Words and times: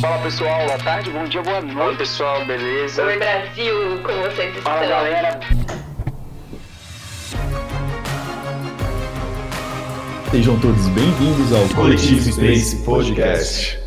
Fala 0.00 0.18
pessoal, 0.18 0.66
boa 0.66 0.78
tarde, 0.78 1.10
bom 1.10 1.24
dia, 1.24 1.42
boa 1.42 1.60
noite. 1.62 1.78
Oi 1.78 1.96
pessoal, 1.96 2.44
beleza? 2.44 3.02
Oi 3.02 3.18
Brasil, 3.18 3.74
como 4.02 4.22
vocês 4.22 4.54
estão? 4.54 4.62
Fala 4.62 4.86
galera. 4.86 5.40
Sejam 10.30 10.60
todos 10.60 10.86
bem-vindos 10.88 11.52
ao 11.52 11.66
Coletivo 11.74 12.30
Space 12.30 12.76
Podcast. 12.84 13.78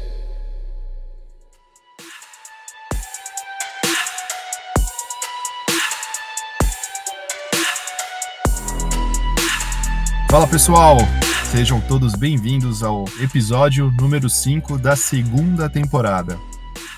Fala 10.32 10.48
pessoal, 10.48 10.98
sejam 11.52 11.82
todos 11.82 12.14
bem-vindos 12.14 12.84
ao 12.84 13.06
episódio 13.20 13.92
número 14.00 14.30
5 14.30 14.78
da 14.78 14.96
segunda 14.96 15.68
temporada. 15.68 16.38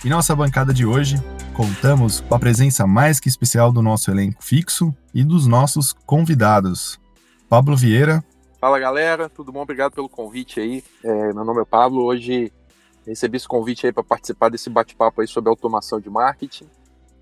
Em 0.03 0.09
nossa 0.09 0.35
bancada 0.35 0.73
de 0.73 0.85
hoje, 0.85 1.15
contamos 1.53 2.19
com 2.19 2.35
a 2.35 2.39
presença 2.39 2.85
mais 2.85 3.17
que 3.17 3.29
especial 3.29 3.71
do 3.71 3.81
nosso 3.81 4.11
elenco 4.11 4.43
fixo 4.43 4.93
e 5.13 5.23
dos 5.23 5.47
nossos 5.47 5.93
convidados. 5.93 6.99
Pablo 7.47 7.77
Vieira. 7.77 8.21
Fala 8.59 8.77
galera, 8.77 9.29
tudo 9.29 9.53
bom? 9.53 9.61
Obrigado 9.61 9.93
pelo 9.93 10.09
convite 10.09 10.59
aí. 10.59 10.83
É, 11.01 11.33
meu 11.33 11.45
nome 11.45 11.61
é 11.61 11.65
Pablo, 11.65 12.03
hoje 12.03 12.51
recebi 13.07 13.37
esse 13.37 13.47
convite 13.47 13.87
aí 13.87 13.93
para 13.93 14.03
participar 14.03 14.49
desse 14.49 14.69
bate-papo 14.69 15.21
aí 15.21 15.27
sobre 15.27 15.49
automação 15.49 15.97
de 15.97 16.09
marketing. 16.09 16.67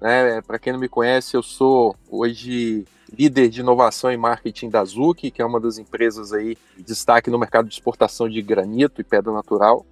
Né? 0.01 0.41
Para 0.41 0.57
quem 0.57 0.73
não 0.73 0.79
me 0.79 0.89
conhece, 0.89 1.37
eu 1.37 1.43
sou 1.43 1.95
hoje 2.09 2.87
líder 3.17 3.49
de 3.49 3.61
inovação 3.61 4.11
e 4.11 4.17
marketing 4.17 4.69
da 4.69 4.83
Zuc, 4.83 5.31
que 5.31 5.41
é 5.41 5.45
uma 5.45 5.59
das 5.59 5.77
empresas 5.77 6.33
aí 6.33 6.57
de 6.77 6.83
destaque 6.83 7.29
no 7.29 7.39
mercado 7.39 7.67
de 7.67 7.73
exportação 7.73 8.29
de 8.29 8.41
granito 8.41 9.01
e 9.01 9.03
pedra 9.03 9.31
natural. 9.31 9.85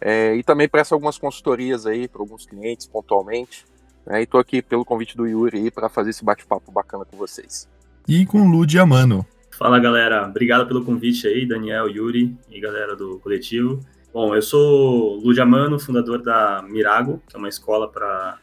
É, 0.00 0.34
e 0.36 0.42
também 0.42 0.68
presto 0.68 0.92
algumas 0.92 1.18
consultorias 1.18 1.86
aí 1.86 2.06
para 2.08 2.22
alguns 2.22 2.46
clientes 2.46 2.86
pontualmente. 2.86 3.64
Né, 4.06 4.20
e 4.20 4.24
estou 4.24 4.40
aqui 4.40 4.62
pelo 4.62 4.84
convite 4.84 5.16
do 5.16 5.26
Yuri 5.26 5.70
para 5.70 5.88
fazer 5.88 6.10
esse 6.10 6.24
bate-papo 6.24 6.70
bacana 6.70 7.04
com 7.04 7.16
vocês. 7.16 7.68
E 8.06 8.24
com 8.24 8.42
o 8.42 8.50
Lu 8.50 8.66
Diamano. 8.66 9.26
Fala 9.50 9.78
galera, 9.80 10.26
obrigado 10.26 10.66
pelo 10.66 10.84
convite 10.84 11.26
aí, 11.26 11.44
Daniel, 11.44 11.88
Yuri 11.88 12.36
e 12.48 12.60
galera 12.60 12.94
do 12.94 13.18
coletivo. 13.18 13.80
Bom, 14.14 14.34
eu 14.34 14.40
sou 14.40 15.16
Lu 15.16 15.34
Diamano, 15.34 15.78
fundador 15.78 16.22
da 16.22 16.62
Mirago, 16.62 17.20
que 17.28 17.36
é 17.36 17.38
uma 17.38 17.48
escola 17.48 17.88
para 17.88 18.38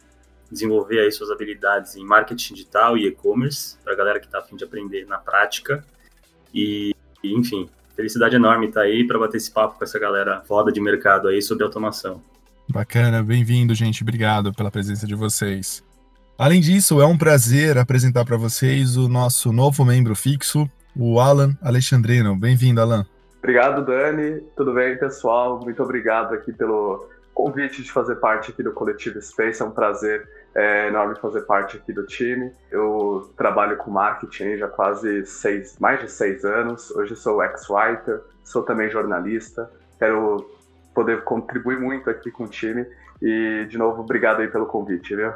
desenvolver 0.51 0.99
aí 0.99 1.11
suas 1.11 1.31
habilidades 1.31 1.95
em 1.95 2.03
marketing 2.03 2.53
digital 2.53 2.97
e 2.97 3.07
e-commerce, 3.07 3.77
para 3.83 3.93
a 3.93 3.95
galera 3.95 4.19
que 4.19 4.25
está 4.25 4.39
afim 4.39 4.55
de 4.55 4.63
aprender 4.63 5.05
na 5.05 5.17
prática. 5.17 5.83
E, 6.53 6.95
enfim, 7.23 7.69
felicidade 7.95 8.35
enorme 8.35 8.67
estar 8.67 8.81
tá 8.81 8.85
aí 8.85 9.05
para 9.05 9.19
bater 9.19 9.37
esse 9.37 9.52
papo 9.52 9.77
com 9.77 9.83
essa 9.83 9.99
galera 9.99 10.41
foda 10.47 10.71
de 10.71 10.79
mercado 10.79 11.27
aí 11.27 11.41
sobre 11.41 11.63
automação. 11.63 12.21
Bacana, 12.69 13.21
bem-vindo, 13.21 13.75
gente. 13.75 14.03
Obrigado 14.03 14.53
pela 14.53 14.71
presença 14.71 15.05
de 15.05 15.15
vocês. 15.15 15.83
Além 16.37 16.59
disso, 16.59 16.99
é 16.99 17.05
um 17.05 17.17
prazer 17.17 17.77
apresentar 17.77 18.25
para 18.25 18.35
vocês 18.35 18.97
o 18.97 19.07
nosso 19.07 19.53
novo 19.53 19.85
membro 19.85 20.15
fixo, 20.15 20.69
o 20.95 21.19
Alan 21.19 21.55
Alexandrino. 21.61 22.35
Bem-vindo, 22.35 22.81
Alan. 22.81 23.05
Obrigado, 23.39 23.85
Dani. 23.85 24.41
Tudo 24.57 24.73
bem, 24.73 24.97
pessoal? 24.97 25.59
Muito 25.63 25.81
obrigado 25.81 26.33
aqui 26.33 26.52
pelo 26.52 27.07
convite 27.36 27.83
de 27.83 27.91
fazer 27.91 28.16
parte 28.16 28.50
aqui 28.50 28.64
do 28.64 28.72
Coletivo 28.72 29.22
Space. 29.22 29.61
É 29.61 29.66
um 29.66 29.72
prazer 29.72 30.28
é, 30.55 30.88
enorme 30.88 31.16
fazer 31.22 31.42
parte 31.42 31.75
aqui 31.75 31.92
do 31.92 32.05
time. 32.05 32.52
Eu 32.72 33.31
trabalho 33.38 33.77
com 33.77 33.92
marketing 33.92 34.58
já 34.58 34.69
quase 34.69 35.25
seis, 35.25 35.77
mais 35.77 36.00
de 36.00 36.09
seis 36.09 36.45
anos. 36.45 36.89
Hoje 36.92 37.16
sou 37.16 37.44
ex-writer, 37.44 38.22
sou 38.44 38.64
também 38.64 38.89
jornalista. 38.89 39.69
Quero 40.00 40.50
poder 40.95 41.23
contribuir 41.25 41.77
muito 41.77 42.09
aqui 42.09 42.31
com 42.31 42.45
o 42.45 42.47
time. 42.47 42.88
E, 43.22 43.67
de 43.70 43.77
novo, 43.77 44.02
obrigado 44.02 44.39
aí 44.39 44.47
pelo 44.47 44.66
convite, 44.66 45.16
viu? 45.16 45.31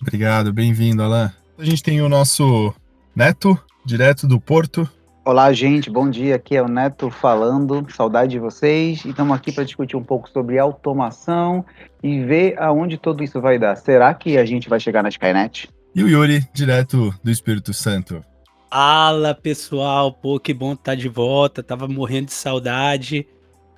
Obrigado, 0.00 0.52
bem-vindo, 0.52 1.02
Alan. 1.02 1.32
A 1.58 1.64
gente 1.64 1.82
tem 1.82 2.00
o 2.00 2.08
nosso 2.08 2.72
Neto, 3.14 3.58
direto 3.84 4.26
do 4.26 4.40
Porto. 4.40 4.88
Olá, 5.24 5.52
gente, 5.52 5.88
bom 5.88 6.10
dia. 6.10 6.34
Aqui 6.34 6.56
é 6.56 6.62
o 6.62 6.66
Neto 6.66 7.08
falando. 7.08 7.86
Saudade 7.94 8.32
de 8.32 8.40
vocês. 8.40 9.04
E 9.04 9.10
estamos 9.10 9.36
aqui 9.36 9.52
para 9.52 9.62
discutir 9.62 9.96
um 9.96 10.02
pouco 10.02 10.28
sobre 10.28 10.58
automação 10.58 11.64
e 12.02 12.24
ver 12.24 12.60
aonde 12.60 12.98
tudo 12.98 13.22
isso 13.22 13.40
vai 13.40 13.56
dar. 13.56 13.76
Será 13.76 14.12
que 14.14 14.36
a 14.36 14.44
gente 14.44 14.68
vai 14.68 14.80
chegar 14.80 15.00
na 15.00 15.08
Skynet? 15.08 15.70
E 15.94 16.02
o 16.02 16.08
Yuri, 16.08 16.44
direto 16.52 17.14
do 17.22 17.30
Espírito 17.30 17.72
Santo. 17.72 18.20
Fala, 18.68 19.32
pessoal. 19.32 20.12
Pô, 20.12 20.40
que 20.40 20.52
bom 20.52 20.72
estar 20.72 20.96
de 20.96 21.08
volta. 21.08 21.62
Tava 21.62 21.86
morrendo 21.86 22.26
de 22.26 22.34
saudade. 22.34 23.24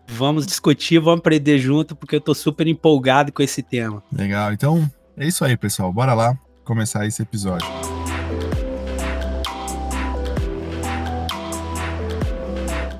Vamos 0.08 0.46
discutir, 0.46 0.98
vamos 0.98 1.20
aprender 1.20 1.58
junto, 1.58 1.94
porque 1.94 2.16
eu 2.16 2.20
tô 2.22 2.34
super 2.34 2.66
empolgado 2.66 3.30
com 3.30 3.42
esse 3.42 3.62
tema. 3.62 4.02
Legal. 4.10 4.50
Então, 4.54 4.90
é 5.14 5.26
isso 5.26 5.44
aí, 5.44 5.58
pessoal. 5.58 5.92
Bora 5.92 6.14
lá 6.14 6.38
começar 6.64 7.06
esse 7.06 7.20
episódio. 7.20 7.83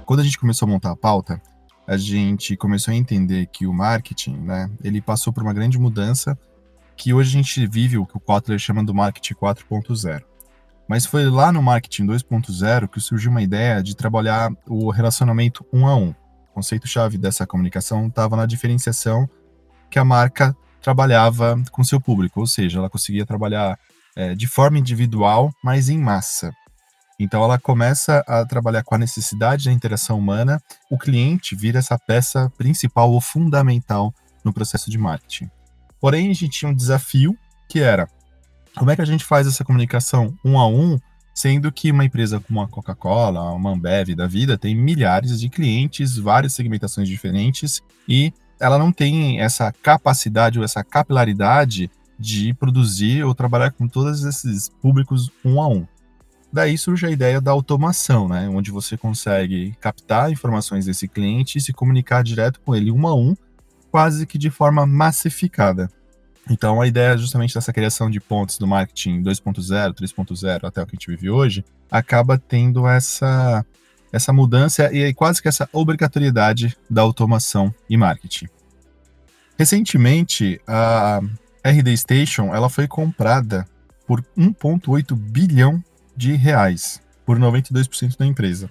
Quando 0.05 0.21
a 0.21 0.25
gente 0.25 0.39
começou 0.39 0.67
a 0.67 0.71
montar 0.71 0.91
a 0.91 0.97
pauta, 0.97 1.41
a 1.87 1.97
gente 1.97 2.57
começou 2.57 2.93
a 2.93 2.97
entender 2.97 3.47
que 3.47 3.67
o 3.67 3.73
marketing, 3.73 4.37
né, 4.37 4.71
ele 4.83 5.01
passou 5.01 5.33
por 5.33 5.43
uma 5.43 5.53
grande 5.53 5.79
mudança 5.79 6.39
que 6.97 7.13
hoje 7.13 7.31
a 7.31 7.33
gente 7.33 7.67
vive 7.67 7.99
o 7.99 8.07
que 8.07 8.17
o 8.17 8.21
Kotler 8.21 8.59
chama 8.59 8.85
do 8.85 8.95
marketing 8.95 9.35
4.0. 9.35 10.23
Mas 10.89 11.07
foi 11.07 11.29
lá 11.29 11.51
no 11.51 11.63
marketing 11.63 12.07
2.0 12.07 12.89
que 12.89 13.01
surgiu 13.01 13.31
uma 13.31 13.43
ideia 13.43 13.83
de 13.83 13.97
trabalhar 13.97 14.51
o 14.67 14.91
relacionamento 14.91 15.67
um 15.73 15.87
a 15.87 15.97
um. 15.97 16.11
O 16.11 16.55
conceito-chave 16.55 17.19
dessa 17.19 17.47
comunicação 17.47 18.07
estava 18.07 18.37
na 18.37 18.47
diferenciação 18.47 19.29
que 19.91 19.99
a 19.99 20.05
marca 20.05 20.57
trabalhava 20.83 21.61
com 21.73 21.83
seu 21.83 22.01
público, 22.01 22.41
ou 22.41 22.47
seja, 22.47 22.79
ela 22.79 22.91
conseguia 22.91 23.25
trabalhar 23.25 23.79
é, 24.15 24.35
de 24.35 24.47
forma 24.47 24.79
individual, 24.79 25.51
mas 25.63 25.89
em 25.89 25.99
massa. 25.99 26.53
Então 27.19 27.43
ela 27.45 27.59
começa 27.59 28.25
a 28.27 28.45
trabalhar 28.45 28.83
com 28.83 28.95
a 28.95 28.99
necessidade 28.99 29.67
da 29.67 29.73
interação 29.73 30.19
humana, 30.19 30.61
o 30.91 30.99
cliente 30.99 31.55
vira 31.55 31.79
essa 31.79 31.99
peça 31.99 32.51
principal 32.57 33.13
ou 33.13 33.21
fundamental 33.21 34.13
no 34.45 34.53
processo 34.53 34.91
de 34.91 34.99
marketing. 34.99 35.49
Porém, 36.01 36.31
a 36.31 36.35
gente 36.35 36.51
tinha 36.51 36.71
um 36.71 36.75
desafio 36.75 37.37
que 37.69 37.81
era 37.81 38.09
como 38.77 38.91
é 38.91 38.97
que 38.97 39.03
a 39.03 39.07
gente 39.07 39.25
faz 39.25 39.47
essa 39.47 39.65
comunicação 39.65 40.37
um 40.45 40.59
a 40.59 40.67
um, 40.67 40.99
sendo 41.33 41.71
que 41.71 41.91
uma 41.91 42.05
empresa 42.05 42.41
como 42.41 42.61
a 42.61 42.69
Coca-Cola, 42.69 43.53
uma 43.53 43.71
Ambev 43.71 44.15
da 44.15 44.27
vida, 44.27 44.59
tem 44.59 44.75
milhares 44.75 45.41
de 45.41 45.49
clientes, 45.49 46.17
várias 46.17 46.53
segmentações 46.55 47.09
diferentes 47.09 47.81
e 48.09 48.33
ela 48.61 48.79
não 48.79 48.93
tem 48.93 49.41
essa 49.41 49.73
capacidade 49.73 50.59
ou 50.59 50.65
essa 50.65 50.83
capilaridade 50.83 51.91
de 52.19 52.55
produzir 52.55 53.25
ou 53.25 53.35
trabalhar 53.35 53.73
com 53.73 53.89
todos 53.89 54.25
esses 54.25 54.69
públicos 54.69 55.31
um 55.45 55.61
a 55.61 55.69
um. 55.69 55.87
Daí 56.55 56.79
surge 56.79 57.05
a 57.05 57.11
ideia 57.11 57.41
da 57.41 57.51
automação, 57.51 58.29
né? 58.29 58.49
Onde 58.49 58.71
você 58.71 58.97
consegue 58.97 59.77
captar 59.81 60.31
informações 60.31 60.87
desse 60.87 61.09
cliente 61.09 61.59
e 61.59 61.61
se 61.61 61.73
comunicar 61.73 62.23
direto 62.23 62.61
com 62.61 62.77
ele 62.77 62.93
um 62.93 63.09
a 63.09 63.15
um, 63.17 63.35
quase 63.91 64.25
que 64.25 64.39
de 64.39 64.51
forma 64.51 64.87
massificada. 64.87 65.91
Então 66.49 66.81
a 66.81 66.87
ideia 66.87 67.19
justamente 67.19 67.53
dessa 67.53 67.73
criação 67.73 68.09
de 68.09 68.21
pontos 68.21 68.57
do 68.57 68.69
marketing 68.69 69.21
2.0, 69.21 69.95
3.0 69.95 70.61
até 70.63 70.81
o 70.81 70.87
que 70.87 70.93
a 70.93 70.97
gente 70.97 71.11
vive 71.11 71.29
hoje, 71.29 71.65
acaba 71.91 72.39
tendo 72.39 72.87
essa 72.87 73.67
essa 74.13 74.33
mudança 74.33 74.95
e 74.95 75.13
quase 75.13 75.43
que 75.43 75.49
essa 75.49 75.69
obrigatoriedade 75.73 76.77
da 76.89 77.03
automação 77.03 77.75
e 77.91 77.97
marketing. 77.97 78.47
Recentemente, 79.59 80.61
a 80.69 81.21
RD 81.65 81.97
Station 81.97 82.55
ela 82.55 82.69
foi 82.69 82.87
comprada 82.87 83.67
por 84.07 84.25
1,8 84.39 85.17
bilhão 85.17 85.83
de 86.17 86.33
reais 86.35 87.01
por 87.25 87.39
92% 87.39 88.17
da 88.17 88.27
empresa. 88.27 88.71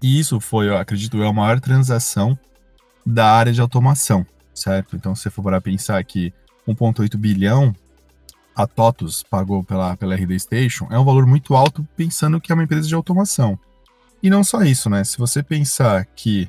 E 0.00 0.18
isso 0.18 0.40
foi, 0.40 0.68
eu 0.68 0.76
acredito 0.76 1.16
eu, 1.16 1.26
a 1.26 1.32
maior 1.32 1.60
transação 1.60 2.38
da 3.04 3.30
área 3.30 3.52
de 3.52 3.60
automação, 3.60 4.26
certo? 4.54 4.96
Então, 4.96 5.14
se 5.14 5.22
você 5.22 5.30
for 5.30 5.42
para 5.42 5.60
pensar 5.60 6.02
que 6.04 6.32
1,8 6.66 7.16
bilhão 7.16 7.74
a 8.54 8.66
TOTUS 8.66 9.22
pagou 9.22 9.64
pela, 9.64 9.96
pela 9.96 10.14
RD 10.14 10.38
Station, 10.38 10.86
é 10.90 10.98
um 10.98 11.04
valor 11.04 11.26
muito 11.26 11.54
alto 11.54 11.86
pensando 11.96 12.40
que 12.40 12.52
é 12.52 12.54
uma 12.54 12.64
empresa 12.64 12.86
de 12.86 12.94
automação. 12.94 13.58
E 14.22 14.28
não 14.28 14.44
só 14.44 14.62
isso, 14.62 14.90
né? 14.90 15.02
Se 15.04 15.18
você 15.18 15.42
pensar 15.42 16.04
que 16.04 16.48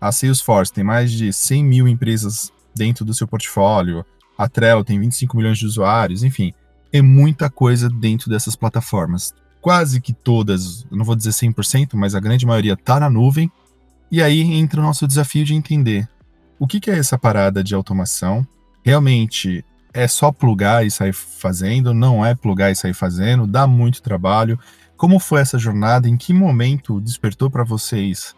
a 0.00 0.12
Salesforce 0.12 0.72
tem 0.72 0.84
mais 0.84 1.10
de 1.10 1.32
100 1.32 1.64
mil 1.64 1.88
empresas 1.88 2.52
dentro 2.74 3.04
do 3.04 3.14
seu 3.14 3.26
portfólio, 3.26 4.04
a 4.36 4.48
Trello 4.48 4.84
tem 4.84 5.00
25 5.00 5.36
milhões 5.36 5.58
de 5.58 5.66
usuários, 5.66 6.22
enfim, 6.22 6.52
é 6.92 7.02
muita 7.02 7.50
coisa 7.50 7.88
dentro 7.88 8.30
dessas 8.30 8.54
plataformas 8.54 9.34
quase 9.60 10.00
que 10.00 10.12
todas, 10.12 10.86
não 10.90 11.04
vou 11.04 11.16
dizer 11.16 11.30
100%, 11.30 11.94
mas 11.94 12.14
a 12.14 12.20
grande 12.20 12.46
maioria 12.46 12.74
está 12.74 13.00
na 13.00 13.10
nuvem. 13.10 13.50
E 14.10 14.22
aí 14.22 14.40
entra 14.40 14.80
o 14.80 14.82
nosso 14.82 15.06
desafio 15.06 15.44
de 15.44 15.54
entender 15.54 16.08
o 16.58 16.66
que, 16.66 16.80
que 16.80 16.90
é 16.90 16.98
essa 16.98 17.18
parada 17.18 17.62
de 17.62 17.74
automação. 17.74 18.46
Realmente 18.82 19.64
é 19.92 20.08
só 20.08 20.32
plugar 20.32 20.86
e 20.86 20.90
sair 20.90 21.12
fazendo? 21.12 21.92
Não 21.92 22.24
é 22.24 22.34
plugar 22.34 22.70
e 22.70 22.76
sair 22.76 22.94
fazendo? 22.94 23.46
Dá 23.46 23.66
muito 23.66 24.02
trabalho. 24.02 24.58
Como 24.96 25.18
foi 25.18 25.40
essa 25.40 25.58
jornada? 25.58 26.08
Em 26.08 26.16
que 26.16 26.32
momento 26.32 27.00
despertou 27.00 27.50
para 27.50 27.64
vocês 27.64 28.34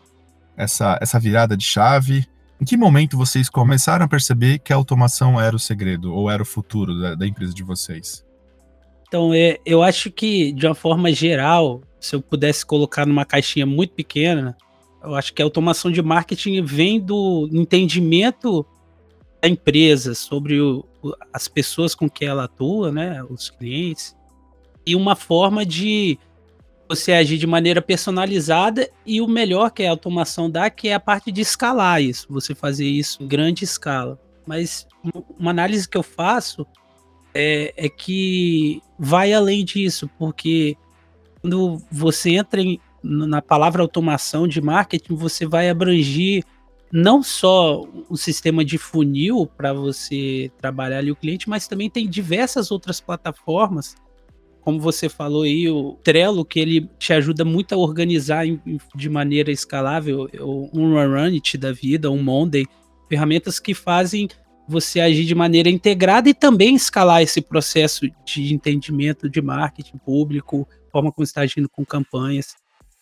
essa, 0.56 0.98
essa 1.00 1.18
virada 1.18 1.56
de 1.56 1.64
chave? 1.64 2.26
Em 2.60 2.64
que 2.64 2.76
momento 2.76 3.16
vocês 3.16 3.48
começaram 3.48 4.04
a 4.04 4.08
perceber 4.08 4.58
que 4.58 4.72
a 4.72 4.76
automação 4.76 5.40
era 5.40 5.56
o 5.56 5.58
segredo 5.58 6.12
ou 6.12 6.30
era 6.30 6.42
o 6.42 6.46
futuro 6.46 7.00
da, 7.00 7.14
da 7.14 7.26
empresa 7.26 7.54
de 7.54 7.62
vocês? 7.62 8.22
Então, 9.10 9.34
é, 9.34 9.58
eu 9.66 9.82
acho 9.82 10.08
que, 10.08 10.52
de 10.52 10.68
uma 10.68 10.74
forma 10.74 11.12
geral, 11.12 11.82
se 11.98 12.14
eu 12.14 12.22
pudesse 12.22 12.64
colocar 12.64 13.04
numa 13.04 13.24
caixinha 13.24 13.66
muito 13.66 13.92
pequena, 13.92 14.56
eu 15.02 15.16
acho 15.16 15.34
que 15.34 15.42
a 15.42 15.44
automação 15.44 15.90
de 15.90 16.00
marketing 16.00 16.62
vem 16.62 17.00
do 17.00 17.48
entendimento 17.50 18.64
da 19.42 19.48
empresa 19.48 20.14
sobre 20.14 20.60
o, 20.60 20.86
as 21.32 21.48
pessoas 21.48 21.92
com 21.92 22.08
que 22.08 22.24
ela 22.24 22.44
atua, 22.44 22.92
né, 22.92 23.20
os 23.28 23.50
clientes, 23.50 24.14
e 24.86 24.94
uma 24.94 25.16
forma 25.16 25.66
de 25.66 26.16
você 26.88 27.12
agir 27.12 27.36
de 27.36 27.48
maneira 27.48 27.82
personalizada 27.82 28.88
e 29.04 29.20
o 29.20 29.26
melhor 29.26 29.72
que 29.72 29.82
a 29.82 29.90
automação 29.90 30.48
dá, 30.48 30.70
que 30.70 30.86
é 30.86 30.94
a 30.94 31.00
parte 31.00 31.32
de 31.32 31.40
escalar 31.40 32.00
isso, 32.00 32.28
você 32.30 32.54
fazer 32.54 32.86
isso 32.86 33.20
em 33.20 33.26
grande 33.26 33.64
escala. 33.64 34.20
Mas 34.46 34.86
uma 35.36 35.50
análise 35.50 35.88
que 35.88 35.98
eu 35.98 36.02
faço 36.04 36.64
é, 37.34 37.72
é 37.76 37.88
que 37.88 38.82
vai 38.98 39.32
além 39.32 39.64
disso, 39.64 40.10
porque 40.18 40.76
quando 41.40 41.80
você 41.90 42.30
entra 42.30 42.60
em, 42.60 42.78
na 43.02 43.40
palavra 43.40 43.82
automação 43.82 44.46
de 44.46 44.60
marketing, 44.60 45.14
você 45.14 45.46
vai 45.46 45.70
abranger 45.70 46.44
não 46.92 47.22
só 47.22 47.86
o 48.08 48.16
sistema 48.16 48.64
de 48.64 48.76
funil 48.76 49.46
para 49.46 49.72
você 49.72 50.50
trabalhar 50.58 50.98
ali 50.98 51.10
o 51.10 51.16
cliente, 51.16 51.48
mas 51.48 51.68
também 51.68 51.88
tem 51.88 52.08
diversas 52.08 52.70
outras 52.70 53.00
plataformas. 53.00 53.94
Como 54.60 54.78
você 54.78 55.08
falou 55.08 55.42
aí, 55.42 55.68
o 55.68 55.96
Trello, 56.02 56.44
que 56.44 56.60
ele 56.60 56.90
te 56.98 57.12
ajuda 57.12 57.44
muito 57.44 57.74
a 57.74 57.78
organizar 57.78 58.44
de 58.94 59.08
maneira 59.08 59.50
escalável, 59.50 60.28
um 60.74 60.94
Runit 60.94 61.56
da 61.56 61.72
vida, 61.72 62.10
um 62.10 62.22
Monday, 62.22 62.66
ferramentas 63.08 63.58
que 63.58 63.72
fazem 63.72 64.28
você 64.70 65.00
agir 65.00 65.24
de 65.24 65.34
maneira 65.34 65.68
integrada 65.68 66.28
e 66.28 66.34
também 66.34 66.74
escalar 66.74 67.22
esse 67.22 67.40
processo 67.40 68.06
de 68.24 68.54
entendimento 68.54 69.28
de 69.28 69.42
marketing 69.42 69.98
público, 69.98 70.66
forma 70.90 71.12
como 71.12 71.24
está 71.24 71.42
agindo 71.42 71.68
com 71.68 71.84
campanhas. 71.84 72.54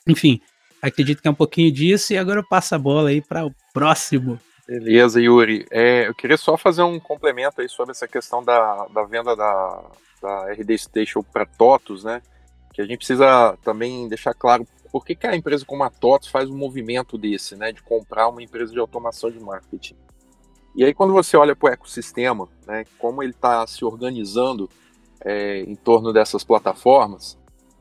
Enfim, 0.06 0.41
acredito 0.81 1.20
que 1.20 1.29
é 1.29 1.31
um 1.31 1.35
pouquinho 1.35 1.70
disso 1.70 2.12
e 2.12 2.19
agora 2.19 2.41
eu 2.41 2.49
passo 2.49 2.75
a 2.75 2.79
bola 2.79 3.11
aí 3.11 3.20
para 3.20 3.44
o 3.44 3.53
próximo. 3.73 4.38
Beleza, 4.67 5.20
Yuri. 5.20 5.67
É, 5.70 6.09
eu 6.09 6.15
queria 6.15 6.37
só 6.37 6.56
fazer 6.56 6.82
um 6.82 7.00
complemento 7.00 7.61
aí 7.61 7.69
sobre 7.69 7.93
essa 7.93 8.06
questão 8.06 8.43
da, 8.43 8.87
da 8.87 9.03
venda 9.05 9.35
da, 9.35 9.82
da 10.20 10.53
RD 10.53 10.76
Station 10.79 11.23
para 11.23 11.47
TOTOS, 11.47 12.05
né? 12.05 12.20
Que 12.75 12.82
a 12.82 12.85
gente 12.85 12.99
precisa 12.99 13.56
também 13.65 14.06
deixar 14.09 14.35
claro 14.35 14.67
por 14.93 15.05
que, 15.05 15.15
que 15.15 15.26
a 15.26 15.35
empresa 15.35 15.65
como 15.65 15.85
a 15.85 15.91
TOTOS 15.91 16.29
faz 16.29 16.50
um 16.50 16.56
movimento 16.56 17.17
desse, 17.17 17.56
né? 17.56 17.73
De 17.73 17.82
comprar 17.82 18.29
uma 18.29 18.43
empresa 18.43 18.73
de 18.73 18.79
automação 18.79 19.31
de 19.31 19.41
marketing. 19.41 19.97
E 20.78 20.84
aí 20.84 20.94
quando 20.94 21.12
você 21.12 21.36
olha 21.36 21.56
para 21.56 21.70
o 21.70 21.72
ecossistema, 21.72 22.48
né? 22.64 22.84
Como 23.00 23.20
ele 23.20 23.32
está 23.32 23.66
se 23.66 23.84
organizando 23.84 24.70
é, 25.25 25.62
em 25.62 25.75
torno 25.75 26.12
dessas 26.12 26.44
plataformas, 26.44 27.36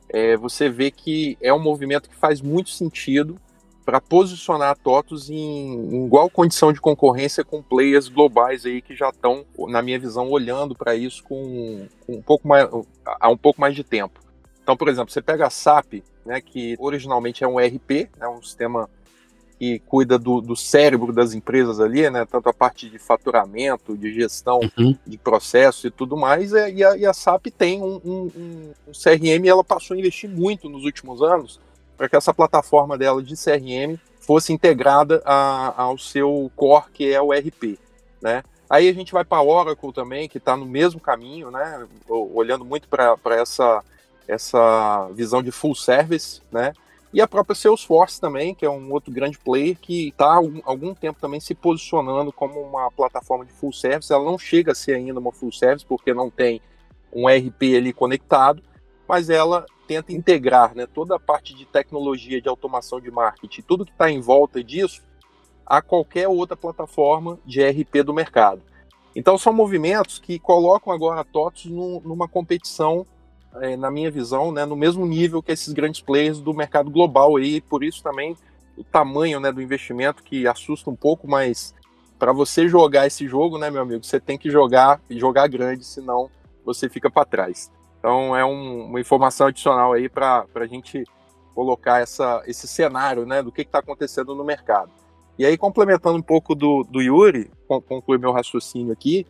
é, 0.08 0.36
você 0.36 0.68
vê 0.68 0.90
que 0.90 1.38
é 1.40 1.54
um 1.54 1.60
movimento 1.60 2.10
que 2.10 2.16
faz 2.16 2.40
muito 2.40 2.70
sentido 2.70 3.40
para 3.84 4.00
posicionar 4.00 4.70
a 4.70 4.74
TOTOS 4.74 5.30
em, 5.30 5.36
em, 5.36 6.06
igual 6.06 6.28
condição 6.28 6.72
de 6.72 6.80
concorrência 6.80 7.44
com 7.44 7.62
players 7.62 8.08
globais 8.08 8.66
aí 8.66 8.82
que 8.82 8.96
já 8.96 9.10
estão, 9.10 9.46
na 9.68 9.80
minha 9.80 9.98
visão, 10.00 10.28
olhando 10.28 10.74
para 10.74 10.96
isso 10.96 11.22
com, 11.22 11.86
com, 12.04 12.14
um 12.14 12.22
pouco 12.22 12.48
mais, 12.48 12.68
há 13.06 13.30
um 13.30 13.36
pouco 13.36 13.60
mais 13.60 13.76
de 13.76 13.84
tempo. 13.84 14.18
Então, 14.60 14.76
por 14.76 14.88
exemplo, 14.88 15.12
você 15.12 15.22
pega 15.22 15.46
a 15.46 15.50
SAP, 15.50 16.02
né, 16.26 16.40
que 16.40 16.74
originalmente 16.80 17.44
é 17.44 17.48
um 17.48 17.60
ERP, 17.60 17.92
é 17.92 18.08
né, 18.18 18.28
um 18.28 18.42
sistema 18.42 18.90
que 19.58 19.80
cuida 19.80 20.18
do, 20.18 20.40
do, 20.40 20.54
cérebro 20.54 21.12
das 21.12 21.34
empresas 21.34 21.80
ali, 21.80 22.08
né, 22.08 22.24
tanto 22.24 22.48
a 22.48 22.54
parte 22.54 22.88
de 22.88 22.98
faturamento, 22.98 23.96
de 23.96 24.14
gestão 24.14 24.60
uhum. 24.78 24.96
de 25.04 25.18
processo 25.18 25.88
e 25.88 25.90
tudo 25.90 26.16
mais, 26.16 26.52
e 26.52 26.84
a, 26.84 26.96
e 26.96 27.04
a 27.04 27.12
SAP 27.12 27.46
tem 27.46 27.82
um, 27.82 28.00
um, 28.04 28.72
um 28.86 28.92
CRM 28.92 29.44
ela 29.46 29.64
passou 29.64 29.96
a 29.96 29.98
investir 29.98 30.30
muito 30.30 30.68
nos 30.68 30.84
últimos 30.84 31.22
anos 31.22 31.58
para 31.96 32.08
que 32.08 32.14
essa 32.14 32.32
plataforma 32.32 32.96
dela 32.96 33.20
de 33.20 33.34
CRM 33.34 33.98
fosse 34.20 34.52
integrada 34.52 35.20
a, 35.24 35.82
ao 35.82 35.98
seu 35.98 36.50
core, 36.54 36.84
que 36.94 37.12
é 37.12 37.20
o 37.20 37.32
RP, 37.32 37.78
né? 38.22 38.44
Aí 38.70 38.88
a 38.88 38.92
gente 38.92 39.12
vai 39.12 39.24
para 39.24 39.38
a 39.38 39.42
Oracle 39.42 39.92
também, 39.92 40.28
que 40.28 40.36
está 40.36 40.54
no 40.56 40.66
mesmo 40.66 41.00
caminho, 41.00 41.50
né? 41.50 41.86
Olhando 42.06 42.64
muito 42.64 42.86
para 42.86 43.16
essa, 43.30 43.82
essa 44.28 45.08
visão 45.14 45.42
de 45.42 45.50
full 45.50 45.74
service, 45.74 46.42
né? 46.52 46.74
E 47.12 47.22
a 47.22 47.26
própria 47.26 47.54
Salesforce 47.54 48.20
também, 48.20 48.54
que 48.54 48.66
é 48.66 48.70
um 48.70 48.92
outro 48.92 49.10
grande 49.10 49.38
player 49.38 49.78
que 49.78 50.08
está 50.08 50.26
há 50.26 50.42
algum, 50.64 50.94
tempo 50.94 51.18
também 51.20 51.40
se 51.40 51.54
posicionando 51.54 52.30
como 52.30 52.60
uma 52.60 52.90
plataforma 52.90 53.46
de 53.46 53.52
full 53.52 53.72
service. 53.72 54.12
Ela 54.12 54.24
não 54.24 54.38
chega 54.38 54.72
a 54.72 54.74
ser 54.74 54.94
ainda 54.94 55.18
uma 55.18 55.32
full 55.32 55.50
service 55.50 55.86
porque 55.86 56.12
não 56.12 56.30
tem 56.30 56.60
um 57.10 57.26
RP 57.26 57.76
ali 57.76 57.92
conectado, 57.94 58.62
mas 59.08 59.30
ela 59.30 59.64
tenta 59.86 60.12
integrar 60.12 60.74
né, 60.74 60.86
toda 60.86 61.16
a 61.16 61.18
parte 61.18 61.54
de 61.54 61.64
tecnologia, 61.64 62.42
de 62.42 62.48
automação 62.48 63.00
de 63.00 63.10
marketing, 63.10 63.62
tudo 63.62 63.86
que 63.86 63.92
está 63.92 64.10
em 64.10 64.20
volta 64.20 64.62
disso, 64.62 65.02
a 65.64 65.80
qualquer 65.80 66.28
outra 66.28 66.56
plataforma 66.56 67.38
de 67.46 67.62
RP 67.66 68.02
do 68.04 68.12
mercado. 68.12 68.62
Então 69.16 69.38
são 69.38 69.52
movimentos 69.52 70.18
que 70.18 70.38
colocam 70.38 70.92
agora 70.92 71.22
a 71.22 71.24
TOTS 71.24 71.66
numa 71.66 72.28
competição, 72.28 73.06
é, 73.56 73.76
na 73.76 73.90
minha 73.90 74.10
visão, 74.10 74.52
né, 74.52 74.64
no 74.64 74.76
mesmo 74.76 75.06
nível 75.06 75.42
que 75.42 75.52
esses 75.52 75.72
grandes 75.72 76.00
players 76.00 76.40
do 76.40 76.54
mercado 76.54 76.90
global 76.90 77.36
aí, 77.36 77.60
por 77.60 77.82
isso 77.82 78.02
também 78.02 78.36
o 78.76 78.84
tamanho 78.84 79.40
né, 79.40 79.50
do 79.50 79.60
investimento 79.60 80.22
que 80.22 80.46
assusta 80.46 80.88
um 80.90 80.96
pouco, 80.96 81.28
mas 81.28 81.74
para 82.18 82.32
você 82.32 82.68
jogar 82.68 83.06
esse 83.06 83.26
jogo, 83.26 83.58
né, 83.58 83.70
meu 83.70 83.82
amigo, 83.82 84.04
você 84.04 84.20
tem 84.20 84.38
que 84.38 84.50
jogar 84.50 85.00
jogar 85.10 85.48
grande, 85.48 85.84
senão 85.84 86.30
você 86.64 86.88
fica 86.88 87.10
para 87.10 87.24
trás. 87.24 87.70
Então 87.98 88.36
é 88.36 88.44
um, 88.44 88.86
uma 88.86 89.00
informação 89.00 89.48
adicional 89.48 89.92
aí 89.92 90.08
para 90.08 90.46
a 90.54 90.66
gente 90.66 91.04
colocar 91.54 92.00
essa, 92.00 92.42
esse 92.46 92.68
cenário 92.68 93.26
né, 93.26 93.42
do 93.42 93.50
que 93.50 93.62
está 93.62 93.80
acontecendo 93.80 94.34
no 94.34 94.44
mercado. 94.44 94.90
E 95.38 95.44
aí, 95.46 95.56
complementando 95.56 96.18
um 96.18 96.22
pouco 96.22 96.54
do, 96.54 96.84
do 96.84 97.00
Yuri, 97.00 97.50
concluir 97.88 98.18
meu 98.18 98.32
raciocínio 98.32 98.92
aqui, 98.92 99.24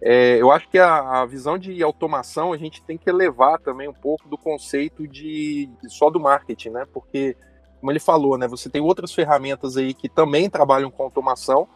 é, 0.00 0.40
eu 0.40 0.52
acho 0.52 0.68
que 0.68 0.78
a, 0.78 1.20
a, 1.20 1.26
visão 1.26 1.58
de 1.58 1.82
automação 1.82 2.52
a 2.52 2.56
gente 2.56 2.82
tem 2.82 2.96
que 2.96 3.10
elevar 3.10 3.58
também 3.58 3.88
um 3.88 3.94
pouco 3.94 4.28
do 4.28 4.38
conceito 4.38 5.08
de, 5.08 5.68
de, 5.82 5.90
só 5.90 6.08
do 6.08 6.20
marketing, 6.20 6.70
né? 6.70 6.86
Porque, 6.92 7.36
como 7.80 7.90
ele 7.90 7.98
falou, 7.98 8.38
né, 8.38 8.46
você 8.46 8.70
tem 8.70 8.80
outras 8.80 9.12
ferramentas 9.12 9.76
aí 9.76 9.92
que 9.92 10.08
também 10.08 10.48
trabalham 10.48 10.90
com 10.90 11.02
automação. 11.02 11.68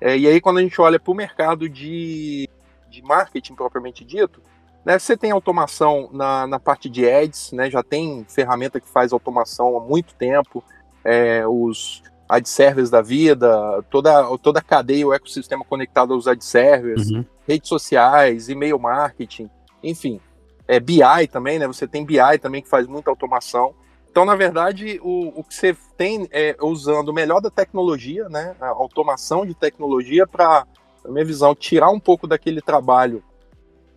É, 0.00 0.16
e 0.16 0.26
aí, 0.26 0.40
quando 0.40 0.58
a 0.58 0.62
gente 0.62 0.80
olha 0.80 0.98
para 0.98 1.12
o 1.12 1.14
mercado 1.14 1.68
de, 1.68 2.48
de 2.90 3.02
marketing 3.02 3.54
propriamente 3.54 4.04
dito, 4.04 4.42
né, 4.84 4.98
você 4.98 5.16
tem 5.16 5.30
automação 5.30 6.10
na, 6.12 6.46
na 6.48 6.58
parte 6.58 6.88
de 6.88 7.08
ads, 7.08 7.52
né, 7.52 7.70
já 7.70 7.82
tem 7.82 8.24
ferramenta 8.28 8.80
que 8.80 8.88
faz 8.88 9.12
automação 9.12 9.76
há 9.76 9.80
muito 9.80 10.14
tempo, 10.14 10.64
é, 11.04 11.46
os 11.46 12.02
ad 12.28 12.48
servers 12.48 12.90
da 12.90 13.00
vida, 13.00 13.82
toda, 13.90 14.36
toda 14.38 14.58
a 14.58 14.62
cadeia, 14.62 15.06
o 15.06 15.14
ecossistema 15.14 15.64
conectado 15.64 16.12
aos 16.12 16.26
ad 16.26 16.44
servers, 16.44 17.10
uhum. 17.10 17.24
redes 17.46 17.68
sociais, 17.68 18.48
e-mail 18.48 18.78
marketing, 18.78 19.48
enfim. 19.82 20.20
É, 20.66 20.78
BI 20.78 21.26
também, 21.32 21.58
né? 21.58 21.66
Você 21.66 21.86
tem 21.86 22.04
BI 22.04 22.38
também 22.40 22.62
que 22.62 22.68
faz 22.68 22.86
muita 22.86 23.10
automação. 23.10 23.74
Então, 24.10 24.24
na 24.24 24.36
verdade, 24.36 25.00
o, 25.02 25.40
o 25.40 25.44
que 25.44 25.54
você 25.54 25.74
tem 25.96 26.28
é 26.30 26.54
usando 26.60 27.08
o 27.08 27.14
melhor 27.14 27.40
da 27.40 27.50
tecnologia, 27.50 28.28
né? 28.28 28.54
A 28.60 28.68
automação 28.68 29.46
de 29.46 29.54
tecnologia 29.54 30.26
para, 30.26 30.66
na 31.04 31.10
minha 31.10 31.24
visão, 31.24 31.54
tirar 31.54 31.90
um 31.90 32.00
pouco 32.00 32.26
daquele 32.26 32.60
trabalho 32.60 33.22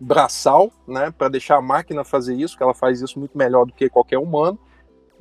braçal, 0.02 0.72
né, 0.86 1.12
para 1.16 1.28
deixar 1.28 1.56
a 1.56 1.62
máquina 1.62 2.02
fazer 2.02 2.34
isso, 2.34 2.56
que 2.56 2.62
ela 2.62 2.74
faz 2.74 3.00
isso 3.00 3.18
muito 3.18 3.38
melhor 3.38 3.64
do 3.64 3.72
que 3.72 3.88
qualquer 3.88 4.18
humano. 4.18 4.58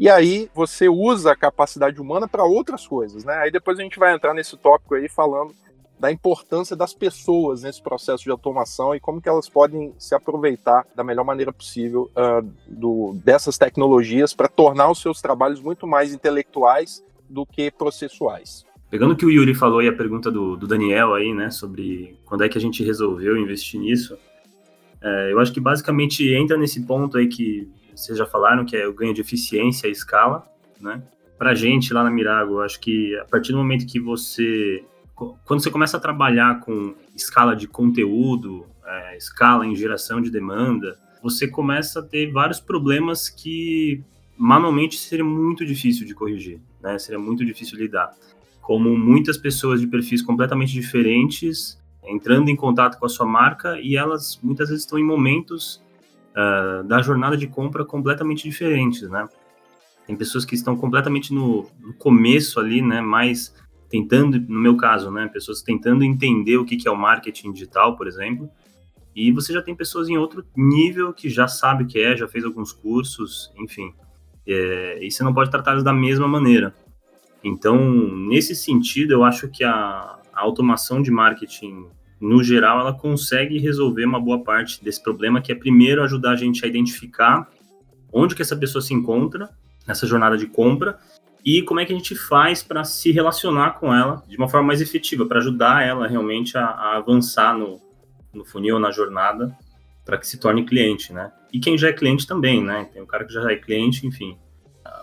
E 0.01 0.09
aí 0.09 0.49
você 0.51 0.89
usa 0.89 1.31
a 1.31 1.35
capacidade 1.35 2.01
humana 2.01 2.27
para 2.27 2.43
outras 2.43 2.87
coisas, 2.87 3.23
né? 3.23 3.35
Aí 3.35 3.51
depois 3.51 3.77
a 3.77 3.83
gente 3.83 3.99
vai 3.99 4.15
entrar 4.15 4.33
nesse 4.33 4.57
tópico 4.57 4.95
aí 4.95 5.07
falando 5.07 5.53
da 5.99 6.11
importância 6.11 6.75
das 6.75 6.91
pessoas 6.91 7.61
nesse 7.61 7.79
processo 7.79 8.23
de 8.23 8.31
automação 8.31 8.95
e 8.95 8.99
como 8.99 9.21
que 9.21 9.29
elas 9.29 9.47
podem 9.47 9.93
se 9.99 10.15
aproveitar 10.15 10.87
da 10.95 11.03
melhor 11.03 11.23
maneira 11.23 11.53
possível 11.53 12.09
uh, 12.15 12.43
do, 12.67 13.15
dessas 13.23 13.59
tecnologias 13.59 14.33
para 14.33 14.47
tornar 14.47 14.89
os 14.89 14.99
seus 14.99 15.21
trabalhos 15.21 15.61
muito 15.61 15.85
mais 15.85 16.11
intelectuais 16.11 17.03
do 17.29 17.45
que 17.45 17.69
processuais. 17.69 18.65
Pegando 18.89 19.13
o 19.13 19.15
que 19.15 19.27
o 19.27 19.29
Yuri 19.29 19.53
falou 19.53 19.83
e 19.83 19.87
a 19.87 19.93
pergunta 19.93 20.31
do, 20.31 20.57
do 20.57 20.65
Daniel 20.65 21.13
aí, 21.13 21.31
né, 21.31 21.51
sobre 21.51 22.17
quando 22.25 22.43
é 22.43 22.49
que 22.49 22.57
a 22.57 22.61
gente 22.61 22.83
resolveu 22.83 23.37
investir 23.37 23.79
nisso, 23.79 24.17
é, 24.99 25.31
eu 25.31 25.39
acho 25.39 25.53
que 25.53 25.59
basicamente 25.59 26.27
entra 26.33 26.57
nesse 26.57 26.81
ponto 26.87 27.19
aí 27.19 27.27
que 27.27 27.69
vocês 28.03 28.17
já 28.17 28.25
falaram, 28.25 28.65
que 28.65 28.75
é 28.75 28.87
o 28.87 28.93
ganho 28.93 29.13
de 29.13 29.21
eficiência 29.21 29.87
e 29.87 29.91
escala, 29.91 30.45
né? 30.79 31.01
Pra 31.37 31.55
gente 31.55 31.93
lá 31.93 32.03
na 32.03 32.11
Mirago, 32.11 32.59
acho 32.61 32.79
que 32.79 33.17
a 33.17 33.25
partir 33.25 33.51
do 33.51 33.57
momento 33.57 33.85
que 33.85 33.99
você. 33.99 34.83
Quando 35.15 35.61
você 35.61 35.69
começa 35.69 35.97
a 35.97 35.99
trabalhar 35.99 36.61
com 36.61 36.95
escala 37.15 37.55
de 37.55 37.67
conteúdo, 37.67 38.65
é, 38.85 39.17
escala 39.17 39.65
em 39.65 39.75
geração 39.75 40.19
de 40.19 40.31
demanda, 40.31 40.97
você 41.21 41.47
começa 41.47 41.99
a 41.99 42.03
ter 42.03 42.31
vários 42.31 42.59
problemas 42.59 43.29
que 43.29 44.03
manualmente 44.35 44.97
seria 44.97 45.23
muito 45.23 45.63
difícil 45.63 46.07
de 46.07 46.15
corrigir, 46.15 46.59
né? 46.81 46.97
Seria 46.97 47.19
muito 47.19 47.45
difícil 47.45 47.77
lidar. 47.77 48.11
como 48.61 48.95
muitas 48.95 49.37
pessoas 49.37 49.81
de 49.81 49.87
perfis 49.87 50.21
completamente 50.21 50.71
diferentes 50.71 51.81
entrando 52.03 52.49
em 52.49 52.55
contato 52.55 52.97
com 52.99 53.05
a 53.05 53.09
sua 53.09 53.25
marca 53.25 53.79
e 53.79 53.95
elas 53.95 54.39
muitas 54.41 54.69
vezes 54.69 54.83
estão 54.83 54.97
em 54.97 55.03
momentos 55.03 55.81
uh, 56.31 56.83
da 56.83 57.01
jornada 57.01 57.37
de 57.37 57.47
compra 57.47 57.85
completamente 57.85 58.43
diferentes, 58.43 59.09
né? 59.09 59.27
Tem 60.05 60.15
pessoas 60.15 60.43
que 60.43 60.55
estão 60.55 60.75
completamente 60.75 61.33
no, 61.33 61.67
no, 61.79 61.93
começo 61.93 62.59
ali, 62.59 62.81
né? 62.81 63.01
Mais 63.01 63.53
tentando, 63.89 64.39
no 64.39 64.59
meu 64.59 64.75
caso, 64.75 65.11
né? 65.11 65.27
Pessoas 65.27 65.61
tentando 65.61 66.03
entender 66.03 66.57
o 66.57 66.65
que, 66.65 66.77
que 66.77 66.87
é 66.87 66.91
o 66.91 66.97
marketing 66.97 67.51
digital, 67.51 67.95
por 67.95 68.07
exemplo. 68.07 68.49
E 69.15 69.31
você 69.31 69.53
já 69.53 69.61
tem 69.61 69.75
pessoas 69.75 70.09
em 70.09 70.17
outro 70.17 70.45
nível 70.55 71.13
que 71.13 71.29
já 71.29 71.47
sabe 71.47 71.83
o 71.83 71.87
que 71.87 71.99
é, 71.99 72.15
já 72.15 72.27
fez 72.27 72.45
alguns 72.45 72.71
cursos, 72.71 73.51
enfim. 73.57 73.93
É, 74.47 75.05
e 75.05 75.11
você 75.11 75.23
não 75.23 75.33
pode 75.33 75.51
tratá-los 75.51 75.83
da 75.83 75.93
mesma 75.93 76.27
maneira. 76.27 76.73
Então, 77.43 77.77
nesse 78.15 78.55
sentido, 78.55 79.11
eu 79.11 79.23
acho 79.23 79.49
que 79.49 79.63
a, 79.63 80.19
a 80.33 80.41
automação 80.41 81.01
de 81.01 81.11
marketing, 81.11 81.87
no 82.21 82.43
geral, 82.43 82.79
ela 82.79 82.93
consegue 82.93 83.57
resolver 83.57 84.05
uma 84.05 84.19
boa 84.19 84.43
parte 84.43 84.83
desse 84.83 85.01
problema, 85.01 85.41
que 85.41 85.51
é 85.51 85.55
primeiro 85.55 86.03
ajudar 86.03 86.33
a 86.33 86.35
gente 86.35 86.63
a 86.63 86.67
identificar 86.67 87.49
onde 88.13 88.35
que 88.35 88.43
essa 88.43 88.55
pessoa 88.55 88.81
se 88.81 88.93
encontra 88.93 89.49
nessa 89.87 90.05
jornada 90.05 90.37
de 90.37 90.45
compra 90.45 90.99
e 91.43 91.63
como 91.63 91.79
é 91.79 91.85
que 91.85 91.91
a 91.91 91.95
gente 91.95 92.13
faz 92.13 92.61
para 92.61 92.83
se 92.83 93.11
relacionar 93.11 93.79
com 93.79 93.93
ela 93.93 94.23
de 94.27 94.37
uma 94.37 94.47
forma 94.47 94.67
mais 94.67 94.81
efetiva, 94.81 95.25
para 95.25 95.39
ajudar 95.39 95.83
ela 95.83 96.07
realmente 96.07 96.55
a, 96.55 96.65
a 96.65 96.97
avançar 96.97 97.57
no, 97.57 97.81
no 98.31 98.45
funil, 98.45 98.77
na 98.77 98.91
jornada, 98.91 99.57
para 100.05 100.17
que 100.17 100.27
se 100.27 100.37
torne 100.37 100.63
cliente, 100.63 101.11
né? 101.11 101.31
E 101.51 101.59
quem 101.59 101.77
já 101.77 101.89
é 101.89 101.93
cliente 101.93 102.27
também, 102.27 102.63
né? 102.63 102.87
Tem 102.93 103.01
o 103.01 103.07
cara 103.07 103.25
que 103.25 103.33
já 103.33 103.51
é 103.51 103.55
cliente, 103.55 104.05
enfim. 104.05 104.37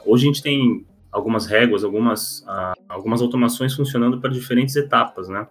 Hoje 0.07 0.25
a 0.25 0.27
gente 0.29 0.43
tem 0.43 0.87
algumas 1.11 1.47
réguas, 1.47 1.83
algumas, 1.83 2.41
uh, 2.41 2.81
algumas 2.89 3.21
automações 3.21 3.75
funcionando 3.75 4.21
para 4.21 4.31
diferentes 4.31 4.77
etapas, 4.77 5.29
né? 5.29 5.47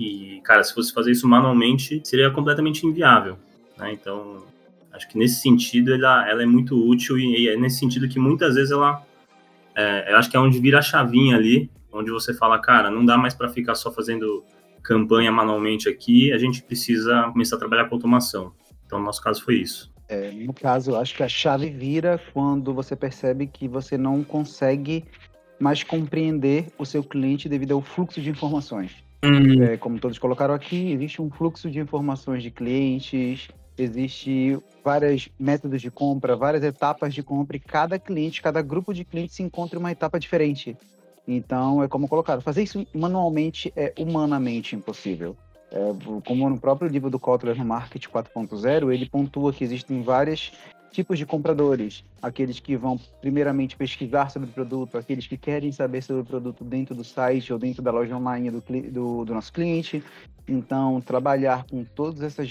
E, 0.00 0.40
cara, 0.40 0.64
se 0.64 0.72
fosse 0.72 0.94
fazer 0.94 1.10
isso 1.10 1.28
manualmente, 1.28 2.00
seria 2.02 2.30
completamente 2.30 2.86
inviável, 2.86 3.36
né? 3.76 3.92
Então, 3.92 4.42
acho 4.90 5.06
que 5.06 5.18
nesse 5.18 5.42
sentido 5.42 5.92
ela, 5.92 6.26
ela 6.26 6.42
é 6.42 6.46
muito 6.46 6.74
útil 6.74 7.18
e, 7.18 7.42
e 7.42 7.48
é 7.50 7.56
nesse 7.56 7.80
sentido 7.80 8.08
que 8.08 8.18
muitas 8.18 8.54
vezes 8.54 8.70
ela, 8.70 9.02
é, 9.74 10.10
eu 10.10 10.16
acho 10.16 10.30
que 10.30 10.38
é 10.38 10.40
onde 10.40 10.58
vira 10.58 10.78
a 10.78 10.82
chavinha 10.82 11.36
ali, 11.36 11.70
onde 11.92 12.10
você 12.10 12.32
fala, 12.32 12.58
cara, 12.58 12.90
não 12.90 13.04
dá 13.04 13.18
mais 13.18 13.34
para 13.34 13.50
ficar 13.50 13.74
só 13.74 13.92
fazendo 13.92 14.42
campanha 14.82 15.30
manualmente 15.30 15.86
aqui, 15.86 16.32
a 16.32 16.38
gente 16.38 16.62
precisa 16.62 17.24
começar 17.30 17.56
a 17.56 17.58
trabalhar 17.58 17.84
com 17.84 17.94
automação. 17.94 18.54
Então, 18.86 18.98
no 18.98 19.04
nosso 19.04 19.20
caso 19.20 19.44
foi 19.44 19.56
isso. 19.56 19.92
É, 20.08 20.30
no 20.30 20.54
caso, 20.54 20.96
acho 20.96 21.14
que 21.14 21.22
a 21.22 21.28
chave 21.28 21.68
vira 21.68 22.18
quando 22.32 22.72
você 22.72 22.96
percebe 22.96 23.46
que 23.46 23.68
você 23.68 23.98
não 23.98 24.24
consegue 24.24 25.04
mais 25.60 25.84
compreender 25.84 26.68
o 26.78 26.86
seu 26.86 27.04
cliente 27.04 27.50
devido 27.50 27.72
ao 27.72 27.82
fluxo 27.82 28.18
de 28.18 28.30
informações. 28.30 29.09
Hum. 29.22 29.62
É, 29.62 29.76
como 29.76 29.98
todos 29.98 30.18
colocaram 30.18 30.54
aqui, 30.54 30.92
existe 30.92 31.20
um 31.20 31.30
fluxo 31.30 31.70
de 31.70 31.78
informações 31.78 32.42
de 32.42 32.50
clientes, 32.50 33.48
existe 33.76 34.58
vários 34.82 35.28
métodos 35.38 35.82
de 35.82 35.90
compra, 35.90 36.36
várias 36.36 36.62
etapas 36.62 37.12
de 37.12 37.22
compra 37.22 37.56
e 37.56 37.60
cada 37.60 37.98
cliente, 37.98 38.40
cada 38.40 38.62
grupo 38.62 38.94
de 38.94 39.04
clientes 39.04 39.36
se 39.36 39.42
encontra 39.42 39.78
em 39.78 39.80
uma 39.80 39.92
etapa 39.92 40.18
diferente. 40.18 40.76
Então, 41.28 41.82
é 41.82 41.88
como 41.88 42.08
colocaram, 42.08 42.40
fazer 42.40 42.62
isso 42.62 42.86
manualmente 42.94 43.72
é 43.76 43.92
humanamente 43.98 44.74
impossível. 44.74 45.36
É, 45.70 45.78
como 46.26 46.48
no 46.48 46.58
próprio 46.58 46.88
livro 46.88 47.10
do 47.10 47.18
Kotler 47.18 47.56
no 47.56 47.64
Market 47.64 48.06
4.0, 48.08 48.92
ele 48.92 49.08
pontua 49.08 49.52
que 49.52 49.62
existem 49.62 50.02
vários 50.02 50.52
tipos 50.90 51.18
de 51.18 51.26
compradores. 51.26 52.04
Aqueles 52.20 52.60
que 52.60 52.76
vão 52.76 52.98
primeiramente 53.20 53.76
pesquisar 53.76 54.30
sobre 54.30 54.48
o 54.48 54.52
produto, 54.52 54.98
aqueles 54.98 55.26
que 55.26 55.36
querem 55.36 55.72
saber 55.72 56.02
sobre 56.02 56.22
o 56.22 56.24
produto 56.24 56.64
dentro 56.64 56.94
do 56.94 57.04
site 57.04 57.52
ou 57.52 57.58
dentro 57.58 57.82
da 57.82 57.90
loja 57.90 58.16
online 58.16 58.50
do, 58.50 58.62
do, 58.90 59.24
do 59.24 59.34
nosso 59.34 59.52
cliente. 59.52 60.02
Então, 60.46 61.00
trabalhar 61.00 61.64
com 61.64 61.84
todas 61.84 62.22
essas 62.22 62.50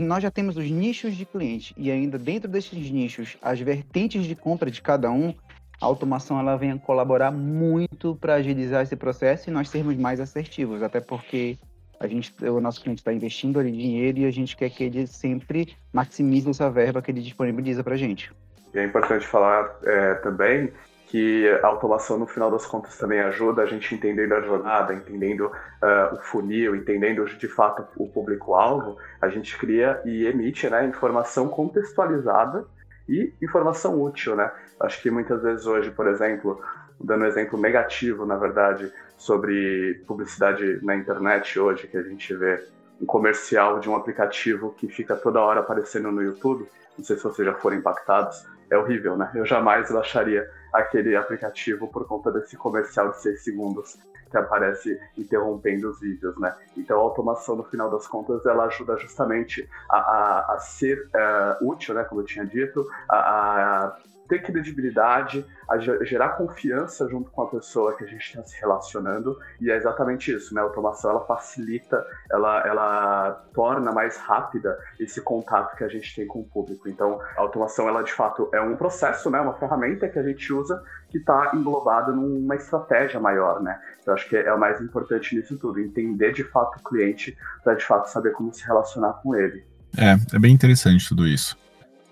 nós 0.00 0.22
já 0.22 0.30
temos 0.30 0.56
os 0.56 0.70
nichos 0.70 1.16
de 1.16 1.26
cliente 1.26 1.74
e 1.76 1.90
ainda 1.90 2.16
dentro 2.16 2.48
desses 2.48 2.88
nichos, 2.88 3.36
as 3.42 3.58
vertentes 3.58 4.24
de 4.24 4.36
compra 4.36 4.70
de 4.70 4.80
cada 4.80 5.10
um, 5.10 5.34
a 5.80 5.86
automação 5.86 6.38
ela 6.38 6.56
vem 6.56 6.78
colaborar 6.78 7.32
muito 7.32 8.16
para 8.16 8.34
agilizar 8.34 8.82
esse 8.82 8.94
processo 8.94 9.48
e 9.48 9.52
nós 9.52 9.68
sermos 9.68 9.96
mais 9.96 10.20
assertivos, 10.20 10.82
até 10.82 11.00
porque 11.00 11.58
a 12.00 12.06
gente, 12.06 12.34
o 12.44 12.60
nosso 12.60 12.80
cliente 12.82 13.00
está 13.00 13.12
investindo 13.12 13.58
ali 13.58 13.72
dinheiro 13.72 14.18
e 14.18 14.26
a 14.26 14.30
gente 14.30 14.56
quer 14.56 14.70
que 14.70 14.84
ele 14.84 15.06
sempre 15.06 15.76
maximize 15.92 16.48
essa 16.48 16.70
verba 16.70 17.02
que 17.02 17.10
ele 17.10 17.20
disponibiliza 17.20 17.82
para 17.82 17.94
a 17.94 17.98
gente. 17.98 18.32
E 18.72 18.78
é 18.78 18.84
importante 18.84 19.26
falar 19.26 19.76
é, 19.84 20.14
também 20.14 20.72
que 21.08 21.48
a 21.62 21.66
automação, 21.66 22.18
no 22.18 22.26
final 22.26 22.50
das 22.50 22.66
contas, 22.66 22.96
também 22.98 23.20
ajuda 23.20 23.62
a 23.62 23.66
gente 23.66 23.94
entendendo 23.94 24.34
a 24.34 24.42
jornada, 24.42 24.92
entendendo 24.92 25.46
uh, 25.46 26.14
o 26.14 26.18
funil, 26.18 26.76
entendendo 26.76 27.24
de 27.24 27.48
fato 27.48 27.86
o 27.96 28.06
público-alvo, 28.08 28.98
a 29.20 29.28
gente 29.28 29.56
cria 29.56 30.00
e 30.04 30.26
emite 30.26 30.68
né, 30.68 30.86
informação 30.86 31.48
contextualizada 31.48 32.66
e 33.08 33.32
informação 33.40 34.00
útil, 34.02 34.36
né? 34.36 34.52
Acho 34.80 35.00
que 35.00 35.10
muitas 35.10 35.42
vezes 35.42 35.66
hoje, 35.66 35.90
por 35.90 36.06
exemplo, 36.06 36.60
dando 37.00 37.24
um 37.24 37.26
exemplo 37.26 37.58
negativo, 37.58 38.26
na 38.26 38.36
verdade, 38.36 38.92
sobre 39.16 40.02
publicidade 40.06 40.84
na 40.84 40.96
internet 40.96 41.58
hoje, 41.58 41.86
que 41.86 41.96
a 41.96 42.02
gente 42.02 42.34
vê 42.34 42.64
um 43.00 43.06
comercial 43.06 43.78
de 43.80 43.88
um 43.88 43.94
aplicativo 43.94 44.74
que 44.76 44.88
fica 44.88 45.16
toda 45.16 45.40
hora 45.40 45.60
aparecendo 45.60 46.10
no 46.10 46.22
YouTube, 46.22 46.68
não 46.96 47.04
sei 47.04 47.16
se 47.16 47.22
vocês 47.22 47.46
já 47.46 47.54
foram 47.54 47.76
impactados, 47.76 48.44
é 48.70 48.76
horrível, 48.76 49.16
né? 49.16 49.30
Eu 49.34 49.46
jamais 49.46 49.90
baixaria 49.90 50.48
aquele 50.72 51.16
aplicativo 51.16 51.88
por 51.88 52.06
conta 52.06 52.30
desse 52.30 52.56
comercial 52.56 53.10
de 53.10 53.22
6 53.22 53.42
segundos 53.42 53.98
que 54.30 54.36
aparece 54.36 55.00
interrompendo 55.16 55.90
os 55.90 56.00
vídeos, 56.00 56.38
né? 56.38 56.54
Então 56.76 56.98
a 56.98 57.02
automação, 57.02 57.56
no 57.56 57.64
final 57.64 57.90
das 57.90 58.06
contas, 58.06 58.44
ela 58.44 58.64
ajuda 58.64 58.96
justamente 58.98 59.68
a, 59.88 59.96
a, 59.96 60.54
a 60.54 60.58
ser 60.58 61.08
uh, 61.08 61.66
útil, 61.66 61.94
né? 61.94 62.04
Como 62.04 62.20
eu 62.20 62.26
tinha 62.26 62.44
dito, 62.44 62.86
a, 63.08 63.16
a 63.16 63.96
ter 64.28 64.42
credibilidade, 64.42 65.44
a 65.68 65.78
gerar 65.78 66.30
confiança 66.30 67.08
junto 67.08 67.30
com 67.30 67.42
a 67.42 67.48
pessoa 67.48 67.96
que 67.96 68.04
a 68.04 68.06
gente 68.06 68.22
está 68.22 68.42
se 68.44 68.60
relacionando. 68.60 69.38
E 69.60 69.70
é 69.70 69.76
exatamente 69.76 70.32
isso, 70.32 70.54
né? 70.54 70.60
A 70.60 70.64
automação 70.64 71.10
ela 71.10 71.24
facilita, 71.26 72.04
ela, 72.30 72.66
ela 72.66 73.30
torna 73.54 73.90
mais 73.90 74.16
rápida 74.18 74.78
esse 75.00 75.20
contato 75.20 75.76
que 75.76 75.84
a 75.84 75.88
gente 75.88 76.14
tem 76.14 76.26
com 76.26 76.40
o 76.40 76.44
público. 76.44 76.88
Então, 76.88 77.20
a 77.36 77.40
automação 77.40 77.88
ela 77.88 78.02
de 78.02 78.12
fato 78.12 78.48
é 78.52 78.60
um 78.60 78.76
processo, 78.76 79.30
né? 79.30 79.40
Uma 79.40 79.54
ferramenta 79.54 80.08
que 80.08 80.18
a 80.18 80.22
gente 80.22 80.52
usa 80.52 80.82
que 81.08 81.18
está 81.18 81.52
englobada 81.54 82.12
numa 82.12 82.54
estratégia 82.54 83.18
maior, 83.18 83.62
né? 83.62 83.80
Eu 84.06 84.12
acho 84.12 84.28
que 84.28 84.36
é 84.36 84.52
o 84.52 84.60
mais 84.60 84.80
importante 84.80 85.34
nisso 85.34 85.58
tudo, 85.58 85.80
entender 85.80 86.32
de 86.32 86.44
fato 86.44 86.78
o 86.78 86.82
cliente 86.82 87.36
para 87.64 87.74
de 87.74 87.84
fato 87.84 88.06
saber 88.06 88.32
como 88.32 88.52
se 88.52 88.64
relacionar 88.64 89.14
com 89.22 89.34
ele. 89.34 89.64
É, 89.96 90.36
é 90.36 90.38
bem 90.38 90.52
interessante 90.52 91.08
tudo 91.08 91.26
isso. 91.26 91.56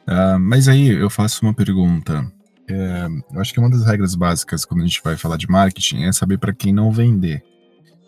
Uh, 0.09 0.39
mas 0.39 0.69
aí 0.69 0.89
eu 0.89 1.11
faço 1.11 1.45
uma 1.45 1.55
pergunta. 1.55 2.31
É, 2.69 3.07
eu 3.33 3.41
acho 3.41 3.53
que 3.53 3.61
uma 3.61 3.71
das 3.71 3.85
regras 3.85 4.15
básicas 4.15 4.65
quando 4.65 4.83
a 4.83 4.87
gente 4.87 5.01
vai 5.03 5.17
falar 5.17 5.37
de 5.37 5.49
marketing 5.49 6.03
é 6.03 6.13
saber 6.13 6.39
para 6.39 6.53
quem 6.53 6.73
não 6.73 6.91
vender. 6.91 7.43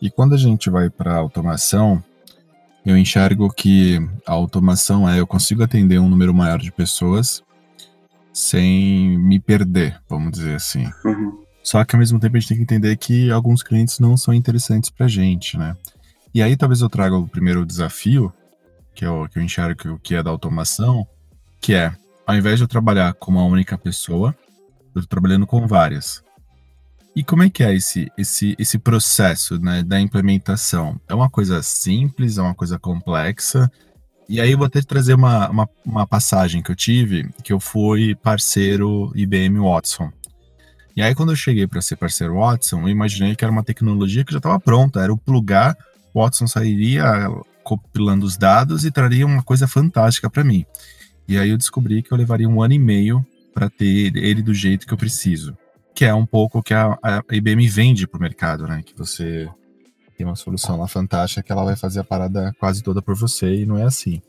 E 0.01 0.11
quando 0.11 0.35
a 0.35 0.39
gente 0.39 0.71
vai 0.71 0.91
para 0.91 1.15
automação, 1.15 2.03
eu 2.85 2.97
enxergo 2.97 3.53
que 3.53 3.99
a 4.27 4.33
automação 4.33 5.09
é 5.09 5.21
eu 5.21 5.27
consigo 5.27 5.63
atender 5.63 5.99
um 5.99 6.09
número 6.09 6.33
maior 6.33 6.59
de 6.59 6.73
pessoas 6.73 7.43
sem 8.33 9.19
me 9.19 9.41
perder, 9.41 10.01
vamos 10.09 10.33
dizer 10.33 10.55
assim. 10.55 10.89
Uhum. 11.05 11.45
Só 11.63 11.85
que 11.85 11.95
ao 11.95 11.99
mesmo 11.99 12.21
tempo 12.21 12.37
a 12.37 12.41
gente 12.41 12.49
tem 12.49 12.57
que 12.57 12.63
entender 12.63 12.97
que 12.97 13.31
alguns 13.31 13.63
clientes 13.63 13.99
não 13.99 14.17
são 14.17 14.33
interessantes 14.33 14.91
para 14.91 15.07
a 15.07 15.09
gente, 15.09 15.59
né? 15.59 15.77
E 16.33 16.43
aí 16.43 16.57
talvez 16.57 16.81
eu 16.81 16.89
traga 16.89 17.17
o 17.17 17.29
primeiro 17.29 17.67
desafio, 17.67 18.33
que 18.95 19.05
é 19.05 19.11
o 19.11 19.29
que 19.29 19.39
eu 19.39 19.43
enxergo 19.43 19.99
que 20.03 20.15
é 20.15 20.23
da 20.23 20.31
automação, 20.31 21.07
que 21.61 21.75
é, 21.75 21.93
ao 22.27 22.37
invés 22.37 22.59
de 22.59 22.65
eu 22.65 22.69
trabalhar 22.69 23.15
com 23.15 23.31
uma 23.31 23.45
única 23.45 23.77
pessoa, 23.77 24.35
eu 24.95 25.01
estou 25.01 25.07
trabalhando 25.07 25.47
com 25.47 25.67
várias. 25.67 26.23
E 27.15 27.25
como 27.25 27.43
é 27.43 27.51
que 27.51 27.65
é 27.65 27.75
esse, 27.75 28.11
esse, 28.17 28.55
esse 28.59 28.79
processo 28.79 29.59
né, 29.59 29.83
da 29.83 30.01
implementação? 30.01 31.01
É 31.09 31.15
uma 31.15 31.29
coisa 31.29 31.63
simples, 31.63 32.39
é 32.39 32.43
uma 32.43 32.55
coisa 32.55 32.79
complexa? 32.79 33.71
E 34.29 34.41
aí 34.41 34.53
eu 34.53 34.59
vou 34.59 34.67
até 34.67 34.81
trazer 34.83 35.15
uma, 35.15 35.49
uma, 35.49 35.69
uma 35.85 36.07
passagem 36.07 36.63
que 36.63 36.71
eu 36.71 36.77
tive, 36.77 37.29
que 37.43 37.53
eu 37.53 37.59
fui 37.59 38.15
parceiro 38.15 39.11
IBM 39.15 39.59
Watson. 39.59 40.13
E 40.95 41.03
aí 41.03 41.15
quando 41.15 41.33
eu 41.33 41.37
cheguei 41.37 41.67
para 41.67 41.81
ser 41.81 41.97
parceiro 41.97 42.35
Watson, 42.35 42.83
eu 42.83 42.89
imaginei 42.89 43.35
que 43.35 43.45
era 43.45 43.51
uma 43.51 43.65
tecnologia 43.65 44.25
que 44.25 44.33
já 44.33 44.39
estava 44.39 44.61
pronta, 44.61 45.01
era 45.01 45.13
o 45.13 45.19
plugar, 45.19 45.77
Watson 46.15 46.47
sairia 46.47 47.29
compilando 47.63 48.25
os 48.25 48.37
dados 48.37 48.85
e 48.85 48.91
traria 48.91 49.27
uma 49.27 49.43
coisa 49.43 49.67
fantástica 49.67 50.31
para 50.31 50.45
mim. 50.45 50.65
E 51.29 51.39
aí 51.39 51.51
eu 51.51 51.59
descobri 51.59 52.03
que 52.03 52.13
eu 52.13 52.17
levaria 52.17 52.49
um 52.49 52.63
ano 52.63 52.75
e 52.75 52.79
meio 52.79 53.25
para 53.53 53.69
ter 53.69 54.17
ele 54.17 54.43
do 54.43 54.55
jeito 54.55 54.87
que 54.87 54.93
eu 54.93 54.99
preciso. 54.99 55.57
Que 55.95 56.05
é 56.05 56.15
um 56.15 56.25
pouco 56.25 56.59
o 56.59 56.63
que 56.63 56.73
a, 56.73 56.99
a 57.03 57.23
IBM 57.31 57.69
vende 57.69 58.07
para 58.07 58.19
o 58.19 58.23
mercado, 58.23 58.67
né? 58.67 58.83
Que 58.85 58.97
você 58.97 59.49
tem 60.17 60.27
uma 60.27 60.37
solução 60.37 60.79
lá 60.79 60.89
fantástica 60.89 61.43
que 61.43 61.53
ela 61.53 61.65
vai 61.65 61.77
fazer 61.77 62.01
a 62.01 62.05
parada 62.05 62.55
quase 62.59 62.83
toda 62.83 63.03
por 63.03 63.15
você 63.15 63.55
e 63.55 63.67
não 63.67 63.79
é 63.79 63.85
assim. 63.85 64.23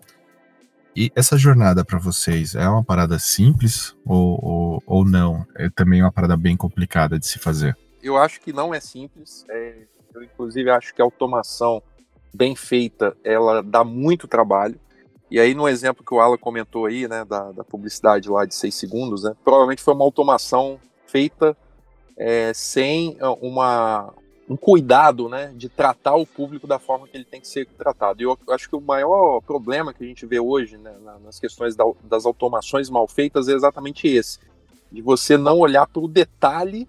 E 0.96 1.12
essa 1.16 1.38
jornada 1.38 1.86
para 1.86 1.98
vocês 1.98 2.56
é 2.56 2.68
uma 2.68 2.84
parada 2.84 3.18
simples 3.18 3.96
ou, 4.06 4.40
ou, 4.44 4.84
ou 4.86 5.06
não? 5.06 5.46
É 5.56 5.70
também 5.70 6.02
uma 6.02 6.12
parada 6.12 6.36
bem 6.36 6.58
complicada 6.58 7.18
de 7.18 7.26
se 7.26 7.40
fazer? 7.40 7.78
eu 8.02 8.18
acho 8.18 8.40
que 8.42 8.54
não 8.54 8.74
é 8.74 8.80
simples. 8.80 9.46
É, 9.50 9.84
eu, 10.14 10.24
inclusive, 10.24 10.70
acho 10.70 10.94
que 10.94 11.02
a 11.02 11.06
automação 11.06 11.82
bem 12.34 12.56
feita, 12.56 13.16
ela 13.24 13.62
dá 13.62 13.84
muito 13.84 14.28
trabalho. 14.28 14.80
E 15.32 15.40
aí, 15.40 15.54
no 15.54 15.68
exemplo 15.68 16.04
que 16.04 16.14
o 16.14 16.20
Alan 16.20 16.38
comentou 16.38 16.88
aí, 16.88 17.08
né, 17.08 17.24
da, 17.24 17.52
da 17.52 17.64
publicidade 17.64 18.30
lá 18.30 18.46
de 18.46 18.56
seis 18.56 18.74
segundos, 18.74 19.24
né, 19.24 19.36
provavelmente 19.44 19.82
foi 19.82 19.94
uma 19.94 20.04
automação 20.04 20.80
feita 21.06 21.56
é, 22.18 22.52
sem 22.54 23.16
ah, 23.22 23.34
uma, 23.34 24.12
um 24.50 24.58
cuidado, 24.58 25.30
né, 25.30 25.54
de 25.56 25.70
tratar 25.70 26.16
o 26.16 26.26
público 26.26 26.66
da 26.66 26.80
forma 26.80 27.08
que 27.08 27.16
ele 27.16 27.26
tem 27.26 27.40
que 27.40 27.48
ser 27.48 27.68
tratado. 27.68 28.22
E 28.22 28.26
eu 28.26 28.38
acho 28.50 28.68
que 28.68 28.76
o 28.76 28.82
maior 28.82 29.40
problema 29.42 29.94
que 29.94 30.04
a 30.04 30.08
gente 30.08 30.26
vê 30.26 30.40
hoje, 30.40 30.78
né, 30.78 30.96
nas 31.24 31.40
questões 31.40 31.76
da, 31.76 31.86
das 32.04 32.26
automações 32.26 32.90
mal 32.90 33.08
feitas 33.08 33.48
é 33.48 33.54
exatamente 33.54 34.08
esse, 34.08 34.40
de 34.92 35.02
você 35.02 35.38
não 35.38 35.60
olhar 35.60 35.86
para 35.86 36.02
o 36.02 36.08
detalhe, 36.08 36.88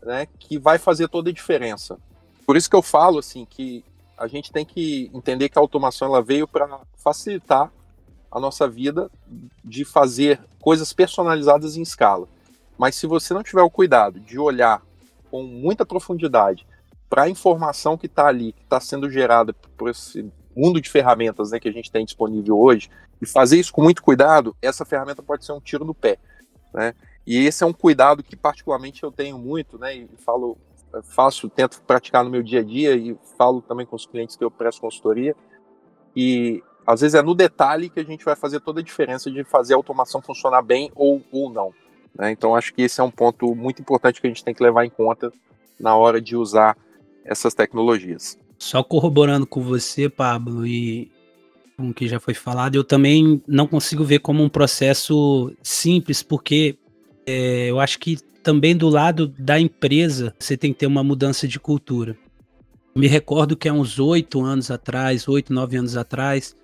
né, 0.00 0.28
que 0.38 0.58
vai 0.58 0.78
fazer 0.78 1.08
toda 1.08 1.30
a 1.30 1.32
diferença. 1.32 1.98
Por 2.46 2.56
isso 2.56 2.70
que 2.70 2.76
eu 2.76 2.82
falo 2.82 3.18
assim 3.18 3.44
que 3.44 3.84
a 4.16 4.28
gente 4.28 4.52
tem 4.52 4.64
que 4.64 5.10
entender 5.12 5.48
que 5.48 5.58
a 5.58 5.60
automação 5.60 6.08
ela 6.08 6.22
veio 6.22 6.46
para 6.46 6.80
facilitar 6.96 7.72
a 8.30 8.38
nossa 8.38 8.68
vida 8.68 9.10
de 9.64 9.84
fazer 9.84 10.40
coisas 10.60 10.92
personalizadas 10.92 11.76
em 11.76 11.82
escala. 11.82 12.28
Mas 12.78 12.94
se 12.94 13.06
você 13.06 13.34
não 13.34 13.42
tiver 13.42 13.62
o 13.62 13.70
cuidado 13.70 14.20
de 14.20 14.38
olhar 14.38 14.82
com 15.30 15.42
muita 15.42 15.84
profundidade 15.84 16.66
para 17.08 17.22
a 17.22 17.28
informação 17.28 17.98
que 17.98 18.06
está 18.06 18.26
ali, 18.26 18.52
que 18.52 18.62
está 18.62 18.80
sendo 18.80 19.10
gerada 19.10 19.52
por 19.76 19.90
esse 19.90 20.30
mundo 20.56 20.80
de 20.80 20.88
ferramentas 20.88 21.50
né, 21.50 21.60
que 21.60 21.68
a 21.68 21.72
gente 21.72 21.90
tem 21.90 22.04
disponível 22.04 22.58
hoje, 22.58 22.90
e 23.20 23.26
fazer 23.26 23.58
isso 23.58 23.72
com 23.72 23.82
muito 23.82 24.02
cuidado, 24.02 24.56
essa 24.62 24.84
ferramenta 24.84 25.22
pode 25.22 25.44
ser 25.44 25.52
um 25.52 25.60
tiro 25.60 25.84
no 25.84 25.94
pé. 25.94 26.18
Né? 26.72 26.94
E 27.26 27.44
esse 27.44 27.62
é 27.62 27.66
um 27.66 27.72
cuidado 27.72 28.22
que 28.22 28.36
particularmente 28.36 29.02
eu 29.02 29.12
tenho 29.12 29.38
muito, 29.38 29.78
né, 29.78 29.94
e 29.94 30.08
falo 30.24 30.56
faço, 31.04 31.48
tento 31.48 31.80
praticar 31.82 32.24
no 32.24 32.30
meu 32.30 32.42
dia 32.42 32.60
a 32.60 32.64
dia 32.64 32.96
e 32.96 33.16
falo 33.38 33.62
também 33.62 33.86
com 33.86 33.94
os 33.94 34.06
clientes 34.06 34.36
que 34.36 34.42
eu 34.42 34.50
presto 34.50 34.80
consultoria. 34.80 35.36
E 36.16 36.62
às 36.86 37.00
vezes 37.00 37.14
é 37.14 37.22
no 37.22 37.34
detalhe 37.34 37.88
que 37.88 38.00
a 38.00 38.04
gente 38.04 38.24
vai 38.24 38.36
fazer 38.36 38.60
toda 38.60 38.80
a 38.80 38.84
diferença 38.84 39.30
de 39.30 39.44
fazer 39.44 39.74
a 39.74 39.76
automação 39.76 40.20
funcionar 40.20 40.62
bem 40.62 40.90
ou, 40.94 41.22
ou 41.30 41.50
não. 41.50 41.72
Né? 42.14 42.30
Então 42.32 42.54
acho 42.54 42.74
que 42.74 42.82
esse 42.82 43.00
é 43.00 43.04
um 43.04 43.10
ponto 43.10 43.54
muito 43.54 43.80
importante 43.80 44.20
que 44.20 44.26
a 44.26 44.30
gente 44.30 44.44
tem 44.44 44.54
que 44.54 44.62
levar 44.62 44.84
em 44.84 44.90
conta 44.90 45.32
na 45.78 45.96
hora 45.96 46.20
de 46.20 46.36
usar 46.36 46.76
essas 47.24 47.54
tecnologias. 47.54 48.38
Só 48.58 48.82
corroborando 48.82 49.46
com 49.46 49.62
você, 49.62 50.08
Pablo, 50.08 50.66
e 50.66 51.10
com 51.76 51.90
o 51.90 51.94
que 51.94 52.06
já 52.06 52.20
foi 52.20 52.34
falado, 52.34 52.74
eu 52.74 52.84
também 52.84 53.42
não 53.46 53.66
consigo 53.66 54.04
ver 54.04 54.18
como 54.18 54.42
um 54.42 54.48
processo 54.48 55.52
simples, 55.62 56.22
porque 56.22 56.76
é, 57.26 57.70
eu 57.70 57.80
acho 57.80 57.98
que 57.98 58.18
também 58.42 58.76
do 58.76 58.88
lado 58.88 59.28
da 59.38 59.58
empresa, 59.58 60.34
você 60.38 60.56
tem 60.56 60.72
que 60.72 60.80
ter 60.80 60.86
uma 60.86 61.02
mudança 61.02 61.48
de 61.48 61.58
cultura. 61.58 62.16
Me 62.94 63.06
recordo 63.06 63.56
que 63.56 63.68
há 63.68 63.72
uns 63.72 63.98
oito 63.98 64.42
anos 64.42 64.70
atrás, 64.70 65.28
oito, 65.28 65.52
nove 65.52 65.76
anos 65.76 65.96
atrás, 65.96 66.56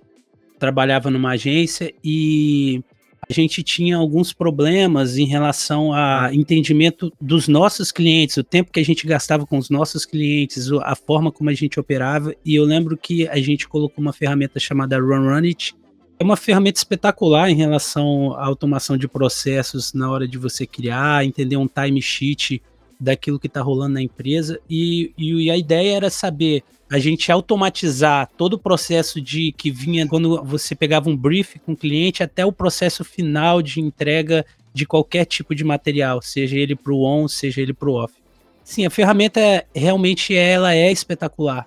trabalhava 0.59 1.11
numa 1.11 1.31
agência 1.31 1.93
e 2.03 2.83
a 3.29 3.33
gente 3.33 3.63
tinha 3.63 3.97
alguns 3.97 4.33
problemas 4.33 5.19
em 5.19 5.27
relação 5.27 5.93
a 5.93 6.31
entendimento 6.33 7.13
dos 7.21 7.49
nossos 7.49 7.91
clientes, 7.91 8.37
o 8.37 8.45
tempo 8.45 8.71
que 8.71 8.79
a 8.79 8.85
gente 8.85 9.07
gastava 9.07 9.45
com 9.45 9.59
os 9.59 9.69
nossos 9.69 10.05
clientes, 10.05 10.71
a 10.83 10.95
forma 10.95 11.33
como 11.33 11.51
a 11.51 11.55
gente 11.55 11.81
operava. 11.81 12.35
E 12.45 12.55
eu 12.55 12.65
lembro 12.65 12.97
que 12.97 13.27
a 13.29 13.39
gente 13.39 13.69
colocou 13.69 14.01
uma 14.01 14.13
ferramenta 14.13 14.61
chamada 14.61 14.99
Run 14.99 15.29
Run 15.29 15.45
It, 15.45 15.75
é 16.19 16.25
uma 16.25 16.37
ferramenta 16.37 16.79
espetacular 16.79 17.51
em 17.51 17.57
relação 17.57 18.33
à 18.35 18.47
automação 18.47 18.97
de 18.97 19.07
processos 19.07 19.93
na 19.93 20.11
hora 20.11 20.27
de 20.27 20.39
você 20.39 20.65
criar, 20.67 21.25
entender 21.25 21.57
um 21.57 21.69
time 21.69 22.01
sheet 22.01 22.63
daquilo 22.99 23.39
que 23.39 23.47
está 23.47 23.61
rolando 23.61 23.95
na 23.95 24.03
empresa. 24.03 24.59
E, 24.69 25.13
e, 25.17 25.51
a 25.51 25.57
ideia 25.57 25.97
era 25.97 26.11
saber 26.11 26.63
a 26.91 26.99
gente 26.99 27.31
automatizar 27.31 28.31
todo 28.37 28.55
o 28.55 28.59
processo 28.59 29.21
de 29.21 29.53
que 29.53 29.71
vinha 29.71 30.07
quando 30.07 30.43
você 30.45 30.75
pegava 30.75 31.11
um 31.11 31.17
brief 31.17 31.59
com 31.59 31.73
o 31.73 31.77
cliente 31.77 32.23
até 32.23 32.47
o 32.47 32.53
processo 32.53 33.05
final 33.05 33.61
de 33.61 33.81
entrega 33.81 34.47
de 34.73 34.87
qualquer 34.87 35.25
tipo 35.25 35.55
de 35.55 35.65
material, 35.65 36.21
seja 36.21 36.57
ele 36.57 36.77
para 36.77 36.93
o 36.93 37.03
on, 37.03 37.27
seja 37.27 37.63
ele 37.63 37.73
para 37.73 37.89
o 37.89 37.95
off. 37.95 38.15
Sim, 38.63 38.85
a 38.85 38.91
ferramenta 38.91 39.65
realmente 39.75 40.35
ela 40.35 40.75
é 40.75 40.93
espetacular, 40.93 41.67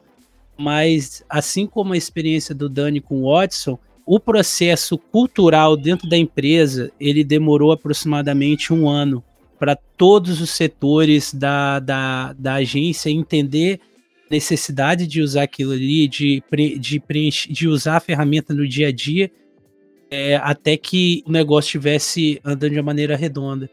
mas 0.58 1.24
assim 1.28 1.65
como 1.65 1.94
a 1.94 1.98
experiência 1.98 2.54
do 2.54 2.70
Dani 2.70 3.02
com 3.02 3.24
o 3.24 3.34
Watson, 3.34 3.80
o 4.06 4.20
processo 4.20 4.98
cultural 4.98 5.76
dentro 5.76 6.08
da 6.08 6.18
empresa 6.18 6.92
ele 7.00 7.24
demorou 7.24 7.72
aproximadamente 7.72 8.74
um 8.74 8.88
ano 8.88 9.24
para 9.60 9.76
todos 9.76 10.41
os 10.41 10.52
setores 10.52 11.34
da, 11.34 11.80
da, 11.80 12.34
da 12.34 12.54
agência 12.56 13.10
entender 13.10 13.82
necessidade 14.32 15.08
de 15.08 15.22
usar 15.22 15.43
aquilo 15.43 15.72
ali, 15.72 16.08
de, 16.08 16.43
de, 16.80 17.02
de 17.50 17.67
usar 17.67 17.98
a 17.98 18.00
ferramenta 18.00 18.54
no 18.54 18.67
dia 18.67 18.88
a 18.88 18.91
dia, 18.91 19.30
é, 20.10 20.36
até 20.38 20.78
que 20.78 21.24
o 21.26 21.32
negócio 21.32 21.67
estivesse 21.67 22.39
andando 22.43 22.72
de 22.72 22.78
uma 22.78 22.86
maneira 22.86 23.15
redonda. 23.15 23.69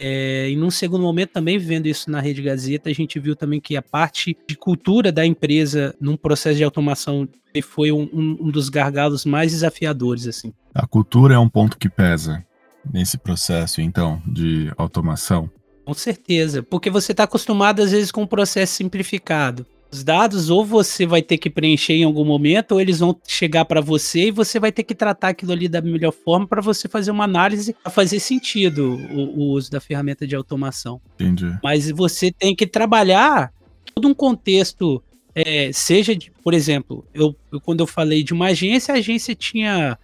É, 0.00 0.48
e 0.48 0.56
num 0.56 0.70
segundo 0.70 1.02
momento, 1.02 1.30
também 1.30 1.58
vendo 1.58 1.86
isso 1.86 2.08
na 2.08 2.20
Rede 2.20 2.40
Gazeta, 2.40 2.88
a 2.88 2.92
gente 2.92 3.18
viu 3.18 3.34
também 3.34 3.60
que 3.60 3.76
a 3.76 3.82
parte 3.82 4.36
de 4.46 4.56
cultura 4.56 5.10
da 5.10 5.26
empresa 5.26 5.94
num 6.00 6.16
processo 6.16 6.56
de 6.56 6.64
automação 6.64 7.28
foi 7.62 7.90
um, 7.90 8.08
um, 8.12 8.50
dos 8.50 8.68
gargalos 8.68 9.24
mais 9.24 9.50
desafiadores. 9.50 10.28
assim. 10.28 10.52
A 10.72 10.86
cultura 10.86 11.34
é 11.34 11.38
um 11.38 11.48
ponto 11.48 11.76
que 11.76 11.88
pesa 11.88 12.44
nesse 12.92 13.18
processo, 13.18 13.80
então, 13.80 14.22
de 14.26 14.72
automação? 14.76 15.50
Com 15.84 15.94
certeza, 15.94 16.62
porque 16.62 16.90
você 16.90 17.12
está 17.12 17.24
acostumado 17.24 17.80
às 17.80 17.92
vezes 17.92 18.12
com 18.12 18.22
um 18.22 18.26
processo 18.26 18.74
simplificado. 18.74 19.64
Os 19.90 20.04
dados 20.04 20.50
ou 20.50 20.62
você 20.62 21.06
vai 21.06 21.22
ter 21.22 21.38
que 21.38 21.48
preencher 21.48 21.94
em 21.94 22.04
algum 22.04 22.24
momento, 22.24 22.72
ou 22.72 22.80
eles 22.80 22.98
vão 22.98 23.18
chegar 23.26 23.64
para 23.64 23.80
você 23.80 24.26
e 24.26 24.30
você 24.30 24.60
vai 24.60 24.70
ter 24.70 24.82
que 24.82 24.94
tratar 24.94 25.28
aquilo 25.28 25.52
ali 25.52 25.66
da 25.66 25.80
melhor 25.80 26.12
forma 26.12 26.46
para 26.46 26.60
você 26.60 26.86
fazer 26.88 27.10
uma 27.10 27.24
análise 27.24 27.72
para 27.72 27.90
fazer 27.90 28.20
sentido 28.20 28.96
o, 29.10 29.40
o, 29.40 29.42
uso 29.52 29.70
da 29.70 29.80
ferramenta 29.80 30.26
de 30.26 30.36
automação. 30.36 31.00
Entendi. 31.14 31.58
Mas 31.64 31.90
você 31.90 32.30
tem 32.30 32.54
que 32.54 32.66
trabalhar 32.66 33.50
todo 33.94 34.08
um 34.08 34.14
contexto, 34.14 35.02
é, 35.34 35.70
seja, 35.72 36.14
de, 36.14 36.30
por 36.44 36.52
exemplo, 36.52 37.02
eu, 37.14 37.34
eu, 37.50 37.58
quando 37.58 37.80
eu 37.80 37.86
falei 37.86 38.22
de 38.22 38.34
uma 38.34 38.48
agência, 38.48 38.94
a 38.94 38.98
agência 38.98 39.34
tinha 39.34 39.98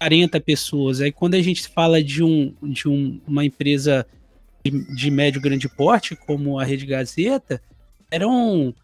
40 0.00 0.40
pessoas. 0.40 1.02
Aí 1.02 1.12
quando 1.12 1.34
a 1.34 1.42
gente 1.42 1.68
fala 1.68 2.02
de, 2.02 2.24
um, 2.24 2.54
de 2.62 2.88
um, 2.88 3.20
uma 3.28 3.44
empresa 3.44 4.06
de, 4.64 4.70
de 4.94 5.10
médio 5.10 5.42
grande 5.42 5.68
porte, 5.68 6.16
como 6.16 6.58
a 6.58 6.64
Rede 6.64 6.86
Gazeta, 6.86 7.60
eram 8.10 8.74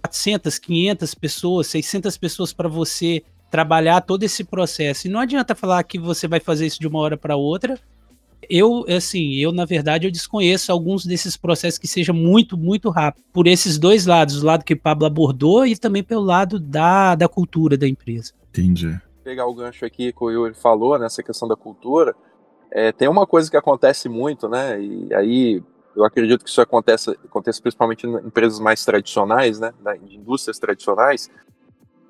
400, 0.00 0.58
500 0.58 1.14
pessoas, 1.14 1.66
600 1.66 2.16
pessoas 2.16 2.52
para 2.54 2.70
você 2.70 3.22
trabalhar 3.50 4.00
todo 4.00 4.22
esse 4.22 4.42
processo. 4.44 5.06
E 5.06 5.10
não 5.10 5.20
adianta 5.20 5.54
falar 5.54 5.82
que 5.82 5.98
você 5.98 6.26
vai 6.26 6.40
fazer 6.40 6.66
isso 6.66 6.80
de 6.80 6.88
uma 6.88 7.00
hora 7.00 7.18
para 7.18 7.36
outra. 7.36 7.78
Eu, 8.48 8.86
assim, 8.88 9.34
eu 9.34 9.52
na 9.52 9.66
verdade 9.66 10.06
eu 10.06 10.10
desconheço 10.10 10.72
alguns 10.72 11.04
desses 11.04 11.36
processos 11.36 11.78
que 11.78 11.86
seja 11.86 12.14
muito, 12.14 12.56
muito 12.56 12.88
rápido. 12.88 13.24
Por 13.30 13.46
esses 13.46 13.78
dois 13.78 14.06
lados, 14.06 14.42
o 14.42 14.46
lado 14.46 14.64
que 14.64 14.72
o 14.72 14.80
Pablo 14.80 15.06
abordou 15.06 15.66
e 15.66 15.76
também 15.76 16.02
pelo 16.02 16.22
lado 16.22 16.58
da, 16.58 17.14
da 17.14 17.28
cultura 17.28 17.76
da 17.76 17.86
empresa. 17.86 18.32
Entendi. 18.48 18.98
Pegar 19.22 19.46
o 19.46 19.54
gancho 19.54 19.84
aqui 19.84 20.12
que 20.12 20.24
o 20.24 20.30
Yuri 20.30 20.54
falou 20.54 20.98
nessa 20.98 21.22
questão 21.22 21.46
da 21.46 21.56
cultura, 21.56 22.14
é, 22.70 22.90
tem 22.90 23.08
uma 23.08 23.26
coisa 23.26 23.50
que 23.50 23.56
acontece 23.56 24.08
muito, 24.08 24.48
né? 24.48 24.80
E 24.80 25.14
aí 25.14 25.62
eu 25.94 26.04
acredito 26.04 26.42
que 26.42 26.50
isso 26.50 26.60
acontece, 26.60 27.10
acontece 27.10 27.60
principalmente 27.60 28.06
em 28.06 28.14
empresas 28.26 28.58
mais 28.58 28.84
tradicionais, 28.84 29.60
né, 29.60 29.72
de 30.02 30.16
indústrias 30.16 30.58
tradicionais, 30.58 31.30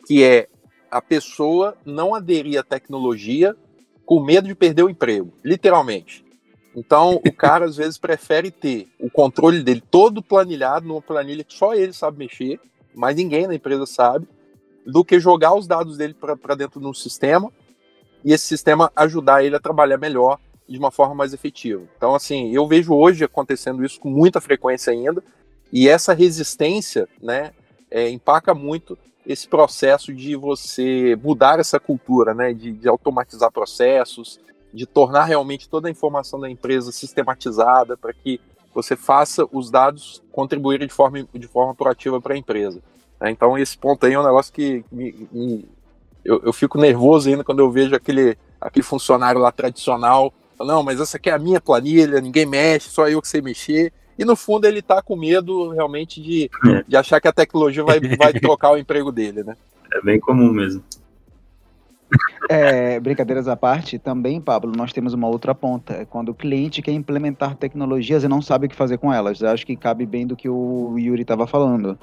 que 0.07 0.23
é 0.23 0.49
a 0.91 1.03
pessoa 1.03 1.77
não 1.85 2.15
aderir 2.15 2.59
à 2.59 2.63
tecnologia 2.63 3.57
com 4.05 4.23
medo 4.23 4.47
de 4.47 4.55
perder 4.55 4.83
o 4.83 4.91
emprego, 4.91 5.33
literalmente. 5.45 6.25
Então, 6.75 7.21
o 7.27 7.33
cara 7.33 7.65
às 7.65 7.77
vezes 7.77 7.99
prefere 7.99 8.51
ter 8.51 8.89
o 9.01 9.11
controle 9.11 9.63
dele 9.63 9.83
todo 9.91 10.23
planilhado 10.23 10.87
numa 10.87 11.03
planilha 11.03 11.45
que 11.45 11.55
só 11.55 11.75
ele 11.75 11.93
sabe 11.93 12.19
mexer, 12.19 12.61
mas 12.95 13.17
ninguém 13.17 13.47
na 13.47 13.55
empresa 13.55 13.87
sabe, 13.87 14.29
do 14.87 15.05
que 15.05 15.21
jogar 15.21 15.55
os 15.55 15.67
dados 15.67 15.97
dele 15.97 16.15
para 16.15 16.55
dentro 16.55 16.81
de 16.81 16.87
um 16.87 16.95
sistema 16.95 17.51
e 18.25 18.33
esse 18.33 18.47
sistema 18.47 18.91
ajudar 18.95 19.45
ele 19.45 19.57
a 19.57 19.61
trabalhar 19.61 19.99
melhor 19.99 20.39
de 20.69 20.79
uma 20.79 20.91
forma 20.91 21.15
mais 21.15 21.33
efetiva. 21.35 21.83
Então, 21.97 22.15
assim, 22.15 22.51
eu 22.53 22.67
vejo 22.67 22.95
hoje 22.95 23.25
acontecendo 23.25 23.85
isso 23.85 24.01
com 24.01 24.09
muita 24.09 24.41
frequência 24.41 24.93
ainda, 24.93 25.23
e 25.73 25.89
essa 25.89 26.13
resistência, 26.13 27.09
né, 27.21 27.53
é, 27.91 28.09
empaca 28.09 28.55
muito 28.55 28.97
esse 29.27 29.49
processo 29.49 30.13
de 30.13 30.35
você 30.37 31.19
mudar 31.23 31.59
essa 31.59 31.79
cultura, 31.79 32.35
né, 32.35 32.53
de, 32.53 32.73
de 32.73 32.89
automatizar 32.89 33.51
processos, 33.51 34.41
de 34.73 34.87
tornar 34.87 35.25
realmente 35.25 35.69
toda 35.69 35.89
a 35.89 35.91
informação 35.91 36.41
da 36.41 36.51
empresa 36.51 36.91
sistematizada 36.91 37.97
para 37.97 38.13
que 38.13 38.41
você 38.75 38.97
faça 38.97 39.47
os 39.53 39.71
dados 39.71 40.23
contribuírem 40.33 40.87
de 40.87 40.95
forma, 40.95 41.29
de 41.35 41.47
forma 41.47 41.75
proativa 41.75 42.21
para 42.21 42.35
a 42.35 42.39
empresa. 42.39 42.83
Né? 43.23 43.31
Então, 43.31 43.57
esse 43.57 43.79
ponto 43.79 44.05
aí 44.05 44.13
é 44.13 44.19
um 44.19 44.25
negócio 44.25 44.53
que 44.53 44.85
me, 44.93 45.29
me, 45.33 45.65
eu, 46.25 46.43
eu 46.45 46.53
fico 46.53 46.79
nervoso 46.79 47.31
ainda 47.31 47.45
quando 47.45 47.61
eu 47.61 47.71
vejo 47.71 47.95
aquele, 47.95 48.37
aquele 48.61 48.83
funcionário 48.83 49.41
lá 49.41 49.51
tradicional 49.51 50.35
não, 50.65 50.83
mas 50.83 51.01
essa 51.01 51.17
aqui 51.17 51.31
é 51.31 51.33
a 51.33 51.39
minha 51.39 51.61
planilha, 51.61 52.21
ninguém 52.21 52.47
mexe, 52.47 52.89
só 52.89 53.09
eu 53.09 53.21
que 53.21 53.29
sei 53.29 53.41
mexer. 53.41 53.93
e 54.19 54.25
no 54.25 54.37
fundo 54.37 54.67
ele 54.67 54.79
está 54.79 55.03
com 55.03 55.17
medo 55.17 55.71
realmente 55.71 56.21
de, 56.21 56.51
é. 56.67 56.85
de 56.87 56.97
achar 56.97 57.21
que 57.21 57.29
a 57.29 57.33
tecnologia 57.33 57.83
vai, 57.83 58.01
vai 58.17 58.33
trocar 58.33 58.73
o 58.73 58.79
emprego 58.79 59.11
dele, 59.11 59.43
né? 59.43 59.57
É 59.93 60.01
bem 60.01 60.19
comum 60.19 60.51
mesmo. 60.53 60.83
É, 62.49 63.01
brincadeiras 63.01 63.49
à 63.49 63.57
parte, 63.57 63.99
também, 63.99 64.41
Pablo, 64.41 64.73
nós 64.77 64.93
temos 64.93 65.15
uma 65.15 65.29
outra 65.29 65.55
ponta. 65.55 65.95
É 65.95 66.05
quando 66.05 66.31
o 66.31 66.35
cliente 66.35 66.83
quer 66.83 66.93
implementar 66.93 67.57
tecnologias 67.57 68.25
e 68.25 68.29
não 68.29 68.43
sabe 68.43 68.67
o 68.67 68.69
que 68.69 68.77
fazer 68.77 68.99
com 68.99 69.13
elas. 69.13 69.41
Eu 69.41 69.49
acho 69.49 69.65
que 69.65 69.77
cabe 69.77 70.05
bem 70.05 70.27
do 70.27 70.37
que 70.37 70.49
o 70.49 70.99
Yuri 70.99 71.23
estava 71.23 71.47
falando. 71.47 71.99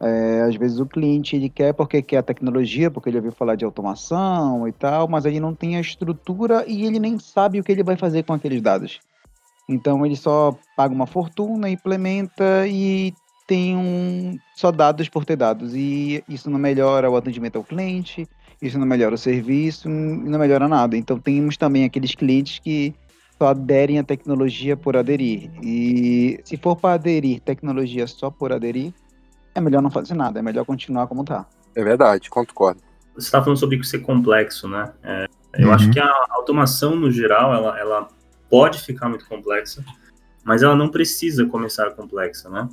É, 0.00 0.42
às 0.48 0.56
vezes 0.56 0.78
o 0.78 0.86
cliente 0.86 1.36
ele 1.36 1.48
quer 1.48 1.74
porque 1.74 2.00
quer 2.00 2.18
a 2.18 2.22
tecnologia, 2.22 2.90
porque 2.90 3.10
ele 3.10 3.18
ouviu 3.18 3.32
falar 3.32 3.56
de 3.56 3.64
automação 3.64 4.66
e 4.66 4.72
tal, 4.72 5.06
mas 5.08 5.26
ele 5.26 5.40
não 5.40 5.54
tem 5.54 5.76
a 5.76 5.80
estrutura 5.80 6.64
e 6.66 6.86
ele 6.86 6.98
nem 6.98 7.18
sabe 7.18 7.60
o 7.60 7.64
que 7.64 7.72
ele 7.72 7.82
vai 7.82 7.96
fazer 7.96 8.22
com 8.22 8.32
aqueles 8.32 8.62
dados. 8.62 9.00
Então 9.68 10.04
ele 10.06 10.16
só 10.16 10.56
paga 10.76 10.94
uma 10.94 11.06
fortuna, 11.06 11.68
implementa 11.68 12.66
e 12.66 13.12
tem 13.46 13.76
um 13.76 14.38
só 14.54 14.70
dados 14.70 15.08
por 15.08 15.24
ter 15.24 15.36
dados. 15.36 15.74
E 15.74 16.24
isso 16.28 16.48
não 16.48 16.58
melhora 16.58 17.10
o 17.10 17.16
atendimento 17.16 17.56
ao 17.56 17.64
cliente 17.64 18.26
isso 18.60 18.78
não 18.78 18.86
melhora 18.86 19.14
o 19.14 19.18
serviço 19.18 19.88
e 19.88 19.92
não 19.92 20.38
melhora 20.38 20.68
nada. 20.68 20.96
Então 20.96 21.18
temos 21.18 21.56
também 21.56 21.84
aqueles 21.84 22.14
clientes 22.14 22.58
que 22.58 22.94
só 23.38 23.48
aderem 23.48 23.98
à 23.98 24.04
tecnologia 24.04 24.76
por 24.76 24.96
aderir. 24.96 25.50
E 25.62 26.38
se 26.44 26.56
for 26.56 26.76
para 26.76 26.94
aderir 26.94 27.40
tecnologia 27.40 28.06
só 28.06 28.30
por 28.30 28.52
aderir, 28.52 28.92
é 29.54 29.60
melhor 29.60 29.82
não 29.82 29.90
fazer 29.90 30.14
nada, 30.14 30.38
é 30.38 30.42
melhor 30.42 30.64
continuar 30.64 31.06
como 31.06 31.22
está. 31.22 31.46
É 31.74 31.82
verdade, 31.82 32.28
concordo. 32.28 32.80
Você 33.14 33.26
está 33.26 33.40
falando 33.42 33.58
sobre 33.58 33.82
ser 33.84 34.00
complexo, 34.00 34.68
né? 34.68 34.92
É, 35.02 35.26
eu 35.54 35.68
uhum. 35.68 35.74
acho 35.74 35.90
que 35.90 35.98
a 35.98 36.26
automação, 36.30 36.94
no 36.94 37.10
geral, 37.10 37.54
ela, 37.54 37.78
ela 37.78 38.08
pode 38.48 38.80
ficar 38.80 39.08
muito 39.08 39.26
complexa, 39.26 39.84
mas 40.44 40.62
ela 40.62 40.76
não 40.76 40.88
precisa 40.88 41.46
começar 41.46 41.90
complexa, 41.92 42.48
né? 42.48 42.68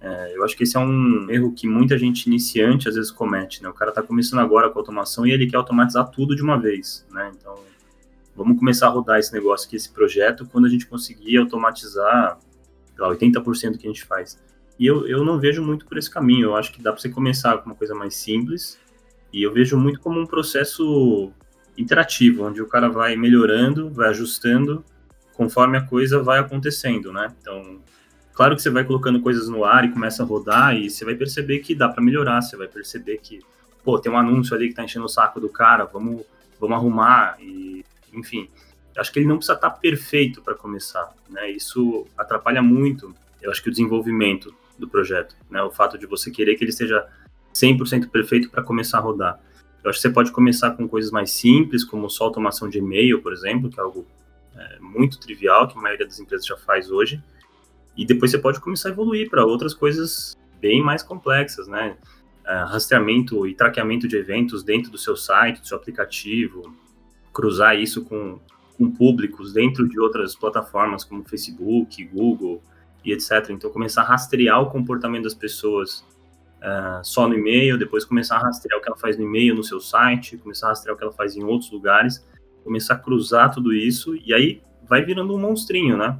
É, 0.00 0.36
eu 0.36 0.44
acho 0.44 0.56
que 0.56 0.62
esse 0.62 0.76
é 0.76 0.80
um 0.80 1.28
erro 1.28 1.52
que 1.52 1.66
muita 1.66 1.98
gente 1.98 2.26
iniciante 2.26 2.88
às 2.88 2.94
vezes 2.94 3.10
comete, 3.10 3.62
né? 3.62 3.68
O 3.68 3.74
cara 3.74 3.90
está 3.90 4.02
começando 4.02 4.40
agora 4.40 4.70
com 4.70 4.78
automação 4.78 5.26
e 5.26 5.32
ele 5.32 5.46
quer 5.46 5.56
automatizar 5.56 6.08
tudo 6.10 6.36
de 6.36 6.42
uma 6.42 6.56
vez, 6.56 7.04
né? 7.10 7.32
Então, 7.36 7.56
vamos 8.36 8.58
começar 8.58 8.86
a 8.86 8.90
rodar 8.90 9.18
esse 9.18 9.32
negócio 9.32 9.66
aqui, 9.66 9.76
esse 9.76 9.90
projeto, 9.90 10.46
quando 10.46 10.66
a 10.66 10.68
gente 10.68 10.86
conseguir 10.86 11.36
automatizar 11.38 12.38
lá, 12.96 13.08
80% 13.08 13.72
do 13.72 13.78
que 13.78 13.86
a 13.86 13.90
gente 13.90 14.04
faz. 14.04 14.38
E 14.78 14.86
eu, 14.86 15.06
eu 15.08 15.24
não 15.24 15.40
vejo 15.40 15.62
muito 15.62 15.84
por 15.86 15.98
esse 15.98 16.08
caminho. 16.08 16.46
Eu 16.46 16.56
acho 16.56 16.72
que 16.72 16.80
dá 16.80 16.92
para 16.92 17.00
você 17.00 17.08
começar 17.08 17.58
com 17.58 17.66
uma 17.66 17.74
coisa 17.74 17.94
mais 17.94 18.14
simples 18.14 18.78
e 19.32 19.42
eu 19.42 19.52
vejo 19.52 19.76
muito 19.76 20.00
como 20.00 20.20
um 20.20 20.26
processo 20.26 21.32
interativo, 21.76 22.44
onde 22.44 22.62
o 22.62 22.66
cara 22.66 22.88
vai 22.88 23.16
melhorando, 23.16 23.90
vai 23.90 24.08
ajustando 24.08 24.84
conforme 25.34 25.76
a 25.76 25.82
coisa 25.82 26.20
vai 26.20 26.38
acontecendo, 26.40 27.12
né? 27.12 27.32
Então, 27.40 27.80
Claro 28.38 28.54
que 28.54 28.62
você 28.62 28.70
vai 28.70 28.84
colocando 28.84 29.20
coisas 29.20 29.48
no 29.48 29.64
ar 29.64 29.84
e 29.84 29.90
começa 29.90 30.22
a 30.22 30.26
rodar 30.26 30.76
e 30.76 30.88
você 30.88 31.04
vai 31.04 31.16
perceber 31.16 31.58
que 31.58 31.74
dá 31.74 31.88
para 31.88 32.00
melhorar, 32.00 32.40
você 32.40 32.56
vai 32.56 32.68
perceber 32.68 33.18
que, 33.18 33.40
pô, 33.82 33.98
tem 33.98 34.12
um 34.12 34.16
anúncio 34.16 34.54
ali 34.54 34.68
que 34.68 34.74
tá 34.74 34.84
enchendo 34.84 35.06
o 35.06 35.08
saco 35.08 35.40
do 35.40 35.48
cara, 35.48 35.86
vamos, 35.86 36.24
vamos 36.60 36.76
arrumar 36.76 37.36
e, 37.40 37.84
enfim. 38.14 38.48
Acho 38.96 39.12
que 39.12 39.18
ele 39.18 39.26
não 39.26 39.38
precisa 39.38 39.54
estar 39.54 39.70
tá 39.70 39.76
perfeito 39.76 40.40
para 40.40 40.54
começar, 40.54 41.12
né? 41.28 41.50
Isso 41.50 42.06
atrapalha 42.16 42.62
muito, 42.62 43.12
eu 43.42 43.50
acho 43.50 43.60
que 43.60 43.70
o 43.70 43.72
desenvolvimento 43.72 44.54
do 44.78 44.88
projeto, 44.88 45.34
né? 45.50 45.60
O 45.64 45.72
fato 45.72 45.98
de 45.98 46.06
você 46.06 46.30
querer 46.30 46.54
que 46.54 46.62
ele 46.62 46.70
esteja 46.70 47.08
100% 47.52 48.08
perfeito 48.08 48.50
para 48.50 48.62
começar 48.62 48.98
a 48.98 49.00
rodar. 49.00 49.40
Eu 49.82 49.90
acho 49.90 49.98
que 49.98 50.02
você 50.02 50.10
pode 50.10 50.30
começar 50.30 50.70
com 50.76 50.86
coisas 50.86 51.10
mais 51.10 51.32
simples, 51.32 51.82
como 51.82 52.08
só 52.08 52.26
automação 52.26 52.68
de 52.68 52.78
e-mail, 52.78 53.20
por 53.20 53.32
exemplo, 53.32 53.68
que 53.68 53.80
é 53.80 53.82
algo 53.82 54.06
é, 54.56 54.78
muito 54.78 55.18
trivial, 55.18 55.66
que 55.66 55.76
a 55.76 55.80
maioria 55.80 56.06
das 56.06 56.20
empresas 56.20 56.46
já 56.46 56.56
faz 56.56 56.88
hoje 56.88 57.20
e 57.98 58.06
depois 58.06 58.30
você 58.30 58.38
pode 58.38 58.60
começar 58.60 58.90
a 58.90 58.92
evoluir 58.92 59.28
para 59.28 59.44
outras 59.44 59.74
coisas 59.74 60.38
bem 60.60 60.80
mais 60.80 61.02
complexas, 61.02 61.66
né? 61.66 61.96
Uh, 62.44 62.64
rastreamento 62.66 63.44
e 63.44 63.54
traqueamento 63.54 64.06
de 64.06 64.16
eventos 64.16 64.62
dentro 64.62 64.90
do 64.90 64.96
seu 64.96 65.16
site, 65.16 65.60
do 65.60 65.66
seu 65.66 65.76
aplicativo, 65.76 66.72
cruzar 67.32 67.76
isso 67.76 68.04
com, 68.04 68.38
com 68.78 68.90
públicos 68.90 69.52
dentro 69.52 69.86
de 69.88 69.98
outras 69.98 70.36
plataformas 70.36 71.02
como 71.02 71.28
Facebook, 71.28 72.04
Google 72.04 72.62
e 73.04 73.12
etc. 73.12 73.50
Então, 73.50 73.68
começar 73.68 74.02
a 74.02 74.04
rastrear 74.04 74.62
o 74.62 74.70
comportamento 74.70 75.24
das 75.24 75.34
pessoas 75.34 76.04
uh, 76.58 77.02
só 77.02 77.26
no 77.26 77.34
e-mail, 77.34 77.76
depois 77.76 78.04
começar 78.04 78.36
a 78.36 78.42
rastrear 78.42 78.78
o 78.78 78.82
que 78.82 78.88
ela 78.88 78.96
faz 78.96 79.18
no 79.18 79.24
e-mail, 79.24 79.56
no 79.56 79.64
seu 79.64 79.80
site, 79.80 80.38
começar 80.38 80.66
a 80.66 80.68
rastrear 80.70 80.94
o 80.94 80.98
que 80.98 81.04
ela 81.04 81.12
faz 81.12 81.36
em 81.36 81.42
outros 81.42 81.72
lugares, 81.72 82.24
começar 82.62 82.94
a 82.94 82.98
cruzar 82.98 83.52
tudo 83.52 83.74
isso 83.74 84.14
e 84.14 84.32
aí 84.32 84.62
vai 84.88 85.04
virando 85.04 85.34
um 85.34 85.38
monstrinho, 85.38 85.96
né? 85.96 86.16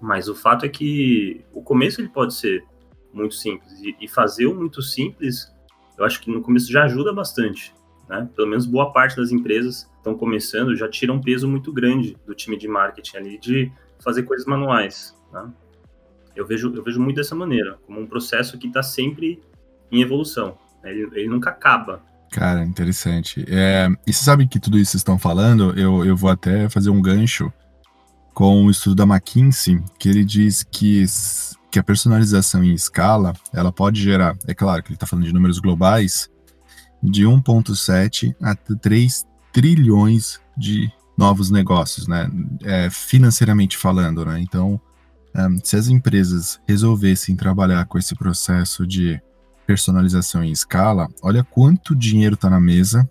Mas 0.00 0.28
o 0.28 0.34
fato 0.34 0.64
é 0.64 0.68
que 0.68 1.44
o 1.52 1.62
começo 1.62 2.00
ele 2.00 2.08
pode 2.08 2.34
ser 2.34 2.64
muito 3.12 3.34
simples 3.34 3.72
e, 4.00 4.06
fazer 4.06 4.46
o 4.46 4.54
muito 4.54 4.82
simples, 4.82 5.52
eu 5.96 6.04
acho 6.04 6.20
que 6.20 6.30
no 6.30 6.40
começo 6.40 6.70
já 6.70 6.84
ajuda 6.84 7.12
bastante, 7.12 7.74
né? 8.08 8.28
Pelo 8.36 8.48
menos 8.48 8.66
boa 8.66 8.92
parte 8.92 9.16
das 9.16 9.32
empresas 9.32 9.90
estão 9.96 10.16
começando 10.16 10.76
já 10.76 10.88
tira 10.88 11.12
um 11.12 11.20
peso 11.20 11.48
muito 11.48 11.72
grande 11.72 12.16
do 12.26 12.34
time 12.34 12.56
de 12.56 12.68
marketing 12.68 13.16
ali 13.16 13.38
de 13.38 13.72
fazer 13.98 14.22
coisas 14.22 14.46
manuais, 14.46 15.16
né? 15.32 15.50
Eu 16.36 16.46
vejo 16.46 16.72
eu 16.74 16.82
vejo 16.84 17.00
muito 17.00 17.16
dessa 17.16 17.34
maneira, 17.34 17.78
como 17.86 18.00
um 18.00 18.06
processo 18.06 18.56
que 18.58 18.68
está 18.68 18.82
sempre 18.82 19.42
em 19.90 20.00
evolução. 20.00 20.56
Né? 20.82 20.92
Ele, 20.92 21.08
ele 21.14 21.28
nunca 21.28 21.50
acaba, 21.50 22.02
Cara, 22.30 22.62
interessante. 22.62 23.44
É, 23.48 23.88
e 24.06 24.12
você 24.12 24.22
sabe 24.22 24.46
que 24.46 24.60
tudo 24.60 24.78
isso 24.78 24.92
que 24.92 24.98
estão 24.98 25.18
falando, 25.18 25.72
eu, 25.78 26.04
eu 26.04 26.14
vou 26.14 26.30
até 26.30 26.68
fazer 26.68 26.90
um 26.90 27.00
gancho 27.00 27.50
com 28.38 28.66
o 28.66 28.70
estudo 28.70 28.94
da 28.94 29.02
McKinsey, 29.02 29.82
que 29.98 30.08
ele 30.08 30.24
diz 30.24 30.62
que, 30.62 31.04
que 31.72 31.76
a 31.80 31.82
personalização 31.82 32.62
em 32.62 32.72
escala, 32.72 33.32
ela 33.52 33.72
pode 33.72 34.00
gerar, 34.00 34.38
é 34.46 34.54
claro 34.54 34.80
que 34.80 34.90
ele 34.90 34.94
está 34.94 35.08
falando 35.08 35.24
de 35.24 35.32
números 35.32 35.58
globais, 35.58 36.30
de 37.02 37.24
1,7 37.24 38.36
a 38.40 38.54
3 38.54 39.26
trilhões 39.52 40.38
de 40.56 40.88
novos 41.18 41.50
negócios, 41.50 42.06
né? 42.06 42.30
É, 42.62 42.88
financeiramente 42.88 43.76
falando, 43.76 44.24
né? 44.24 44.38
Então, 44.38 44.80
um, 45.34 45.58
se 45.64 45.74
as 45.74 45.88
empresas 45.88 46.60
resolvessem 46.64 47.34
trabalhar 47.34 47.86
com 47.86 47.98
esse 47.98 48.14
processo 48.14 48.86
de 48.86 49.20
personalização 49.66 50.44
em 50.44 50.52
escala, 50.52 51.08
olha 51.22 51.42
quanto 51.42 51.92
dinheiro 51.92 52.36
está 52.36 52.48
na 52.48 52.60
mesa 52.60 53.10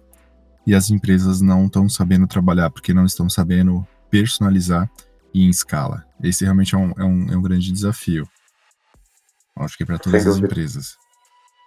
e 0.65 0.73
as 0.73 0.89
empresas 0.89 1.41
não 1.41 1.65
estão 1.65 1.89
sabendo 1.89 2.27
trabalhar 2.27 2.69
porque 2.69 2.93
não 2.93 3.05
estão 3.05 3.29
sabendo 3.29 3.85
personalizar 4.09 4.89
e 5.33 5.45
em 5.45 5.49
escala. 5.49 6.05
Esse 6.21 6.43
realmente 6.43 6.75
é 6.75 6.77
um, 6.77 6.91
é 6.97 7.03
um, 7.03 7.31
é 7.31 7.37
um 7.37 7.41
grande 7.41 7.71
desafio. 7.71 8.27
Acho 9.55 9.77
que 9.77 9.85
para 9.85 9.97
todas 9.97 10.25
as 10.25 10.37
empresas. 10.37 10.95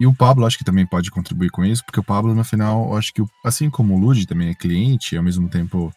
E 0.01 0.07
o 0.07 0.14
Pablo 0.14 0.46
acho 0.46 0.57
que 0.57 0.64
também 0.64 0.87
pode 0.87 1.11
contribuir 1.11 1.51
com 1.51 1.64
isso, 1.64 1.85
porque 1.85 2.01
o 2.01 2.05
Pablo, 2.05 2.35
no 2.35 2.42
final, 2.42 2.96
acho 2.96 3.12
que, 3.12 3.23
assim 3.44 3.68
como 3.68 3.94
o 3.94 3.99
Lud 3.99 4.27
também 4.27 4.49
é 4.49 4.55
cliente, 4.55 5.14
e 5.14 5.18
ao 5.18 5.25
mesmo 5.25 5.49
tempo 5.49 5.92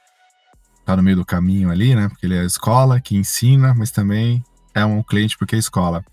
tá 0.84 0.97
no 0.97 1.04
meio 1.04 1.15
do 1.15 1.26
caminho 1.26 1.69
ali, 1.69 1.95
né? 1.95 2.10
Porque 2.10 2.26
ele 2.26 2.36
é 2.36 2.41
a 2.41 2.45
escola 2.45 2.99
que 2.99 3.15
ensina, 3.15 3.73
mas 3.73 3.91
também 3.91 4.43
é 4.73 4.84
um 4.84 5.02
cliente 5.02 5.38
porque 5.38 5.56
é 5.56 5.60
escola. 5.60 6.04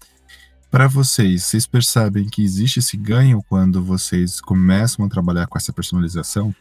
Para 0.71 0.87
vocês, 0.87 1.43
vocês 1.45 1.67
percebem 1.67 2.29
que 2.29 2.45
existe 2.45 2.79
esse 2.79 2.97
ganho 2.97 3.43
quando 3.49 3.83
vocês 3.83 4.41
começam 4.41 5.05
a 5.05 5.09
trabalhar 5.09 5.49
com 5.49 5.59
essa 5.59 5.73
personalização? 5.73 6.55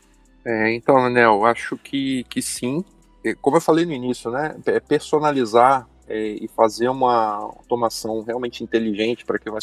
É, 0.43 0.73
então, 0.73 0.97
Anel, 0.97 1.45
acho 1.45 1.77
que, 1.77 2.25
que 2.27 2.41
sim. 2.41 2.83
Como 3.41 3.57
eu 3.57 3.61
falei 3.61 3.85
no 3.85 3.91
início, 3.91 4.31
né, 4.31 4.55
é 4.65 4.79
personalizar 4.79 5.87
é, 6.07 6.17
e 6.17 6.47
fazer 6.47 6.89
uma 6.89 7.35
automação 7.35 8.21
realmente 8.21 8.63
inteligente 8.63 9.25
para 9.25 9.37
que 9.37 9.49
vai, 9.49 9.59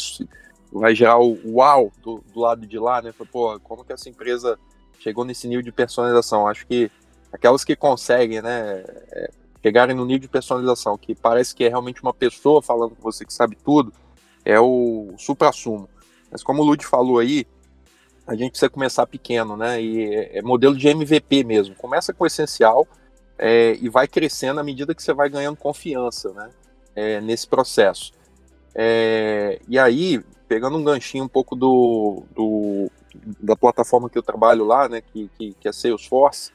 vai 0.71 0.95
gerar 0.95 1.17
o 1.19 1.37
uau 1.45 1.91
do, 2.01 2.23
do 2.33 2.39
lado 2.39 2.65
de 2.65 2.79
lá, 2.79 3.01
né? 3.01 3.13
Pô, 3.31 3.59
como 3.59 3.83
que 3.83 3.91
essa 3.91 4.09
empresa 4.09 4.57
chegou 4.99 5.25
nesse 5.25 5.47
nível 5.47 5.63
de 5.63 5.71
personalização? 5.71 6.47
Acho 6.47 6.65
que 6.65 6.89
aquelas 7.33 7.65
que 7.65 7.75
conseguem, 7.75 8.41
né, 8.41 8.83
é, 9.11 9.29
chegarem 9.61 9.95
no 9.95 10.05
nível 10.05 10.21
de 10.21 10.27
personalização 10.29 10.97
que 10.97 11.13
parece 11.13 11.53
que 11.53 11.65
é 11.65 11.69
realmente 11.69 12.01
uma 12.01 12.13
pessoa 12.13 12.61
falando 12.61 12.95
com 12.95 13.01
você 13.01 13.25
que 13.25 13.33
sabe 13.33 13.57
tudo, 13.63 13.91
é 14.45 14.59
o 14.59 15.13
supra-sumo. 15.17 15.89
Mas 16.31 16.43
como 16.43 16.61
o 16.61 16.65
Lud 16.65 16.85
falou 16.85 17.19
aí, 17.19 17.45
a 18.25 18.35
gente 18.35 18.51
precisa 18.51 18.69
começar 18.69 19.05
pequeno, 19.07 19.57
né? 19.57 19.81
E 19.81 20.03
é, 20.03 20.39
é 20.39 20.41
modelo 20.41 20.77
de 20.77 20.87
MVP 20.87 21.43
mesmo. 21.43 21.75
Começa 21.75 22.13
com 22.13 22.23
o 22.23 22.27
essencial 22.27 22.87
é, 23.37 23.77
e 23.79 23.87
vai 23.89 24.07
crescendo 24.07 24.59
à 24.59 24.63
medida 24.63 24.95
que 24.95 25.03
você 25.03 25.13
vai 25.13 25.29
ganhando 25.29 25.57
confiança 25.57 26.31
né, 26.33 26.49
é, 26.95 27.21
nesse 27.21 27.47
processo. 27.47 28.11
É, 28.73 29.59
e 29.67 29.77
aí, 29.77 30.23
pegando 30.47 30.77
um 30.77 30.83
ganchinho 30.83 31.23
um 31.23 31.27
pouco 31.29 31.55
do, 31.55 32.23
do, 32.35 32.91
da 33.39 33.55
plataforma 33.55 34.09
que 34.09 34.17
eu 34.17 34.23
trabalho 34.23 34.65
lá, 34.65 34.89
né, 34.89 35.01
que, 35.01 35.29
que, 35.37 35.53
que 35.59 35.67
é 35.67 35.71
Salesforce, 35.71 36.51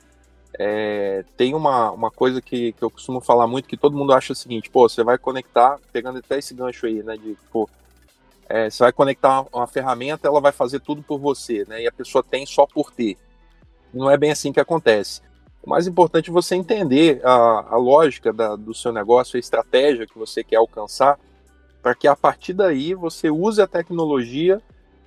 é, 0.59 1.25
tem 1.37 1.55
uma, 1.55 1.91
uma 1.93 2.11
coisa 2.11 2.43
que, 2.43 2.73
que 2.73 2.83
eu 2.83 2.91
costumo 2.91 3.21
falar 3.21 3.47
muito, 3.47 3.69
que 3.69 3.77
todo 3.77 3.97
mundo 3.97 4.13
acha 4.13 4.33
o 4.33 4.37
seguinte, 4.37 4.69
pô, 4.69 4.89
você 4.89 5.03
vai 5.03 5.17
conectar, 5.17 5.79
pegando 5.93 6.19
até 6.19 6.39
esse 6.39 6.55
gancho 6.55 6.87
aí, 6.87 7.03
né, 7.03 7.17
de, 7.17 7.37
pô, 7.51 7.69
é, 8.49 8.69
você 8.69 8.83
vai 8.83 8.93
conectar 8.93 9.41
uma, 9.41 9.49
uma, 9.53 9.67
ferramenta, 9.67 10.29
ela 10.29 10.41
vai 10.41 10.53
fazer 10.53 10.81
tudo 10.81 11.03
por 11.03 11.19
você, 11.19 11.65
né, 11.67 11.83
e 11.83 11.87
a 11.87 11.93
pessoa 11.93 12.23
tem 12.23 12.45
só 12.45 12.67
por 12.67 12.91
ter. 12.93 13.17
Não 13.95 14.11
é 14.11 14.17
bem 14.17 14.31
assim 14.31 14.53
que 14.53 14.61
acontece. 14.61 15.21
O 15.63 15.71
mais 15.71 15.87
importante 15.87 16.29
é 16.29 16.33
você 16.33 16.57
entender 16.57 17.21
a, 17.25 17.75
a 17.75 17.77
lógica 17.77 18.33
da, 18.33 18.57
do 18.57 18.75
seu 18.75 18.93
negócio, 18.93 19.37
a 19.37 19.41
estratégia 19.41 20.07
que 20.07 20.19
você 20.19 20.43
quer 20.43 20.57
alcançar, 20.57 21.19
para 21.81 21.95
que 21.95 22.09
a 22.09 22.17
partir 22.17 22.53
daí 22.53 22.95
você 22.95 23.31
use 23.31 23.63
a 23.63 23.67
tecnologia 23.67 24.61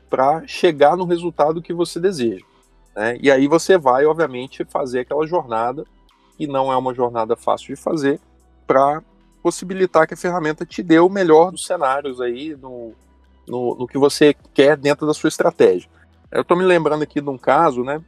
para 0.09 0.47
chegar 0.47 0.95
no 0.95 1.03
resultado 1.03 1.61
que 1.61 1.73
você 1.73 1.99
deseja. 1.99 2.45
Né? 2.95 3.17
E 3.21 3.29
aí 3.29 3.47
você 3.47 3.77
vai, 3.77 4.05
obviamente, 4.05 4.63
fazer 4.63 5.01
aquela 5.01 5.27
jornada, 5.27 5.83
que 6.37 6.47
não 6.47 6.71
é 6.71 6.77
uma 6.77 6.93
jornada 6.93 7.35
fácil 7.35 7.75
de 7.75 7.81
fazer, 7.81 8.19
para 8.65 9.03
possibilitar 9.43 10.07
que 10.07 10.13
a 10.13 10.17
ferramenta 10.17 10.65
te 10.65 10.81
dê 10.81 10.99
o 10.99 11.09
melhor 11.09 11.51
dos 11.51 11.65
cenários 11.65 12.21
aí 12.21 12.55
no, 12.55 12.93
no, 13.47 13.75
no 13.75 13.87
que 13.87 13.97
você 13.97 14.33
quer 14.53 14.77
dentro 14.77 15.05
da 15.05 15.13
sua 15.13 15.27
estratégia. 15.27 15.89
Eu 16.31 16.41
estou 16.41 16.57
me 16.57 16.63
lembrando 16.63 17.03
aqui 17.03 17.21
de 17.21 17.29
um 17.29 17.37
caso, 17.37 17.83
né? 17.83 18.01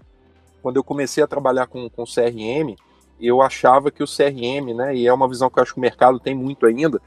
Quando 0.62 0.78
eu 0.78 0.84
comecei 0.84 1.24
a 1.24 1.28
trabalhar 1.28 1.68
com, 1.68 1.90
com 1.90 2.04
CRM, 2.04 2.76
eu 3.20 3.42
achava 3.42 3.92
que 3.92 4.04
o 4.04 4.08
CRM, 4.08 4.74
né? 4.76 4.96
E 4.96 5.08
é 5.08 5.14
uma 5.14 5.28
visão 5.28 5.50
que 5.50 5.60
eu 5.60 5.64
acho 5.64 5.74
que 5.74 5.80
o 5.80 5.82
mercado 5.82 6.20
tem 6.20 6.36
muito 6.36 6.66
ainda, 6.66 7.02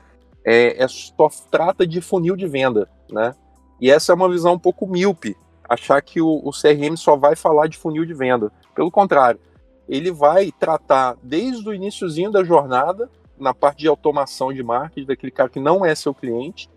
é, 0.44 0.82
é 0.82 0.88
só 0.88 1.28
trata 1.50 1.86
de 1.86 2.00
funil 2.00 2.36
de 2.36 2.46
venda, 2.46 2.88
né? 3.10 3.34
E 3.80 3.90
essa 3.90 4.12
é 4.12 4.14
uma 4.14 4.28
visão 4.28 4.54
um 4.54 4.58
pouco 4.58 4.86
míope, 4.86 5.36
achar 5.68 6.00
que 6.02 6.20
o, 6.20 6.40
o 6.44 6.50
CRM 6.50 6.96
só 6.96 7.16
vai 7.16 7.36
falar 7.36 7.66
de 7.66 7.78
funil 7.78 8.04
de 8.04 8.14
venda. 8.14 8.52
Pelo 8.74 8.90
contrário, 8.90 9.40
ele 9.88 10.10
vai 10.10 10.52
tratar 10.52 11.16
desde 11.22 11.68
o 11.68 11.74
iníciozinho 11.74 12.30
da 12.30 12.44
jornada, 12.44 13.10
na 13.38 13.54
parte 13.54 13.78
de 13.78 13.88
automação 13.88 14.52
de 14.52 14.62
marketing, 14.62 15.06
daquele 15.06 15.32
cara 15.32 15.48
que 15.48 15.58
não 15.58 15.84
é 15.84 15.94
seu 15.94 16.14
cliente, 16.14 16.68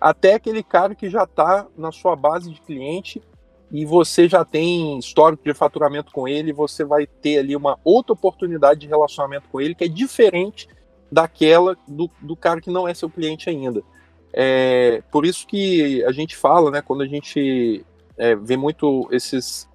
até 0.00 0.34
aquele 0.34 0.62
cara 0.62 0.94
que 0.94 1.08
já 1.08 1.24
está 1.24 1.66
na 1.76 1.92
sua 1.92 2.16
base 2.16 2.50
de 2.50 2.60
cliente 2.60 3.22
e 3.70 3.84
você 3.84 4.28
já 4.28 4.44
tem 4.44 4.98
histórico 4.98 5.44
de 5.44 5.54
faturamento 5.54 6.12
com 6.12 6.26
ele, 6.26 6.52
você 6.52 6.84
vai 6.84 7.06
ter 7.06 7.38
ali 7.38 7.54
uma 7.54 7.78
outra 7.84 8.12
oportunidade 8.12 8.80
de 8.80 8.88
relacionamento 8.88 9.48
com 9.50 9.60
ele 9.60 9.74
que 9.74 9.84
é 9.84 9.88
diferente 9.88 10.68
daquela 11.10 11.76
do, 11.86 12.10
do 12.20 12.34
cara 12.34 12.60
que 12.60 12.70
não 12.70 12.88
é 12.88 12.94
seu 12.94 13.08
cliente 13.08 13.48
ainda. 13.48 13.82
É, 14.32 15.02
por 15.10 15.24
isso 15.24 15.46
que 15.46 16.04
a 16.04 16.12
gente 16.12 16.36
fala, 16.36 16.70
né, 16.70 16.82
quando 16.82 17.02
a 17.02 17.06
gente 17.06 17.84
é, 18.16 18.34
vê 18.34 18.56
muito 18.56 19.08
esses 19.10 19.68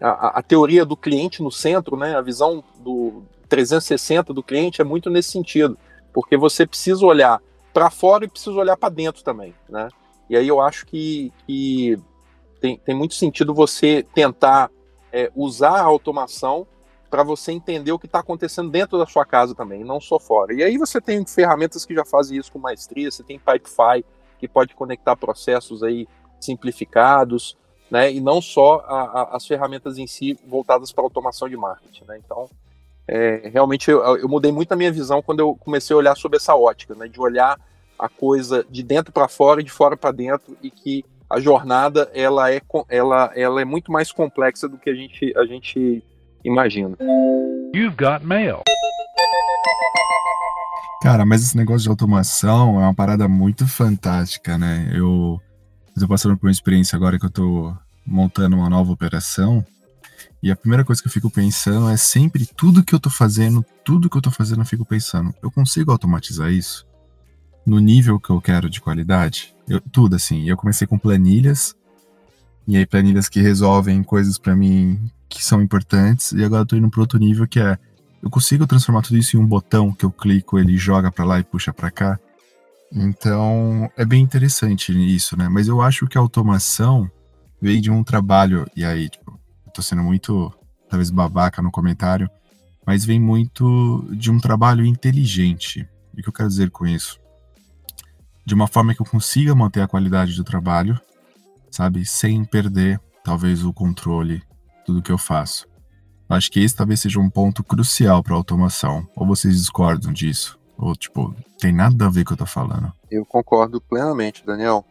a, 0.00 0.38
a, 0.38 0.42
teoria 0.42 0.84
do 0.84 0.96
cliente 0.96 1.42
no 1.42 1.50
centro, 1.50 1.96
né, 1.96 2.16
a 2.16 2.20
visão 2.20 2.64
do 2.78 3.22
360 3.48 4.32
do 4.32 4.42
cliente 4.42 4.80
é 4.80 4.84
muito 4.84 5.10
nesse 5.10 5.30
sentido, 5.30 5.76
porque 6.12 6.36
você 6.36 6.66
precisa 6.66 7.04
olhar 7.04 7.40
para 7.72 7.90
fora 7.90 8.24
e 8.24 8.28
precisa 8.28 8.56
olhar 8.58 8.76
para 8.76 8.88
dentro 8.88 9.22
também, 9.22 9.54
né? 9.68 9.88
E 10.28 10.36
aí 10.36 10.46
eu 10.46 10.60
acho 10.60 10.86
que, 10.86 11.32
que 11.46 11.98
tem, 12.60 12.78
tem 12.78 12.94
muito 12.94 13.14
sentido 13.14 13.54
você 13.54 14.06
tentar 14.14 14.70
é, 15.12 15.30
usar 15.34 15.80
a 15.80 15.84
automação 15.84 16.66
para 17.10 17.24
você 17.24 17.50
entender 17.50 17.90
o 17.90 17.98
que 17.98 18.06
está 18.06 18.20
acontecendo 18.20 18.70
dentro 18.70 18.96
da 18.96 19.04
sua 19.04 19.24
casa 19.24 19.54
também, 19.54 19.82
não 19.82 20.00
só 20.00 20.20
fora. 20.20 20.54
E 20.54 20.62
aí 20.62 20.78
você 20.78 21.00
tem 21.00 21.26
ferramentas 21.26 21.84
que 21.84 21.94
já 21.94 22.04
fazem 22.04 22.38
isso 22.38 22.52
com 22.52 22.58
maestria, 22.58 23.10
você 23.10 23.24
tem 23.24 23.38
Pipefy, 23.38 24.04
que 24.38 24.46
pode 24.46 24.74
conectar 24.74 25.16
processos 25.16 25.82
aí 25.82 26.06
simplificados, 26.40 27.58
né, 27.90 28.12
e 28.12 28.20
não 28.20 28.40
só 28.40 28.84
a, 28.86 29.02
a, 29.02 29.36
as 29.36 29.46
ferramentas 29.46 29.98
em 29.98 30.06
si 30.06 30.38
voltadas 30.46 30.92
para 30.92 31.02
automação 31.02 31.48
de 31.48 31.56
marketing, 31.56 32.04
né, 32.06 32.20
então 32.24 32.48
é, 33.06 33.50
realmente 33.52 33.90
eu, 33.90 34.00
eu, 34.16 34.28
mudei 34.28 34.52
muito 34.52 34.70
a 34.70 34.76
minha 34.76 34.92
visão 34.92 35.20
quando 35.20 35.40
eu 35.40 35.56
comecei 35.56 35.92
a 35.92 35.98
olhar 35.98 36.16
sobre 36.16 36.36
essa 36.36 36.54
ótica, 36.54 36.94
né, 36.94 37.08
de 37.08 37.20
olhar 37.20 37.58
a 37.98 38.08
coisa 38.08 38.64
de 38.70 38.84
dentro 38.84 39.12
para 39.12 39.26
fora 39.26 39.60
e 39.60 39.64
de 39.64 39.70
fora 39.72 39.96
para 39.96 40.12
dentro 40.12 40.56
e 40.62 40.70
que 40.70 41.04
a 41.30 41.38
jornada 41.38 42.10
ela 42.12 42.52
é, 42.52 42.60
ela, 42.88 43.30
ela 43.36 43.60
é 43.60 43.64
muito 43.64 43.92
mais 43.92 44.10
complexa 44.10 44.68
do 44.68 44.76
que 44.76 44.90
a 44.90 44.94
gente, 44.94 45.32
a 45.36 45.46
gente 45.46 46.02
imagina. 46.44 46.96
You've 47.72 47.96
got 47.96 48.26
mail. 48.26 48.62
Cara, 51.02 51.24
mas 51.24 51.42
esse 51.42 51.56
negócio 51.56 51.84
de 51.84 51.88
automação 51.88 52.80
é 52.80 52.84
uma 52.84 52.94
parada 52.94 53.28
muito 53.28 53.66
fantástica, 53.66 54.58
né? 54.58 54.90
Eu 54.92 55.40
estou 55.94 56.08
passando 56.08 56.36
por 56.36 56.46
uma 56.46 56.52
experiência 56.52 56.96
agora 56.96 57.18
que 57.18 57.24
eu 57.24 57.30
estou 57.30 57.78
montando 58.04 58.56
uma 58.56 58.68
nova 58.68 58.90
operação 58.90 59.64
e 60.42 60.50
a 60.50 60.56
primeira 60.56 60.84
coisa 60.84 61.00
que 61.00 61.08
eu 61.08 61.12
fico 61.12 61.30
pensando 61.30 61.88
é 61.88 61.96
sempre 61.96 62.44
tudo 62.44 62.82
que 62.82 62.94
eu 62.94 62.96
estou 62.96 63.12
fazendo, 63.12 63.64
tudo 63.84 64.10
que 64.10 64.16
eu 64.16 64.20
estou 64.20 64.32
fazendo 64.32 64.62
eu 64.62 64.66
fico 64.66 64.84
pensando, 64.84 65.32
eu 65.42 65.50
consigo 65.50 65.92
automatizar 65.92 66.50
isso? 66.50 66.89
No 67.66 67.78
nível 67.78 68.18
que 68.18 68.30
eu 68.30 68.40
quero 68.40 68.68
de 68.68 68.80
qualidade? 68.80 69.54
Eu, 69.68 69.80
tudo 69.80 70.16
assim. 70.16 70.48
Eu 70.48 70.56
comecei 70.56 70.86
com 70.86 70.98
planilhas, 70.98 71.74
e 72.66 72.76
aí 72.76 72.86
planilhas 72.86 73.28
que 73.28 73.40
resolvem 73.40 74.02
coisas 74.02 74.38
para 74.38 74.56
mim 74.56 75.10
que 75.28 75.44
são 75.44 75.62
importantes, 75.62 76.32
e 76.32 76.44
agora 76.44 76.62
eu 76.62 76.66
tô 76.66 76.76
indo 76.76 76.90
para 76.90 77.00
outro 77.00 77.18
nível 77.18 77.46
que 77.46 77.60
é 77.60 77.78
eu 78.22 78.28
consigo 78.28 78.66
transformar 78.66 79.02
tudo 79.02 79.16
isso 79.16 79.36
em 79.36 79.40
um 79.40 79.46
botão 79.46 79.92
que 79.92 80.04
eu 80.04 80.10
clico, 80.10 80.58
ele 80.58 80.76
joga 80.76 81.10
para 81.10 81.24
lá 81.24 81.40
e 81.40 81.44
puxa 81.44 81.72
para 81.72 81.90
cá. 81.90 82.18
Então, 82.92 83.90
é 83.96 84.04
bem 84.04 84.22
interessante 84.22 84.92
isso, 84.92 85.38
né? 85.38 85.48
Mas 85.48 85.68
eu 85.68 85.80
acho 85.80 86.06
que 86.06 86.18
a 86.18 86.20
automação 86.20 87.10
veio 87.60 87.80
de 87.80 87.90
um 87.90 88.04
trabalho, 88.04 88.66
e 88.76 88.84
aí, 88.84 89.08
tipo, 89.08 89.38
eu 89.66 89.72
tô 89.72 89.80
sendo 89.80 90.02
muito, 90.02 90.52
talvez, 90.88 91.10
babaca 91.10 91.62
no 91.62 91.70
comentário, 91.70 92.28
mas 92.86 93.04
vem 93.04 93.20
muito 93.20 94.06
de 94.10 94.30
um 94.30 94.38
trabalho 94.38 94.84
inteligente. 94.84 95.88
O 96.12 96.16
que 96.16 96.28
eu 96.28 96.32
quero 96.32 96.48
dizer 96.48 96.70
com 96.70 96.86
isso? 96.86 97.18
De 98.44 98.54
uma 98.54 98.66
forma 98.66 98.94
que 98.94 99.02
eu 99.02 99.06
consiga 99.06 99.54
manter 99.54 99.80
a 99.80 99.88
qualidade 99.88 100.34
do 100.34 100.44
trabalho, 100.44 101.00
sabe? 101.70 102.04
Sem 102.04 102.44
perder, 102.44 103.00
talvez, 103.22 103.64
o 103.64 103.72
controle 103.72 104.42
tudo 104.84 105.02
que 105.02 105.12
eu 105.12 105.18
faço. 105.18 105.68
Acho 106.28 106.50
que 106.50 106.60
esse 106.60 106.76
talvez 106.76 107.00
seja 107.00 107.18
um 107.18 107.28
ponto 107.28 107.62
crucial 107.64 108.22
para 108.22 108.34
automação. 108.34 109.06
Ou 109.16 109.26
vocês 109.26 109.56
discordam 109.56 110.12
disso? 110.12 110.58
Ou, 110.78 110.94
tipo, 110.94 111.34
tem 111.58 111.72
nada 111.72 112.06
a 112.06 112.10
ver 112.10 112.24
com 112.24 112.32
o 112.32 112.36
que 112.36 112.42
eu 112.42 112.46
tô 112.46 112.50
falando? 112.50 112.92
Eu 113.10 113.24
concordo 113.26 113.80
plenamente, 113.80 114.44
Daniel. 114.46 114.84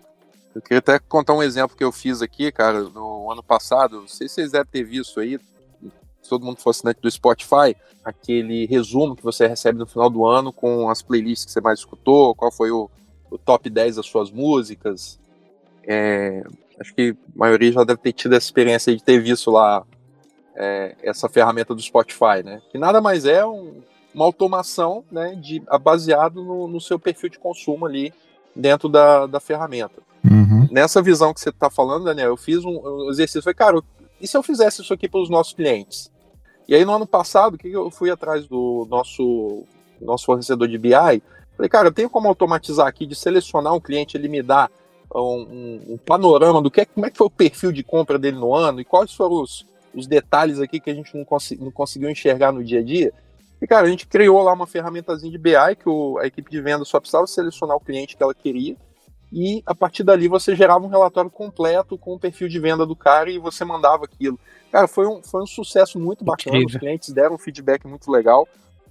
Eu 0.53 0.61
queria 0.61 0.79
até 0.79 0.99
contar 0.99 1.33
um 1.33 1.43
exemplo 1.43 1.77
que 1.77 1.83
eu 1.83 1.91
fiz 1.91 2.21
aqui, 2.21 2.51
cara, 2.51 2.83
no 2.83 3.31
ano 3.31 3.41
passado. 3.41 4.01
Não 4.01 4.07
sei 4.07 4.27
se 4.27 4.35
vocês 4.35 4.51
devem 4.51 4.67
ter 4.69 4.83
visto 4.83 5.19
aí, 5.19 5.39
se 6.21 6.29
todo 6.29 6.45
mundo 6.45 6.59
for 6.59 6.71
assinante 6.71 6.99
do 7.01 7.09
Spotify, 7.09 7.75
aquele 8.03 8.65
resumo 8.65 9.15
que 9.15 9.23
você 9.23 9.47
recebe 9.47 9.79
no 9.79 9.87
final 9.87 10.09
do 10.09 10.25
ano 10.25 10.51
com 10.51 10.89
as 10.89 11.01
playlists 11.01 11.45
que 11.45 11.51
você 11.51 11.61
mais 11.61 11.79
escutou, 11.79 12.35
qual 12.35 12.51
foi 12.51 12.71
o, 12.71 12.89
o 13.29 13.37
top 13.37 13.69
10 13.69 13.97
das 13.97 14.05
suas 14.05 14.31
músicas. 14.31 15.19
É, 15.83 16.43
acho 16.79 16.93
que 16.93 17.15
a 17.35 17.39
maioria 17.39 17.71
já 17.71 17.83
deve 17.83 17.99
ter 17.99 18.13
tido 18.13 18.35
essa 18.35 18.45
experiência 18.45 18.95
de 18.95 19.03
ter 19.03 19.19
visto 19.19 19.51
lá 19.51 19.83
é, 20.55 20.95
essa 21.01 21.29
ferramenta 21.29 21.73
do 21.73 21.81
Spotify, 21.81 22.43
né? 22.43 22.61
Que 22.71 22.77
nada 22.77 23.01
mais 23.01 23.25
é 23.25 23.45
um, 23.45 23.81
uma 24.13 24.25
automação, 24.25 25.03
né? 25.11 25.35
De, 25.35 25.61
baseado 25.81 26.43
no, 26.43 26.67
no, 26.67 26.81
seu 26.81 26.99
perfil 26.99 27.29
de 27.29 27.39
consumo 27.39 27.85
ali 27.85 28.13
dentro 28.55 28.89
da, 28.89 29.25
da 29.25 29.39
ferramenta. 29.39 30.01
Uhum. 30.23 30.67
Nessa 30.69 31.01
visão 31.01 31.33
que 31.33 31.39
você 31.39 31.49
está 31.49 31.69
falando, 31.69 32.05
Daniel, 32.05 32.29
eu 32.29 32.37
fiz 32.37 32.63
um, 32.65 32.79
um 32.79 33.09
exercício, 33.09 33.41
falei, 33.41 33.55
cara, 33.55 33.81
e 34.19 34.27
se 34.27 34.35
eu 34.35 34.43
fizesse 34.43 34.81
isso 34.81 34.93
aqui 34.93 35.07
para 35.07 35.21
os 35.21 35.29
nossos 35.29 35.53
clientes? 35.53 36.11
E 36.67 36.75
aí 36.75 36.83
no 36.83 36.93
ano 36.93 37.07
passado, 37.07 37.57
que 37.57 37.69
eu 37.69 37.89
fui 37.89 38.11
atrás 38.11 38.45
do 38.45 38.85
nosso 38.89 39.63
nosso 40.01 40.25
fornecedor 40.25 40.67
de 40.67 40.77
BI, 40.77 41.21
falei, 41.59 41.69
cara, 41.69 41.87
eu 41.89 41.91
tenho 41.91 42.09
como 42.09 42.29
automatizar 42.29 42.87
aqui 42.87 43.05
de 43.05 43.15
selecionar 43.15 43.73
um 43.73 43.81
cliente, 43.81 44.15
ele 44.15 44.29
me 44.29 44.41
dá 44.41 44.69
um, 45.13 45.81
um, 45.89 45.97
panorama 45.97 46.61
do 46.61 46.71
que 46.71 46.81
é, 46.81 46.85
como 46.85 47.05
é 47.05 47.11
que 47.11 47.17
foi 47.17 47.27
o 47.27 47.31
perfil 47.31 47.71
de 47.73 47.83
compra 47.83 48.17
dele 48.17 48.37
no 48.37 48.55
ano 48.55 48.79
e 48.79 48.85
quais 48.85 49.13
foram 49.13 49.41
os, 49.41 49.65
os 49.93 50.07
detalhes 50.07 50.61
aqui 50.61 50.79
que 50.79 50.89
a 50.89 50.93
gente 50.93 51.13
não, 51.13 51.25
não 51.59 51.71
conseguiu 51.71 52.09
enxergar 52.09 52.53
no 52.53 52.63
dia 52.63 52.79
a 52.79 52.83
dia. 52.83 53.11
E, 53.61 53.67
cara, 53.67 53.87
a 53.87 53.89
gente 53.89 54.07
criou 54.07 54.41
lá 54.41 54.53
uma 54.53 54.65
ferramentazinha 54.65 55.31
de 55.31 55.37
BI 55.37 55.75
que 55.77 55.89
o, 55.89 56.17
a 56.19 56.25
equipe 56.25 56.49
de 56.49 56.61
venda 56.61 56.85
só 56.85 56.97
precisava 56.97 57.27
selecionar 57.27 57.75
o 57.75 57.81
cliente 57.81 58.15
que 58.15 58.23
ela 58.23 58.33
queria 58.33 58.77
e 59.31 59.61
a 59.65 59.75
partir 59.75 60.03
dali 60.03 60.27
você 60.27 60.55
gerava 60.55 60.85
um 60.85 60.89
relatório 60.89 61.29
completo 61.29 61.97
com 61.97 62.13
o 62.13 62.19
perfil 62.19 62.47
de 62.47 62.57
venda 62.57 62.85
do 62.85 62.95
cara 62.95 63.29
e 63.29 63.37
você 63.37 63.65
mandava 63.65 64.05
aquilo. 64.05 64.39
Cara, 64.71 64.87
foi 64.87 65.07
um, 65.07 65.21
foi 65.21 65.43
um 65.43 65.47
sucesso 65.47 65.99
muito 65.99 66.23
bacana, 66.23 66.57
Incrível. 66.57 66.75
os 66.75 66.79
clientes 66.79 67.09
deram 67.11 67.35
um 67.35 67.37
feedback 67.37 67.85
muito 67.85 68.09
legal, 68.09 68.47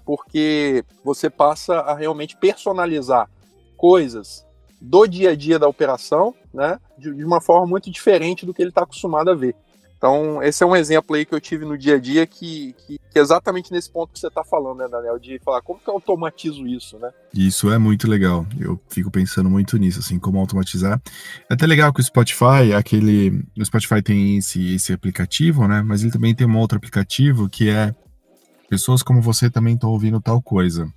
porque 0.08 0.86
você 1.04 1.28
passa 1.28 1.80
a 1.80 1.94
realmente 1.94 2.34
personalizar 2.34 3.28
coisas 3.76 4.42
do 4.80 5.06
dia 5.06 5.32
a 5.32 5.36
dia 5.36 5.58
da 5.58 5.68
operação, 5.68 6.34
né, 6.54 6.78
de, 6.96 7.22
uma 7.22 7.42
forma 7.42 7.66
muito 7.66 7.90
diferente 7.90 8.46
do 8.46 8.54
que 8.54 8.62
ele 8.62 8.70
está 8.70 8.84
acostumado 8.84 9.28
a 9.30 9.34
ver. 9.34 9.54
Então, 9.98 10.42
esse 10.42 10.62
é 10.62 10.66
um 10.66 10.74
exemplo 10.74 11.14
aí 11.14 11.26
que 11.26 11.34
eu 11.34 11.40
tive 11.40 11.66
no 11.66 11.76
dia 11.76 11.96
a 11.96 11.98
dia 11.98 12.26
que, 12.26 12.72
que, 12.72 12.98
que 12.98 13.18
é 13.18 13.20
exatamente 13.20 13.70
nesse 13.70 13.90
ponto 13.90 14.14
que 14.14 14.18
você 14.18 14.28
está 14.28 14.42
falando, 14.42 14.78
né, 14.78 14.88
Daniel? 14.88 15.18
De 15.18 15.38
falar 15.40 15.60
como 15.60 15.78
que 15.78 15.90
eu 15.90 15.94
automatizo 15.94 16.66
isso, 16.66 16.98
né? 16.98 17.10
Isso 17.34 17.70
é 17.70 17.76
muito 17.76 18.08
legal. 18.08 18.46
Eu 18.58 18.80
fico 18.88 19.10
pensando 19.10 19.50
muito 19.50 19.76
nisso, 19.76 19.98
assim, 19.98 20.18
como 20.18 20.38
automatizar. 20.38 21.02
É 21.50 21.54
até 21.54 21.66
legal 21.66 21.92
que 21.92 22.00
o 22.00 22.04
Spotify, 22.04 22.72
aquele. 22.74 23.44
O 23.58 23.64
Spotify 23.64 24.00
tem 24.00 24.38
esse, 24.38 24.76
esse 24.76 24.92
aplicativo, 24.92 25.66
né? 25.66 25.82
Mas 25.84 26.02
ele 26.02 26.12
também 26.12 26.32
tem 26.32 26.46
um 26.46 26.56
outro 26.56 26.78
aplicativo 26.78 27.48
que 27.48 27.68
é 27.68 27.92
Pessoas 28.68 29.02
como 29.02 29.22
você 29.22 29.48
também 29.48 29.74
estão 29.74 29.90
ouvindo 29.90 30.20
tal 30.20 30.42
coisa. 30.42 30.92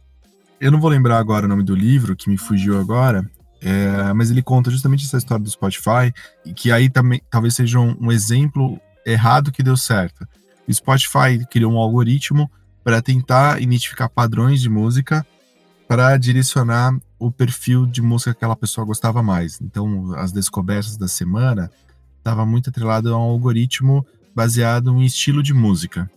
Eu 0.60 0.72
não 0.72 0.80
vou 0.80 0.90
lembrar 0.90 1.18
agora 1.18 1.46
o 1.46 1.50
nome 1.50 1.64
do 1.64 1.76
livro, 1.76 2.16
que 2.16 2.30
me 2.30 2.38
fugiu 2.38 2.80
agora, 2.80 3.26
é, 3.62 4.14
mas 4.14 4.30
ele 4.30 4.42
conta 4.42 4.70
justamente 4.70 5.06
essa 5.06 5.18
história 5.18 5.44
do 5.44 5.50
Spotify, 5.50 6.14
e 6.46 6.54
que 6.54 6.72
aí 6.72 6.90
também 6.90 7.22
talvez 7.30 7.56
seja 7.56 7.80
um, 7.80 7.96
um 8.00 8.12
exemplo 8.12 8.80
errado 9.06 9.52
que 9.52 9.64
deu 9.64 9.78
certo. 9.78 10.28
O 10.68 10.74
Spotify 10.74 11.46
criou 11.50 11.72
um 11.72 11.78
algoritmo 11.78 12.50
para 12.84 13.02
tentar 13.02 13.62
identificar 13.62 14.10
padrões 14.10 14.62
de 14.62 14.70
música 14.70 15.26
para 15.88 16.16
direcionar 16.18 16.98
o 17.20 17.32
perfil 17.32 17.86
de 17.86 18.02
música 18.02 18.32
que 18.32 18.38
aquela 18.38 18.56
pessoa 18.56 18.86
gostava 18.86 19.22
mais. 19.22 19.60
Então, 19.62 20.14
as 20.16 20.32
descobertas 20.32 20.98
da 20.98 21.08
semana 21.08 21.70
estava 22.18 22.46
muito 22.46 22.70
atrelado 22.70 23.14
a 23.14 23.18
um 23.18 23.32
algoritmo 23.32 24.06
baseado 24.34 24.90
em 24.96 25.06
estilo 25.06 25.44
de 25.44 25.54
música. 25.54 26.10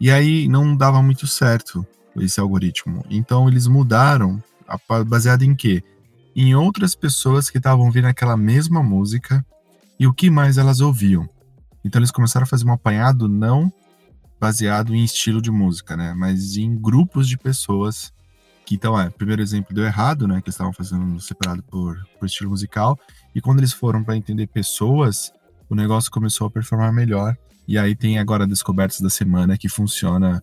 E 0.00 0.10
aí 0.10 0.48
não 0.48 0.76
dava 0.76 1.02
muito 1.02 1.26
certo 1.26 1.86
esse 2.16 2.40
algoritmo. 2.40 3.04
Então 3.10 3.48
eles 3.48 3.66
mudaram, 3.66 4.42
baseado 5.06 5.42
em 5.42 5.54
quê? 5.54 5.82
Em 6.34 6.54
outras 6.54 6.94
pessoas 6.94 7.48
que 7.48 7.58
estavam 7.58 7.86
ouvindo 7.86 8.06
aquela 8.06 8.36
mesma 8.36 8.82
música 8.82 9.44
e 9.98 10.06
o 10.06 10.12
que 10.12 10.28
mais 10.28 10.58
elas 10.58 10.80
ouviam. 10.80 11.28
Então 11.84 11.98
eles 11.98 12.10
começaram 12.10 12.44
a 12.44 12.48
fazer 12.48 12.66
um 12.66 12.72
apanhado 12.72 13.28
não 13.28 13.72
baseado 14.38 14.94
em 14.94 15.02
estilo 15.02 15.40
de 15.40 15.50
música, 15.50 15.96
né? 15.96 16.12
Mas 16.14 16.56
em 16.56 16.76
grupos 16.76 17.26
de 17.26 17.38
pessoas 17.38 18.12
que 18.66 18.74
então 18.74 19.00
é, 19.00 19.08
primeiro 19.08 19.40
exemplo 19.40 19.74
deu 19.74 19.84
errado, 19.84 20.26
né? 20.26 20.40
Que 20.40 20.48
eles 20.48 20.54
estavam 20.54 20.72
fazendo 20.72 21.18
separado 21.20 21.62
por, 21.62 21.96
por 22.18 22.26
estilo 22.26 22.50
musical. 22.50 22.98
E 23.34 23.40
quando 23.40 23.60
eles 23.60 23.72
foram 23.72 24.02
para 24.02 24.16
entender 24.16 24.48
pessoas, 24.48 25.32
o 25.70 25.74
negócio 25.74 26.10
começou 26.10 26.48
a 26.48 26.50
performar 26.50 26.92
melhor. 26.92 27.36
E 27.66 27.78
aí 27.78 27.94
tem 27.96 28.18
agora 28.18 28.46
descobertas 28.46 29.00
da 29.00 29.10
semana 29.10 29.58
que 29.58 29.68
funciona 29.68 30.42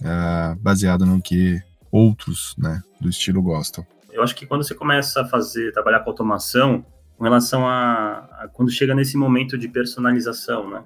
uh, 0.00 0.56
baseado 0.60 1.06
no 1.06 1.20
que 1.20 1.60
outros, 1.90 2.54
né, 2.58 2.82
do 3.00 3.08
estilo 3.08 3.42
gostam. 3.42 3.86
Eu 4.12 4.22
acho 4.22 4.34
que 4.34 4.46
quando 4.46 4.62
você 4.62 4.74
começa 4.74 5.22
a 5.22 5.24
fazer, 5.24 5.72
trabalhar 5.72 6.00
com 6.00 6.10
automação, 6.10 6.84
com 7.16 7.24
relação 7.24 7.66
a, 7.66 8.28
a 8.40 8.48
quando 8.48 8.70
chega 8.70 8.94
nesse 8.94 9.16
momento 9.16 9.56
de 9.56 9.68
personalização, 9.68 10.68
né? 10.70 10.84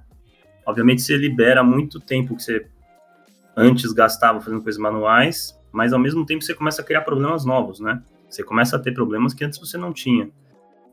Obviamente 0.66 1.02
você 1.02 1.16
libera 1.16 1.62
muito 1.62 2.00
tempo 2.00 2.36
que 2.36 2.42
você 2.42 2.66
antes 3.56 3.92
gastava 3.92 4.40
fazendo 4.40 4.62
coisas 4.62 4.80
manuais, 4.80 5.58
mas 5.70 5.92
ao 5.92 5.98
mesmo 5.98 6.24
tempo 6.24 6.42
você 6.42 6.54
começa 6.54 6.82
a 6.82 6.84
criar 6.84 7.02
problemas 7.02 7.44
novos, 7.44 7.80
né? 7.80 8.02
Você 8.28 8.42
começa 8.42 8.76
a 8.76 8.78
ter 8.78 8.92
problemas 8.92 9.32
que 9.32 9.44
antes 9.44 9.58
você 9.58 9.76
não 9.78 9.92
tinha. 9.92 10.28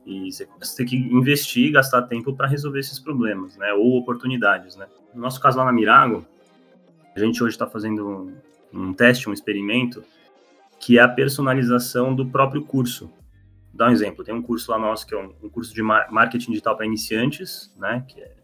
E 0.04 0.30
você 0.32 0.46
ter 0.76 0.84
que 0.84 0.96
investir 0.96 1.66
e 1.66 1.70
gastar 1.70 2.02
tempo 2.02 2.34
para 2.34 2.48
resolver 2.48 2.80
esses 2.80 2.98
problemas, 2.98 3.56
né? 3.56 3.72
Ou 3.72 3.96
oportunidades, 3.96 4.76
né? 4.76 4.86
No 5.14 5.20
nosso 5.20 5.40
caso 5.40 5.58
lá 5.58 5.64
na 5.64 5.72
Mirago, 5.72 6.26
a 7.14 7.20
gente 7.20 7.42
hoje 7.42 7.54
está 7.54 7.66
fazendo 7.66 8.08
um, 8.08 8.36
um, 8.72 8.92
teste, 8.92 9.28
um 9.28 9.32
experimento, 9.32 10.02
que 10.80 10.98
é 10.98 11.02
a 11.02 11.08
personalização 11.08 12.14
do 12.14 12.26
próprio 12.26 12.64
curso. 12.64 13.06
Vou 13.06 13.74
dar 13.74 13.88
um 13.88 13.92
exemplo, 13.92 14.24
tem 14.24 14.34
um 14.34 14.42
curso 14.42 14.70
lá 14.70 14.78
nosso 14.78 15.06
que 15.06 15.14
é 15.14 15.18
um, 15.18 15.32
um 15.42 15.48
curso 15.48 15.72
de 15.74 15.82
marketing 15.82 16.50
digital 16.50 16.76
para 16.76 16.86
iniciantes, 16.86 17.72
né? 17.76 18.04
Que 18.08 18.20
é, 18.20 18.34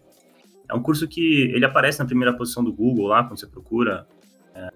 é, 0.68 0.74
um 0.74 0.82
curso 0.82 1.08
que 1.08 1.50
ele 1.52 1.64
aparece 1.64 1.98
na 1.98 2.04
primeira 2.04 2.32
posição 2.36 2.62
do 2.62 2.72
Google 2.72 3.08
lá, 3.08 3.24
quando 3.24 3.40
você 3.40 3.46
procura 3.46 4.06
é, 4.54 4.70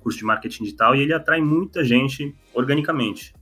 curso 0.00 0.18
de 0.18 0.24
marketing 0.24 0.64
digital, 0.64 0.94
e 0.94 1.00
ele 1.00 1.14
atrai 1.14 1.40
muita 1.40 1.82
gente 1.82 2.36
organicamente. 2.52 3.34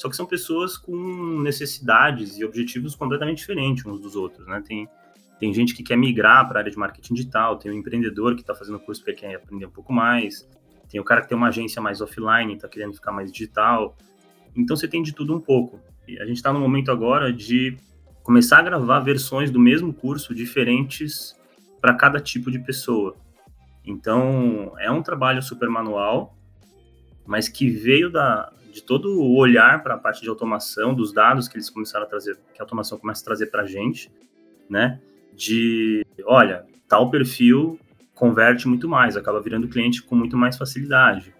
Só 0.00 0.08
que 0.08 0.16
são 0.16 0.24
pessoas 0.24 0.78
com 0.78 0.96
necessidades 1.42 2.38
e 2.38 2.44
objetivos 2.44 2.94
completamente 2.94 3.36
diferentes 3.36 3.84
uns 3.84 4.00
dos 4.00 4.16
outros, 4.16 4.46
né? 4.46 4.62
Tem, 4.66 4.88
tem 5.38 5.52
gente 5.52 5.74
que 5.74 5.82
quer 5.82 5.94
migrar 5.94 6.48
para 6.48 6.58
a 6.58 6.60
área 6.62 6.72
de 6.72 6.78
marketing 6.78 7.12
digital, 7.12 7.58
tem 7.58 7.70
um 7.70 7.74
empreendedor 7.74 8.34
que 8.34 8.40
está 8.40 8.54
fazendo 8.54 8.80
curso 8.80 9.04
porque 9.04 9.20
quer 9.20 9.34
aprender 9.34 9.66
um 9.66 9.70
pouco 9.70 9.92
mais, 9.92 10.48
tem 10.88 10.98
o 10.98 11.04
cara 11.04 11.20
que 11.20 11.28
tem 11.28 11.36
uma 11.36 11.48
agência 11.48 11.82
mais 11.82 12.00
offline, 12.00 12.54
está 12.54 12.66
querendo 12.66 12.94
ficar 12.94 13.12
mais 13.12 13.30
digital. 13.30 13.94
Então 14.56 14.74
você 14.74 14.88
tem 14.88 15.02
de 15.02 15.12
tudo 15.12 15.36
um 15.36 15.40
pouco. 15.40 15.78
E 16.08 16.18
a 16.18 16.24
gente 16.24 16.36
está 16.36 16.50
no 16.50 16.60
momento 16.60 16.90
agora 16.90 17.30
de 17.30 17.76
começar 18.22 18.60
a 18.60 18.62
gravar 18.62 19.00
versões 19.00 19.50
do 19.50 19.60
mesmo 19.60 19.92
curso 19.92 20.34
diferentes 20.34 21.38
para 21.78 21.92
cada 21.92 22.18
tipo 22.18 22.50
de 22.50 22.58
pessoa. 22.58 23.16
Então 23.84 24.72
é 24.78 24.90
um 24.90 25.02
trabalho 25.02 25.42
super 25.42 25.68
manual, 25.68 26.34
mas 27.26 27.50
que 27.50 27.68
veio 27.68 28.10
da, 28.10 28.50
de 28.70 28.82
todo 28.82 29.20
o 29.20 29.36
olhar 29.36 29.82
para 29.82 29.94
a 29.94 29.98
parte 29.98 30.22
de 30.22 30.28
automação, 30.28 30.94
dos 30.94 31.12
dados 31.12 31.48
que 31.48 31.56
eles 31.56 31.68
começaram 31.68 32.06
a 32.06 32.08
trazer, 32.08 32.36
que 32.54 32.60
a 32.60 32.62
automação 32.62 32.98
começa 32.98 33.22
a 33.22 33.24
trazer 33.24 33.46
para 33.46 33.62
a 33.62 33.66
gente, 33.66 34.10
né? 34.68 35.00
De, 35.34 36.04
olha, 36.24 36.64
tal 36.88 37.10
perfil 37.10 37.78
converte 38.14 38.68
muito 38.68 38.88
mais, 38.88 39.16
acaba 39.16 39.40
virando 39.40 39.68
cliente 39.68 40.02
com 40.02 40.14
muito 40.14 40.36
mais 40.36 40.56
facilidade. 40.56 41.34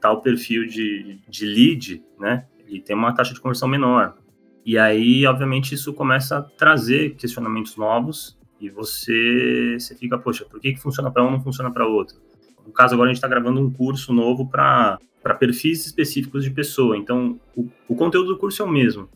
Tal 0.00 0.20
perfil 0.20 0.66
de, 0.66 1.20
de 1.28 1.46
lead, 1.46 2.02
né? 2.18 2.46
Ele 2.66 2.80
tem 2.80 2.96
uma 2.96 3.14
taxa 3.14 3.32
de 3.32 3.40
conversão 3.40 3.68
menor. 3.68 4.16
E 4.64 4.76
aí, 4.76 5.24
obviamente, 5.26 5.74
isso 5.74 5.94
começa 5.94 6.38
a 6.38 6.42
trazer 6.42 7.14
questionamentos 7.14 7.76
novos 7.76 8.36
e 8.60 8.68
você, 8.68 9.76
você 9.78 9.94
fica, 9.94 10.18
poxa, 10.18 10.44
por 10.44 10.58
que, 10.60 10.72
que 10.72 10.80
funciona 10.80 11.10
para 11.10 11.24
um 11.24 11.30
não 11.30 11.40
funciona 11.40 11.70
para 11.70 11.86
outro? 11.86 12.16
No 12.66 12.72
caso, 12.72 12.94
agora 12.94 13.08
a 13.08 13.12
gente 13.12 13.18
está 13.18 13.28
gravando 13.28 13.60
um 13.60 13.70
curso 13.70 14.12
novo 14.12 14.48
para 14.48 14.98
para 15.26 15.34
perfis 15.34 15.84
específicos 15.84 16.44
de 16.44 16.52
pessoa. 16.52 16.96
Então, 16.96 17.40
o, 17.56 17.68
o, 17.88 17.96
conteúdo 17.96 18.28
do 18.28 18.38
curso 18.38 18.62
é 18.62 18.64
o 18.64 18.68
mesmo, 18.68 19.08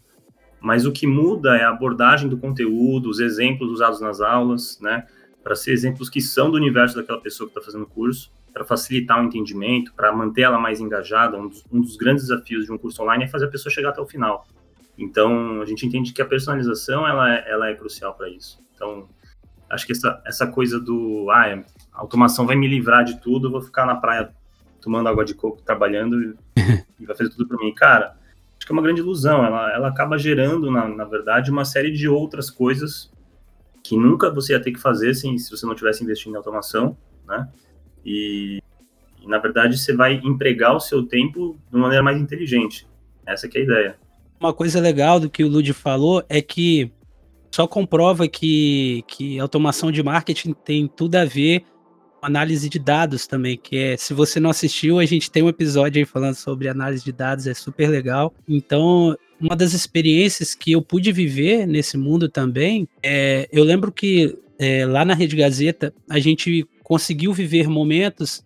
mas 0.60 0.84
o 0.84 0.90
que 0.90 1.06
muda 1.06 1.56
é 1.56 1.62
a 1.62 1.68
abordagem 1.68 2.28
do 2.28 2.36
conteúdo, 2.36 3.08
os 3.08 3.20
exemplos 3.20 3.70
usados 3.70 4.00
nas 4.00 4.20
aulas, 4.20 4.76
né? 4.80 5.06
Para 5.40 5.54
ser 5.54 5.70
exemplos 5.70 6.10
que 6.10 6.20
são 6.20 6.50
do 6.50 6.56
universo 6.56 6.96
daquela 6.96 7.20
pessoa 7.20 7.48
que 7.48 7.56
está 7.56 7.64
fazendo 7.64 7.84
o 7.84 7.86
curso, 7.86 8.32
para 8.52 8.64
facilitar 8.64 9.22
o 9.22 9.24
entendimento, 9.24 9.94
para 9.94 10.12
manter 10.12 10.40
ela 10.42 10.58
mais 10.58 10.80
engajada. 10.80 11.38
Um 11.38 11.46
dos, 11.46 11.64
um 11.70 11.80
dos 11.80 11.96
grandes 11.96 12.24
desafios 12.24 12.64
de 12.64 12.72
um 12.72 12.76
curso 12.76 13.00
online 13.04 13.22
é 13.22 13.28
fazer 13.28 13.44
a 13.44 13.48
pessoa 13.48 13.72
chegar 13.72 13.90
até 13.90 14.00
o 14.00 14.06
final. 14.06 14.48
Então, 14.98 15.62
a 15.62 15.64
gente 15.64 15.86
entende 15.86 16.12
que 16.12 16.20
a 16.20 16.26
personalização 16.26 17.06
ela 17.06 17.32
é, 17.32 17.48
ela 17.48 17.68
é 17.68 17.74
crucial 17.74 18.14
para 18.14 18.28
isso. 18.28 18.58
Então, 18.74 19.08
acho 19.70 19.86
que 19.86 19.92
essa, 19.92 20.20
essa 20.26 20.48
coisa 20.48 20.80
do 20.80 21.30
ah, 21.30 21.62
a 21.92 22.00
automação 22.00 22.48
vai 22.48 22.56
me 22.56 22.66
livrar 22.66 23.04
de 23.04 23.20
tudo, 23.20 23.46
eu 23.46 23.52
vou 23.52 23.62
ficar 23.62 23.86
na 23.86 23.94
praia 23.94 24.34
tomando 24.80 25.08
água 25.08 25.24
de 25.24 25.34
coco, 25.34 25.62
trabalhando 25.62 26.36
e 26.98 27.06
vai 27.06 27.16
fazer 27.16 27.30
tudo 27.30 27.46
para 27.46 27.58
mim. 27.58 27.74
Cara, 27.74 28.16
acho 28.56 28.66
que 28.66 28.72
é 28.72 28.74
uma 28.74 28.82
grande 28.82 29.00
ilusão. 29.00 29.44
Ela, 29.44 29.72
ela 29.72 29.88
acaba 29.88 30.18
gerando, 30.18 30.70
na, 30.70 30.88
na 30.88 31.04
verdade, 31.04 31.50
uma 31.50 31.64
série 31.64 31.90
de 31.90 32.08
outras 32.08 32.50
coisas 32.50 33.10
que 33.82 33.96
nunca 33.96 34.30
você 34.30 34.52
ia 34.52 34.60
ter 34.60 34.72
que 34.72 34.80
fazer 34.80 35.14
sem, 35.14 35.38
se 35.38 35.50
você 35.50 35.64
não 35.66 35.74
tivesse 35.74 36.02
investindo 36.04 36.34
em 36.34 36.36
automação, 36.36 36.96
né? 37.26 37.48
E, 38.04 38.62
e, 39.20 39.26
na 39.26 39.38
verdade, 39.38 39.78
você 39.78 39.94
vai 39.94 40.20
empregar 40.24 40.74
o 40.74 40.80
seu 40.80 41.06
tempo 41.06 41.58
de 41.70 41.76
uma 41.76 41.82
maneira 41.82 42.02
mais 42.02 42.20
inteligente. 42.20 42.86
Essa 43.26 43.46
é 43.46 43.58
a 43.58 43.62
ideia. 43.62 43.98
Uma 44.38 44.52
coisa 44.52 44.80
legal 44.80 45.20
do 45.20 45.28
que 45.28 45.44
o 45.44 45.48
Lud 45.48 45.72
falou 45.72 46.24
é 46.28 46.40
que 46.40 46.90
só 47.50 47.66
comprova 47.66 48.28
que, 48.28 49.04
que 49.06 49.38
automação 49.38 49.90
de 49.90 50.02
marketing 50.02 50.52
tem 50.52 50.86
tudo 50.86 51.16
a 51.16 51.24
ver 51.24 51.64
análise 52.22 52.68
de 52.68 52.78
dados 52.78 53.26
também, 53.26 53.56
que 53.56 53.76
é, 53.76 53.96
se 53.96 54.12
você 54.12 54.38
não 54.38 54.50
assistiu, 54.50 54.98
a 54.98 55.04
gente 55.04 55.30
tem 55.30 55.42
um 55.42 55.48
episódio 55.48 56.00
aí 56.00 56.06
falando 56.06 56.34
sobre 56.34 56.68
análise 56.68 57.04
de 57.04 57.12
dados, 57.12 57.46
é 57.46 57.54
super 57.54 57.88
legal. 57.88 58.34
Então, 58.48 59.16
uma 59.40 59.56
das 59.56 59.72
experiências 59.72 60.54
que 60.54 60.72
eu 60.72 60.82
pude 60.82 61.10
viver 61.12 61.66
nesse 61.66 61.96
mundo 61.96 62.28
também, 62.28 62.86
é, 63.02 63.48
eu 63.50 63.64
lembro 63.64 63.90
que 63.90 64.38
é, 64.58 64.84
lá 64.84 65.04
na 65.04 65.14
Rede 65.14 65.36
Gazeta, 65.36 65.94
a 66.08 66.18
gente 66.18 66.66
conseguiu 66.82 67.32
viver 67.32 67.68
momentos 67.68 68.44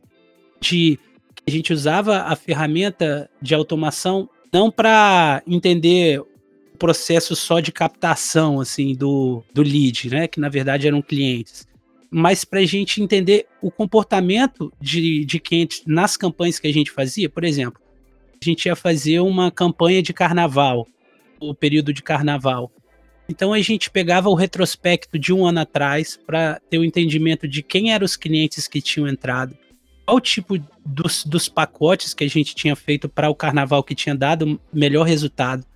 de 0.61 0.99
que 1.35 1.43
a 1.49 1.51
gente 1.51 1.73
usava 1.73 2.23
a 2.23 2.37
ferramenta 2.37 3.29
de 3.43 3.55
automação 3.55 4.29
não 4.53 4.71
para 4.71 5.43
entender 5.47 6.21
o 6.21 6.79
processo 6.79 7.35
só 7.35 7.59
de 7.59 7.73
captação 7.73 8.61
assim 8.61 8.95
do, 8.95 9.43
do 9.53 9.63
lead, 9.63 10.09
né, 10.11 10.29
que 10.29 10.39
na 10.39 10.49
verdade 10.49 10.87
eram 10.87 11.03
clientes, 11.03 11.67
mas 12.17 12.45
para 12.45 12.61
a 12.61 12.65
gente 12.65 13.03
entender 13.03 13.45
o 13.61 13.73
comportamento 13.73 14.73
de, 14.81 15.25
de 15.25 15.41
clientes 15.41 15.83
nas 15.85 16.17
campanhas 16.17 16.61
que 16.61 16.69
a 16.69 16.73
gente 16.73 16.93
fazia, 16.93 17.29
por 17.29 17.43
exemplo, 17.43 17.83
a 18.41 18.45
gente 18.45 18.67
ia 18.67 18.77
fazer 18.77 19.19
uma 19.19 19.51
campanha 19.51 20.01
de 20.01 20.13
carnaval, 20.13 20.87
o 21.41 21.53
período 21.53 21.93
de 21.93 22.05
carnaval. 22.05 22.71
Então 23.29 23.53
a 23.53 23.61
gente 23.61 23.91
pegava 23.91 24.29
o 24.29 24.35
retrospecto 24.35 25.19
de 25.19 25.33
um 25.33 25.45
ano 25.45 25.59
atrás 25.59 26.17
para 26.25 26.61
ter 26.71 26.79
o 26.79 26.83
um 26.83 26.85
entendimento 26.85 27.49
de 27.49 27.65
quem 27.65 27.93
eram 27.93 28.05
os 28.05 28.15
clientes 28.15 28.69
que 28.69 28.81
tinham 28.81 29.09
entrado, 29.09 29.59
qual 30.07 30.21
tipo 30.21 30.57
dos, 30.87 31.25
dos 31.25 31.49
pacotes 31.49 32.15
que 32.15 32.23
a 32.23 32.31
gente 32.31 32.55
tinha 32.55 32.77
feito 32.77 33.09
para 33.09 33.29
o 33.29 33.35
carnaval 33.35 33.83
que 33.83 33.95
tinha 33.95 34.15
dado 34.15 34.61
melhor 34.73 35.03
resultado. 35.03 35.67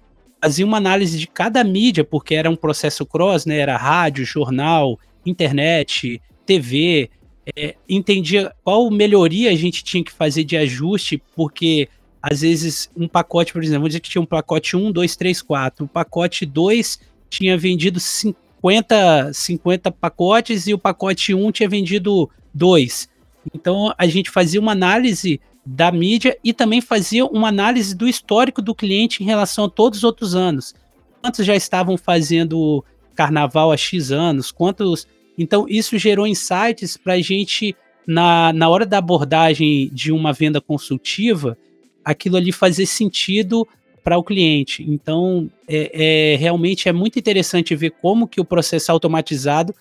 Fazia 0.41 0.65
uma 0.65 0.77
análise 0.77 1.19
de 1.19 1.27
cada 1.27 1.65
mídia, 1.65 2.05
porque 2.05 2.37
era 2.37 2.49
um 2.49 2.55
processo 2.55 3.05
cross, 3.05 3.45
né? 3.45 3.59
Era 3.59 3.77
rádio, 3.77 4.25
jornal, 4.25 4.97
internet, 5.29 6.21
TV, 6.45 7.11
é, 7.57 7.75
entendia 7.89 8.53
qual 8.63 8.91
melhoria 8.91 9.51
a 9.51 9.55
gente 9.55 9.83
tinha 9.83 10.05
que 10.05 10.13
fazer 10.13 10.45
de 10.45 10.57
ajuste, 10.57 11.23
porque 11.35 11.89
às 12.23 12.41
vezes 12.41 12.91
um 12.97 13.09
pacote, 13.09 13.53
por 13.53 13.63
exemplo, 13.63 13.81
vamos 13.81 13.91
dizer 13.91 14.01
que 14.01 14.11
tinha 14.11 14.23
um 14.23 14.27
pacote 14.27 14.77
1, 14.77 14.93
2, 14.93 15.17
3, 15.17 15.43
4. 15.43 15.85
O 15.85 15.89
pacote 15.89 16.45
2 16.45 17.01
tinha 17.31 17.57
vendido 17.57 18.01
50, 18.01 19.33
50 19.33 19.91
pacotes 19.93 20.67
e 20.67 20.75
o 20.75 20.79
pacote 20.79 21.35
1 21.35 21.53
tinha 21.53 21.69
vendido 21.69 22.29
2. 22.53 23.09
Então 23.55 23.95
a 23.97 24.07
gente 24.07 24.31
fazia 24.31 24.61
uma 24.61 24.73
análise 24.73 25.41
da 25.65 25.93
mídia 25.93 26.37
e 26.43 26.53
também 26.53 26.81
fazia 26.81 27.25
uma 27.27 27.49
análise 27.49 27.95
do 27.95 28.09
histórico 28.09 28.63
do 28.63 28.75
cliente 28.75 29.23
em 29.23 29.27
relação 29.27 29.67
a 29.67 29.71
todos 29.71 29.99
os 29.99 30.05
outros 30.05 30.35
anos. 30.35 30.75
Quantos 31.21 31.45
já 31.45 31.55
estavam 31.55 31.97
fazendo 31.97 32.85
carnaval 33.15 33.71
há 33.71 33.77
X 33.77 34.11
anos? 34.11 34.51
Quantos 34.51 35.07
então, 35.39 35.67
isso 35.69 35.97
gerou 35.97 36.27
insights 36.27 36.97
para 36.97 37.15
a 37.15 37.21
gente, 37.21 37.77
na, 38.05 38.53
na 38.53 38.69
hora 38.69 38.85
da 38.85 38.99
abordagem 38.99 39.89
de 39.93 40.11
uma 40.11 40.33
venda 40.33 40.61
consultiva, 40.61 41.57
aquilo 42.05 42.37
ali 42.37 42.51
fazer 42.51 42.87
sentido 42.87 43.67
para 44.03 44.19
o 44.19 44.25
cliente. 44.25 44.85
Então, 44.89 45.49
é, 45.69 46.33
é, 46.33 46.37
realmente 46.37 46.89
é 46.89 46.93
muito 46.93 47.19
interessante 47.19 47.77
ver 47.77 47.91
como 48.03 48.27
que 48.27 48.41
o 48.41 48.45
processo 48.45 48.91
automatizado 48.91 49.73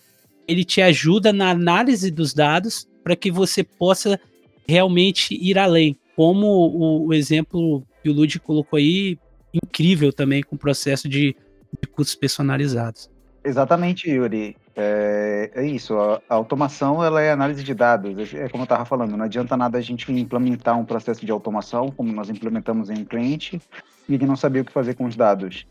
ele 0.48 0.64
te 0.64 0.82
ajuda 0.82 1.34
na 1.34 1.50
análise 1.50 2.12
dos 2.12 2.34
dados 2.34 2.88
para 3.04 3.16
que 3.16 3.32
você 3.32 3.64
possa 3.64 4.20
realmente 4.68 5.34
ir 5.34 5.58
além. 5.58 5.98
Como 6.16 6.46
o, 6.46 7.08
o 7.08 7.14
exemplo 7.14 7.84
que 8.04 8.10
o 8.10 8.14
Lud 8.14 8.40
colocou 8.40 8.78
aí, 8.78 9.18
incrível 9.54 10.14
também 10.14 10.44
com 10.44 10.56
o 10.56 10.60
processo 10.60 11.10
de, 11.10 11.36
de 11.82 11.88
custos 11.88 12.16
personalizados. 12.16 13.10
Exatamente, 13.44 14.10
Yuri. 14.10 14.56
É, 14.80 15.50
é 15.56 15.66
isso. 15.66 15.98
A, 15.98 16.22
a, 16.30 16.36
automação 16.36 17.04
ela 17.04 17.20
é 17.20 17.32
análise 17.32 17.64
de 17.64 17.74
dados. 17.74 18.32
É 18.32 18.48
como 18.48 18.62
eu 18.62 18.66
estava 18.66 18.86
falando. 18.86 19.18
Não 19.18 19.26
adianta 19.26 19.58
nada 19.58 19.80
a 19.80 19.82
gente 19.82 20.12
implementar 20.12 20.78
um 20.78 20.86
processo 20.86 21.26
de 21.26 21.32
automação, 21.32 21.90
como 21.90 22.14
nós 22.14 22.30
implementamos 22.30 22.92
em 22.92 23.00
um 23.00 23.06
cliente, 23.06 23.60
e 24.08 24.14
ele 24.14 24.28
não 24.28 24.36
sabia 24.36 24.62
o 24.62 24.66
que 24.66 24.72
fazer 24.72 24.94
com 24.94 25.06
os 25.06 25.16
dados. 25.16 25.66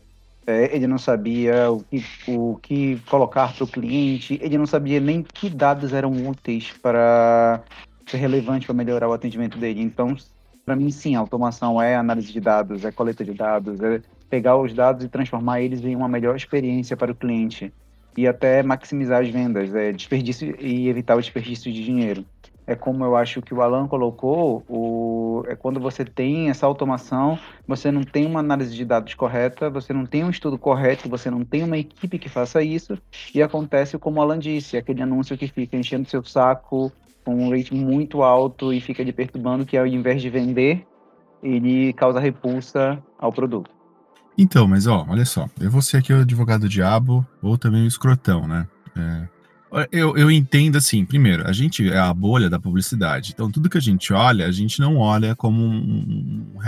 É, 0.45 0.75
ele 0.75 0.87
não 0.87 0.97
sabia 0.97 1.71
o 1.71 1.81
que, 1.83 2.03
o 2.27 2.59
que 2.61 2.99
colocar 3.09 3.53
para 3.55 3.63
o 3.63 3.67
cliente. 3.67 4.37
Ele 4.41 4.57
não 4.57 4.67
sabia 4.67 4.99
nem 4.99 5.23
que 5.23 5.49
dados 5.49 5.93
eram 5.93 6.11
úteis 6.27 6.73
para 6.73 7.63
ser 8.05 8.17
relevante 8.17 8.65
para 8.65 8.75
melhorar 8.75 9.07
o 9.07 9.13
atendimento 9.13 9.57
dele. 9.57 9.81
Então, 9.81 10.17
para 10.65 10.75
mim, 10.75 10.91
sim, 10.91 11.15
a 11.15 11.19
automação 11.19 11.81
é 11.81 11.95
análise 11.95 12.31
de 12.33 12.41
dados, 12.41 12.83
é 12.83 12.91
coleta 12.91 13.23
de 13.23 13.33
dados, 13.33 13.79
é 13.79 14.01
pegar 14.29 14.57
os 14.57 14.73
dados 14.73 15.05
e 15.05 15.09
transformar 15.09 15.61
eles 15.61 15.81
em 15.81 15.95
uma 15.95 16.09
melhor 16.09 16.35
experiência 16.35 16.97
para 16.97 17.11
o 17.11 17.15
cliente 17.15 17.73
e 18.17 18.27
até 18.27 18.63
maximizar 18.63 19.21
as 19.21 19.29
vendas, 19.29 19.73
é, 19.75 19.91
desperdício 19.91 20.55
e 20.59 20.89
evitar 20.89 21.15
o 21.15 21.21
desperdício 21.21 21.71
de 21.71 21.85
dinheiro. 21.85 22.25
É 22.65 22.75
como 22.75 23.05
eu 23.05 23.15
acho 23.15 23.41
que 23.41 23.53
o 23.53 23.61
Alan 23.61 23.87
colocou, 23.87 24.61
o, 24.67 25.43
é 25.47 25.55
quando 25.55 25.79
você 25.79 26.03
tem 26.03 26.49
essa 26.49 26.65
automação, 26.65 27.39
você 27.65 27.89
não 27.91 28.03
tem 28.03 28.25
uma 28.25 28.41
análise 28.41 28.75
de 28.75 28.83
dados 28.83 29.13
correta, 29.13 29.69
você 29.69 29.93
não 29.93 30.05
tem 30.05 30.25
um 30.25 30.29
estudo 30.29 30.57
correto, 30.57 31.07
você 31.07 31.29
não 31.29 31.45
tem 31.45 31.63
uma 31.63 31.77
equipe 31.77 32.19
que 32.19 32.27
faça 32.27 32.61
isso, 32.61 32.97
e 33.33 33.41
acontece 33.41 33.97
como 33.97 34.19
o 34.19 34.21
Alan 34.21 34.39
disse, 34.39 34.75
aquele 34.75 35.01
anúncio 35.01 35.37
que 35.37 35.47
fica 35.47 35.77
enchendo 35.77 36.09
seu 36.09 36.21
saco 36.25 36.91
com 37.23 37.35
um 37.35 37.49
rate 37.51 37.73
muito 37.73 38.21
alto 38.21 38.73
e 38.73 38.81
fica 38.81 39.03
lhe 39.03 39.13
perturbando, 39.13 39.65
que 39.65 39.77
ao 39.77 39.87
invés 39.87 40.21
de 40.21 40.29
vender, 40.29 40.85
ele 41.41 41.93
causa 41.93 42.19
repulsa 42.19 43.01
ao 43.17 43.31
produto. 43.31 43.76
Então, 44.37 44.67
mas 44.67 44.85
ó, 44.85 45.05
olha 45.09 45.25
só, 45.25 45.49
eu 45.59 45.71
vou 45.71 45.81
ser 45.81 45.97
aqui 45.97 46.13
o 46.13 46.21
advogado 46.21 46.69
diabo 46.69 47.25
ou 47.41 47.57
também 47.57 47.83
o 47.83 47.87
escrotão, 47.87 48.47
né? 48.47 48.67
É, 48.95 49.27
eu, 49.91 50.15
eu 50.17 50.31
entendo 50.31 50.77
assim, 50.77 51.03
primeiro, 51.03 51.47
a 51.47 51.51
gente 51.51 51.89
é 51.89 51.97
a 51.97 52.13
bolha 52.13 52.49
da 52.49 52.59
publicidade, 52.59 53.31
então 53.33 53.51
tudo 53.51 53.69
que 53.69 53.77
a 53.77 53.81
gente 53.81 54.13
olha, 54.13 54.45
a 54.45 54.51
gente 54.51 54.79
não 54.79 54.97
olha 54.97 55.35
como 55.35 55.61
um, 55.61 56.55
um 56.55 56.59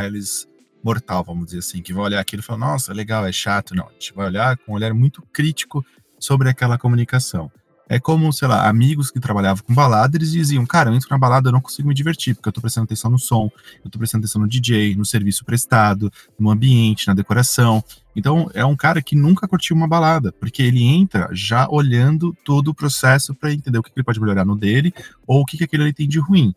mortal, 0.83 1.23
vamos 1.23 1.45
dizer 1.45 1.59
assim, 1.59 1.81
que 1.81 1.93
vai 1.93 2.05
olhar 2.05 2.19
aquilo 2.19 2.41
e 2.41 2.45
falar, 2.45 2.59
nossa, 2.59 2.93
legal, 2.93 3.25
é 3.25 3.31
chato. 3.31 3.75
Não, 3.75 3.87
a 3.87 3.91
gente 3.91 4.13
vai 4.13 4.27
olhar 4.27 4.57
com 4.57 4.71
um 4.71 4.75
olhar 4.75 4.93
muito 4.93 5.21
crítico 5.31 5.85
sobre 6.17 6.49
aquela 6.49 6.77
comunicação. 6.77 7.51
É 7.91 7.99
como, 7.99 8.31
sei 8.31 8.47
lá, 8.47 8.69
amigos 8.69 9.09
que 9.09 9.19
trabalhavam 9.19 9.63
com 9.65 9.73
balada, 9.73 10.15
eles 10.15 10.31
diziam, 10.31 10.63
cara, 10.63 10.91
eu 10.91 10.93
entro 10.93 11.09
na 11.09 11.17
balada, 11.17 11.49
eu 11.49 11.51
não 11.51 11.59
consigo 11.59 11.87
me 11.87 11.95
divertir, 11.95 12.35
porque 12.35 12.47
eu 12.47 12.53
tô 12.53 12.61
prestando 12.61 12.85
atenção 12.85 13.09
no 13.09 13.17
som, 13.17 13.49
eu 13.83 13.89
tô 13.89 13.97
prestando 13.97 14.23
atenção 14.23 14.43
no 14.43 14.47
DJ, 14.47 14.95
no 14.95 15.03
serviço 15.03 15.43
prestado, 15.43 16.13
no 16.39 16.51
ambiente, 16.51 17.07
na 17.07 17.15
decoração. 17.15 17.83
Então, 18.15 18.47
é 18.53 18.63
um 18.63 18.75
cara 18.75 19.01
que 19.01 19.15
nunca 19.15 19.47
curtiu 19.47 19.75
uma 19.75 19.87
balada, 19.87 20.31
porque 20.31 20.61
ele 20.61 20.83
entra 20.83 21.29
já 21.31 21.67
olhando 21.67 22.37
todo 22.45 22.67
o 22.67 22.75
processo 22.75 23.33
para 23.33 23.51
entender 23.51 23.79
o 23.79 23.81
que 23.81 23.91
ele 23.95 24.05
pode 24.05 24.21
melhorar 24.21 24.45
no 24.45 24.55
dele, 24.55 24.93
ou 25.25 25.41
o 25.41 25.45
que, 25.45 25.57
que 25.57 25.63
aquele 25.63 25.81
ali 25.81 25.93
tem 25.93 26.07
de 26.07 26.19
ruim. 26.19 26.53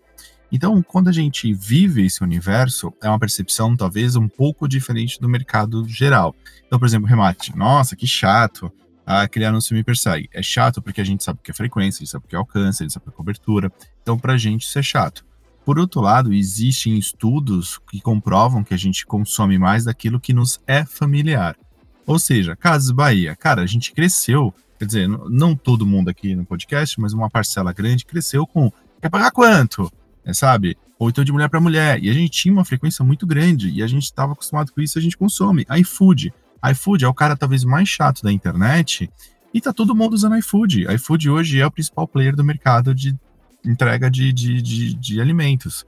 Então, 0.52 0.82
quando 0.82 1.08
a 1.08 1.12
gente 1.12 1.50
vive 1.54 2.04
esse 2.04 2.22
universo, 2.22 2.92
é 3.02 3.08
uma 3.08 3.18
percepção 3.18 3.74
talvez 3.74 4.16
um 4.16 4.28
pouco 4.28 4.68
diferente 4.68 5.18
do 5.18 5.30
mercado 5.30 5.88
geral. 5.88 6.36
Então, 6.66 6.78
por 6.78 6.84
exemplo, 6.84 7.08
remate, 7.08 7.56
nossa, 7.56 7.96
que 7.96 8.06
chato 8.06 8.70
aquele 9.04 9.44
anúncio 9.44 9.74
me 9.74 9.82
persegue. 9.82 10.28
É 10.32 10.42
chato 10.42 10.80
porque 10.80 11.00
a 11.00 11.04
gente 11.04 11.24
sabe 11.24 11.40
que 11.42 11.50
é 11.50 11.54
frequência, 11.54 11.98
a 11.98 12.00
gente 12.04 12.10
sabe 12.10 12.26
que 12.28 12.34
é 12.34 12.38
alcance, 12.38 12.82
a 12.82 12.84
gente 12.84 12.92
sabe 12.92 13.04
que 13.06 13.10
é 13.10 13.14
cobertura. 13.14 13.72
Então, 14.02 14.18
pra 14.18 14.36
gente, 14.36 14.62
isso 14.62 14.78
é 14.78 14.82
chato. 14.82 15.24
Por 15.64 15.78
outro 15.78 16.00
lado, 16.00 16.32
existem 16.32 16.98
estudos 16.98 17.78
que 17.90 18.00
comprovam 18.00 18.64
que 18.64 18.74
a 18.74 18.76
gente 18.76 19.06
consome 19.06 19.58
mais 19.58 19.84
daquilo 19.84 20.20
que 20.20 20.32
nos 20.32 20.60
é 20.66 20.84
familiar. 20.84 21.56
Ou 22.04 22.18
seja, 22.18 22.56
Casas 22.56 22.90
Bahia, 22.90 23.36
cara, 23.36 23.62
a 23.62 23.66
gente 23.66 23.92
cresceu, 23.92 24.52
quer 24.78 24.86
dizer, 24.86 25.08
não 25.08 25.54
todo 25.54 25.86
mundo 25.86 26.08
aqui 26.08 26.34
no 26.34 26.44
podcast, 26.44 27.00
mas 27.00 27.12
uma 27.12 27.30
parcela 27.30 27.72
grande 27.72 28.04
cresceu 28.04 28.44
com 28.44 28.72
quer 29.00 29.08
pagar 29.08 29.30
quanto? 29.30 29.90
É, 30.24 30.32
sabe? 30.32 30.76
Ou 30.98 31.08
então 31.08 31.24
de 31.24 31.32
mulher 31.32 31.48
para 31.48 31.60
mulher. 31.60 32.02
E 32.02 32.10
a 32.10 32.12
gente 32.12 32.30
tinha 32.30 32.52
uma 32.52 32.64
frequência 32.64 33.04
muito 33.04 33.26
grande 33.26 33.70
e 33.70 33.82
a 33.82 33.86
gente 33.86 34.04
estava 34.04 34.32
acostumado 34.32 34.72
com 34.72 34.80
isso, 34.80 34.98
a 34.98 35.02
gente 35.02 35.16
consome. 35.16 35.64
iFood 35.78 36.32
iFood 36.70 37.04
é 37.04 37.08
o 37.08 37.14
cara 37.14 37.36
talvez 37.36 37.64
mais 37.64 37.88
chato 37.88 38.22
da 38.22 38.32
internet 38.32 39.10
e 39.52 39.60
tá 39.60 39.72
todo 39.72 39.94
mundo 39.94 40.14
usando 40.14 40.36
iFood. 40.36 40.86
iFood 40.94 41.30
hoje 41.30 41.60
é 41.60 41.66
o 41.66 41.70
principal 41.70 42.06
player 42.06 42.34
do 42.34 42.44
mercado 42.44 42.94
de 42.94 43.16
entrega 43.64 44.10
de, 44.10 44.32
de, 44.32 44.62
de, 44.62 44.94
de 44.94 45.20
alimentos. 45.20 45.86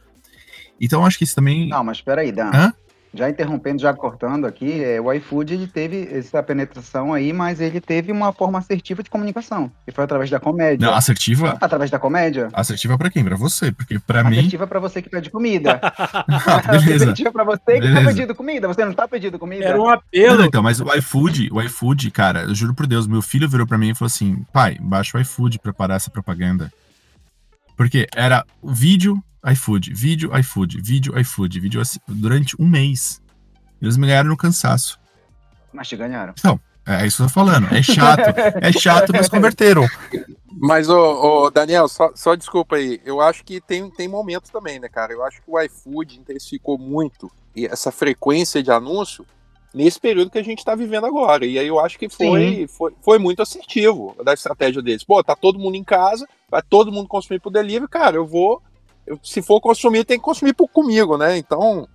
Então 0.81 1.05
acho 1.07 1.19
que 1.19 1.25
isso 1.25 1.35
também. 1.35 1.69
Não, 1.69 1.83
mas 1.83 2.01
peraí, 2.01 2.33
Dan. 2.33 2.51
Hã? 2.53 2.73
Já 3.15 3.31
interrompendo, 3.31 3.81
já 3.81 3.95
cortando 3.95 4.45
aqui, 4.45 4.83
é, 4.83 5.01
o 5.01 5.13
iFood 5.13 5.55
ele 5.55 5.67
teve 5.67 6.09
essa 6.11 6.43
penetração 6.43 7.15
aí, 7.15 7.33
mas 7.33 7.61
ele 7.61 7.81
teve 7.81 8.11
uma 8.11 8.33
forma 8.33 8.59
assertiva 8.59 9.03
de 9.03 9.09
comunicação, 9.09 9.71
que 9.85 9.93
foi 9.93 10.05
através 10.05 10.29
da 10.29 10.41
comédia. 10.41 10.87
Não, 10.87 10.95
assertiva? 10.95 11.57
Através 11.61 11.91
da 11.91 11.99
comédia. 11.99 12.49
Assertiva 12.53 12.99
para 12.99 13.11
quem? 13.11 13.25
Para 13.25 13.37
você, 13.37 13.71
porque 13.71 13.99
para 13.99 14.25
mim... 14.25 14.39
Assertiva 14.39 14.67
para 14.67 14.81
você 14.81 15.01
que 15.01 15.09
pede 15.09 15.31
comida. 15.31 15.81
ah, 15.81 16.63
beleza. 16.71 17.05
Assertiva 17.05 17.31
para 17.31 17.45
você 17.45 17.61
beleza. 17.67 17.95
que 17.95 18.05
tá 18.05 18.11
pedindo 18.11 18.35
comida, 18.35 18.69
você 18.69 18.85
não 18.85 18.93
tá 18.93 19.07
pedindo 19.07 19.39
comida. 19.39 19.65
Era 19.65 19.81
um 19.81 19.89
apelo. 19.89 20.39
Não, 20.39 20.45
então, 20.47 20.63
mas 20.63 20.81
o 20.81 20.93
iFood, 20.95 21.49
o 21.53 21.63
iFood, 21.63 22.11
cara, 22.11 22.43
eu 22.43 22.55
juro 22.55 22.75
por 22.75 22.87
Deus, 22.87 23.07
meu 23.07 23.23
filho 23.23 23.49
virou 23.49 23.67
para 23.67 23.79
mim 23.79 23.91
e 23.91 23.95
falou 23.95 24.07
assim, 24.07 24.45
pai, 24.53 24.77
baixa 24.81 25.17
o 25.17 25.21
iFood 25.21 25.61
para 25.61 25.73
parar 25.73 25.95
essa 25.95 26.11
propaganda. 26.11 26.73
Porque 27.77 28.07
era 28.15 28.45
vídeo, 28.63 29.23
iFood, 29.53 29.93
vídeo, 29.93 30.37
iFood, 30.39 30.81
vídeo, 30.81 31.19
iFood, 31.19 31.61
vídeo 31.61 31.83
durante 32.09 32.61
um 32.61 32.67
mês. 32.67 33.23
Eles 33.81 33.97
me 33.97 34.07
ganharam 34.07 34.31
no 34.31 34.37
cansaço. 34.37 34.99
Mas 35.73 35.89
te 35.89 35.97
ganharam. 35.97 36.35
Então, 36.39 36.59
é 36.87 37.07
isso 37.07 37.19
que 37.19 37.23
eu 37.23 37.27
tô 37.27 37.33
falando. 37.33 37.67
É 37.75 37.83
chato. 37.83 38.21
é 38.61 38.73
chato, 38.73 39.13
mas 39.13 39.29
converteram. 39.29 39.87
Mas, 40.53 40.89
ô, 40.89 41.45
ô 41.45 41.51
Daniel, 41.51 41.89
só, 41.89 42.13
só, 42.15 42.35
desculpa 42.35 42.77
aí. 42.77 43.01
Eu 43.05 43.21
acho 43.21 43.45
que 43.45 43.61
tem, 43.61 43.91
tem 43.91 44.09
momentos 44.09 44.51
também, 44.51 44.79
né, 44.79 44.89
cara? 44.89 45.13
Eu 45.13 45.25
acho 45.25 45.43
que 45.43 45.51
o 45.51 45.61
iFood 45.61 46.19
intensificou 46.19 46.79
muito 46.79 47.31
essa 47.57 47.91
frequência 47.91 48.63
de 48.63 48.71
anúncio 48.71 49.27
nesse 49.75 49.99
período 49.99 50.31
que 50.31 50.39
a 50.39 50.45
gente 50.45 50.59
está 50.59 50.75
vivendo 50.75 51.07
agora. 51.07 51.45
E 51.45 51.59
aí 51.59 51.67
eu 51.67 51.81
acho 51.81 51.99
que 51.99 52.09
foi, 52.09 52.67
foi, 52.69 52.93
foi, 53.03 53.19
muito 53.19 53.43
assertivo 53.43 54.15
da 54.25 54.33
estratégia 54.33 54.81
deles. 54.81 55.03
Pô, 55.03 55.23
tá 55.23 55.35
todo 55.35 55.59
mundo 55.59 55.75
em 55.75 55.85
casa, 55.85 56.27
vai 56.49 56.63
todo 56.63 56.93
mundo 56.93 57.09
consumir 57.09 57.41
por 57.41 57.51
delivery, 57.51 57.89
cara, 57.89 58.17
eu 58.17 58.27
vou. 58.27 58.63
Se 59.23 59.43
for 59.43 59.61
consumir, 59.61 60.05
tem 60.05 60.19
que 60.19 60.25
consumir 60.25 60.55
por, 60.55 60.69
comigo, 60.69 61.17
né? 61.19 61.37
Então, 61.37 61.87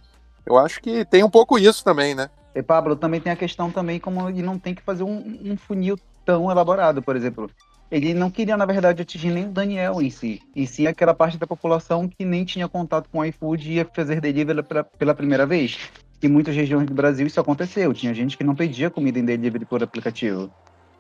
eu 0.46 0.58
acho 0.58 0.82
que 0.82 1.06
tem 1.06 1.24
um 1.24 1.30
pouco 1.30 1.58
isso 1.58 1.84
também, 1.84 2.14
né? 2.14 2.30
E 2.54 2.62
Pablo, 2.62 2.96
também 2.96 3.22
tem 3.22 3.32
a 3.32 3.36
questão 3.36 3.72
também 3.72 4.00
como 4.00 4.28
ele 4.28 4.42
não 4.42 4.58
tem 4.58 4.74
que 4.74 4.82
fazer 4.82 5.04
um, 5.04 5.40
um 5.44 5.58
funil 5.58 5.98
tão 6.26 6.50
elaborado, 6.50 7.02
por 7.02 7.16
exemplo. 7.16 7.50
Ele 7.92 8.14
não 8.14 8.30
queria, 8.30 8.56
na 8.56 8.66
verdade, 8.66 9.02
atingir 9.02 9.32
nem 9.32 9.46
o 9.46 9.52
Daniel 9.52 10.02
em 10.02 10.10
si, 10.12 10.42
e 10.56 10.68
sim 10.68 10.86
aquela 10.86 11.14
parte 11.14 11.38
da 11.38 11.48
população 11.48 12.08
que 12.08 12.24
nem 12.24 12.46
tinha 12.46 12.68
contato 12.68 13.10
com 13.10 13.20
o 13.20 13.26
iFood 13.26 13.68
e 13.68 13.74
ia 13.76 13.86
fazer 13.92 14.22
delivery 14.22 14.62
pela, 14.62 14.84
pela 14.84 15.16
primeira 15.16 15.46
vez. 15.46 15.78
Em 16.22 16.28
muitas 16.28 16.56
regiões 16.56 16.86
do 16.86 16.94
Brasil 16.94 17.26
isso 17.26 17.40
aconteceu. 17.40 17.94
Tinha 17.94 18.14
gente 18.14 18.38
que 18.38 18.44
não 18.44 18.54
pedia 18.54 18.90
comida 18.90 19.18
em 19.18 19.26
delivery 19.26 19.66
por 19.66 19.82
aplicativo. 19.82 20.52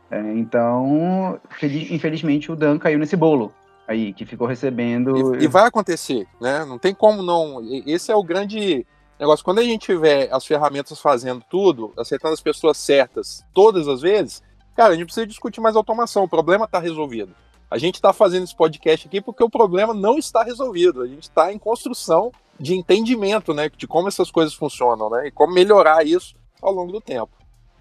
É, 0.09 0.19
então, 0.33 1.39
infelizmente, 1.61 2.51
o 2.51 2.55
Dan 2.55 2.79
caiu 2.79 2.97
nesse 2.97 3.15
bolo 3.15 3.53
aí, 3.89 4.13
que 4.13 4.25
ficou 4.25 4.47
recebendo. 4.47 5.35
E, 5.35 5.45
e 5.45 5.47
vai 5.47 5.65
acontecer, 5.65 6.27
né? 6.39 6.63
Não 6.63 6.77
tem 6.77 6.93
como 6.93 7.23
não. 7.23 7.59
Esse 7.85 8.11
é 8.11 8.15
o 8.15 8.23
grande 8.23 8.85
negócio, 9.19 9.43
quando 9.43 9.59
a 9.59 9.63
gente 9.63 9.81
tiver 9.81 10.29
as 10.31 10.45
ferramentas 10.45 11.01
fazendo 11.01 11.43
tudo, 11.49 11.91
acertando 11.97 12.33
as 12.33 12.41
pessoas 12.41 12.77
certas 12.77 13.43
todas 13.53 13.87
as 13.87 14.01
vezes, 14.01 14.43
cara, 14.75 14.93
a 14.93 14.95
gente 14.95 15.05
precisa 15.05 15.27
discutir 15.27 15.59
mais 15.59 15.75
automação. 15.75 16.23
O 16.23 16.29
problema 16.29 16.65
está 16.65 16.79
resolvido. 16.79 17.33
A 17.69 17.77
gente 17.77 17.95
está 17.95 18.13
fazendo 18.13 18.43
esse 18.43 18.55
podcast 18.55 19.07
aqui 19.07 19.19
porque 19.19 19.43
o 19.43 19.49
problema 19.49 19.93
não 19.93 20.17
está 20.17 20.43
resolvido. 20.43 21.01
A 21.01 21.07
gente 21.07 21.23
está 21.23 21.51
em 21.51 21.57
construção 21.57 22.31
de 22.59 22.75
entendimento, 22.75 23.53
né, 23.53 23.69
de 23.75 23.87
como 23.87 24.07
essas 24.07 24.29
coisas 24.29 24.53
funcionam, 24.53 25.09
né, 25.09 25.27
e 25.27 25.31
como 25.31 25.53
melhorar 25.53 26.05
isso 26.05 26.35
ao 26.61 26.73
longo 26.73 26.91
do 26.91 27.01
tempo. 27.01 27.31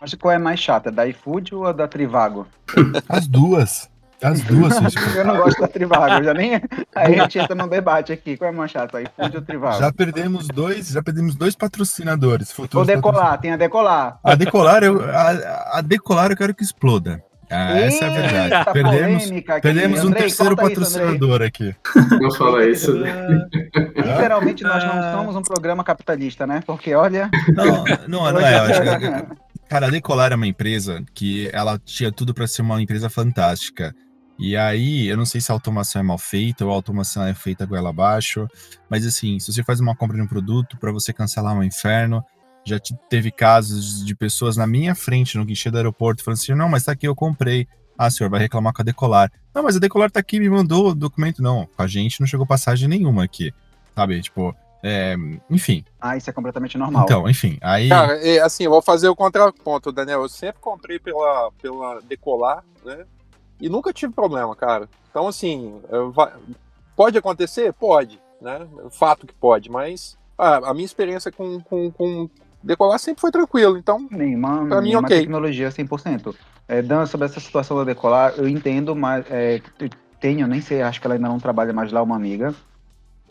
Mas 0.00 0.14
qual 0.14 0.32
é 0.32 0.38
mais 0.38 0.60
chata, 0.60 0.92
da 0.92 1.06
iFood 1.08 1.54
ou 1.54 1.66
a 1.66 1.72
da 1.72 1.88
Trivago? 1.88 2.46
As 3.08 3.26
duas. 3.26 3.90
As 4.22 4.42
duas, 4.42 4.74
Eu 5.14 5.24
não 5.24 5.36
gosto 5.36 5.60
da 5.60 5.68
Trivago, 5.68 6.24
já 6.24 6.34
nem. 6.34 6.60
Aí 6.94 7.18
a 7.18 7.22
gente 7.22 7.38
entra 7.38 7.54
no 7.54 7.68
debate 7.68 8.12
aqui. 8.12 8.36
Qual 8.36 8.50
é 8.50 8.52
mais 8.52 8.70
chato, 8.70 8.98
iFood 8.98 9.36
ou 9.36 9.42
Trivago? 9.42 9.78
Já 9.78 9.92
perdemos 9.92 10.48
dois, 10.48 10.88
já 10.88 11.02
perdemos 11.02 11.36
dois 11.36 11.54
patrocinadores. 11.54 12.52
Ou 12.74 12.84
Decolar, 12.84 13.38
tem 13.40 13.52
a 13.52 13.56
Decolar. 13.56 14.18
A 14.22 14.34
Decolar, 14.34 14.82
eu, 14.82 15.00
a, 15.02 15.78
a 15.78 15.80
Decolar 15.80 16.30
eu 16.30 16.36
quero 16.36 16.54
que 16.54 16.64
exploda. 16.64 17.22
Ah, 17.50 17.78
essa 17.78 18.04
é 18.04 18.08
a 18.08 18.20
verdade. 18.20 18.72
Perdemos, 18.72 19.30
perdemos 19.62 20.04
um 20.04 20.12
terceiro 20.12 20.54
patrocinador 20.54 21.40
isso, 21.40 21.44
aqui. 21.44 21.74
Não 22.20 22.30
fala 22.32 22.66
isso. 22.66 22.92
literalmente 23.96 24.62
nós 24.64 24.84
não 24.84 25.12
somos 25.12 25.36
um 25.36 25.42
programa 25.42 25.82
capitalista, 25.82 26.46
né? 26.46 26.62
Porque 26.66 26.94
olha. 26.94 27.30
Não, 27.54 27.84
não, 28.06 28.32
não 28.32 28.40
é. 28.40 28.58
Eu 28.58 28.62
acho 28.62 28.82
que, 28.82 29.36
cara, 29.68 29.86
a 29.86 29.90
Decolar 29.90 30.32
é 30.32 30.34
uma 30.34 30.46
empresa 30.46 31.02
que 31.14 31.48
ela 31.52 31.78
tinha 31.82 32.12
tudo 32.12 32.34
para 32.34 32.46
ser 32.46 32.60
uma 32.62 32.82
empresa 32.82 33.08
fantástica. 33.08 33.94
E 34.38 34.56
aí, 34.56 35.08
eu 35.08 35.16
não 35.16 35.26
sei 35.26 35.40
se 35.40 35.50
a 35.50 35.54
automação 35.54 36.00
é 36.00 36.02
mal 36.02 36.18
feita 36.18 36.64
ou 36.64 36.70
a 36.70 36.74
automação 36.74 37.24
é 37.24 37.34
feita 37.34 37.66
goela 37.66 37.90
abaixo, 37.90 38.46
mas 38.88 39.04
assim, 39.04 39.40
se 39.40 39.52
você 39.52 39.64
faz 39.64 39.80
uma 39.80 39.96
compra 39.96 40.16
de 40.16 40.22
um 40.22 40.28
produto, 40.28 40.76
para 40.78 40.92
você 40.92 41.12
cancelar 41.12 41.56
é 41.56 41.58
um 41.58 41.64
inferno. 41.64 42.24
Já 42.64 42.78
teve 43.08 43.30
casos 43.30 44.04
de 44.04 44.14
pessoas 44.14 44.56
na 44.56 44.66
minha 44.66 44.94
frente 44.94 45.38
no 45.38 45.44
guichê 45.44 45.70
do 45.70 45.78
aeroporto 45.78 46.22
falando 46.22 46.38
assim: 46.38 46.54
não, 46.54 46.68
mas 46.68 46.84
tá 46.84 46.92
aqui, 46.92 47.08
eu 47.08 47.14
comprei. 47.14 47.66
Ah, 47.96 48.10
senhor, 48.10 48.30
vai 48.30 48.38
reclamar 48.38 48.72
com 48.72 48.82
a 48.82 48.84
Decolar. 48.84 49.32
Não, 49.52 49.62
mas 49.62 49.74
a 49.74 49.80
Decolar 49.80 50.10
tá 50.10 50.20
aqui, 50.20 50.38
me 50.38 50.48
mandou 50.48 50.90
o 50.90 50.94
documento. 50.94 51.42
Não, 51.42 51.66
com 51.66 51.82
a 51.82 51.86
gente 51.86 52.20
não 52.20 52.26
chegou 52.26 52.46
passagem 52.46 52.86
nenhuma 52.86 53.24
aqui. 53.24 53.52
Sabe? 53.94 54.20
Tipo, 54.20 54.54
é, 54.82 55.16
enfim. 55.50 55.84
Ah, 56.00 56.16
isso 56.16 56.30
é 56.30 56.32
completamente 56.32 56.78
normal. 56.78 57.04
Então, 57.04 57.28
enfim, 57.28 57.58
aí. 57.60 57.88
Cara, 57.88 58.14
é, 58.24 58.38
assim, 58.38 58.64
eu 58.64 58.70
vou 58.70 58.82
fazer 58.82 59.08
o 59.08 59.16
contraponto, 59.16 59.90
Daniel. 59.90 60.22
Eu 60.22 60.28
sempre 60.28 60.60
comprei 60.60 60.98
pela, 60.98 61.50
pela 61.60 62.00
Decolar, 62.02 62.62
né? 62.84 63.04
E 63.60 63.68
nunca 63.68 63.92
tive 63.92 64.12
problema, 64.12 64.54
cara. 64.54 64.88
Então, 65.10 65.26
assim, 65.26 65.80
pode 66.96 67.18
acontecer? 67.18 67.72
Pode, 67.72 68.20
né? 68.40 68.66
Fato 68.90 69.26
que 69.26 69.34
pode, 69.34 69.70
mas 69.70 70.16
a 70.36 70.72
minha 70.72 70.86
experiência 70.86 71.32
com, 71.32 71.60
com, 71.60 71.90
com 71.90 72.30
Decolar 72.62 72.98
sempre 72.98 73.20
foi 73.20 73.30
tranquilo, 73.30 73.76
então. 73.76 74.06
Nenhuma, 74.10 74.66
pra 74.66 74.82
mim, 74.82 74.94
ok. 74.94 75.20
tecnologia 75.20 75.68
100%. 75.70 76.34
É, 76.66 76.82
dando 76.82 77.06
sobre 77.06 77.26
essa 77.26 77.40
situação 77.40 77.76
da 77.76 77.84
Decolar, 77.84 78.34
eu 78.36 78.48
entendo, 78.48 78.94
mas 78.94 79.24
é, 79.30 79.60
tenho, 80.20 80.46
nem 80.46 80.60
sei, 80.60 80.82
acho 80.82 81.00
que 81.00 81.06
ela 81.06 81.14
ainda 81.14 81.28
não 81.28 81.38
trabalha 81.38 81.72
mais 81.72 81.90
lá, 81.90 82.02
uma 82.02 82.16
amiga, 82.16 82.54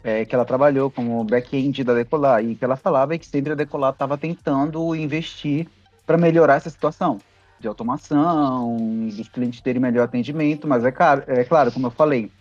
é, 0.03 0.25
que 0.25 0.33
ela 0.33 0.45
trabalhou 0.45 0.89
como 0.89 1.23
back-end 1.23 1.83
da 1.83 1.93
Decolar, 1.93 2.43
e 2.43 2.55
que 2.55 2.65
ela 2.65 2.75
falava 2.75 3.17
que 3.17 3.25
sempre 3.25 3.51
a 3.51 3.55
Decolar 3.55 3.91
estava 3.91 4.17
tentando 4.17 4.95
investir 4.95 5.67
para 6.05 6.17
melhorar 6.17 6.55
essa 6.55 6.69
situação 6.69 7.19
de 7.59 7.67
automação, 7.67 8.75
dos 9.15 9.27
clientes 9.29 9.61
terem 9.61 9.81
melhor 9.81 10.03
atendimento, 10.03 10.67
mas 10.67 10.83
é 10.85 10.91
claro, 10.91 11.23
é 11.27 11.43
claro 11.43 11.71
como 11.71 11.87
eu 11.87 11.91
falei, 11.91 12.31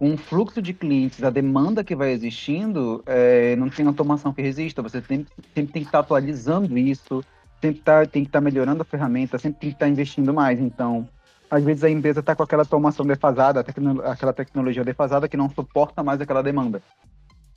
um 0.00 0.16
fluxo 0.16 0.60
de 0.60 0.72
clientes, 0.72 1.22
a 1.22 1.30
demanda 1.30 1.84
que 1.84 1.94
vai 1.94 2.10
existindo, 2.10 3.02
é, 3.06 3.54
não 3.54 3.70
tem 3.70 3.86
automação 3.86 4.32
que 4.32 4.42
resista. 4.42 4.82
Você 4.82 5.00
sempre, 5.00 5.32
sempre 5.54 5.72
tem 5.72 5.82
que 5.82 5.88
estar 5.88 6.00
atualizando 6.00 6.76
isso, 6.76 7.22
sempre 7.60 7.80
tá, 7.82 8.04
tem 8.04 8.24
que 8.24 8.28
estar 8.28 8.40
melhorando 8.40 8.82
a 8.82 8.84
ferramenta, 8.84 9.38
sempre 9.38 9.60
tem 9.60 9.70
que 9.70 9.76
estar 9.76 9.88
investindo 9.88 10.34
mais. 10.34 10.58
Então, 10.58 11.08
às 11.48 11.62
vezes 11.62 11.84
a 11.84 11.90
empresa 11.90 12.18
está 12.18 12.34
com 12.34 12.42
aquela 12.42 12.62
automação 12.62 13.06
defasada, 13.06 13.62
tecno, 13.62 14.02
aquela 14.02 14.32
tecnologia 14.32 14.82
defasada 14.82 15.28
que 15.28 15.36
não 15.36 15.48
suporta 15.48 16.02
mais 16.02 16.20
aquela 16.20 16.42
demanda. 16.42 16.82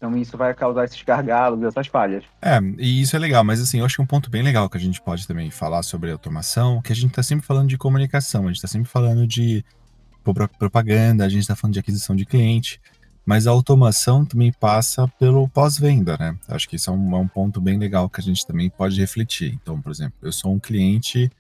Então 0.06 0.16
isso 0.16 0.38
vai 0.38 0.54
causar 0.54 0.86
esses 0.86 1.02
gargalos, 1.02 1.64
essas 1.64 1.88
falhas. 1.88 2.24
É, 2.40 2.60
e 2.78 3.02
isso 3.02 3.16
é 3.16 3.20
legal, 3.20 3.44
mas 3.44 3.60
assim, 3.60 3.80
eu 3.80 3.86
acho 3.86 3.96
que 3.96 4.02
um 4.02 4.06
ponto 4.06 4.30
bem 4.30 4.44
legal 4.44 4.70
que 4.70 4.78
a 4.78 4.80
gente 4.80 5.02
pode 5.02 5.28
também 5.28 5.50
falar 5.50 5.82
sobre 5.82 6.12
automação, 6.12 6.80
que 6.80 6.92
a 6.92 6.96
gente 6.96 7.10
está 7.10 7.24
sempre 7.24 7.46
falando 7.46 7.70
de 7.70 7.78
comunicação, 7.78 8.44
a 8.44 8.48
gente 8.48 8.58
está 8.58 8.68
sempre 8.68 8.88
falando 8.88 9.26
de 9.26 9.66
propaganda, 10.60 11.26
a 11.26 11.30
gente 11.30 11.42
está 11.42 11.56
falando 11.56 11.74
de 11.74 11.80
aquisição 11.80 12.16
de 12.16 12.24
cliente, 12.24 12.80
mas 13.26 13.48
a 13.48 13.52
automação 13.52 14.24
também 14.24 14.52
passa 14.52 15.08
pelo 15.20 15.50
pós-venda, 15.50 16.16
né? 16.20 16.38
Acho 16.48 16.70
que 16.70 16.76
isso 16.76 16.92
é 16.92 16.94
um, 16.94 17.16
é 17.16 17.20
um, 17.20 17.28
ponto 17.28 17.60
bem 17.60 17.80
legal 17.80 18.08
que 18.08 18.22
a 18.22 18.24
gente 18.24 18.46
também 18.46 18.70
pode 18.70 19.00
refletir. 19.00 19.58
Então, 19.60 19.82
por 19.82 19.92
exemplo, 19.92 20.16
eu 20.22 20.32
sou 20.32 20.54
um 20.54 20.60
cliente 20.60 21.32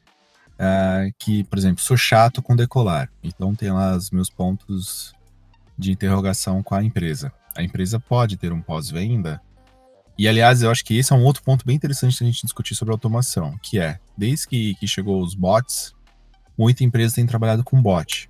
uh, 0.54 1.14
que, 1.20 1.44
por 1.44 1.60
exemplo, 1.60 1.84
sou 1.84 1.98
chato 1.98 2.42
com 2.42 2.56
decolar, 2.56 3.12
então 3.24 3.54
tem 3.54 3.72
lá 3.72 3.96
os 3.96 4.10
meus 4.10 4.30
pontos 4.30 5.14
de 5.78 5.92
interrogação 5.92 6.64
com 6.64 6.74
a 6.74 6.84
empresa. 6.84 7.32
A 7.56 7.64
empresa 7.64 8.00
pode 8.00 8.38
ter 8.38 8.52
um 8.52 8.62
pós-venda, 8.62 9.42
e 10.18 10.30
aliás, 10.30 10.62
eu 10.62 10.72
acho 10.72 10.84
que 10.86 10.98
esse 10.98 11.12
é 11.12 11.16
um 11.16 11.24
outro 11.24 11.44
ponto 11.44 11.66
bem 11.66 11.76
interessante 11.76 12.24
a 12.24 12.26
gente 12.26 12.44
discutir 12.44 12.74
sobre 12.74 12.94
automação, 12.94 13.58
que 13.62 13.80
é, 13.80 14.00
desde 14.18 14.48
que, 14.48 14.76
que 14.76 14.88
chegou 14.88 15.22
os 15.22 15.36
bots, 15.36 15.94
muita 16.58 16.86
empresa 16.86 17.16
tem 17.16 17.26
trabalhado 17.26 17.64
com 17.66 17.82
bot. 17.82 18.30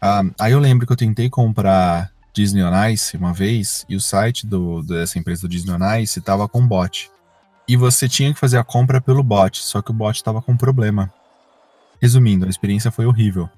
Ah, 0.00 0.22
aí 0.38 0.52
eu 0.52 0.60
lembro 0.60 0.86
que 0.86 0.92
eu 0.92 0.96
tentei 0.96 1.30
comprar 1.30 2.12
Disney 2.34 2.62
on 2.62 2.88
Ice 2.88 3.16
uma 3.16 3.32
vez 3.32 3.86
e 3.88 3.96
o 3.96 4.00
site 4.00 4.46
do, 4.46 4.82
dessa 4.82 5.18
empresa 5.18 5.42
do 5.42 5.48
Disney 5.48 5.72
on 5.72 5.94
Ice 6.00 6.18
estava 6.18 6.46
com 6.46 6.66
bot. 6.66 7.10
E 7.66 7.78
você 7.78 8.06
tinha 8.06 8.34
que 8.34 8.38
fazer 8.38 8.58
a 8.58 8.64
compra 8.64 9.00
pelo 9.00 9.22
bot, 9.22 9.62
só 9.62 9.80
que 9.80 9.90
o 9.90 9.94
bot 9.94 10.14
estava 10.14 10.42
com 10.42 10.54
problema. 10.54 11.10
Resumindo, 11.98 12.44
a 12.44 12.50
experiência 12.50 12.90
foi 12.90 13.06
horrível 13.06 13.48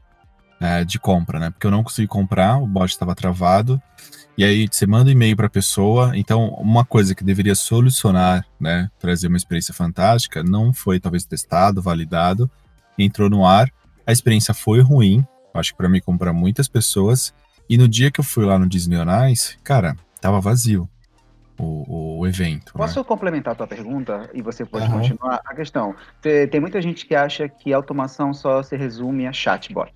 é, 0.61 0.85
de 0.85 0.99
compra, 0.99 1.39
né? 1.39 1.51
Porque 1.51 1.67
eu 1.67 1.71
não 1.71 1.83
consegui 1.83 2.09
comprar, 2.09 2.59
o 2.59 2.67
bot 2.67 2.91
estava 2.91 3.15
travado. 3.15 3.81
E 4.39 4.45
aí 4.45 4.69
você 4.71 4.87
manda 4.87 5.11
e-mail 5.11 5.35
para 5.35 5.47
a 5.47 5.51
pessoa. 5.51 6.13
Então, 6.15 6.49
uma 6.59 6.85
coisa 6.85 7.15
que 7.15 7.25
deveria 7.25 7.55
solucionar, 7.55 8.45
né, 8.61 8.91
trazer 8.99 9.29
uma 9.29 9.37
experiência 9.37 9.73
fantástica, 9.73 10.43
não 10.43 10.75
foi 10.75 11.01
talvez 11.01 11.25
testado, 11.25 11.81
validado, 11.81 12.51
entrou 12.99 13.31
no 13.31 13.47
ar. 13.47 13.71
A 14.07 14.13
experiência 14.13 14.53
foi 14.53 14.81
ruim, 14.81 15.27
acho 15.55 15.73
que 15.73 15.79
para 15.79 15.89
mim, 15.89 16.01
como 16.05 16.19
para 16.19 16.35
muitas 16.35 16.69
pessoas. 16.69 17.35
E 17.69 17.79
no 17.79 17.89
dia 17.89 18.11
que 18.11 18.21
eu 18.21 18.25
fui 18.25 18.45
lá 18.45 18.59
no 18.59 18.69
Disney 18.69 18.99
On 18.99 19.29
Ice, 19.29 19.57
cara, 19.65 19.97
tava 20.21 20.39
vazio 20.39 20.89
o, 21.59 22.19
o 22.19 22.27
evento. 22.27 22.67
Né? 22.67 22.73
Posso 22.77 23.01
né? 23.01 23.05
complementar 23.05 23.55
a 23.55 23.57
tua 23.57 23.67
pergunta 23.67 24.31
e 24.35 24.43
você 24.43 24.65
pode 24.65 24.87
uhum. 24.87 25.01
continuar 25.01 25.41
a 25.45 25.55
questão? 25.55 25.95
Tem, 26.21 26.47
tem 26.47 26.61
muita 26.61 26.81
gente 26.83 27.07
que 27.07 27.15
acha 27.15 27.49
que 27.49 27.73
automação 27.73 28.35
só 28.35 28.63
se 28.63 28.77
resume 28.77 29.27
a 29.27 29.33
chatbot. 29.33 29.93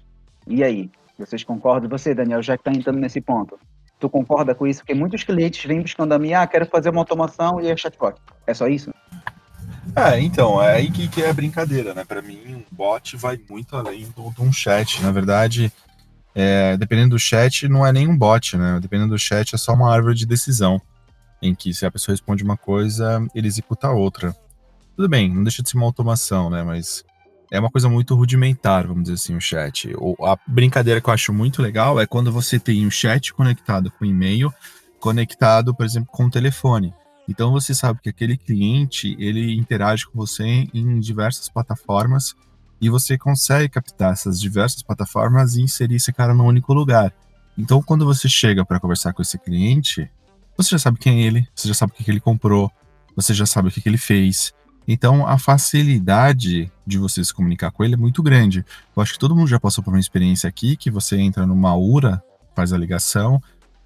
E 0.50 0.64
aí? 0.64 0.90
Vocês 1.16 1.44
concordam? 1.44 1.88
Você, 1.88 2.12
Daniel, 2.12 2.42
já 2.42 2.56
que 2.56 2.68
está 2.68 2.76
entrando 2.76 2.98
nesse 2.98 3.20
ponto. 3.20 3.56
Tu 4.00 4.08
concorda 4.10 4.54
com 4.54 4.66
isso? 4.66 4.80
Porque 4.80 4.94
muitos 4.94 5.22
clientes 5.22 5.64
vêm 5.64 5.80
buscando 5.80 6.12
a 6.12 6.18
mim, 6.18 6.32
ah, 6.32 6.46
quero 6.46 6.66
fazer 6.66 6.90
uma 6.90 7.00
automação 7.00 7.60
e 7.60 7.68
é 7.68 7.76
chatbot. 7.76 8.16
É 8.46 8.52
só 8.52 8.66
isso? 8.66 8.92
É, 9.94 10.20
então, 10.20 10.60
é 10.60 10.76
aí 10.76 10.90
que, 10.90 11.06
que 11.06 11.22
é 11.22 11.32
brincadeira, 11.32 11.94
né? 11.94 12.04
Para 12.04 12.20
mim, 12.20 12.40
um 12.48 12.64
bot 12.74 13.16
vai 13.16 13.38
muito 13.48 13.76
além 13.76 14.04
de 14.04 14.42
um 14.42 14.52
chat. 14.52 15.00
Na 15.02 15.12
verdade, 15.12 15.72
é, 16.34 16.76
dependendo 16.76 17.10
do 17.10 17.18
chat, 17.18 17.68
não 17.68 17.86
é 17.86 17.92
nem 17.92 18.08
um 18.08 18.16
bot, 18.16 18.56
né? 18.56 18.78
Dependendo 18.80 19.10
do 19.10 19.18
chat, 19.18 19.54
é 19.54 19.58
só 19.58 19.72
uma 19.74 19.92
árvore 19.92 20.16
de 20.16 20.26
decisão, 20.26 20.80
em 21.40 21.54
que 21.54 21.72
se 21.72 21.86
a 21.86 21.90
pessoa 21.90 22.12
responde 22.12 22.42
uma 22.42 22.56
coisa, 22.56 23.24
ele 23.34 23.46
executa 23.46 23.90
outra. 23.90 24.34
Tudo 24.96 25.08
bem, 25.08 25.32
não 25.32 25.44
deixa 25.44 25.62
de 25.62 25.70
ser 25.70 25.76
uma 25.76 25.86
automação, 25.86 26.50
né? 26.50 26.62
Mas 26.62 27.04
é 27.50 27.58
uma 27.58 27.70
coisa 27.70 27.88
muito 27.88 28.14
rudimentar, 28.14 28.86
vamos 28.86 29.04
dizer 29.04 29.14
assim, 29.14 29.36
o 29.36 29.40
chat. 29.40 29.92
A 30.22 30.38
brincadeira 30.46 31.00
que 31.00 31.08
eu 31.08 31.14
acho 31.14 31.32
muito 31.32 31.60
legal 31.60 32.00
é 32.00 32.06
quando 32.06 32.30
você 32.30 32.58
tem 32.58 32.86
o 32.86 32.90
chat 32.90 33.32
conectado 33.34 33.90
com 33.90 34.04
o 34.04 34.08
e-mail, 34.08 34.52
conectado, 35.00 35.74
por 35.74 35.84
exemplo, 35.84 36.10
com 36.12 36.26
o 36.26 36.30
telefone. 36.30 36.94
Então 37.28 37.52
você 37.52 37.74
sabe 37.74 38.00
que 38.02 38.08
aquele 38.08 38.36
cliente 38.36 39.16
ele 39.18 39.54
interage 39.54 40.06
com 40.06 40.18
você 40.18 40.44
em 40.44 40.98
diversas 40.98 41.48
plataformas 41.48 42.34
e 42.80 42.88
você 42.88 43.18
consegue 43.18 43.68
captar 43.68 44.12
essas 44.12 44.40
diversas 44.40 44.82
plataformas 44.82 45.54
e 45.54 45.62
inserir 45.62 45.96
esse 45.96 46.12
cara 46.12 46.34
num 46.34 46.46
único 46.46 46.72
lugar. 46.72 47.12
Então 47.56 47.82
quando 47.82 48.04
você 48.04 48.28
chega 48.28 48.64
para 48.64 48.80
conversar 48.80 49.12
com 49.12 49.22
esse 49.22 49.38
cliente, 49.38 50.10
você 50.56 50.70
já 50.70 50.78
sabe 50.78 50.98
quem 50.98 51.22
é 51.22 51.26
ele, 51.26 51.48
você 51.54 51.68
já 51.68 51.74
sabe 51.74 51.92
o 51.92 51.94
que, 51.94 52.10
ele 52.10 52.20
comprou, 52.20 52.70
você 53.14 53.32
já 53.32 53.46
sabe 53.46 53.68
o 53.68 53.70
que 53.70 53.86
ele 53.88 53.98
fez. 53.98 54.52
Então 54.92 55.24
a 55.24 55.38
facilidade 55.38 56.68
de 56.84 56.98
você 56.98 57.24
se 57.24 57.32
comunicar 57.32 57.70
com 57.70 57.84
ele 57.84 57.94
é 57.94 57.96
muito 57.96 58.24
grande. 58.24 58.64
Eu 58.96 59.00
acho 59.00 59.12
que 59.12 59.20
todo 59.20 59.36
mundo 59.36 59.46
já 59.46 59.60
passou 59.60 59.84
por 59.84 59.94
uma 59.94 60.00
experiência 60.00 60.48
aqui 60.48 60.76
que 60.76 60.90
você 60.90 61.16
entra 61.16 61.46
numa 61.46 61.76
URA, 61.76 62.20
faz 62.56 62.72
a 62.72 62.76
ligação, 62.76 63.40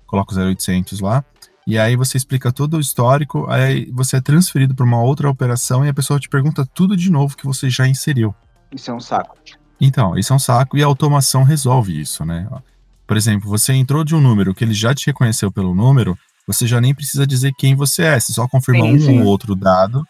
coloca 0.07 0.35
o 0.35 0.39
0800 0.39 1.01
lá 1.01 1.23
e 1.67 1.79
aí 1.79 1.95
você 1.95 2.17
explica 2.17 2.51
todo 2.51 2.79
o 2.79 2.81
histórico, 2.81 3.47
aí 3.51 3.91
você 3.93 4.17
é 4.17 4.21
transferido 4.23 4.75
para 4.75 4.87
uma 4.87 5.03
outra 5.03 5.29
operação 5.29 5.85
e 5.85 5.91
a 5.91 5.95
pessoa 5.95 6.19
te 6.19 6.27
pergunta 6.27 6.65
tudo 6.65 6.97
de 6.97 7.11
novo 7.11 7.37
que 7.37 7.45
você 7.45 7.69
já 7.69 7.87
inseriu. 7.87 8.35
Isso 8.73 8.91
é 8.91 8.95
um 8.95 9.01
saco. 9.01 9.37
Então, 9.79 10.17
isso 10.17 10.33
é 10.33 10.37
um 10.37 10.39
saco 10.39 10.79
e 10.79 10.83
a 10.83 10.87
automação 10.87 11.43
resolve 11.43 12.01
isso, 12.01 12.25
né? 12.25 12.49
Por 13.07 13.19
exemplo, 13.19 13.51
você 13.51 13.75
entrou 13.75 14.05
de 14.05 14.15
um 14.15 14.23
número 14.23 14.55
que 14.55 14.65
ele 14.65 14.73
já 14.73 14.95
te 14.95 15.05
reconheceu 15.05 15.53
pelo 15.53 15.75
número, 15.75 16.19
você 16.47 16.67
já 16.67 16.81
nem 16.81 16.95
precisa 16.95 17.27
dizer 17.27 17.53
quem 17.59 17.75
você 17.75 18.05
é, 18.05 18.19
você 18.19 18.33
só 18.33 18.49
confirma 18.49 18.87
sim, 18.87 18.95
um 18.95 19.01
sim. 19.01 19.21
ou 19.21 19.27
outro 19.27 19.55
dado 19.55 20.03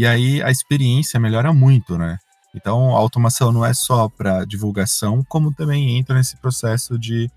e 0.00 0.06
aí 0.06 0.42
a 0.42 0.50
experiência 0.50 1.20
melhora 1.20 1.52
muito, 1.52 1.98
né? 1.98 2.16
Então, 2.54 2.96
a 2.96 2.98
automação 2.98 3.52
não 3.52 3.62
é 3.62 3.74
só 3.74 4.08
para 4.08 4.46
divulgação, 4.46 5.22
como 5.28 5.52
também 5.52 5.98
entra 5.98 6.14
nesse 6.14 6.38
processo 6.38 6.98
de, 6.98 7.30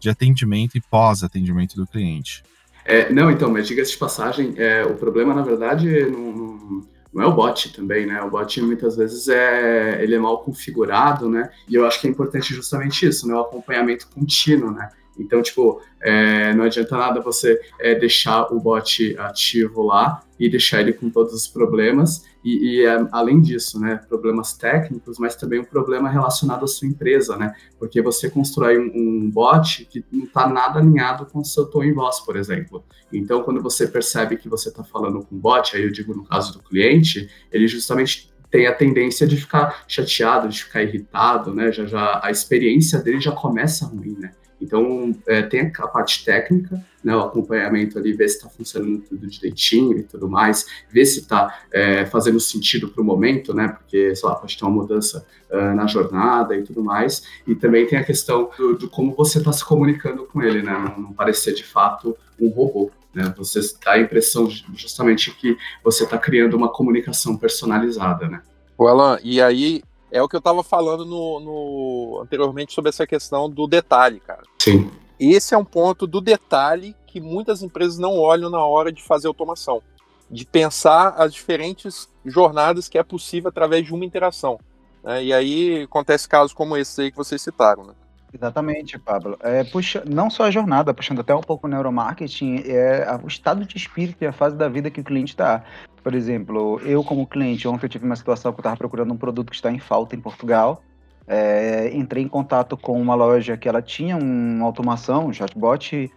de 0.00 0.08
atendimento 0.08 0.78
e 0.78 0.80
pós-atendimento 0.80 1.76
do 1.76 1.86
cliente. 1.86 2.42
É, 2.86 3.12
não, 3.12 3.30
então, 3.30 3.52
mas 3.52 3.68
diga-se 3.68 3.90
de 3.90 3.98
passagem, 3.98 4.54
é, 4.56 4.82
o 4.82 4.94
problema, 4.94 5.34
na 5.34 5.42
verdade, 5.42 6.06
não, 6.06 6.32
não, 6.32 6.88
não, 7.12 7.22
é 7.22 7.26
o 7.26 7.34
bot 7.34 7.70
também, 7.74 8.06
né? 8.06 8.22
O 8.22 8.30
bot, 8.30 8.62
muitas 8.62 8.96
vezes, 8.96 9.28
é, 9.28 10.02
ele 10.02 10.14
é 10.14 10.18
mal 10.18 10.42
configurado, 10.42 11.28
né? 11.28 11.50
E 11.68 11.74
eu 11.74 11.84
acho 11.84 12.00
que 12.00 12.06
é 12.06 12.10
importante 12.10 12.54
justamente 12.54 13.06
isso, 13.06 13.28
né? 13.28 13.34
O 13.34 13.40
acompanhamento 13.40 14.08
contínuo, 14.08 14.70
né? 14.70 14.88
Então, 15.18 15.42
tipo, 15.42 15.80
é, 16.00 16.52
não 16.54 16.64
adianta 16.64 16.96
nada 16.96 17.20
você 17.20 17.60
é, 17.80 17.94
deixar 17.94 18.52
o 18.52 18.60
bot 18.60 19.16
ativo 19.18 19.82
lá 19.82 20.22
e 20.38 20.48
deixar 20.48 20.80
ele 20.80 20.92
com 20.92 21.08
todos 21.08 21.32
os 21.32 21.46
problemas. 21.46 22.24
E, 22.44 22.76
e 22.76 22.84
é, 22.84 23.06
além 23.10 23.40
disso, 23.40 23.80
né, 23.80 24.00
problemas 24.08 24.52
técnicos, 24.52 25.18
mas 25.18 25.34
também 25.34 25.60
um 25.60 25.64
problema 25.64 26.08
relacionado 26.08 26.64
à 26.64 26.68
sua 26.68 26.86
empresa, 26.86 27.36
né? 27.36 27.54
Porque 27.78 28.00
você 28.02 28.30
constrói 28.30 28.78
um, 28.78 28.92
um 28.94 29.30
bot 29.30 29.84
que 29.86 30.04
não 30.12 30.24
está 30.24 30.46
nada 30.46 30.78
alinhado 30.78 31.26
com 31.26 31.40
o 31.40 31.44
seu 31.44 31.66
tom 31.66 31.82
em 31.82 31.92
voz, 31.92 32.20
por 32.20 32.36
exemplo. 32.36 32.84
Então, 33.12 33.42
quando 33.42 33.62
você 33.62 33.86
percebe 33.86 34.36
que 34.36 34.48
você 34.48 34.68
está 34.68 34.84
falando 34.84 35.24
com 35.24 35.34
um 35.34 35.38
bot, 35.38 35.74
aí 35.74 35.82
eu 35.82 35.90
digo 35.90 36.14
no 36.14 36.24
caso 36.24 36.52
do 36.52 36.62
cliente, 36.62 37.28
ele 37.50 37.66
justamente 37.66 38.30
tem 38.50 38.66
a 38.66 38.74
tendência 38.74 39.26
de 39.26 39.36
ficar 39.36 39.84
chateado, 39.88 40.48
de 40.48 40.62
ficar 40.62 40.82
irritado, 40.82 41.52
né? 41.54 41.72
Já, 41.72 41.86
já 41.86 42.20
a 42.22 42.30
experiência 42.30 43.00
dele 43.00 43.20
já 43.20 43.32
começa 43.32 43.86
ruim, 43.86 44.16
né? 44.18 44.32
Então, 44.60 45.14
é, 45.26 45.42
tem 45.42 45.70
a 45.78 45.86
parte 45.86 46.24
técnica, 46.24 46.82
né, 47.04 47.14
o 47.14 47.20
acompanhamento 47.20 47.98
ali, 47.98 48.12
ver 48.12 48.28
se 48.28 48.36
está 48.36 48.48
funcionando 48.48 49.00
tudo 49.00 49.26
direitinho 49.26 49.98
e 49.98 50.02
tudo 50.02 50.28
mais, 50.28 50.66
ver 50.90 51.04
se 51.04 51.20
está 51.20 51.60
é, 51.70 52.06
fazendo 52.06 52.40
sentido 52.40 52.88
para 52.88 53.02
o 53.02 53.04
momento, 53.04 53.54
né, 53.54 53.68
porque, 53.68 54.14
sei 54.16 54.28
lá, 54.28 54.34
pode 54.34 54.56
ter 54.56 54.64
uma 54.64 54.72
mudança 54.72 55.24
uh, 55.50 55.74
na 55.74 55.86
jornada 55.86 56.56
e 56.56 56.62
tudo 56.62 56.82
mais, 56.82 57.22
e 57.46 57.54
também 57.54 57.86
tem 57.86 57.98
a 57.98 58.04
questão 58.04 58.50
do, 58.58 58.76
do 58.76 58.90
como 58.90 59.14
você 59.14 59.38
está 59.38 59.52
se 59.52 59.64
comunicando 59.64 60.24
com 60.26 60.42
ele, 60.42 60.62
né, 60.62 60.94
não, 60.96 61.12
parecer 61.12 61.54
de 61.54 61.64
fato 61.64 62.16
um 62.40 62.48
robô. 62.48 62.90
Né, 63.14 63.32
você 63.36 63.60
dá 63.84 63.92
a 63.92 64.00
impressão 64.00 64.48
justamente 64.74 65.30
que 65.30 65.56
você 65.82 66.04
está 66.04 66.18
criando 66.18 66.56
uma 66.56 66.70
comunicação 66.70 67.36
personalizada, 67.36 68.28
né. 68.28 68.42
O 68.76 68.86
e 69.22 69.40
aí 69.40 69.82
é 70.10 70.22
o 70.22 70.28
que 70.28 70.36
eu 70.36 70.40
estava 70.40 70.62
falando 70.62 71.04
no, 71.04 71.40
no, 71.40 72.20
anteriormente 72.22 72.72
sobre 72.72 72.88
essa 72.88 73.06
questão 73.06 73.50
do 73.50 73.66
detalhe, 73.66 74.20
cara. 74.20 74.42
Sim. 74.58 74.90
Esse 75.18 75.54
é 75.54 75.58
um 75.58 75.64
ponto 75.64 76.06
do 76.06 76.20
detalhe 76.20 76.94
que 77.06 77.20
muitas 77.20 77.62
empresas 77.62 77.98
não 77.98 78.18
olham 78.18 78.50
na 78.50 78.64
hora 78.64 78.92
de 78.92 79.02
fazer 79.02 79.26
automação, 79.26 79.82
de 80.30 80.44
pensar 80.44 81.14
as 81.16 81.32
diferentes 81.32 82.08
jornadas 82.24 82.88
que 82.88 82.98
é 82.98 83.02
possível 83.02 83.48
através 83.48 83.84
de 83.84 83.94
uma 83.94 84.04
interação. 84.04 84.60
Né? 85.02 85.24
E 85.24 85.32
aí 85.32 85.82
acontece 85.82 86.28
casos 86.28 86.52
como 86.52 86.76
esse 86.76 87.00
aí 87.00 87.10
que 87.10 87.16
vocês 87.16 87.40
citaram, 87.40 87.84
né? 87.84 87.94
Exatamente, 88.32 88.98
Pablo. 88.98 89.36
É, 89.40 89.64
puxa, 89.64 90.02
não 90.06 90.28
só 90.28 90.44
a 90.44 90.50
jornada, 90.50 90.92
puxando 90.92 91.20
até 91.20 91.34
um 91.34 91.40
pouco 91.40 91.66
o 91.66 91.70
neuromarketing, 91.70 92.62
é 92.66 93.06
o 93.22 93.26
estado 93.26 93.64
de 93.64 93.76
espírito 93.76 94.22
e 94.22 94.26
a 94.26 94.32
fase 94.32 94.56
da 94.56 94.68
vida 94.68 94.90
que 94.90 95.00
o 95.00 95.04
cliente 95.04 95.32
está. 95.32 95.64
Por 96.02 96.14
exemplo, 96.14 96.80
eu 96.84 97.02
como 97.02 97.26
cliente, 97.26 97.66
ontem 97.66 97.86
eu 97.86 97.90
tive 97.90 98.04
uma 98.04 98.16
situação 98.16 98.52
que 98.52 98.58
eu 98.58 98.62
estava 98.62 98.76
procurando 98.76 99.12
um 99.12 99.16
produto 99.16 99.50
que 99.50 99.56
está 99.56 99.70
em 99.70 99.78
falta 99.78 100.14
em 100.14 100.20
Portugal. 100.20 100.82
É, 101.26 101.90
entrei 101.94 102.22
em 102.22 102.28
contato 102.28 102.76
com 102.76 103.00
uma 103.00 103.14
loja 103.14 103.56
que 103.56 103.68
ela 103.68 103.82
tinha 103.82 104.16
uma 104.16 104.64
automação, 104.64 105.26
um 105.26 105.32
chatbot. 105.32 106.10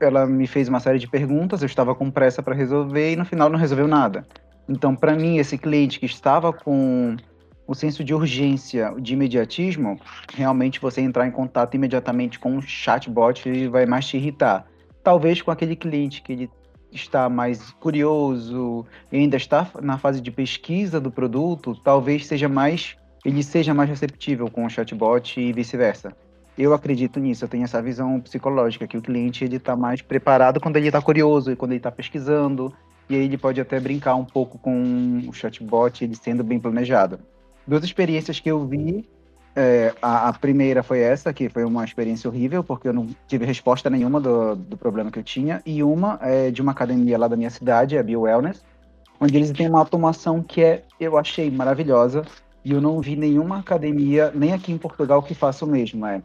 Ela 0.00 0.26
me 0.26 0.46
fez 0.46 0.68
uma 0.68 0.80
série 0.80 0.98
de 0.98 1.08
perguntas, 1.08 1.62
eu 1.62 1.66
estava 1.66 1.94
com 1.94 2.10
pressa 2.10 2.42
para 2.42 2.54
resolver 2.54 3.12
e 3.12 3.16
no 3.16 3.24
final 3.24 3.48
não 3.50 3.58
resolveu 3.58 3.86
nada. 3.88 4.26
Então, 4.68 4.96
para 4.96 5.14
mim, 5.14 5.36
esse 5.36 5.58
cliente 5.58 6.00
que 6.00 6.06
estava 6.06 6.52
com 6.52 7.16
o 7.66 7.74
senso 7.74 8.04
de 8.04 8.14
urgência, 8.14 8.94
de 8.98 9.14
imediatismo, 9.14 9.98
realmente 10.32 10.80
você 10.80 11.00
entrar 11.00 11.26
em 11.26 11.30
contato 11.30 11.74
imediatamente 11.74 12.38
com 12.38 12.52
um 12.52 12.62
chatbot 12.62 13.68
vai 13.68 13.86
mais 13.86 14.06
te 14.06 14.16
irritar. 14.16 14.66
Talvez 15.02 15.40
com 15.40 15.50
aquele 15.50 15.76
cliente 15.76 16.22
que 16.22 16.32
ele 16.32 16.50
está 16.92 17.28
mais 17.28 17.70
curioso 17.72 18.86
e 19.10 19.16
ainda 19.16 19.36
está 19.36 19.66
na 19.82 19.98
fase 19.98 20.20
de 20.20 20.30
pesquisa 20.30 21.00
do 21.00 21.10
produto, 21.10 21.74
talvez 21.74 22.26
seja 22.26 22.48
mais 22.48 22.96
ele 23.24 23.42
seja 23.42 23.72
mais 23.72 23.88
receptível 23.88 24.50
com 24.50 24.66
o 24.66 24.70
chatbot 24.70 25.40
e 25.40 25.50
vice-versa. 25.52 26.14
Eu 26.58 26.74
acredito 26.74 27.18
nisso, 27.18 27.44
eu 27.44 27.48
tenho 27.48 27.64
essa 27.64 27.80
visão 27.80 28.20
psicológica 28.20 28.86
que 28.86 28.98
o 28.98 29.02
cliente 29.02 29.44
ele 29.44 29.56
está 29.56 29.74
mais 29.74 30.02
preparado 30.02 30.60
quando 30.60 30.76
ele 30.76 30.88
está 30.88 31.00
curioso 31.00 31.50
e 31.50 31.56
quando 31.56 31.72
ele 31.72 31.78
está 31.78 31.90
pesquisando 31.90 32.72
e 33.08 33.14
aí 33.14 33.24
ele 33.24 33.38
pode 33.38 33.60
até 33.60 33.80
brincar 33.80 34.14
um 34.14 34.24
pouco 34.24 34.58
com 34.58 35.22
o 35.26 35.32
chatbot 35.32 36.04
ele 36.04 36.14
sendo 36.14 36.44
bem 36.44 36.60
planejado. 36.60 37.18
Duas 37.66 37.84
experiências 37.84 38.40
que 38.40 38.50
eu 38.50 38.66
vi 38.66 39.08
é, 39.56 39.94
a, 40.02 40.28
a, 40.28 40.32
primeira 40.32 40.82
foi 40.82 40.98
essa, 40.98 41.32
que 41.32 41.48
foi 41.48 41.64
uma 41.64 41.84
experiência 41.84 42.28
horrível, 42.28 42.64
porque 42.64 42.88
eu 42.88 42.92
não 42.92 43.08
tive 43.28 43.46
resposta 43.46 43.88
nenhuma 43.88 44.20
do, 44.20 44.56
do 44.56 44.76
problema 44.76 45.10
que 45.10 45.18
eu 45.18 45.22
tinha. 45.22 45.62
E 45.64 45.82
uma 45.82 46.18
é 46.20 46.50
de 46.50 46.60
uma 46.60 46.72
academia 46.72 47.16
lá 47.16 47.28
da 47.28 47.36
minha 47.36 47.50
cidade, 47.50 47.96
a 47.96 48.02
Bio 48.02 48.22
Wellness, 48.22 48.62
onde 49.20 49.36
eles 49.36 49.52
têm 49.52 49.68
uma 49.68 49.78
automação 49.78 50.42
que 50.42 50.62
é, 50.62 50.84
eu 50.98 51.16
achei 51.16 51.50
maravilhosa. 51.50 52.24
E 52.64 52.72
eu 52.72 52.80
não 52.80 53.00
vi 53.00 53.14
nenhuma 53.14 53.58
academia, 53.58 54.32
nem 54.34 54.52
aqui 54.52 54.72
em 54.72 54.78
Portugal, 54.78 55.22
que 55.22 55.34
faça 55.34 55.64
o 55.64 55.68
mesmo. 55.68 56.04
É, 56.04 56.20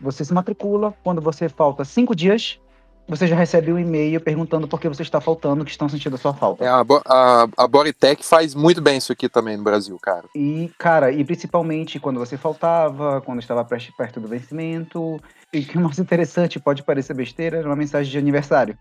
você 0.00 0.24
se 0.24 0.32
matricula, 0.32 0.94
quando 1.02 1.20
você 1.20 1.48
falta 1.48 1.84
cinco 1.84 2.14
dias, 2.14 2.60
você 3.06 3.26
já 3.26 3.36
recebe 3.36 3.72
um 3.72 3.78
e-mail 3.78 4.20
perguntando 4.20 4.66
por 4.66 4.80
que 4.80 4.88
você 4.88 5.02
está 5.02 5.20
faltando, 5.20 5.64
que 5.64 5.70
estão 5.70 5.88
sentindo 5.88 6.14
a 6.16 6.18
sua 6.18 6.32
falta. 6.32 6.64
É, 6.64 6.68
a, 6.68 6.84
a, 7.06 7.48
a 7.56 7.68
Boritec 7.68 8.24
faz 8.24 8.54
muito 8.54 8.80
bem 8.80 8.96
isso 8.96 9.12
aqui 9.12 9.28
também 9.28 9.56
no 9.56 9.62
Brasil, 9.62 9.98
cara. 10.00 10.24
E, 10.34 10.70
cara, 10.78 11.12
e 11.12 11.24
principalmente 11.24 12.00
quando 12.00 12.18
você 12.18 12.36
faltava, 12.36 13.20
quando 13.20 13.40
estava 13.40 13.64
perto 13.64 14.20
do 14.20 14.28
vencimento. 14.28 15.20
E 15.52 15.62
que 15.62 15.78
mais 15.78 15.98
interessante, 15.98 16.58
pode 16.58 16.82
parecer 16.82 17.14
besteira, 17.14 17.58
era 17.58 17.68
uma 17.68 17.76
mensagem 17.76 18.10
de 18.10 18.18
aniversário. 18.18 18.76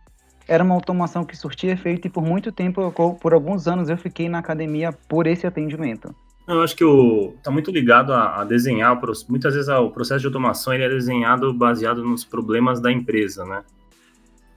Era 0.48 0.64
uma 0.64 0.76
automação 0.76 1.24
que 1.24 1.38
surtia 1.38 1.72
efeito 1.72 2.08
e 2.08 2.10
por 2.10 2.24
muito 2.24 2.52
tempo, 2.52 2.92
por 2.92 3.34
alguns 3.34 3.68
anos, 3.68 3.90
eu 3.90 3.98
fiquei 3.98 4.28
na 4.28 4.40
academia 4.40 4.92
por 5.08 5.28
esse 5.28 5.46
atendimento. 5.46 6.14
Eu 6.48 6.62
acho 6.62 6.76
que 6.76 6.84
o 6.84 7.34
tá 7.42 7.50
muito 7.50 7.72
ligado 7.72 8.12
a, 8.12 8.42
a 8.42 8.44
desenhar, 8.44 9.00
muitas 9.30 9.54
vezes 9.54 9.70
o 9.70 9.90
processo 9.92 10.20
de 10.20 10.28
automação 10.28 10.74
ele 10.74 10.84
é 10.84 10.90
desenhado 10.90 11.54
baseado 11.54 12.04
nos 12.04 12.26
problemas 12.26 12.82
da 12.82 12.92
empresa, 12.92 13.46
né? 13.46 13.64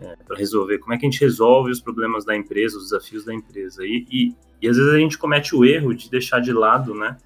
É, 0.01 0.17
para 0.27 0.37
resolver, 0.37 0.79
como 0.79 0.93
é 0.93 0.99
que 0.99 1.07
a 1.07 1.11
gente 1.11 1.21
resolve 1.21 1.71
os 1.71 1.81
problemas 1.81 2.25
da 2.25 2.37
empresa, 2.37 2.77
os 2.77 2.85
desafios 2.85 3.25
da 3.25 3.35
empresa. 3.35 3.85
E, 3.85 4.07
e, 4.11 4.35
e, 4.61 4.69
às 4.69 4.77
vezes 4.77 4.93
a 4.93 4.99
gente 4.99 5.17
comete 5.17 5.55
o 5.55 5.65
erro 5.65 5.95
de 5.95 6.11
deixar 6.11 6.41
de 6.41 6.53
lado, 6.53 6.95
né, 6.95 7.17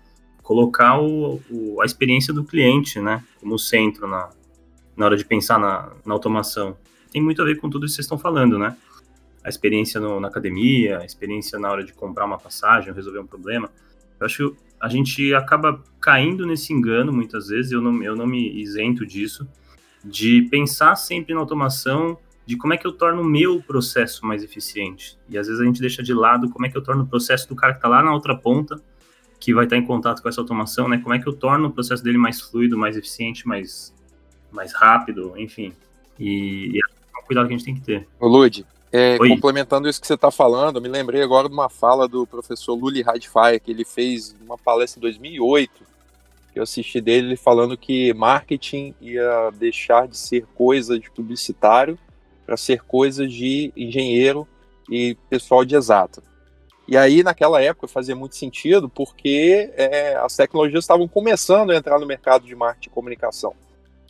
colocar 0.42 1.00
o, 1.00 1.40
o, 1.50 1.80
a 1.80 1.84
experiência 1.84 2.32
do 2.32 2.44
cliente, 2.44 3.00
né, 3.00 3.24
como 3.40 3.58
centro 3.58 4.06
na, 4.06 4.30
na 4.96 5.06
hora 5.06 5.16
de 5.16 5.24
pensar 5.24 5.58
na, 5.58 5.92
na 6.04 6.14
automação. 6.14 6.76
Tem 7.10 7.20
muito 7.20 7.42
a 7.42 7.44
ver 7.44 7.56
com 7.56 7.68
tudo 7.68 7.86
isso 7.86 7.94
que 7.94 7.96
vocês 7.96 8.06
estão 8.06 8.18
falando, 8.18 8.58
né? 8.58 8.76
A 9.42 9.48
experiência 9.48 10.00
no, 10.00 10.20
na 10.20 10.28
academia, 10.28 10.98
a 10.98 11.04
experiência 11.04 11.58
na 11.58 11.70
hora 11.70 11.82
de 11.82 11.92
comprar 11.92 12.24
uma 12.24 12.38
passagem, 12.38 12.92
resolver 12.92 13.18
um 13.18 13.26
problema. 13.26 13.70
Eu 14.20 14.26
acho 14.26 14.50
que 14.50 14.56
a 14.80 14.88
gente 14.88 15.34
acaba 15.34 15.82
caindo 16.00 16.46
nesse 16.46 16.72
engano 16.72 17.12
muitas 17.12 17.48
vezes, 17.48 17.72
eu 17.72 17.80
não, 17.80 18.02
eu 18.02 18.14
não 18.14 18.26
me 18.26 18.60
isento 18.60 19.04
disso, 19.04 19.48
de 20.04 20.42
pensar 20.50 20.94
sempre 20.94 21.34
na 21.34 21.40
automação 21.40 22.18
de 22.46 22.56
como 22.56 22.74
é 22.74 22.76
que 22.76 22.86
eu 22.86 22.92
torno 22.92 23.22
o 23.22 23.24
meu 23.24 23.62
processo 23.62 24.24
mais 24.26 24.42
eficiente. 24.42 25.18
E 25.28 25.38
às 25.38 25.46
vezes 25.46 25.60
a 25.60 25.64
gente 25.64 25.80
deixa 25.80 26.02
de 26.02 26.12
lado 26.12 26.50
como 26.50 26.66
é 26.66 26.68
que 26.68 26.76
eu 26.76 26.82
torno 26.82 27.04
o 27.04 27.06
processo 27.06 27.48
do 27.48 27.54
cara 27.54 27.72
que 27.72 27.78
está 27.78 27.88
lá 27.88 28.02
na 28.02 28.12
outra 28.12 28.36
ponta, 28.36 28.80
que 29.38 29.54
vai 29.54 29.64
estar 29.64 29.76
em 29.76 29.84
contato 29.84 30.22
com 30.22 30.28
essa 30.28 30.40
automação, 30.40 30.88
né? 30.88 30.98
Como 30.98 31.14
é 31.14 31.18
que 31.18 31.26
eu 31.26 31.32
torno 31.32 31.68
o 31.68 31.72
processo 31.72 32.02
dele 32.02 32.18
mais 32.18 32.40
fluido, 32.40 32.76
mais 32.76 32.96
eficiente, 32.96 33.46
mais, 33.46 33.94
mais 34.50 34.72
rápido, 34.74 35.34
enfim. 35.36 35.72
E, 36.18 36.72
e 36.72 36.78
é 36.78 37.18
um 37.20 37.26
cuidado 37.26 37.46
que 37.46 37.54
a 37.54 37.56
gente 37.56 37.64
tem 37.64 37.74
que 37.74 37.80
ter. 37.80 38.06
Ô, 38.18 38.26
Lud, 38.26 38.66
é, 38.92 39.16
complementando 39.16 39.88
isso 39.88 40.00
que 40.00 40.06
você 40.06 40.14
está 40.14 40.30
falando, 40.30 40.80
me 40.80 40.88
lembrei 40.88 41.22
agora 41.22 41.48
de 41.48 41.54
uma 41.54 41.70
fala 41.70 42.08
do 42.08 42.26
professor 42.26 42.74
Luli 42.74 43.02
Radfire, 43.02 43.60
que 43.60 43.70
ele 43.70 43.84
fez 43.84 44.34
uma 44.42 44.58
palestra 44.58 44.98
em 44.98 45.02
2008, 45.02 45.72
que 46.52 46.58
eu 46.58 46.64
assisti 46.64 47.00
dele 47.00 47.36
falando 47.36 47.76
que 47.76 48.12
marketing 48.12 48.92
ia 49.00 49.50
deixar 49.54 50.08
de 50.08 50.18
ser 50.18 50.44
coisa 50.54 50.98
de 50.98 51.08
publicitário 51.10 51.96
para 52.50 52.56
ser 52.56 52.82
coisas 52.82 53.32
de 53.32 53.72
engenheiro 53.76 54.44
e 54.90 55.16
pessoal 55.28 55.64
de 55.64 55.76
exata. 55.76 56.20
E 56.88 56.96
aí, 56.96 57.22
naquela 57.22 57.62
época, 57.62 57.86
fazia 57.86 58.16
muito 58.16 58.34
sentido 58.34 58.88
porque 58.88 59.70
é, 59.76 60.16
as 60.16 60.34
tecnologias 60.34 60.82
estavam 60.82 61.06
começando 61.06 61.70
a 61.70 61.76
entrar 61.76 62.00
no 62.00 62.06
mercado 62.06 62.44
de 62.44 62.56
marketing 62.56 62.88
e 62.88 62.92
comunicação. 62.92 63.54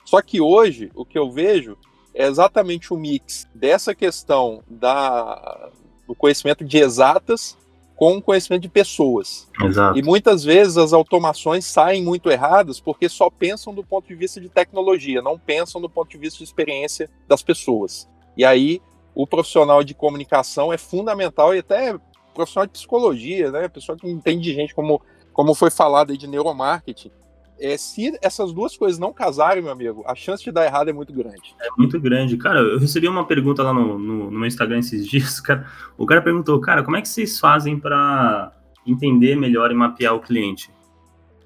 Só 0.07 0.23
que 0.23 0.41
hoje, 0.41 0.91
o 0.95 1.05
que 1.05 1.19
eu 1.19 1.31
vejo 1.31 1.77
é 2.15 2.27
exatamente 2.27 2.95
o 2.95 2.97
mix 2.97 3.47
dessa 3.55 3.95
questão 3.95 4.63
da, 4.67 5.69
do 6.09 6.15
conhecimento 6.15 6.65
de 6.65 6.79
exatas 6.79 7.59
com 7.95 8.17
o 8.17 8.23
conhecimento 8.23 8.63
de 8.63 8.71
pessoas. 8.71 9.47
Exato. 9.63 9.99
E 9.99 10.03
muitas 10.03 10.43
vezes 10.43 10.79
as 10.79 10.95
automações 10.95 11.67
saem 11.67 12.03
muito 12.03 12.31
erradas 12.31 12.81
porque 12.81 13.07
só 13.07 13.29
pensam 13.29 13.75
do 13.75 13.85
ponto 13.85 14.09
de 14.09 14.15
vista 14.15 14.41
de 14.41 14.49
tecnologia, 14.49 15.21
não 15.21 15.39
pensam 15.39 15.79
do 15.79 15.91
ponto 15.91 16.09
de 16.09 16.17
vista 16.17 16.39
de 16.39 16.45
experiência 16.45 17.11
das 17.29 17.43
pessoas. 17.43 18.09
E 18.37 18.45
aí 18.45 18.81
o 19.15 19.27
profissional 19.27 19.83
de 19.83 19.95
comunicação 19.95 20.73
é 20.73 20.79
fundamental 20.79 21.55
e 21.55 21.59
até 21.59 21.99
profissional 22.35 22.67
de 22.67 22.73
psicologia, 22.73 23.51
né? 23.51 23.69
Pessoa 23.69 23.97
que 23.97 24.09
entende 24.09 24.43
de 24.43 24.55
gente, 24.55 24.75
como, 24.75 25.03
como 25.33 25.55
foi 25.55 25.71
falado 25.71 26.11
aí 26.11 26.17
de 26.17 26.27
neuromarketing. 26.27 27.11
É, 27.59 27.77
se 27.77 28.17
essas 28.23 28.53
duas 28.55 28.75
coisas 28.75 28.99
não 28.99 29.13
casarem, 29.13 29.63
meu 29.63 29.73
amigo, 29.73 30.03
a 30.07 30.15
chance 30.15 30.43
de 30.43 30.51
dar 30.51 30.65
errado 30.65 30.89
é 30.89 30.93
muito 30.93 31.13
grande. 31.13 31.55
É 31.61 31.69
muito 31.77 32.01
grande. 32.01 32.39
Cara, 32.39 32.61
eu 32.61 32.79
recebi 32.79 33.07
uma 33.07 33.27
pergunta 33.27 33.63
lá 33.63 33.75
no, 33.75 33.99
no, 33.99 34.31
no 34.31 34.39
meu 34.39 34.47
Instagram 34.47 34.79
esses 34.79 35.05
dias. 35.09 35.41
Cara, 35.41 35.67
o 35.99 36.07
cara 36.07 36.23
perguntou, 36.23 36.59
cara, 36.61 36.83
como 36.83 36.97
é 36.97 37.03
que 37.03 37.09
vocês 37.09 37.39
fazem 37.39 37.79
para 37.79 38.53
entender 38.87 39.37
melhor 39.37 39.71
e 39.71 39.75
mapear 39.75 40.15
o 40.15 40.21
cliente? 40.21 40.71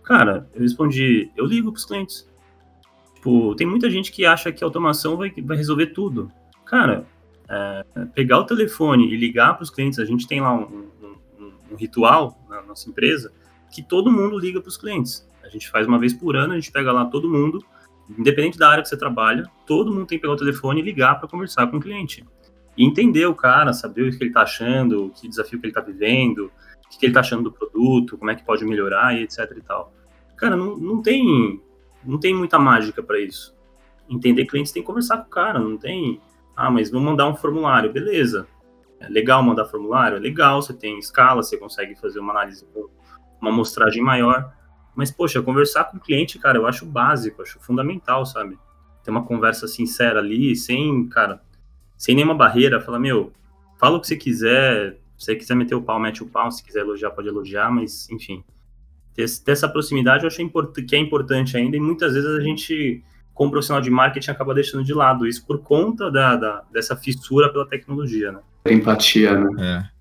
Cara, 0.04 0.48
eu 0.54 0.60
respondi, 0.60 1.32
eu 1.36 1.44
ligo 1.44 1.72
para 1.72 1.78
os 1.78 1.84
clientes. 1.84 2.30
Tipo, 3.16 3.54
tem 3.56 3.66
muita 3.66 3.90
gente 3.90 4.12
que 4.12 4.24
acha 4.24 4.52
que 4.52 4.62
a 4.62 4.66
automação 4.66 5.16
vai, 5.16 5.32
vai 5.42 5.56
resolver 5.56 5.86
tudo. 5.86 6.30
Cara, 6.66 7.06
é, 7.48 7.84
pegar 8.14 8.38
o 8.38 8.44
telefone 8.44 9.12
e 9.12 9.16
ligar 9.16 9.54
para 9.54 9.62
os 9.62 9.70
clientes, 9.70 9.98
a 9.98 10.04
gente 10.04 10.26
tem 10.26 10.40
lá 10.40 10.52
um, 10.54 10.88
um, 11.02 11.52
um, 11.70 11.76
ritual 11.76 12.38
na 12.48 12.62
nossa 12.62 12.88
empresa 12.88 13.32
que 13.70 13.82
todo 13.82 14.10
mundo 14.10 14.38
liga 14.38 14.60
para 14.60 14.68
os 14.68 14.76
clientes. 14.76 15.28
A 15.42 15.48
gente 15.48 15.68
faz 15.70 15.86
uma 15.86 15.98
vez 15.98 16.14
por 16.14 16.36
ano, 16.36 16.52
a 16.52 16.56
gente 16.56 16.72
pega 16.72 16.90
lá 16.92 17.04
todo 17.04 17.28
mundo, 17.28 17.64
independente 18.18 18.58
da 18.58 18.68
área 18.68 18.82
que 18.82 18.88
você 18.88 18.96
trabalha, 18.96 19.44
todo 19.66 19.92
mundo 19.92 20.06
tem 20.06 20.18
que 20.18 20.22
pegar 20.22 20.34
o 20.34 20.38
telefone 20.38 20.80
e 20.80 20.84
ligar 20.84 21.18
para 21.18 21.28
conversar 21.28 21.66
com 21.66 21.76
o 21.76 21.80
cliente. 21.80 22.24
E 22.76 22.84
entender 22.84 23.26
o 23.26 23.34
cara, 23.34 23.72
saber 23.72 24.02
o 24.02 24.10
que 24.10 24.22
ele 24.22 24.30
está 24.30 24.42
achando, 24.42 25.12
que 25.14 25.28
desafio 25.28 25.60
que 25.60 25.66
ele 25.66 25.70
está 25.70 25.80
vivendo, 25.80 26.50
o 26.86 26.98
que 26.98 27.04
ele 27.04 27.10
está 27.10 27.20
achando 27.20 27.42
do 27.42 27.52
produto, 27.52 28.16
como 28.16 28.30
é 28.30 28.34
que 28.34 28.44
pode 28.44 28.64
melhorar 28.64 29.14
e 29.16 29.22
etc 29.22 29.52
e 29.56 29.60
tal. 29.60 29.92
Cara, 30.36 30.56
não, 30.56 30.76
não 30.76 31.02
tem 31.02 31.60
não 32.04 32.18
tem 32.18 32.34
muita 32.34 32.58
mágica 32.58 33.02
para 33.02 33.18
isso. 33.18 33.54
Entender 34.08 34.44
clientes 34.46 34.72
tem 34.72 34.82
que 34.82 34.86
conversar 34.86 35.18
com 35.18 35.26
o 35.26 35.30
cara, 35.30 35.58
não 35.58 35.76
tem. 35.76 36.20
Ah, 36.56 36.70
mas 36.70 36.90
vou 36.90 37.00
mandar 37.00 37.28
um 37.28 37.34
formulário, 37.34 37.92
beleza. 37.92 38.46
É 39.00 39.08
legal 39.08 39.42
mandar 39.42 39.66
formulário? 39.66 40.16
É 40.16 40.20
legal, 40.20 40.62
você 40.62 40.72
tem 40.72 40.98
escala, 40.98 41.42
você 41.42 41.56
consegue 41.56 41.94
fazer 41.96 42.20
uma 42.20 42.32
análise 42.32 42.64
com 42.72 42.88
uma 43.40 43.50
amostragem 43.50 44.02
maior. 44.02 44.52
Mas, 44.94 45.10
poxa, 45.10 45.42
conversar 45.42 45.84
com 45.84 45.96
o 45.96 46.00
cliente, 46.00 46.38
cara, 46.38 46.56
eu 46.56 46.66
acho 46.66 46.86
básico, 46.86 47.42
acho 47.42 47.58
fundamental, 47.60 48.24
sabe? 48.24 48.58
Ter 49.02 49.10
uma 49.10 49.24
conversa 49.24 49.66
sincera 49.66 50.20
ali, 50.20 50.54
sem, 50.54 51.08
cara, 51.08 51.42
sem 51.96 52.14
nenhuma 52.14 52.34
barreira, 52.34 52.80
falar, 52.80 52.98
meu, 52.98 53.32
fala 53.76 53.96
o 53.96 54.00
que 54.00 54.06
você 54.06 54.16
quiser, 54.16 54.98
se 55.18 55.26
você 55.26 55.36
quiser 55.36 55.54
meter 55.54 55.74
o 55.74 55.82
pau, 55.82 55.98
mete 55.98 56.22
o 56.22 56.26
pau, 56.26 56.50
se 56.50 56.62
quiser 56.64 56.80
elogiar, 56.80 57.10
pode 57.10 57.28
elogiar, 57.28 57.70
mas, 57.72 58.08
enfim, 58.08 58.44
ter, 59.14 59.26
ter 59.44 59.52
essa 59.52 59.68
proximidade 59.68 60.24
eu 60.24 60.28
acho 60.28 60.36
que 60.36 60.96
é 60.96 60.98
importante 60.98 61.56
ainda, 61.56 61.76
e 61.76 61.80
muitas 61.80 62.14
vezes 62.14 62.28
a 62.30 62.40
gente, 62.40 63.02
como 63.34 63.50
profissional 63.50 63.82
de 63.82 63.90
marketing, 63.90 64.30
acaba 64.30 64.54
deixando 64.54 64.84
de 64.84 64.94
lado 64.94 65.26
isso 65.26 65.44
por 65.44 65.60
conta 65.60 66.10
da, 66.10 66.36
da 66.36 66.62
dessa 66.72 66.96
fissura 66.96 67.52
pela 67.52 67.68
tecnologia, 67.68 68.32
né? 68.32 68.38
Empatia, 68.70 69.38
né? 69.38 69.50
É. 69.58 69.94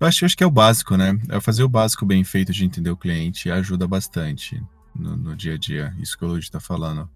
Eu 0.00 0.06
acho, 0.06 0.24
eu 0.24 0.26
acho 0.26 0.36
que 0.36 0.44
é 0.44 0.46
o 0.46 0.50
básico, 0.50 0.96
né? 0.96 1.18
É 1.28 1.40
fazer 1.40 1.62
o 1.62 1.68
básico 1.68 2.06
bem 2.06 2.24
feito 2.24 2.52
de 2.52 2.64
entender 2.64 2.90
o 2.90 2.96
cliente 2.96 3.50
ajuda 3.50 3.86
bastante 3.86 4.62
no, 4.94 5.16
no 5.16 5.36
dia 5.36 5.54
a 5.54 5.58
dia, 5.58 5.94
isso 6.00 6.16
que 6.16 6.24
o 6.24 6.28
Lud 6.28 6.42
está 6.42 6.60
falando. 6.60 7.08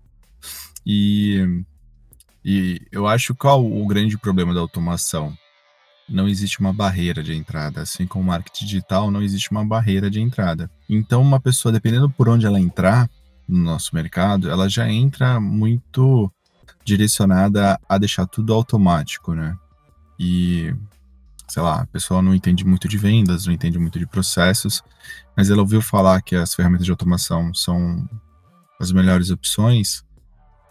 E, 0.85 1.63
e 2.45 2.83
eu 2.93 3.07
acho 3.07 3.35
qual 3.35 3.65
o 3.65 3.87
grande 3.87 4.19
problema 4.19 4.53
da 4.53 4.61
automação? 4.61 5.35
não 6.09 6.29
existe 6.29 6.61
uma 6.61 6.73
barreira 6.73 7.23
de 7.23 7.35
entrada. 7.35 7.83
Assim 7.83 8.07
como 8.07 8.25
o 8.25 8.27
marketing 8.27 8.65
digital, 8.67 9.11
não 9.11 9.23
existe 9.23 9.51
uma 9.51 9.65
barreira 9.65 10.11
de 10.11 10.21
entrada. 10.21 10.71
Então, 10.89 11.23
uma 11.23 11.41
pessoa, 11.41 11.73
dependendo 11.73 12.11
por 12.11 12.29
onde 12.29 12.47
ela 12.47 12.61
entrar 12.61 13.09
no 13.49 13.59
nosso 13.59 13.95
mercado, 13.95 14.51
ela 14.51 14.69
já 14.69 14.89
entra 14.89 15.41
muito 15.41 16.33
direcionada 16.85 17.79
a 17.89 17.99
deixar 17.99 18.27
tudo 18.27 18.53
automático, 18.53 19.35
né? 19.35 19.57
E, 20.19 20.75
sei 21.49 21.63
lá, 21.63 21.83
a 21.83 21.87
pessoa 21.87 22.23
não 22.23 22.35
entende 22.35 22.65
muito 22.65 22.89
de 22.89 22.99
vendas, 22.99 23.47
não 23.47 23.55
entende 23.55 23.79
muito 23.79 23.99
de 23.99 24.07
processos, 24.07 24.83
mas 25.37 25.51
ela 25.51 25.61
ouviu 25.61 25.81
falar 25.81 26.23
que 26.23 26.37
as 26.37 26.55
ferramentas 26.55 26.85
de 26.85 26.91
automação 26.91 27.53
são 27.55 28.09
as 28.81 28.93
melhores 28.93 29.31
opções, 29.31 30.05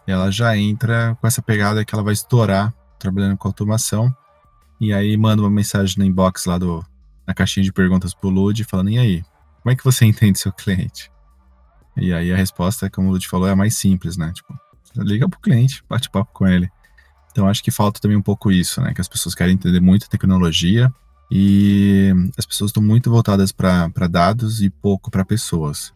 ela 0.06 0.30
já 0.30 0.56
entra 0.56 1.16
com 1.20 1.26
essa 1.26 1.42
pegada 1.42 1.84
que 1.84 1.94
ela 1.94 2.04
vai 2.04 2.12
estourar 2.12 2.72
trabalhando 2.98 3.36
com 3.36 3.48
automação 3.48 4.14
e 4.80 4.92
aí 4.92 5.16
manda 5.16 5.42
uma 5.42 5.50
mensagem 5.50 5.98
no 5.98 6.04
inbox 6.04 6.44
lá 6.46 6.58
do, 6.58 6.84
na 7.26 7.34
caixinha 7.34 7.64
de 7.64 7.72
perguntas 7.72 8.14
pro 8.14 8.28
Lud, 8.28 8.64
falando, 8.64 8.90
e 8.90 8.98
aí, 8.98 9.22
como 9.62 9.72
é 9.72 9.76
que 9.76 9.84
você 9.84 10.04
entende 10.06 10.38
seu 10.38 10.52
cliente? 10.52 11.10
E 11.96 12.12
aí 12.12 12.32
a 12.32 12.36
resposta, 12.36 12.90
como 12.90 13.08
o 13.08 13.12
Lud 13.12 13.26
falou, 13.28 13.48
é 13.48 13.52
a 13.52 13.56
mais 13.56 13.76
simples, 13.76 14.16
né? 14.16 14.32
Tipo, 14.32 14.58
liga 14.96 15.28
pro 15.28 15.40
cliente, 15.40 15.82
bate 15.88 16.10
papo 16.10 16.32
com 16.32 16.46
ele. 16.46 16.68
Então 17.30 17.48
acho 17.48 17.62
que 17.62 17.70
falta 17.70 18.00
também 18.00 18.16
um 18.16 18.22
pouco 18.22 18.50
isso, 18.50 18.80
né? 18.80 18.94
Que 18.94 19.00
as 19.00 19.08
pessoas 19.08 19.34
querem 19.34 19.54
entender 19.54 19.80
muito 19.80 20.08
tecnologia 20.08 20.92
e 21.30 22.12
as 22.38 22.46
pessoas 22.46 22.68
estão 22.68 22.82
muito 22.82 23.10
voltadas 23.10 23.50
para 23.50 24.08
dados 24.08 24.62
e 24.62 24.70
pouco 24.70 25.10
para 25.10 25.24
pessoas. 25.24 25.92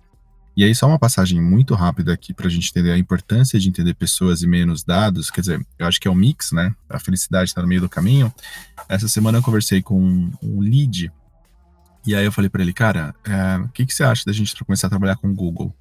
E 0.57 0.65
aí, 0.65 0.75
só 0.75 0.89
uma 0.89 0.99
passagem 0.99 1.41
muito 1.41 1.73
rápida 1.77 2.13
aqui 2.13 2.35
para 2.35 2.49
a 2.49 2.51
gente 2.51 2.71
entender 2.71 2.91
a 2.91 2.99
importância 2.99 3.61
de 3.61 3.69
entender 3.69 3.95
pessoas 3.95 4.43
e 4.43 4.47
menos 4.49 4.83
dados. 4.83 5.31
Quer 5.31 5.43
dizer, 5.43 5.67
eu 5.79 5.87
acho 5.87 6.01
que 6.01 6.09
é 6.09 6.11
um 6.11 6.17
mix, 6.17 6.51
né? 6.51 6.75
A 6.89 6.99
felicidade 6.99 7.51
está 7.51 7.63
no 7.63 7.69
meio 7.69 7.81
do 7.81 7.89
caminho. 7.89 8.35
Essa 8.89 9.07
semana 9.07 9.39
eu 9.39 9.43
conversei 9.43 9.81
com 9.81 10.29
um 10.43 10.59
lead 10.59 11.13
e 12.07 12.15
aí 12.15 12.25
eu 12.25 12.33
falei 12.33 12.49
para 12.49 12.63
ele, 12.63 12.73
cara, 12.73 13.15
é, 13.25 13.59
o 13.59 13.69
que, 13.69 13.85
que 13.85 13.95
você 13.95 14.05
acha 14.05 14.25
da 14.27 14.33
gente 14.33 14.55
começar 14.65 14.87
a 14.87 14.91
trabalhar 14.91 15.17
com 15.17 15.29
o 15.29 15.35
Google? 15.35 15.75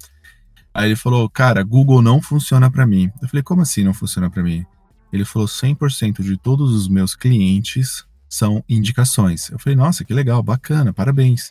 Aí 0.74 0.88
ele 0.88 0.96
falou, 0.96 1.28
cara, 1.28 1.62
Google 1.62 2.02
não 2.02 2.20
funciona 2.20 2.70
para 2.70 2.86
mim. 2.86 3.10
Eu 3.20 3.28
falei, 3.28 3.42
como 3.42 3.62
assim 3.62 3.82
não 3.82 3.94
funciona 3.94 4.30
para 4.30 4.42
mim? 4.42 4.64
Ele 5.12 5.24
falou, 5.24 5.48
100% 5.48 6.22
de 6.22 6.36
todos 6.36 6.72
os 6.72 6.88
meus 6.88 7.16
clientes 7.16 8.04
são 8.28 8.62
indicações. 8.68 9.48
Eu 9.50 9.58
falei, 9.58 9.74
nossa, 9.74 10.04
que 10.04 10.12
legal, 10.12 10.42
bacana, 10.42 10.92
parabéns. 10.92 11.50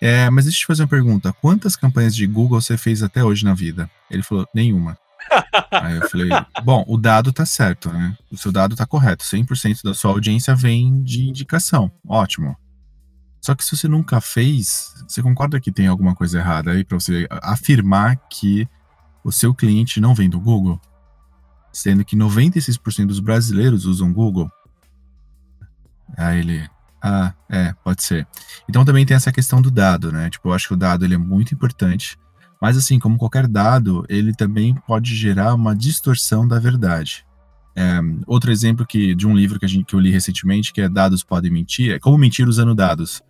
É, 0.00 0.28
mas 0.28 0.44
deixa 0.44 0.58
eu 0.58 0.60
te 0.60 0.66
fazer 0.66 0.82
uma 0.82 0.88
pergunta: 0.88 1.32
quantas 1.32 1.76
campanhas 1.76 2.14
de 2.14 2.26
Google 2.26 2.60
você 2.60 2.76
fez 2.76 3.02
até 3.02 3.24
hoje 3.24 3.44
na 3.44 3.54
vida? 3.54 3.90
Ele 4.10 4.22
falou, 4.22 4.46
nenhuma. 4.54 4.98
Aí 5.72 5.96
eu 5.96 6.08
falei, 6.08 6.28
bom, 6.62 6.84
o 6.86 6.96
dado 6.96 7.32
tá 7.32 7.46
certo, 7.46 7.90
né? 7.90 8.16
O 8.30 8.36
seu 8.36 8.52
dado 8.52 8.76
tá 8.76 8.86
correto. 8.86 9.24
100% 9.24 9.82
da 9.82 9.94
sua 9.94 10.10
audiência 10.10 10.54
vem 10.54 11.02
de 11.02 11.22
indicação. 11.22 11.90
Ótimo. 12.06 12.56
Só 13.40 13.54
que 13.54 13.64
se 13.64 13.76
você 13.76 13.88
nunca 13.88 14.20
fez, 14.20 14.94
você 15.08 15.22
concorda 15.22 15.60
que 15.60 15.72
tem 15.72 15.86
alguma 15.86 16.14
coisa 16.14 16.38
errada 16.38 16.72
aí 16.72 16.84
para 16.84 16.98
você 17.00 17.26
afirmar 17.42 18.16
que 18.28 18.68
o 19.24 19.32
seu 19.32 19.54
cliente 19.54 20.00
não 20.00 20.14
vem 20.14 20.28
do 20.28 20.38
Google? 20.38 20.80
Sendo 21.72 22.04
que 22.04 22.16
96% 22.16 23.06
dos 23.06 23.20
brasileiros 23.20 23.86
usam 23.86 24.12
Google. 24.12 24.50
Aí 26.16 26.40
ele, 26.40 26.68
ah, 27.02 27.32
é, 27.48 27.72
pode 27.84 28.02
ser. 28.02 28.26
Então 28.68 28.84
também 28.84 29.06
tem 29.06 29.16
essa 29.16 29.32
questão 29.32 29.62
do 29.62 29.70
dado, 29.70 30.12
né? 30.12 30.28
Tipo, 30.28 30.48
eu 30.48 30.52
acho 30.52 30.68
que 30.68 30.74
o 30.74 30.76
dado 30.76 31.04
ele 31.04 31.14
é 31.14 31.18
muito 31.18 31.54
importante, 31.54 32.18
mas 32.60 32.76
assim, 32.76 32.98
como 32.98 33.16
qualquer 33.16 33.46
dado, 33.46 34.04
ele 34.08 34.34
também 34.34 34.74
pode 34.86 35.14
gerar 35.14 35.54
uma 35.54 35.74
distorção 35.74 36.46
da 36.46 36.58
verdade. 36.58 37.24
É, 37.74 38.00
outro 38.26 38.50
exemplo 38.50 38.84
que 38.84 39.14
de 39.14 39.26
um 39.26 39.34
livro 39.34 39.58
que, 39.58 39.64
a 39.64 39.68
gente, 39.68 39.86
que 39.86 39.94
eu 39.94 40.00
li 40.00 40.10
recentemente, 40.10 40.72
que 40.72 40.80
é 40.82 40.88
Dados 40.88 41.22
Podem 41.22 41.50
Mentir, 41.50 41.92
é 41.92 41.98
Como 41.98 42.18
Mentir 42.18 42.48
Usando 42.48 42.74
Dados. 42.74 43.22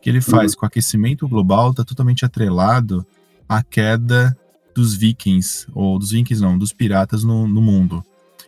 Que 0.00 0.08
ele 0.08 0.20
faz 0.20 0.52
uhum. 0.52 0.60
com 0.60 0.66
o 0.66 0.68
aquecimento 0.68 1.28
global, 1.28 1.70
está 1.70 1.84
totalmente 1.84 2.24
atrelado 2.24 3.06
à 3.48 3.62
queda 3.62 4.36
dos 4.74 4.94
vikings, 4.94 5.66
ou 5.74 5.98
dos 5.98 6.10
vikings 6.10 6.42
não, 6.42 6.56
dos 6.56 6.72
piratas 6.72 7.24
no, 7.24 7.48
no 7.48 7.60
mundo. 7.60 8.04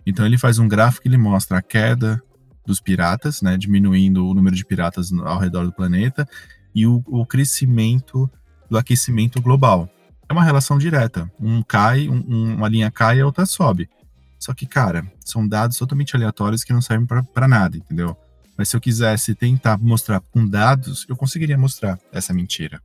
Então 0.07 0.25
ele 0.25 0.39
faz 0.39 0.59
um 0.59 0.69
gráfico 0.69 1.03
que 1.03 1.09
ele 1.09 1.19
mostra 1.19 1.59
a 1.59 1.63
queda 1.63 2.23
dos 2.65 2.81
piratas, 2.81 3.43
né, 3.43 3.57
diminuindo 3.57 4.27
o 4.27 4.35
número 4.35 4.55
de 4.55 4.65
piratas 4.65 5.13
ao 5.13 5.39
redor 5.39 5.65
do 5.65 5.73
planeta, 5.73 6.29
e 6.75 6.87
o, 6.87 7.03
o 7.07 7.27
crescimento 7.27 8.31
do 8.69 8.79
aquecimento 8.79 9.43
global. 9.43 9.89
É 10.29 10.33
uma 10.33 10.45
relação 10.45 10.79
direta. 10.79 11.31
Um 11.41 11.63
cai, 11.63 12.09
um, 12.09 12.55
uma 12.55 12.69
linha 12.69 12.91
cai 12.91 13.19
e 13.19 13.21
a 13.21 13.27
outra 13.27 13.45
sobe. 13.45 13.91
Só 14.39 14.55
que, 14.55 14.65
cara, 14.65 15.05
são 15.25 15.47
dados 15.47 15.77
totalmente 15.77 16.15
aleatórios 16.15 16.63
que 16.63 16.73
não 16.73 16.81
servem 16.81 17.07
para 17.07 17.49
nada, 17.49 17.77
entendeu? 17.77 18.17
Mas 18.61 18.69
se 18.69 18.77
eu 18.77 18.81
quisesse 18.83 19.35
tentar 19.35 19.79
mostrar 19.79 20.21
com 20.21 20.47
dados, 20.47 21.07
eu 21.09 21.17
conseguiria 21.17 21.57
mostrar 21.57 21.99
essa 22.13 22.35
mentira. 22.35 22.79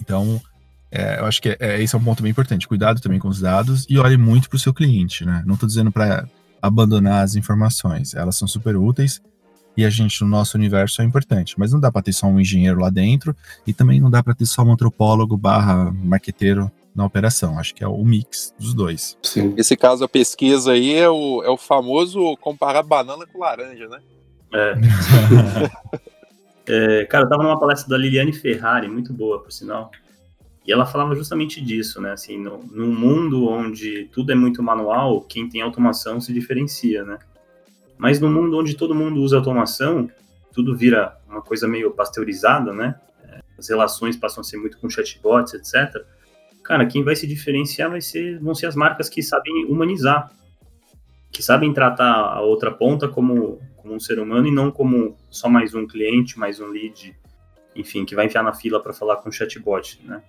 Então, 0.00 0.40
é, 0.90 1.20
eu 1.20 1.26
acho 1.26 1.42
que 1.42 1.50
é, 1.50 1.56
é, 1.60 1.82
esse 1.82 1.94
é 1.94 1.98
um 1.98 2.02
ponto 2.02 2.22
bem 2.22 2.30
importante. 2.30 2.66
Cuidado 2.66 2.98
também 2.98 3.18
com 3.18 3.28
os 3.28 3.38
dados 3.38 3.84
e 3.86 3.98
olhe 3.98 4.16
muito 4.16 4.48
para 4.48 4.56
o 4.56 4.58
seu 4.58 4.72
cliente, 4.72 5.26
né? 5.26 5.42
Não 5.44 5.56
estou 5.56 5.66
dizendo 5.66 5.92
para 5.92 6.26
abandonar 6.62 7.22
as 7.22 7.36
informações. 7.36 8.14
Elas 8.14 8.38
são 8.38 8.48
super 8.48 8.78
úteis 8.78 9.20
e 9.76 9.84
a 9.84 9.90
gente, 9.90 10.22
no 10.22 10.26
nosso 10.30 10.56
universo, 10.56 11.02
é 11.02 11.04
importante. 11.04 11.54
Mas 11.58 11.70
não 11.70 11.80
dá 11.80 11.92
para 11.92 12.00
ter 12.00 12.14
só 12.14 12.26
um 12.26 12.40
engenheiro 12.40 12.80
lá 12.80 12.88
dentro 12.88 13.36
e 13.66 13.74
também 13.74 14.00
não 14.00 14.08
dá 14.08 14.22
para 14.22 14.34
ter 14.34 14.46
só 14.46 14.62
um 14.62 14.72
antropólogo 14.72 15.36
barra 15.36 15.92
marqueteiro 16.02 16.72
na 16.96 17.04
operação. 17.04 17.58
Acho 17.58 17.74
que 17.74 17.84
é 17.84 17.86
o 17.86 18.02
mix 18.02 18.54
dos 18.58 18.72
dois. 18.72 19.18
Sim. 19.22 19.52
Esse 19.54 19.76
caso, 19.76 20.02
a 20.02 20.08
pesquisa 20.08 20.72
aí 20.72 20.94
é 20.94 21.10
o, 21.10 21.42
é 21.44 21.50
o 21.50 21.58
famoso 21.58 22.34
comparar 22.38 22.82
banana 22.82 23.26
com 23.26 23.40
laranja, 23.40 23.86
né? 23.86 23.98
É. 24.52 24.74
é 27.00 27.04
cara, 27.06 27.24
eu 27.24 27.28
tava 27.28 27.42
numa 27.42 27.58
palestra 27.58 27.88
da 27.88 27.98
Liliane 27.98 28.32
Ferrari, 28.32 28.88
muito 28.88 29.12
boa, 29.12 29.42
por 29.42 29.52
sinal. 29.52 29.90
E 30.66 30.72
ela 30.72 30.84
falava 30.84 31.14
justamente 31.14 31.62
disso, 31.62 32.00
né? 32.00 32.12
Assim, 32.12 32.38
no, 32.38 32.58
num 32.70 32.94
mundo 32.94 33.48
onde 33.48 34.04
tudo 34.12 34.32
é 34.32 34.34
muito 34.34 34.62
manual, 34.62 35.22
quem 35.22 35.48
tem 35.48 35.62
automação 35.62 36.20
se 36.20 36.32
diferencia, 36.32 37.04
né? 37.04 37.18
Mas 37.96 38.20
no 38.20 38.30
mundo 38.30 38.58
onde 38.58 38.76
todo 38.76 38.94
mundo 38.94 39.20
usa 39.20 39.36
automação, 39.36 40.10
tudo 40.52 40.76
vira 40.76 41.16
uma 41.26 41.40
coisa 41.40 41.66
meio 41.66 41.90
pasteurizada, 41.90 42.72
né? 42.72 42.94
É, 43.24 43.40
as 43.58 43.68
relações 43.68 44.16
passam 44.16 44.42
a 44.42 44.44
ser 44.44 44.58
muito 44.58 44.78
com 44.78 44.90
chatbots, 44.90 45.54
etc. 45.54 46.04
Cara, 46.62 46.84
quem 46.84 47.02
vai 47.02 47.16
se 47.16 47.26
diferenciar 47.26 47.88
vai 47.90 48.02
ser, 48.02 48.38
vão 48.38 48.54
ser 48.54 48.66
as 48.66 48.76
marcas 48.76 49.08
que 49.08 49.22
sabem 49.22 49.64
humanizar, 49.64 50.30
que 51.32 51.42
sabem 51.42 51.72
tratar 51.72 52.12
a 52.12 52.40
outra 52.42 52.70
ponta 52.70 53.08
como, 53.08 53.58
como 53.88 53.94
um 53.94 54.00
ser 54.00 54.18
humano 54.18 54.46
e 54.46 54.50
não 54.50 54.70
como 54.70 55.16
só 55.30 55.48
mais 55.48 55.74
um 55.74 55.86
cliente, 55.86 56.38
mais 56.38 56.60
um 56.60 56.66
lead, 56.66 57.16
enfim, 57.74 58.04
que 58.04 58.14
vai 58.14 58.26
enfiar 58.26 58.42
na 58.42 58.52
fila 58.52 58.80
para 58.82 58.92
falar 58.92 59.16
com 59.16 59.30
o 59.30 59.32
chatbot, 59.32 59.98
né? 60.04 60.22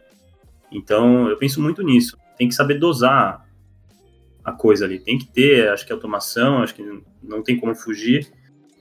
Então, 0.71 1.27
eu 1.27 1.35
penso 1.37 1.61
muito 1.61 1.83
nisso. 1.83 2.17
Tem 2.37 2.47
que 2.47 2.55
saber 2.55 2.75
dosar 2.75 3.45
a 4.45 4.51
coisa 4.53 4.85
ali. 4.85 4.99
Tem 4.99 5.17
que 5.17 5.27
ter, 5.27 5.67
acho 5.69 5.85
que 5.85 5.91
automação, 5.91 6.63
acho 6.63 6.73
que 6.73 7.03
não 7.21 7.43
tem 7.43 7.59
como 7.59 7.75
fugir, 7.75 8.31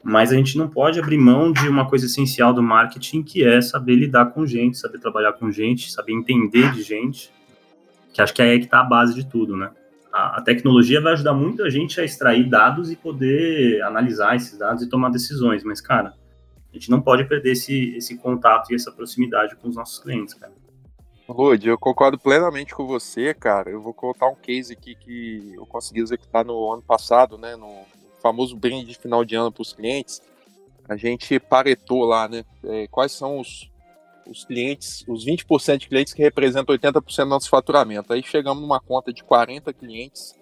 mas 0.04 0.30
a 0.30 0.36
gente 0.36 0.56
não 0.56 0.68
pode 0.68 1.00
abrir 1.00 1.18
mão 1.18 1.50
de 1.50 1.68
uma 1.68 1.88
coisa 1.88 2.06
essencial 2.06 2.54
do 2.54 2.62
marketing, 2.62 3.24
que 3.24 3.42
é 3.42 3.60
saber 3.60 3.96
lidar 3.96 4.26
com 4.26 4.46
gente, 4.46 4.78
saber 4.78 5.00
trabalhar 5.00 5.32
com 5.32 5.50
gente, 5.50 5.90
saber 5.90 6.12
entender 6.12 6.70
de 6.72 6.82
gente, 6.82 7.32
que 8.12 8.22
acho 8.22 8.32
que 8.32 8.42
é 8.42 8.44
aí 8.44 8.58
que 8.60 8.66
está 8.66 8.80
a 8.80 8.84
base 8.84 9.14
de 9.14 9.26
tudo, 9.28 9.56
né? 9.56 9.72
A, 10.36 10.42
tecnologia 10.42 11.00
vai 11.00 11.12
ajudar 11.12 11.34
muito 11.34 11.62
a 11.62 11.70
gente 11.70 12.00
a 12.00 12.04
extrair 12.04 12.48
dados 12.48 12.90
e 12.90 12.96
poder 12.96 13.82
analisar 13.82 14.34
esses 14.36 14.58
dados 14.58 14.82
e 14.82 14.88
tomar 14.88 15.10
decisões, 15.10 15.62
mas, 15.62 15.80
cara, 15.80 16.14
a 16.70 16.76
gente 16.76 16.90
não 16.90 17.00
pode 17.00 17.24
perder 17.24 17.52
esse, 17.52 17.96
esse 17.96 18.16
contato 18.16 18.72
e 18.72 18.74
essa 18.74 18.90
proximidade 18.90 19.56
com 19.56 19.68
os 19.68 19.76
nossos 19.76 19.98
clientes, 19.98 20.34
cara. 20.34 20.52
Rude, 21.28 21.68
eu 21.68 21.78
concordo 21.78 22.18
plenamente 22.18 22.74
com 22.74 22.86
você, 22.86 23.34
cara. 23.34 23.70
Eu 23.70 23.82
vou 23.82 23.92
contar 23.92 24.28
um 24.28 24.34
case 24.34 24.72
aqui 24.72 24.94
que 24.94 25.52
eu 25.54 25.66
consegui 25.66 26.00
executar 26.00 26.44
no 26.44 26.72
ano 26.72 26.82
passado, 26.82 27.36
né? 27.36 27.54
No 27.54 27.84
famoso 28.22 28.56
brinde 28.56 28.86
de 28.86 28.98
final 28.98 29.24
de 29.24 29.36
ano 29.36 29.52
para 29.52 29.60
os 29.60 29.74
clientes. 29.74 30.22
A 30.88 30.96
gente 30.96 31.38
paretou 31.38 32.04
lá, 32.04 32.26
né? 32.28 32.44
É, 32.64 32.86
quais 32.88 33.12
são 33.12 33.38
os, 33.38 33.70
os 34.28 34.44
clientes, 34.44 35.04
os 35.08 35.24
20% 35.24 35.78
de 35.78 35.88
clientes 35.88 36.12
que 36.12 36.22
representam 36.22 36.76
80% 36.76 37.24
do 37.24 37.26
nosso 37.26 37.48
faturamento. 37.48 38.12
Aí 38.12 38.22
chegamos 38.22 38.62
numa 38.62 38.80
conta 38.80 39.12
de 39.12 39.24
40 39.24 39.72
clientes. 39.72 40.34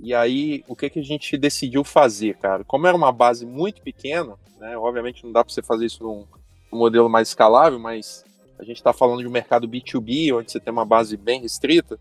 E 0.00 0.14
aí, 0.14 0.64
o 0.66 0.74
que, 0.74 0.90
que 0.90 0.98
a 0.98 1.04
gente 1.04 1.36
decidiu 1.36 1.84
fazer, 1.84 2.36
cara? 2.38 2.64
Como 2.64 2.86
era 2.86 2.96
uma 2.96 3.12
base 3.12 3.46
muito 3.46 3.82
pequena, 3.82 4.34
né? 4.58 4.76
Obviamente 4.76 5.24
não 5.24 5.32
dá 5.32 5.44
para 5.44 5.52
você 5.52 5.62
fazer 5.62 5.86
isso 5.86 6.02
num, 6.02 6.26
num 6.72 6.78
modelo 6.78 7.08
mais 7.08 7.28
escalável, 7.28 7.78
mas 7.78 8.24
a 8.58 8.64
gente 8.64 8.76
está 8.76 8.92
falando 8.92 9.20
de 9.20 9.28
um 9.28 9.30
mercado 9.30 9.68
B2B, 9.68 10.34
onde 10.34 10.50
você 10.50 10.58
tem 10.58 10.72
uma 10.72 10.84
base 10.84 11.16
bem 11.16 11.40
restrita, 11.40 11.98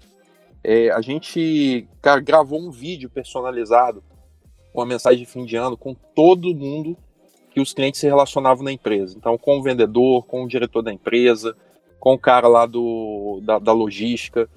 é, 0.64 0.90
a 0.92 1.02
gente 1.02 1.88
cara, 2.02 2.20
gravou 2.20 2.60
um 2.60 2.72
vídeo 2.72 3.10
personalizado 3.10 4.04
com 4.72 4.82
a 4.82 4.86
mensagem 4.86 5.20
de 5.20 5.26
fim 5.26 5.44
de 5.44 5.56
ano 5.56 5.76
com 5.76 5.94
todo 5.94 6.56
mundo 6.56 6.96
os 7.62 7.74
clientes 7.74 8.00
se 8.00 8.08
relacionavam 8.08 8.64
na 8.64 8.72
empresa. 8.72 9.16
Então, 9.18 9.38
com 9.38 9.60
o 9.60 9.64
vendedor, 9.64 10.26
com 10.26 10.44
o 10.44 10.48
diretor 10.48 10.82
da 10.82 10.92
empresa, 10.92 11.56
com 12.00 12.14
o 12.14 12.20
cara 12.20 12.48
lá 12.48 12.66
do, 12.66 13.40
da, 13.44 13.60
da 13.60 13.72
logística. 13.72 14.50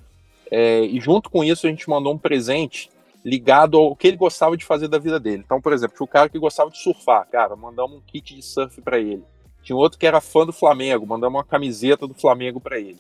É, 0.50 0.80
e 0.84 1.00
junto 1.00 1.30
com 1.30 1.44
isso, 1.44 1.66
a 1.66 1.70
gente 1.70 1.88
mandou 1.88 2.14
um 2.14 2.18
presente 2.18 2.90
ligado 3.24 3.78
ao 3.78 3.96
que 3.96 4.07
ele 4.07 4.16
gostava 4.16 4.57
de 4.57 4.64
fazer 4.64 4.88
da 4.88 4.98
vida 4.98 5.18
dele. 5.18 5.42
Então, 5.44 5.61
por 5.61 5.72
exemplo, 5.72 5.96
tinha 5.96 6.05
o 6.05 6.09
cara 6.09 6.28
que 6.28 6.38
gostava 6.38 6.70
de 6.70 6.78
surfar, 6.78 7.26
cara, 7.30 7.57
mandamos 7.57 7.96
um 7.96 8.00
kit 8.00 8.34
de 8.34 8.42
surf 8.42 8.80
para 8.82 8.98
ele. 8.98 9.22
Tinha 9.62 9.76
outro 9.76 9.98
que 9.98 10.07
era 10.07 10.20
fã 10.20 10.44
do 10.44 10.52
Flamengo, 10.52 11.07
mandamos 11.07 11.38
uma 11.38 11.44
camiseta 11.44 12.07
do 12.07 12.14
Flamengo 12.14 12.61
para 12.61 12.78
ele. 12.78 12.98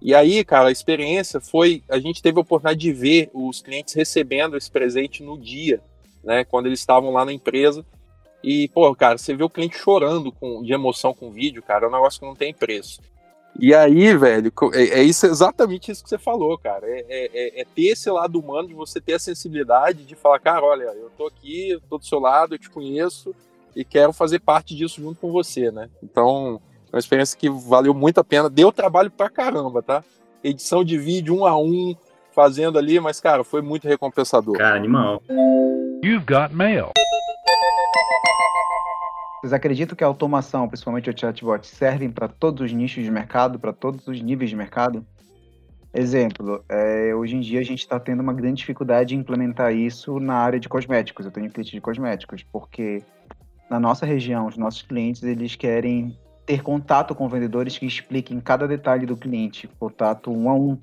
E 0.00 0.14
aí, 0.14 0.44
cara, 0.44 0.68
a 0.68 0.72
experiência 0.72 1.40
foi. 1.40 1.82
A 1.88 1.98
gente 1.98 2.20
teve 2.20 2.36
a 2.36 2.42
oportunidade 2.42 2.80
de 2.80 2.92
ver 2.92 3.30
os 3.32 3.62
clientes 3.62 3.94
recebendo 3.94 4.56
esse 4.56 4.70
presente 4.70 5.22
no 5.22 5.38
dia, 5.38 5.80
né? 6.24 6.44
Quando 6.44 6.66
eles 6.66 6.80
estavam 6.80 7.12
lá 7.12 7.24
na 7.24 7.32
empresa. 7.32 7.86
E, 8.42 8.68
pô, 8.68 8.94
cara, 8.94 9.18
você 9.18 9.34
vê 9.34 9.44
o 9.44 9.50
cliente 9.50 9.78
chorando 9.78 10.32
com, 10.32 10.62
de 10.62 10.72
emoção 10.72 11.14
com 11.14 11.28
o 11.28 11.32
vídeo, 11.32 11.62
cara, 11.62 11.86
é 11.86 11.88
um 11.88 11.92
negócio 11.92 12.20
que 12.20 12.26
não 12.26 12.34
tem 12.34 12.52
preço. 12.52 13.00
E 13.58 13.74
aí, 13.74 14.16
velho, 14.16 14.52
é, 14.72 15.00
é 15.00 15.02
isso 15.02 15.26
exatamente 15.26 15.92
isso 15.92 16.02
que 16.02 16.08
você 16.08 16.18
falou, 16.18 16.56
cara. 16.58 16.86
É, 16.86 17.04
é, 17.08 17.30
é, 17.32 17.60
é, 17.60 17.64
ter 17.64 17.88
esse 17.88 18.10
lado 18.10 18.40
humano 18.40 18.68
de 18.68 18.74
você 18.74 19.00
ter 19.00 19.14
a 19.14 19.18
sensibilidade 19.18 20.04
de 20.04 20.14
falar, 20.14 20.38
cara, 20.38 20.64
olha, 20.64 20.84
eu 20.84 21.10
tô 21.16 21.26
aqui, 21.26 21.70
eu 21.70 21.80
tô 21.80 21.98
do 21.98 22.06
seu 22.06 22.18
lado, 22.18 22.54
eu 22.54 22.58
te 22.58 22.70
conheço, 22.70 23.34
e 23.76 23.84
quero 23.84 24.12
fazer 24.12 24.40
parte 24.40 24.74
disso 24.74 25.00
junto 25.00 25.20
com 25.20 25.30
você, 25.30 25.70
né? 25.70 25.88
Então, 26.02 26.60
é 26.90 26.96
uma 26.96 27.00
experiência 27.00 27.38
que 27.38 27.48
valeu 27.48 27.94
muito 27.94 28.18
a 28.18 28.24
pena. 28.24 28.50
Deu 28.50 28.72
trabalho 28.72 29.10
pra 29.10 29.30
caramba, 29.30 29.82
tá? 29.82 30.02
Edição 30.42 30.82
de 30.82 30.98
vídeo 30.98 31.36
um 31.36 31.46
a 31.46 31.56
um, 31.56 31.94
fazendo 32.34 32.78
ali, 32.78 32.98
mas, 33.00 33.20
cara, 33.20 33.44
foi 33.44 33.62
muito 33.62 33.86
recompensador. 33.86 34.56
Cara, 34.56 34.76
animal. 34.76 35.22
You've 36.02 36.24
got 36.26 36.54
mail. 36.54 36.90
Vocês 39.42 39.52
acreditam 39.52 39.96
que 39.96 40.04
a 40.04 40.06
automação, 40.06 40.68
principalmente 40.68 41.10
o 41.10 41.18
chatbot, 41.18 41.66
servem 41.66 42.08
para 42.08 42.28
todos 42.28 42.62
os 42.62 42.72
nichos 42.72 43.02
de 43.02 43.10
mercado, 43.10 43.58
para 43.58 43.72
todos 43.72 44.06
os 44.06 44.22
níveis 44.22 44.48
de 44.48 44.54
mercado? 44.54 45.04
Exemplo, 45.92 46.64
é, 46.68 47.12
hoje 47.12 47.34
em 47.34 47.40
dia 47.40 47.58
a 47.58 47.64
gente 47.64 47.80
está 47.80 47.98
tendo 47.98 48.20
uma 48.20 48.32
grande 48.32 48.58
dificuldade 48.58 49.16
em 49.16 49.18
implementar 49.18 49.74
isso 49.74 50.20
na 50.20 50.34
área 50.34 50.60
de 50.60 50.68
cosméticos. 50.68 51.26
Eu 51.26 51.32
tenho 51.32 51.50
cliente 51.50 51.72
de 51.72 51.80
cosméticos, 51.80 52.44
porque 52.44 53.02
na 53.68 53.80
nossa 53.80 54.06
região, 54.06 54.46
os 54.46 54.56
nossos 54.56 54.82
clientes, 54.82 55.24
eles 55.24 55.56
querem 55.56 56.16
ter 56.46 56.62
contato 56.62 57.12
com 57.12 57.28
vendedores 57.28 57.76
que 57.76 57.84
expliquem 57.84 58.38
cada 58.38 58.68
detalhe 58.68 59.06
do 59.06 59.16
cliente, 59.16 59.68
contato 59.76 60.30
um 60.30 60.48
a 60.48 60.54
um. 60.54 60.78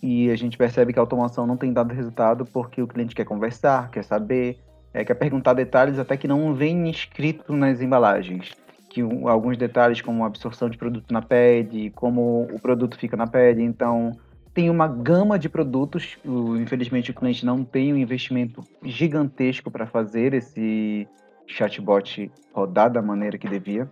E 0.00 0.30
a 0.30 0.36
gente 0.36 0.56
percebe 0.56 0.92
que 0.92 0.98
a 1.00 1.02
automação 1.02 1.44
não 1.44 1.56
tem 1.56 1.72
dado 1.72 1.92
resultado 1.92 2.44
porque 2.44 2.80
o 2.80 2.86
cliente 2.86 3.16
quer 3.16 3.24
conversar, 3.24 3.90
quer 3.90 4.04
saber, 4.04 4.60
é, 4.94 5.04
quer 5.04 5.14
perguntar 5.14 5.52
detalhes 5.54 5.98
até 5.98 6.16
que 6.16 6.28
não 6.28 6.54
vem 6.54 6.88
escrito 6.88 7.52
nas 7.52 7.82
embalagens. 7.82 8.52
Que 8.88 9.02
um, 9.02 9.28
alguns 9.28 9.56
detalhes 9.56 10.00
como 10.00 10.24
absorção 10.24 10.70
de 10.70 10.78
produto 10.78 11.12
na 11.12 11.20
pele, 11.20 11.90
como 11.90 12.44
o 12.44 12.60
produto 12.60 12.96
fica 12.96 13.16
na 13.16 13.26
pele. 13.26 13.62
Então, 13.62 14.12
tem 14.54 14.70
uma 14.70 14.86
gama 14.86 15.36
de 15.36 15.48
produtos. 15.48 16.16
O, 16.24 16.56
infelizmente, 16.56 17.10
o 17.10 17.14
cliente 17.14 17.44
não 17.44 17.64
tem 17.64 17.92
um 17.92 17.96
investimento 17.96 18.62
gigantesco 18.84 19.68
para 19.68 19.84
fazer 19.84 20.32
esse, 20.32 21.08
chatbot 21.46 22.30
rodar 22.52 22.90
da 22.90 23.02
maneira 23.02 23.36
que 23.36 23.48
devia. 23.48 23.90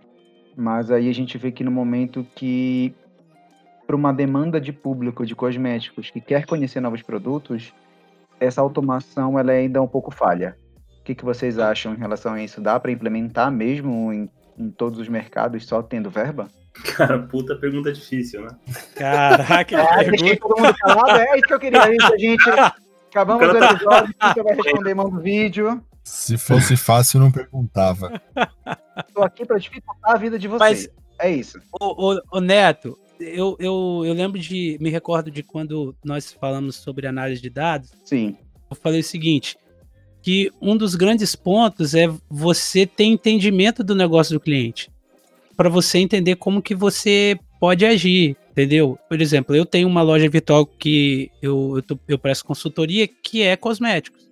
Mas 0.55 0.89
aí 0.89 1.09
a 1.09 1.13
gente 1.13 1.37
vê 1.37 1.51
que 1.51 1.63
no 1.63 1.71
momento 1.71 2.25
que, 2.35 2.93
para 3.85 3.95
uma 3.95 4.13
demanda 4.13 4.61
de 4.61 4.71
público 4.71 5.25
de 5.25 5.35
cosméticos 5.35 6.09
que 6.09 6.21
quer 6.21 6.45
conhecer 6.45 6.79
novos 6.79 7.01
produtos, 7.01 7.73
essa 8.39 8.61
automação 8.61 9.37
ela 9.37 9.51
é 9.51 9.59
ainda 9.59 9.81
um 9.81 9.87
pouco 9.87 10.11
falha. 10.11 10.55
O 11.03 11.05
que, 11.05 11.13
que 11.13 11.25
vocês 11.25 11.59
acham 11.59 11.93
em 11.93 11.97
relação 11.97 12.31
a 12.31 12.41
isso? 12.41 12.61
Dá 12.61 12.79
para 12.79 12.89
implementar 12.89 13.51
mesmo 13.51 14.13
em, 14.13 14.29
em 14.57 14.71
todos 14.71 14.97
os 14.99 15.09
mercados 15.09 15.65
só 15.65 15.83
tendo 15.83 16.09
verba? 16.09 16.47
Cara, 16.95 17.19
puta 17.19 17.57
pergunta 17.57 17.91
difícil, 17.91 18.43
né? 18.43 18.55
Caraca, 18.95 19.75
é, 19.99 20.03
pergunta... 20.05 20.37
todo 20.37 20.61
mundo 20.61 20.73
calado, 20.75 21.19
é 21.19 21.35
isso 21.35 21.47
que 21.47 21.53
eu 21.53 21.59
queria. 21.59 21.81
A 21.81 22.17
gente 22.17 22.49
acabamos 23.11 23.45
o 23.45 23.59
tá 23.59 23.71
episódio, 23.71 24.15
você 24.21 24.43
vai 24.43 24.55
responder, 24.63 24.93
manda 24.93 25.09
um 25.09 25.19
vídeo. 25.19 25.83
Se 26.05 26.37
fosse 26.37 26.77
fácil, 26.77 27.19
não 27.19 27.29
perguntava. 27.29 28.21
Estou 29.05 29.25
aqui 29.25 29.45
para 29.45 29.57
dificultar 29.57 30.15
a 30.15 30.17
vida 30.17 30.39
de 30.39 30.47
vocês. 30.47 30.87
Mas, 30.87 31.03
é 31.19 31.29
isso. 31.29 31.59
O, 31.81 32.13
o, 32.13 32.21
o, 32.31 32.39
Neto, 32.39 32.97
eu, 33.19 33.57
eu, 33.59 34.03
eu 34.05 34.13
lembro 34.13 34.39
de. 34.39 34.77
Me 34.79 34.89
recordo 34.89 35.29
de 35.29 35.43
quando 35.43 35.93
nós 36.01 36.31
falamos 36.31 36.77
sobre 36.77 37.07
análise 37.07 37.41
de 37.41 37.49
dados. 37.49 37.91
Sim. 38.05 38.37
Eu 38.69 38.75
falei 38.77 39.01
o 39.01 39.03
seguinte: 39.03 39.57
que 40.23 40.51
um 40.59 40.75
dos 40.75 40.95
grandes 40.95 41.35
pontos 41.35 41.93
é 41.93 42.09
você 42.27 42.87
ter 42.87 43.03
entendimento 43.03 43.83
do 43.83 43.93
negócio 43.93 44.33
do 44.33 44.39
cliente. 44.39 44.89
Para 45.55 45.69
você 45.69 45.99
entender 45.99 46.37
como 46.37 46.63
que 46.63 46.73
você 46.73 47.37
pode 47.59 47.85
agir, 47.85 48.35
entendeu? 48.51 48.97
Por 49.07 49.21
exemplo, 49.21 49.55
eu 49.55 49.65
tenho 49.65 49.87
uma 49.87 50.01
loja 50.01 50.27
virtual 50.27 50.65
que 50.65 51.29
eu, 51.41 51.83
eu, 51.87 51.99
eu 52.07 52.17
presto 52.17 52.45
consultoria 52.45 53.07
que 53.07 53.43
é 53.43 53.55
cosméticos 53.55 54.23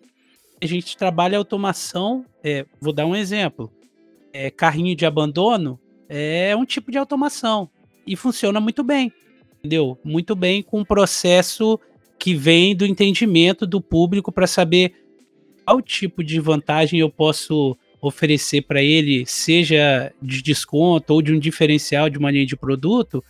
a 0.62 0.68
gente 0.68 0.96
trabalha 0.96 1.38
automação. 1.38 2.24
É, 2.44 2.66
vou 2.80 2.94
dar 2.94 3.06
um 3.06 3.16
exemplo. 3.16 3.72
É, 4.32 4.50
carrinho 4.50 4.96
de 4.96 5.06
abandono 5.06 5.80
é 6.08 6.56
um 6.56 6.66
tipo 6.66 6.92
de 6.92 6.98
automação 6.98 7.70
e 8.06 8.16
funciona 8.16 8.62
muito 8.62 8.84
bem, 8.84 9.12
entendeu? 9.60 9.98
Muito 10.04 10.36
bem 10.36 10.62
com 10.62 10.80
um 10.80 10.86
processo 10.86 11.80
que 12.18 12.34
vem 12.34 12.76
do 12.76 12.86
entendimento 12.86 13.66
do 13.66 13.82
público 13.82 14.32
para 14.32 14.48
saber 14.48 15.01
qual 15.66 15.82
tipo 15.82 16.24
de 16.24 16.40
vantagem 16.40 17.00
eu 17.00 17.10
posso 17.10 17.78
oferecer 18.02 18.64
para 18.64 18.82
ele, 18.82 19.26
seja 19.26 20.12
de 20.22 20.42
desconto 20.42 21.14
ou 21.14 21.22
de 21.22 21.34
um 21.34 21.40
diferencial 21.40 22.10
de 22.10 22.18
uma 22.18 22.32
linha 22.32 22.46
de 22.46 22.56
produto, 22.56 23.24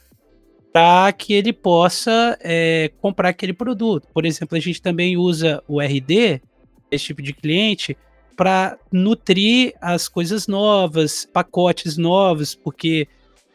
para 0.72 1.12
que 1.12 1.34
ele 1.34 1.52
possa 1.52 2.38
é, 2.42 2.90
comprar 3.02 3.30
aquele 3.30 3.52
produto. 3.52 4.08
Por 4.14 4.26
exemplo, 4.26 4.58
a 4.58 4.62
gente 4.62 4.82
também 4.82 5.18
usa 5.18 5.62
o 5.68 5.82
RD 5.82 6.42
esse 6.90 7.06
tipo 7.06 7.22
de 7.22 7.34
cliente 7.34 7.98
para 8.36 8.78
nutrir 8.92 9.74
as 9.82 10.08
coisas 10.08 10.48
novas, 10.48 11.28
pacotes 11.32 11.98
novos, 11.98 12.56
porque 12.56 13.08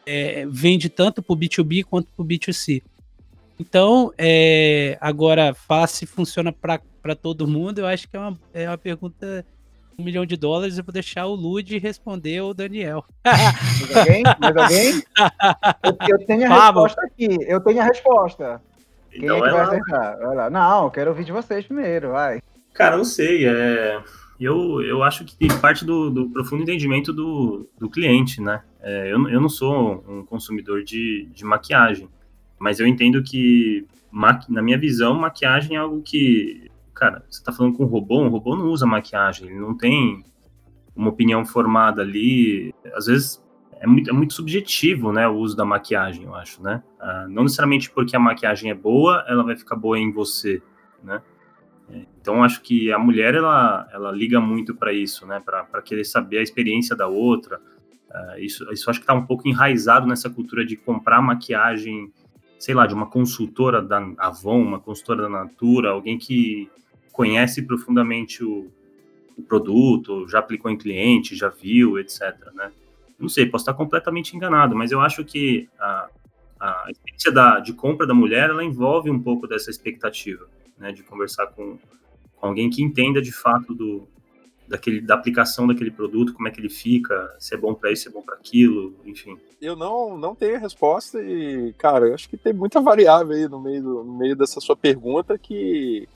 é, 0.05 0.47
vende 0.49 0.89
tanto 0.89 1.23
para 1.23 1.33
o 1.33 1.37
B2B 1.37 1.85
quanto 1.85 2.13
para 2.15 2.23
o 2.23 2.27
B2C. 2.27 2.83
Então, 3.59 4.13
é, 4.19 4.99
agora, 5.01 5.57
se 5.89 6.05
funciona 6.05 6.53
para 6.53 6.79
todo 7.15 7.47
mundo, 7.47 7.79
eu 7.79 7.87
acho 7.87 8.09
que 8.09 8.17
é 8.17 8.21
uma, 8.21 8.39
é 8.53 8.69
uma 8.69 8.79
pergunta 8.79 9.45
um 9.99 10.05
milhão 10.05 10.27
de 10.27 10.37
dólares, 10.37 10.77
eu 10.77 10.85
vou 10.85 10.93
deixar 10.93 11.27
o 11.27 11.35
Lud 11.35 11.79
responder 11.79 12.41
o 12.43 12.53
Daniel. 12.53 13.05
Mais 13.25 13.97
alguém? 13.97 14.23
Mais 14.39 14.57
alguém? 14.57 15.03
Eu, 15.83 16.19
eu 16.19 16.27
tenho 16.27 16.47
a 16.47 16.49
Pablo. 16.49 16.83
resposta 16.83 17.07
aqui, 17.07 17.39
eu 17.47 17.61
tenho 17.61 17.81
a 17.81 17.85
resposta. 17.85 18.63
Quem 19.11 19.25
então 19.25 19.39
é 19.39 19.41
que 19.41 19.51
vai 19.51 19.61
acertar? 19.63 20.19
Vai 20.19 20.37
lá. 20.37 20.51
Não, 20.51 20.85
eu 20.85 20.91
quero 20.91 21.11
ouvir 21.11 21.25
de 21.25 21.33
vocês 21.33 21.65
primeiro, 21.65 22.11
vai. 22.11 22.41
Cara, 22.75 22.97
não 22.97 23.05
sei. 23.05 23.47
É... 23.47 24.03
Eu, 24.39 24.83
eu 24.83 25.03
acho 25.03 25.25
que 25.25 25.49
parte 25.63 25.83
do, 25.83 26.11
do 26.11 26.29
profundo 26.29 26.63
entendimento 26.63 27.11
do, 27.11 27.67
do 27.79 27.89
cliente, 27.89 28.39
né? 28.39 28.63
É, 28.83 29.11
eu, 29.11 29.29
eu 29.31 29.41
não 29.41 29.49
sou 29.49 30.05
um 30.07 30.23
consumidor 30.27 30.85
de, 30.85 31.27
de 31.33 31.43
maquiagem, 31.43 32.07
mas 32.59 32.79
eu 32.79 32.87
entendo 32.87 33.23
que, 33.23 33.87
na 34.47 34.61
minha 34.61 34.77
visão, 34.77 35.15
maquiagem 35.15 35.77
é 35.77 35.81
algo 35.81 36.03
que 36.03 36.66
cara, 36.97 37.23
você 37.31 37.45
tá 37.45 37.53
falando 37.53 37.77
com 37.77 37.85
um 37.85 37.87
robô, 37.87 38.23
um 38.23 38.29
robô 38.29 38.57
não 38.57 38.71
usa 38.71 38.87
maquiagem, 38.87 39.49
ele 39.49 39.61
não 39.61 39.77
tem 39.77 40.25
uma 40.97 41.11
opinião 41.11 41.45
formada 41.45 42.01
ali. 42.01 42.75
Às 42.95 43.07
vezes 43.07 43.45
é 43.79 43.87
muito, 43.87 44.11
é 44.11 44.13
muito 44.13 44.33
subjetivo, 44.33 45.13
né, 45.13 45.29
o 45.29 45.35
uso 45.35 45.55
da 45.55 45.65
maquiagem, 45.65 46.25
eu 46.25 46.35
acho, 46.35 46.63
né? 46.63 46.83
Ah, 46.99 47.27
não 47.29 47.43
necessariamente 47.43 47.91
porque 47.91 48.17
a 48.17 48.19
maquiagem 48.19 48.71
é 48.71 48.75
boa, 48.75 49.23
ela 49.29 49.45
vai 49.45 49.55
ficar 49.55 49.77
boa 49.77 49.99
em 49.99 50.11
você, 50.11 50.63
né? 51.05 51.23
Então 52.21 52.43
acho 52.43 52.63
que 52.63 52.91
a 52.91 52.99
mulher 52.99 53.35
ela, 53.35 53.87
ela 53.93 54.11
liga 54.11 54.41
muito 54.41 54.75
para 54.75 54.93
isso, 54.93 55.27
né? 55.27 55.41
Para 55.45 55.83
querer 55.83 56.05
saber 56.05 56.39
a 56.39 56.43
experiência 56.43 56.97
da 56.97 57.07
outra. 57.07 57.61
Uh, 58.11 58.41
isso, 58.41 58.65
isso 58.73 58.89
acho 58.89 58.99
que 58.99 59.05
está 59.05 59.15
um 59.15 59.27
pouco 59.27 59.47
enraizado 59.47 60.07
nessa 60.07 60.29
cultura 60.29 60.65
de 60.65 60.77
comprar 60.77 61.21
maquiagem, 61.21 62.11
sei 62.59 62.75
lá, 62.75 62.87
de 62.87 62.95
uma 62.95 63.07
consultora 63.07 63.81
da 63.81 63.99
Avon, 64.19 64.63
uma 64.63 64.81
consultora 64.81 65.23
da 65.23 65.29
Natura, 65.29 65.91
alguém 65.91 66.19
que 66.19 66.69
conhece 67.17 67.63
profundamente 67.63 68.45
o, 68.45 68.71
o 69.39 69.43
produto, 69.43 70.29
já 70.29 70.39
aplicou 70.39 70.71
em 70.71 70.77
cliente, 70.77 71.35
já 71.35 71.49
viu, 71.49 71.99
etc. 71.99 72.21
Né? 72.55 72.71
Não 73.19 73.27
sei, 73.27 73.47
posso 73.47 73.63
estar 73.63 73.73
completamente 73.73 74.37
enganado, 74.37 74.77
mas 74.77 74.93
eu 74.93 75.01
acho 75.01 75.25
que 75.25 75.67
a, 75.81 76.11
a 76.61 76.85
experiência 76.91 77.33
da, 77.33 77.59
de 77.59 77.73
compra 77.73 78.07
da 78.07 78.13
mulher 78.13 78.51
ela 78.51 78.63
envolve 78.63 79.11
um 79.11 79.19
pouco 79.19 79.49
dessa 79.49 79.71
expectativa, 79.71 80.47
né, 80.77 80.93
de 80.93 81.03
conversar 81.03 81.47
com, 81.47 81.79
com 82.37 82.47
alguém 82.47 82.69
que 82.69 82.83
entenda 82.83 83.23
de 83.23 83.33
fato 83.33 83.75
do, 83.75 84.07
daquele, 84.69 85.01
da 85.01 85.15
aplicação 85.15 85.67
daquele 85.67 85.91
produto, 85.91 86.35
como 86.35 86.49
é 86.49 86.51
que 86.51 86.61
ele 86.61 86.69
fica, 86.69 87.35
se 87.39 87.55
é 87.55 87.57
bom 87.57 87.73
para 87.73 87.91
isso, 87.91 88.03
se 88.03 88.09
é 88.11 88.13
bom 88.13 88.21
para 88.21 88.35
aquilo, 88.35 88.95
enfim. 89.07 89.39
Eu 89.59 89.75
não, 89.75 90.19
não 90.19 90.35
tenho 90.35 90.61
resposta 90.61 91.19
e, 91.23 91.73
cara, 91.79 92.09
eu 92.09 92.15
acho 92.15 92.29
que 92.29 92.37
tem 92.37 92.53
muita 92.53 92.79
variável 92.79 93.35
aí 93.35 93.49
no 93.49 93.59
meio, 93.59 93.83
do, 93.83 94.05
no 94.05 94.19
meio 94.19 94.37
dessa 94.37 94.61
sua 94.61 94.77
pergunta 94.77 95.39
que, 95.39 96.07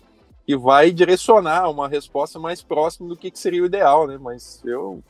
que 0.51 0.57
vai 0.57 0.91
direcionar 0.91 1.71
uma 1.71 1.87
resposta 1.87 2.37
mais 2.37 2.61
próxima 2.61 3.09
do 3.09 3.17
que, 3.17 3.31
que 3.31 3.39
seria 3.39 3.63
o 3.63 3.67
ideal, 3.67 4.09
né? 4.09 4.19
Mas 4.21 4.61
eu 4.65 5.01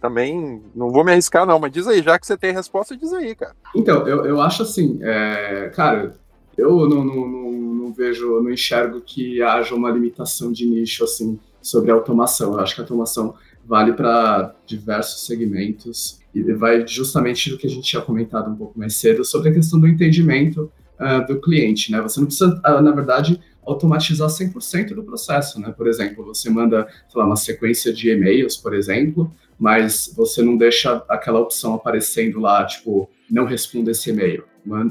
também 0.00 0.62
não 0.72 0.90
vou 0.90 1.04
me 1.04 1.10
arriscar, 1.10 1.44
não, 1.44 1.58
mas 1.58 1.72
diz 1.72 1.88
aí, 1.88 2.00
já 2.00 2.16
que 2.16 2.24
você 2.24 2.36
tem 2.36 2.52
resposta, 2.52 2.96
diz 2.96 3.12
aí, 3.12 3.34
cara. 3.34 3.56
Então, 3.74 4.06
eu, 4.06 4.24
eu 4.24 4.40
acho 4.40 4.62
assim, 4.62 5.00
é, 5.02 5.72
cara, 5.74 6.14
eu 6.56 6.88
não, 6.88 7.04
não, 7.04 7.28
não, 7.28 7.50
não, 7.50 7.92
vejo, 7.92 8.40
não 8.40 8.52
enxergo 8.52 9.00
que 9.00 9.42
haja 9.42 9.74
uma 9.74 9.90
limitação 9.90 10.52
de 10.52 10.64
nicho, 10.64 11.02
assim, 11.02 11.40
sobre 11.60 11.90
automação. 11.90 12.52
Eu 12.52 12.60
acho 12.60 12.76
que 12.76 12.80
a 12.80 12.84
automação 12.84 13.34
vale 13.66 13.94
para 13.94 14.54
diversos 14.64 15.26
segmentos 15.26 16.20
e 16.32 16.40
vai 16.52 16.86
justamente 16.86 17.50
do 17.50 17.58
que 17.58 17.66
a 17.66 17.70
gente 17.70 17.82
tinha 17.82 18.00
comentado 18.00 18.48
um 18.48 18.54
pouco 18.54 18.78
mais 18.78 18.94
cedo 18.94 19.24
sobre 19.24 19.48
a 19.48 19.52
questão 19.52 19.80
do 19.80 19.88
entendimento 19.88 20.70
uh, 21.00 21.26
do 21.26 21.40
cliente, 21.40 21.90
né? 21.90 22.00
Você 22.00 22.20
não 22.20 22.28
precisa, 22.28 22.62
uh, 22.64 22.80
na 22.80 22.92
verdade, 22.92 23.40
automatizar 23.68 24.28
100% 24.28 24.94
do 24.94 25.02
processo, 25.02 25.60
né? 25.60 25.72
Por 25.76 25.86
exemplo, 25.86 26.24
você 26.24 26.48
manda, 26.48 26.88
sei 27.08 27.20
lá, 27.20 27.26
uma 27.26 27.36
sequência 27.36 27.92
de 27.92 28.10
e-mails, 28.10 28.56
por 28.56 28.74
exemplo, 28.74 29.30
mas 29.58 30.12
você 30.16 30.42
não 30.42 30.56
deixa 30.56 31.02
aquela 31.08 31.40
opção 31.40 31.74
aparecendo 31.74 32.40
lá, 32.40 32.64
tipo, 32.64 33.08
não 33.30 33.44
responda 33.44 33.90
esse 33.90 34.10
e-mail. 34.10 34.44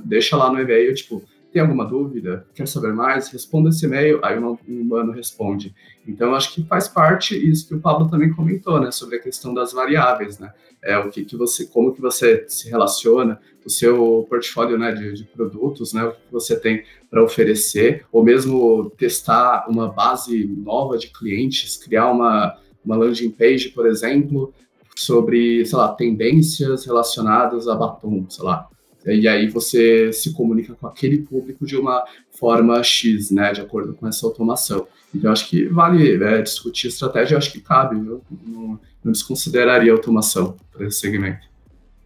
Deixa 0.04 0.36
lá 0.36 0.52
no 0.52 0.60
e-mail, 0.60 0.94
tipo, 0.94 1.24
tem 1.58 1.62
alguma 1.64 1.86
dúvida? 1.86 2.46
Quer 2.54 2.68
saber 2.68 2.94
mais? 2.94 3.30
Responda 3.30 3.70
esse 3.70 3.84
e-mail, 3.84 4.20
aí 4.24 4.38
o 4.38 4.60
humano 4.68 5.12
responde. 5.12 5.74
Então, 6.08 6.36
acho 6.36 6.54
que 6.54 6.64
faz 6.64 6.88
parte 6.88 7.36
isso 7.36 7.68
que 7.68 7.74
o 7.74 7.80
Pablo 7.80 8.08
também 8.08 8.32
comentou, 8.32 8.80
né, 8.80 8.92
sobre 8.92 9.16
a 9.16 9.20
questão 9.20 9.56
das 9.56 9.74
variáveis, 9.74 10.38
né? 10.38 10.54
É 10.84 10.96
o 11.00 11.10
que, 11.10 11.26
que 11.26 11.36
você, 11.36 11.66
como 11.66 11.92
que 11.94 12.00
você 12.00 12.46
se 12.48 12.70
relaciona, 12.70 13.40
o 13.66 13.70
seu 13.72 14.28
portfólio, 14.30 14.78
né, 14.78 14.92
de, 14.92 15.14
de 15.14 15.24
produtos, 15.24 15.94
né, 15.94 16.04
o 16.04 16.12
que 16.12 16.32
você 16.32 16.56
tem 16.56 16.84
para 17.10 17.24
oferecer, 17.24 18.06
ou 18.12 18.24
mesmo 18.24 18.92
testar 18.92 19.66
uma 19.68 19.90
base 19.90 20.46
nova 20.46 20.96
de 20.96 21.08
clientes, 21.08 21.76
criar 21.76 22.12
uma 22.12 22.56
uma 22.86 22.96
landing 22.96 23.32
page, 23.32 23.70
por 23.70 23.86
exemplo, 23.86 24.54
sobre, 24.96 25.66
sei 25.66 25.78
lá, 25.78 25.90
tendências 25.90 26.86
relacionadas 26.86 27.68
a 27.68 27.76
batom, 27.76 28.26
sei 28.30 28.46
lá. 28.46 28.70
E 29.16 29.28
aí 29.28 29.48
você 29.48 30.12
se 30.12 30.34
comunica 30.34 30.76
com 30.76 30.88
aquele 30.88 31.20
público 31.20 31.66
de 31.66 31.78
uma 31.78 32.04
forma 32.32 32.82
X, 32.84 33.32
né, 33.32 33.54
de 33.54 33.62
acordo 33.62 33.94
com 33.94 34.08
essa 34.08 34.26
automação. 34.26 34.88
Então, 35.14 35.32
acho 35.32 35.50
que 35.50 35.66
vale 35.66 36.22
é, 36.24 36.42
discutir 36.42 36.88
estratégia, 36.88 37.38
acho 37.38 37.52
que 37.52 37.62
cabe, 37.62 38.00
viu? 38.00 38.22
Não, 38.46 38.80
não 39.04 39.12
desconsideraria 39.12 39.92
automação 39.92 40.58
para 40.72 40.86
esse 40.86 41.00
segmento. 41.00 41.48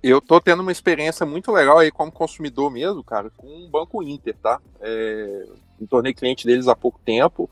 Eu 0.03 0.19
tô 0.19 0.41
tendo 0.41 0.61
uma 0.61 0.71
experiência 0.71 1.25
muito 1.25 1.51
legal 1.51 1.77
aí 1.77 1.91
como 1.91 2.11
consumidor 2.11 2.71
mesmo, 2.71 3.03
cara, 3.03 3.29
com 3.37 3.47
o 3.47 3.69
Banco 3.69 4.01
Inter, 4.01 4.35
tá? 4.41 4.59
É, 4.79 5.45
me 5.79 5.87
tornei 5.87 6.13
cliente 6.13 6.45
deles 6.45 6.67
há 6.67 6.75
pouco 6.75 6.99
tempo. 7.03 7.49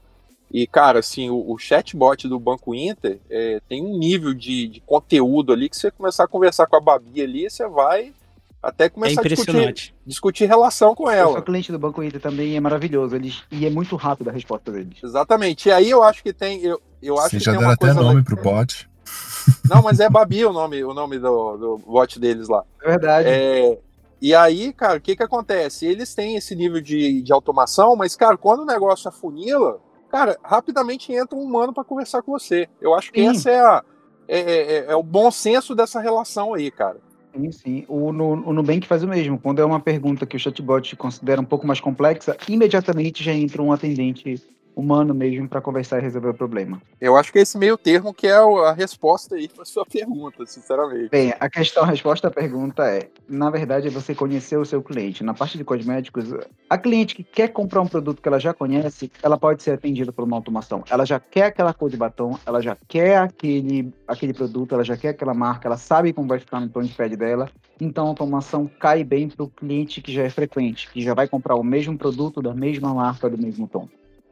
E, 0.51 0.65
cara, 0.65 0.99
assim, 0.99 1.29
o, 1.29 1.51
o 1.51 1.57
chatbot 1.59 2.27
do 2.27 2.39
Banco 2.39 2.73
Inter 2.73 3.19
é, 3.29 3.61
tem 3.69 3.83
um 3.83 3.97
nível 3.97 4.33
de, 4.33 4.67
de, 4.67 4.81
conteúdo 4.81 5.53
ali 5.53 5.69
que 5.69 5.77
você 5.77 5.91
começar 5.91 6.23
a 6.23 6.27
conversar 6.27 6.65
com 6.65 6.75
a 6.75 6.81
Babi 6.81 7.21
ali, 7.21 7.49
você 7.49 7.67
vai 7.67 8.13
até 8.61 8.89
começar 8.89 9.21
é 9.21 9.25
a 9.25 9.27
discutir, 9.29 9.95
discutir 10.05 10.45
relação 10.45 10.93
com 10.93 11.09
ela. 11.09 11.29
Eu 11.29 11.33
sou 11.33 11.41
cliente 11.41 11.71
do 11.71 11.79
Banco 11.79 12.03
Inter 12.03 12.19
também 12.19 12.55
é 12.55 12.59
maravilhoso, 12.59 13.15
eles, 13.15 13.43
e 13.51 13.65
é 13.65 13.69
muito 13.69 13.95
rápido 13.95 14.29
a 14.29 14.33
resposta 14.33 14.71
deles. 14.71 14.97
Exatamente. 15.03 15.69
E 15.69 15.71
aí 15.71 15.89
eu 15.89 16.03
acho 16.03 16.21
que 16.21 16.33
tem. 16.33 16.61
Eu, 16.63 16.81
eu 17.01 17.17
acho 17.17 17.29
Você 17.29 17.37
que 17.37 17.43
já 17.43 17.51
tem 17.51 17.59
deram 17.59 17.69
uma 17.69 17.73
até 17.73 17.85
coisa 17.85 18.01
nome 18.01 18.23
pro 18.23 18.41
bot. 18.41 18.89
Não, 19.67 19.81
mas 19.81 19.99
é 19.99 20.09
Babi 20.09 20.45
o 20.45 20.53
nome, 20.53 20.83
o 20.83 20.93
nome 20.93 21.17
do, 21.17 21.57
do 21.57 21.77
bot 21.77 22.19
deles 22.19 22.47
lá. 22.47 22.63
É 22.83 22.87
verdade. 22.87 23.27
É, 23.29 23.79
e 24.21 24.35
aí, 24.35 24.73
cara, 24.73 24.97
o 24.97 25.01
que 25.01 25.15
que 25.15 25.23
acontece? 25.23 25.85
Eles 25.85 26.13
têm 26.13 26.35
esse 26.35 26.55
nível 26.55 26.81
de, 26.81 27.21
de 27.21 27.31
automação, 27.31 27.95
mas, 27.95 28.15
cara, 28.15 28.37
quando 28.37 28.61
o 28.61 28.65
negócio 28.65 29.07
afunila, 29.07 29.79
cara, 30.11 30.37
rapidamente 30.43 31.13
entra 31.13 31.37
um 31.37 31.41
humano 31.41 31.73
para 31.73 31.85
conversar 31.85 32.21
com 32.21 32.33
você. 32.33 32.67
Eu 32.81 32.93
acho 32.93 33.11
que 33.11 33.21
sim. 33.21 33.29
essa 33.29 33.49
é, 33.49 33.59
a, 33.59 33.83
é, 34.27 34.39
é, 34.39 34.73
é, 34.73 34.85
é, 34.91 34.95
o 34.95 35.03
bom 35.03 35.31
senso 35.31 35.73
dessa 35.73 36.01
relação 36.01 36.53
aí, 36.53 36.69
cara. 36.69 36.97
Sim, 37.35 37.51
sim. 37.51 37.85
O, 37.87 38.07
o 38.09 38.53
Nubank 38.53 38.87
faz 38.87 39.03
o 39.03 39.07
mesmo. 39.07 39.39
Quando 39.39 39.61
é 39.61 39.65
uma 39.65 39.79
pergunta 39.79 40.25
que 40.25 40.35
o 40.35 40.39
chatbot 40.39 40.95
considera 40.95 41.39
um 41.39 41.45
pouco 41.45 41.65
mais 41.65 41.79
complexa, 41.79 42.35
imediatamente 42.47 43.23
já 43.23 43.33
entra 43.33 43.61
um 43.61 43.71
atendente 43.71 44.35
humano 44.79 45.13
mesmo 45.13 45.47
para 45.47 45.61
conversar 45.61 45.99
e 45.99 46.01
resolver 46.01 46.29
o 46.29 46.33
problema. 46.33 46.81
Eu 46.99 47.15
acho 47.15 47.31
que 47.31 47.39
é 47.39 47.41
esse 47.41 47.57
meio 47.57 47.77
termo 47.77 48.13
que 48.13 48.27
é 48.27 48.35
a 48.35 48.71
resposta 48.71 49.35
aí 49.35 49.47
para 49.47 49.65
sua 49.65 49.85
pergunta, 49.87 50.45
sinceramente. 50.45 51.09
Bem, 51.09 51.33
a 51.39 51.49
questão, 51.49 51.83
a 51.83 51.87
resposta 51.87 52.27
à 52.27 52.31
pergunta 52.31 52.83
é, 52.83 53.09
na 53.27 53.49
verdade, 53.49 53.87
é 53.87 53.91
você 53.91 54.15
conhecer 54.15 54.57
o 54.57 54.65
seu 54.65 54.81
cliente. 54.81 55.23
Na 55.23 55.33
parte 55.33 55.57
de 55.57 55.63
cosméticos, 55.63 56.33
a 56.69 56.77
cliente 56.77 57.15
que 57.15 57.23
quer 57.23 57.49
comprar 57.49 57.81
um 57.81 57.87
produto 57.87 58.21
que 58.21 58.27
ela 58.27 58.39
já 58.39 58.53
conhece, 58.53 59.11
ela 59.21 59.37
pode 59.37 59.63
ser 59.63 59.71
atendida 59.71 60.11
por 60.11 60.23
uma 60.23 60.37
automação. 60.37 60.83
Ela 60.89 61.05
já 61.05 61.19
quer 61.19 61.45
aquela 61.45 61.73
cor 61.73 61.89
de 61.89 61.97
batom, 61.97 62.37
ela 62.45 62.61
já 62.61 62.77
quer 62.87 63.17
aquele, 63.17 63.93
aquele 64.07 64.33
produto, 64.33 64.73
ela 64.73 64.83
já 64.83 64.95
quer 64.95 65.09
aquela 65.09 65.33
marca, 65.33 65.67
ela 65.67 65.77
sabe 65.77 66.13
como 66.13 66.27
vai 66.27 66.39
ficar 66.39 66.59
no 66.59 66.69
tom 66.69 66.81
de 66.81 66.93
pele 66.93 67.15
dela. 67.15 67.49
Então, 67.79 68.05
a 68.05 68.09
automação 68.09 68.69
cai 68.79 69.03
bem 69.03 69.29
para 69.29 69.43
o 69.43 69.49
cliente 69.49 70.01
que 70.01 70.11
já 70.11 70.23
é 70.23 70.29
frequente, 70.29 70.89
que 70.91 71.01
já 71.01 71.13
vai 71.13 71.27
comprar 71.27 71.55
o 71.55 71.63
mesmo 71.63 71.97
produto 71.97 72.41
da 72.41 72.53
mesma 72.53 72.93
marca, 72.93 73.29
do 73.29 73.37
mesmo 73.37 73.67
tom. 73.67 73.87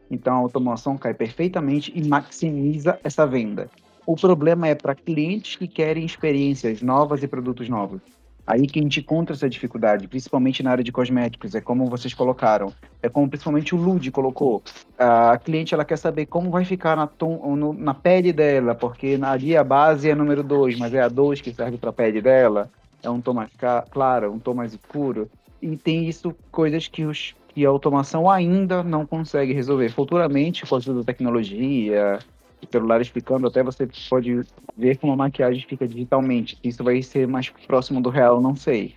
Então 0.09 0.35
a 0.35 0.39
automação 0.39 0.97
cai 0.97 1.13
perfeitamente 1.13 1.91
e 1.95 2.07
maximiza 2.07 2.99
essa 3.03 3.25
venda. 3.25 3.69
O 4.05 4.15
problema 4.15 4.67
é 4.67 4.75
para 4.75 4.95
clientes 4.95 5.55
que 5.57 5.67
querem 5.67 6.05
experiências 6.05 6.81
novas 6.81 7.21
e 7.23 7.27
produtos 7.27 7.67
novos. 7.67 8.01
Aí 8.47 8.65
que 8.65 8.79
a 8.79 8.81
gente 8.81 9.01
encontra 9.01 9.35
essa 9.35 9.49
dificuldade, 9.49 10.07
principalmente 10.07 10.63
na 10.63 10.71
área 10.71 10.83
de 10.83 10.93
cosméticos, 10.93 11.53
é 11.53 11.59
como 11.59 11.87
vocês 11.87 12.13
colocaram, 12.13 12.71
é 13.03 13.09
como 13.09 13.27
principalmente 13.27 13.75
o 13.75 13.77
Lud 13.77 14.09
colocou. 14.09 14.63
A 14.97 15.37
cliente 15.37 15.73
ela 15.73 15.83
quer 15.83 15.97
saber 15.97 16.27
como 16.27 16.49
vai 16.49 16.63
ficar 16.63 16.95
na, 16.95 17.05
tom, 17.05 17.57
no, 17.57 17.73
na 17.73 17.93
pele 17.93 18.31
dela, 18.31 18.73
porque 18.73 19.19
ali 19.21 19.57
a 19.57 19.65
base 19.65 20.09
é 20.09 20.15
número 20.15 20.41
2, 20.41 20.79
mas 20.79 20.93
é 20.93 21.01
a 21.01 21.09
2 21.09 21.41
que 21.41 21.53
serve 21.53 21.77
para 21.77 21.89
a 21.89 21.93
pele 21.93 22.21
dela, 22.21 22.71
é 23.03 23.09
um 23.09 23.19
tom 23.19 23.33
mais 23.33 23.51
claro, 23.91 24.31
um 24.31 24.39
tom 24.39 24.53
mais 24.53 24.73
escuro. 24.73 25.29
E 25.61 25.75
tem 25.75 26.07
isso, 26.07 26.33
coisas 26.49 26.87
que 26.87 27.03
os 27.03 27.35
que 27.57 27.65
a 27.65 27.69
automação 27.69 28.29
ainda 28.29 28.83
não 28.83 29.03
consegue 29.03 29.51
resolver. 29.51 29.89
Futuramente, 29.89 30.63
com 30.63 30.75
a 30.75 30.77
ajuda 30.77 30.99
da 30.99 31.05
tecnologia, 31.05 32.19
celular 32.71 33.01
explicando, 33.01 33.47
até 33.47 33.63
você 33.63 33.89
pode 34.07 34.43
ver 34.77 34.97
como 34.97 35.13
a 35.13 35.15
maquiagem 35.15 35.65
fica 35.67 35.87
digitalmente. 35.87 36.55
Isso 36.63 36.83
vai 36.83 37.01
ser 37.01 37.27
mais 37.27 37.49
próximo 37.65 37.99
do 37.99 38.11
real, 38.11 38.39
não 38.39 38.55
sei. 38.55 38.93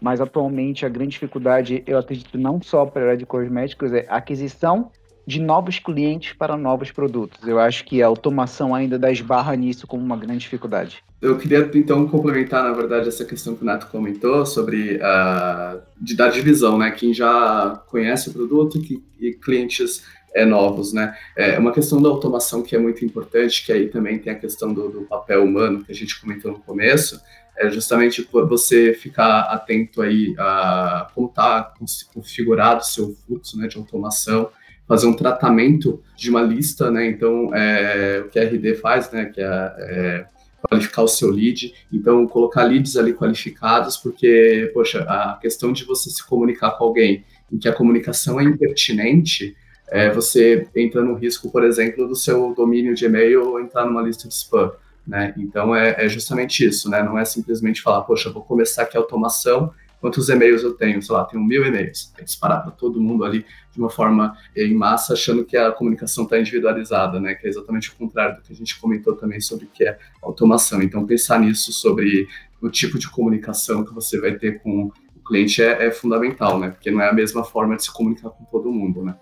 Mas 0.00 0.20
atualmente 0.20 0.86
a 0.86 0.88
grande 0.88 1.10
dificuldade, 1.10 1.82
eu 1.88 1.98
acredito, 1.98 2.38
não 2.38 2.62
só 2.62 2.86
para 2.86 3.02
a 3.02 3.04
área 3.06 3.16
de 3.16 3.26
cosméticos, 3.26 3.92
é 3.92 4.06
aquisição 4.08 4.92
de 5.26 5.40
novos 5.40 5.78
clientes 5.78 6.32
para 6.32 6.56
novos 6.56 6.90
produtos. 6.90 7.46
Eu 7.46 7.58
acho 7.58 7.84
que 7.84 8.02
a 8.02 8.06
automação 8.06 8.74
ainda 8.74 8.98
dá 8.98 9.10
esbarra 9.10 9.54
nisso 9.56 9.86
como 9.86 10.02
uma 10.02 10.16
grande 10.16 10.40
dificuldade. 10.40 11.02
Eu 11.20 11.38
queria 11.38 11.70
então 11.74 12.06
complementar, 12.06 12.62
na 12.62 12.72
verdade, 12.72 13.08
essa 13.08 13.24
questão 13.24 13.56
que 13.56 13.62
o 13.62 13.64
Nato 13.64 13.86
comentou 13.86 14.44
sobre 14.44 14.96
uh, 14.96 15.80
de 15.98 16.14
dar 16.14 16.28
divisão, 16.28 16.76
né? 16.76 16.90
Quem 16.90 17.14
já 17.14 17.82
conhece 17.88 18.28
o 18.28 18.32
produto 18.32 18.78
que, 18.80 19.02
e 19.18 19.32
clientes 19.32 20.04
é, 20.34 20.44
novos, 20.44 20.92
né? 20.92 21.16
É 21.36 21.58
uma 21.58 21.72
questão 21.72 22.02
da 22.02 22.08
automação 22.08 22.62
que 22.62 22.76
é 22.76 22.78
muito 22.78 23.04
importante, 23.04 23.64
que 23.64 23.72
aí 23.72 23.88
também 23.88 24.18
tem 24.18 24.32
a 24.32 24.38
questão 24.38 24.74
do, 24.74 24.90
do 24.90 25.02
papel 25.02 25.44
humano 25.44 25.82
que 25.82 25.92
a 25.92 25.94
gente 25.94 26.20
comentou 26.20 26.52
no 26.52 26.58
começo, 26.58 27.20
é 27.56 27.70
justamente 27.70 28.28
você 28.32 28.92
ficar 28.92 29.42
atento 29.42 30.02
aí 30.02 30.34
a 30.38 31.08
como 31.14 31.28
está 31.28 31.72
configurado 32.12 32.80
o 32.80 32.84
seu 32.84 33.16
fluxo 33.24 33.56
né, 33.56 33.68
de 33.68 33.78
automação, 33.78 34.50
fazer 34.86 35.06
um 35.06 35.14
tratamento 35.14 36.02
de 36.16 36.30
uma 36.30 36.42
lista, 36.42 36.90
né? 36.90 37.06
Então, 37.06 37.54
é, 37.54 38.22
o 38.24 38.28
que 38.28 38.38
a 38.38 38.44
RD 38.44 38.74
faz, 38.76 39.10
né? 39.10 39.26
Que 39.26 39.40
é, 39.40 39.46
é 39.46 40.26
qualificar 40.62 41.02
o 41.02 41.08
seu 41.08 41.30
lead. 41.30 41.74
Então, 41.92 42.26
colocar 42.26 42.64
leads 42.64 42.96
ali 42.96 43.12
qualificados, 43.12 43.96
porque, 43.96 44.70
poxa, 44.72 45.00
a 45.02 45.38
questão 45.40 45.72
de 45.72 45.84
você 45.84 46.10
se 46.10 46.26
comunicar 46.26 46.72
com 46.72 46.84
alguém 46.84 47.24
em 47.52 47.58
que 47.58 47.68
a 47.68 47.72
comunicação 47.72 48.40
é 48.40 48.44
impertinente, 48.44 49.56
é, 49.88 50.10
você 50.10 50.66
entra 50.74 51.02
no 51.02 51.14
risco, 51.14 51.50
por 51.50 51.62
exemplo, 51.62 52.08
do 52.08 52.16
seu 52.16 52.54
domínio 52.54 52.94
de 52.94 53.04
e-mail 53.04 53.60
entrar 53.60 53.84
numa 53.84 54.02
lista 54.02 54.26
de 54.26 54.34
spam. 54.34 54.72
Né? 55.06 55.34
Então 55.36 55.76
é, 55.76 55.94
é, 55.98 56.08
justamente 56.08 56.66
isso, 56.66 56.88
né? 56.88 57.02
Não 57.02 57.18
é 57.18 57.24
simplesmente 57.24 57.82
falar, 57.82 58.02
poxa, 58.02 58.32
vou 58.32 58.42
começar 58.42 58.82
aqui 58.82 58.96
a 58.96 59.00
automação, 59.00 59.70
quantos 60.04 60.28
e-mails 60.28 60.62
eu 60.62 60.74
tenho? 60.74 61.00
Sei 61.00 61.14
lá, 61.14 61.24
tenho 61.24 61.42
mil 61.42 61.64
e-mails. 61.64 62.12
É 62.18 62.22
disparar 62.22 62.60
para 62.60 62.72
todo 62.72 63.00
mundo 63.00 63.24
ali 63.24 63.46
de 63.72 63.78
uma 63.78 63.88
forma 63.88 64.36
em 64.54 64.74
massa, 64.74 65.14
achando 65.14 65.46
que 65.46 65.56
a 65.56 65.72
comunicação 65.72 66.24
está 66.24 66.38
individualizada, 66.38 67.18
né? 67.18 67.34
Que 67.34 67.46
é 67.46 67.48
exatamente 67.48 67.88
o 67.88 67.94
contrário 67.94 68.36
do 68.36 68.42
que 68.42 68.52
a 68.52 68.54
gente 68.54 68.78
comentou 68.78 69.16
também 69.16 69.40
sobre 69.40 69.64
o 69.64 69.68
que 69.68 69.82
é 69.82 69.98
automação. 70.22 70.82
Então 70.82 71.06
pensar 71.06 71.40
nisso 71.40 71.72
sobre 71.72 72.28
o 72.60 72.68
tipo 72.68 72.98
de 72.98 73.08
comunicação 73.08 73.82
que 73.82 73.94
você 73.94 74.20
vai 74.20 74.34
ter 74.34 74.60
com 74.62 74.92
o 75.16 75.20
cliente 75.26 75.62
é, 75.62 75.86
é 75.86 75.90
fundamental, 75.90 76.60
né? 76.60 76.68
Porque 76.68 76.90
não 76.90 77.00
é 77.00 77.08
a 77.08 77.14
mesma 77.14 77.42
forma 77.42 77.74
de 77.74 77.84
se 77.84 77.90
comunicar 77.90 78.28
com 78.28 78.44
todo 78.44 78.70
mundo, 78.70 79.02
né? 79.02 79.14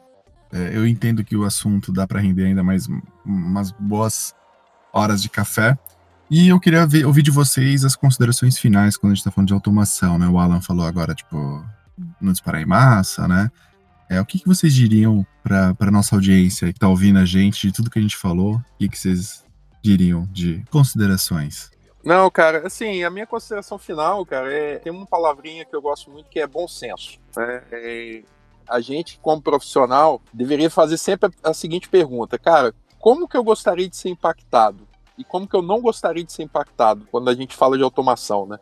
É, 0.53 0.77
eu 0.77 0.85
entendo 0.85 1.23
que 1.23 1.37
o 1.37 1.45
assunto 1.45 1.93
dá 1.93 2.09
para 2.09 2.19
render 2.19 2.47
ainda 2.47 2.65
mais 2.65 2.89
umas 3.25 3.71
boas 3.71 4.35
horas 4.93 5.23
de 5.23 5.31
café. 5.31 5.79
E 6.35 6.49
eu 6.49 6.59
queria 6.59 6.87
ver, 6.87 7.05
ouvir 7.05 7.21
de 7.21 7.31
vocês 7.31 7.85
as 7.85 7.95
considerações 7.95 8.57
finais 8.57 8.97
quando 8.97 9.13
a 9.13 9.15
gente 9.15 9.21
está 9.21 9.31
falando 9.31 9.49
de 9.49 9.53
automação, 9.53 10.19
né? 10.19 10.27
O 10.27 10.39
Alan 10.39 10.63
falou 10.63 10.87
agora, 10.87 11.15
tipo, 11.15 11.37
não 12.19 12.33
disparar 12.33 12.63
em 12.63 12.65
massa, 12.65 13.29
né? 13.29 13.51
É, 14.09 14.19
o 14.19 14.25
que, 14.25 14.39
que 14.39 14.49
vocês 14.49 14.73
diriam 14.73 15.27
para 15.43 15.91
nossa 15.91 16.15
audiência 16.15 16.69
que 16.69 16.79
está 16.79 16.89
ouvindo 16.89 17.19
a 17.19 17.27
gente, 17.27 17.67
de 17.67 17.75
tudo 17.75 17.91
que 17.91 17.99
a 17.99 18.03
gente 18.03 18.17
falou? 18.17 18.55
O 18.55 18.65
que, 18.79 18.89
que 18.89 18.99
vocês 18.99 19.45
diriam 19.83 20.27
de 20.33 20.65
considerações? 20.71 21.71
Não, 22.03 22.31
cara, 22.31 22.67
assim, 22.67 23.05
a 23.05 23.11
minha 23.11 23.27
consideração 23.27 23.77
final, 23.77 24.25
cara, 24.25 24.51
é 24.51 24.79
tem 24.79 24.91
uma 24.91 25.05
palavrinha 25.05 25.67
que 25.67 25.77
eu 25.77 25.83
gosto 25.83 26.11
muito 26.11 26.31
que 26.31 26.41
é 26.41 26.47
bom 26.47 26.67
senso. 26.67 27.19
Né? 27.37 27.63
É, 27.71 28.23
a 28.67 28.81
gente, 28.81 29.19
como 29.21 29.43
profissional, 29.43 30.19
deveria 30.33 30.71
fazer 30.71 30.97
sempre 30.97 31.31
a, 31.45 31.51
a 31.51 31.53
seguinte 31.53 31.91
pergunta, 31.91 32.39
cara, 32.39 32.75
como 32.99 33.29
que 33.29 33.37
eu 33.37 33.45
gostaria 33.45 33.87
de 33.87 33.99
ser 33.99 34.09
impactado? 34.09 34.91
E 35.23 35.25
como 35.25 35.47
que 35.47 35.55
eu 35.55 35.63
não 35.63 35.81
gostaria 35.81 36.25
de 36.25 36.33
ser 36.33 36.43
impactado 36.43 37.07
quando 37.09 37.31
a 37.31 37.35
gente 37.35 37.55
fala 37.55 37.79
de 37.79 37.85
automação, 37.85 38.45
né? 38.45 38.59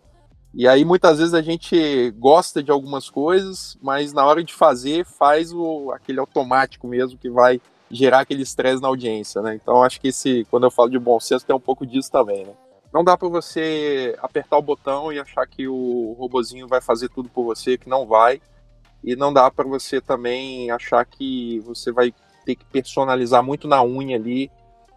E 0.53 0.69
aí 0.69 0.85
muitas 0.85 1.17
vezes 1.17 1.33
a 1.33 1.41
gente 1.41 2.11
gosta 2.19 2.63
de 2.63 2.71
algumas 2.71 3.09
coisas, 3.09 3.79
mas 3.81 4.13
na 4.13 4.27
hora 4.27 4.45
de 4.45 4.53
fazer 4.53 5.07
faz 5.07 5.55
o 5.55 5.91
aquele 5.91 6.21
automático 6.21 6.87
mesmo 6.87 7.19
que 7.19 7.31
vai 7.31 7.63
gerar 7.91 8.21
aquele 8.21 8.43
estresse 8.43 8.83
na 8.83 8.89
audiência, 8.89 9.41
né? 9.41 9.55
Então 9.55 9.83
acho 9.83 9.99
que 9.99 10.09
esse, 10.09 10.47
quando 10.51 10.65
eu 10.65 10.71
falo 10.71 10.91
de 10.91 10.99
bom 10.99 11.19
senso, 11.19 11.47
tem 11.47 11.57
um 11.57 11.61
pouco 11.61 11.87
disso 11.87 12.13
também, 12.13 12.45
né? 12.45 12.53
Não 12.93 13.03
dá 13.03 13.17
para 13.17 13.29
você 13.29 14.15
apertar 14.21 14.59
o 14.59 14.63
botão 14.63 15.11
e 15.11 15.19
achar 15.19 15.47
que 15.47 15.67
o 15.67 16.15
robozinho 16.19 16.69
vai 16.69 16.83
fazer 16.83 17.09
tudo 17.09 17.31
por 17.31 17.45
você, 17.45 17.79
que 17.79 17.89
não 17.89 18.07
vai. 18.07 18.43
E 19.03 19.17
não 19.17 19.33
dá 19.33 19.51
para 19.51 19.67
você 19.67 19.99
também 19.99 20.71
achar 20.71 21.07
que 21.07 21.59
você 21.61 21.91
vai 21.91 22.13
ter 22.45 22.55
que 22.55 22.67
personalizar 22.67 23.43
muito 23.43 23.67
na 23.67 23.83
unha 23.83 24.17
ali 24.17 24.51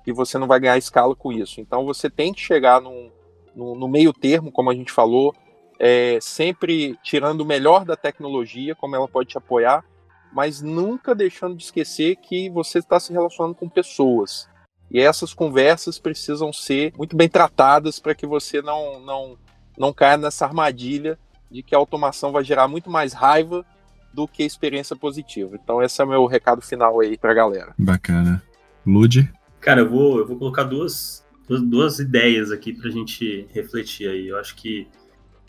e 0.06 0.12
você 0.12 0.38
não 0.38 0.48
vai 0.48 0.60
ganhar 0.60 0.78
escala 0.78 1.16
com 1.16 1.32
isso. 1.32 1.62
Então 1.62 1.86
você 1.86 2.10
tem 2.10 2.34
que 2.34 2.42
chegar 2.42 2.82
num, 2.82 3.12
no, 3.56 3.76
no 3.76 3.88
meio 3.88 4.14
termo, 4.14 4.52
como 4.52 4.70
a 4.70 4.76
gente 4.76 4.92
falou, 4.92 5.34
é, 5.80 6.18
sempre 6.22 6.98
tirando 7.04 7.42
o 7.42 7.46
melhor 7.46 7.86
da 7.86 7.96
tecnologia, 7.96 8.76
como 8.76 8.96
ela 8.96 9.08
pode 9.08 9.30
te 9.30 9.38
apoiar, 9.38 9.84
mas 10.32 10.62
nunca 10.62 11.14
deixando 11.14 11.56
de 11.56 11.64
esquecer 11.64 12.16
que 12.18 12.50
você 12.50 12.80
está 12.80 13.00
se 13.00 13.12
relacionando 13.12 13.56
com 13.56 13.70
pessoas. 13.70 14.50
E 14.92 15.00
essas 15.00 15.34
conversas 15.34 15.98
precisam 15.98 16.52
ser 16.52 16.94
muito 16.98 17.16
bem 17.16 17.30
tratadas 17.30 18.00
para 18.00 18.14
que 18.14 18.26
você 18.26 18.62
não, 18.62 19.00
não, 19.00 19.38
não 19.78 19.94
caia 19.94 20.18
nessa 20.18 20.46
armadilha 20.46 21.18
de 21.50 21.64
que 21.64 21.76
a 21.76 21.78
automação 21.78 22.32
vai 22.32 22.44
gerar 22.44 22.68
muito 22.68 22.90
mais 22.90 23.14
raiva 23.14 23.66
do 24.14 24.28
que 24.28 24.44
experiência 24.44 24.96
positiva. 24.96 25.58
Então 25.62 25.82
esse 25.82 26.00
é 26.02 26.06
o 26.06 26.08
meu 26.08 26.26
recado 26.26 26.62
final 26.62 27.00
aí 27.00 27.18
para 27.18 27.32
a 27.32 27.36
galera. 27.36 27.74
Bacana. 27.78 28.42
Lude? 28.86 29.32
Cara, 29.64 29.80
eu 29.80 29.90
vou, 29.90 30.20
eu 30.20 30.28
vou 30.28 30.38
colocar 30.38 30.64
duas, 30.64 31.26
duas, 31.48 31.62
duas 31.62 32.00
ideias 32.00 32.52
aqui 32.52 32.74
para 32.74 32.90
a 32.90 32.92
gente 32.92 33.48
refletir 33.54 34.10
aí. 34.10 34.28
Eu 34.28 34.38
acho 34.38 34.58
que 34.58 34.90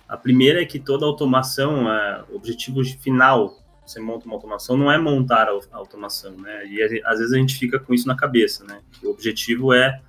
a 0.09 0.17
primeira 0.17 0.63
é 0.63 0.65
que 0.65 0.79
toda 0.79 1.05
automação, 1.05 1.93
é, 1.93 2.25
o 2.31 2.37
objetivo 2.37 2.85
final, 2.85 3.59
você 3.85 3.99
monta 3.99 4.25
uma 4.27 4.37
automação, 4.37 4.77
não 4.77 4.91
é 4.91 4.97
montar 4.97 5.49
a 5.49 5.77
automação, 5.77 6.31
né? 6.37 6.65
E 6.65 6.81
às 7.05 7.19
vezes 7.19 7.33
a 7.33 7.39
gente 7.39 7.59
fica 7.59 7.81
com 7.81 7.93
isso 7.93 8.07
na 8.07 8.15
cabeça, 8.15 8.65
né? 8.65 8.81
O 9.03 9.11
objetivo 9.11 9.73
é 9.73 10.01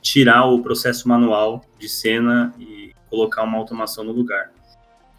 tirar 0.00 0.46
o 0.46 0.62
processo 0.62 1.06
manual 1.06 1.62
de 1.78 1.90
cena 1.90 2.54
e 2.58 2.94
colocar 3.10 3.42
uma 3.42 3.58
automação 3.58 4.02
no 4.02 4.12
lugar. 4.12 4.50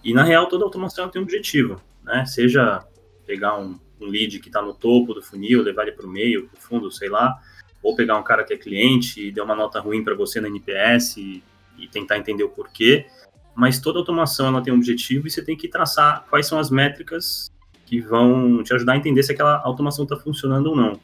E 0.03 0.11
na 0.11 0.23
real, 0.23 0.47
toda 0.47 0.65
automação 0.65 1.07
tem 1.07 1.21
um 1.21 1.23
objetivo, 1.23 1.79
né? 2.03 2.25
Seja 2.25 2.83
pegar 3.27 3.59
um, 3.59 3.79
um 4.01 4.07
lead 4.07 4.39
que 4.39 4.47
está 4.47 4.59
no 4.59 4.73
topo 4.73 5.13
do 5.13 5.21
funil, 5.21 5.61
levar 5.61 5.83
ele 5.83 5.91
para 5.91 6.07
o 6.07 6.09
meio, 6.09 6.47
para 6.49 6.57
o 6.57 6.61
fundo, 6.61 6.91
sei 6.91 7.09
lá, 7.09 7.39
ou 7.83 7.95
pegar 7.95 8.17
um 8.17 8.23
cara 8.23 8.43
que 8.43 8.53
é 8.53 8.57
cliente 8.57 9.27
e 9.27 9.31
deu 9.31 9.43
uma 9.43 9.55
nota 9.55 9.79
ruim 9.79 10.03
para 10.03 10.15
você 10.15 10.39
no 10.39 10.47
NPS 10.47 11.17
e, 11.17 11.43
e, 11.77 11.87
tentar 11.87 12.17
entender 12.17 12.43
o 12.43 12.49
porquê. 12.49 13.05
Mas 13.53 13.79
toda 13.79 13.99
automação 13.99 14.47
ela 14.47 14.61
tem 14.61 14.73
um 14.73 14.77
objetivo 14.77 15.27
e 15.27 15.29
você 15.29 15.43
tem 15.43 15.57
que 15.57 15.67
traçar 15.67 16.25
quais 16.29 16.47
são 16.47 16.57
as 16.57 16.71
métricas 16.71 17.51
que 17.85 17.99
vão 17.99 18.63
te 18.63 18.73
ajudar 18.73 18.93
a 18.93 18.97
entender 18.97 19.21
se 19.21 19.33
aquela 19.33 19.61
automação 19.63 20.03
está 20.03 20.15
funcionando 20.15 20.67
ou 20.67 20.75
não. 20.75 20.99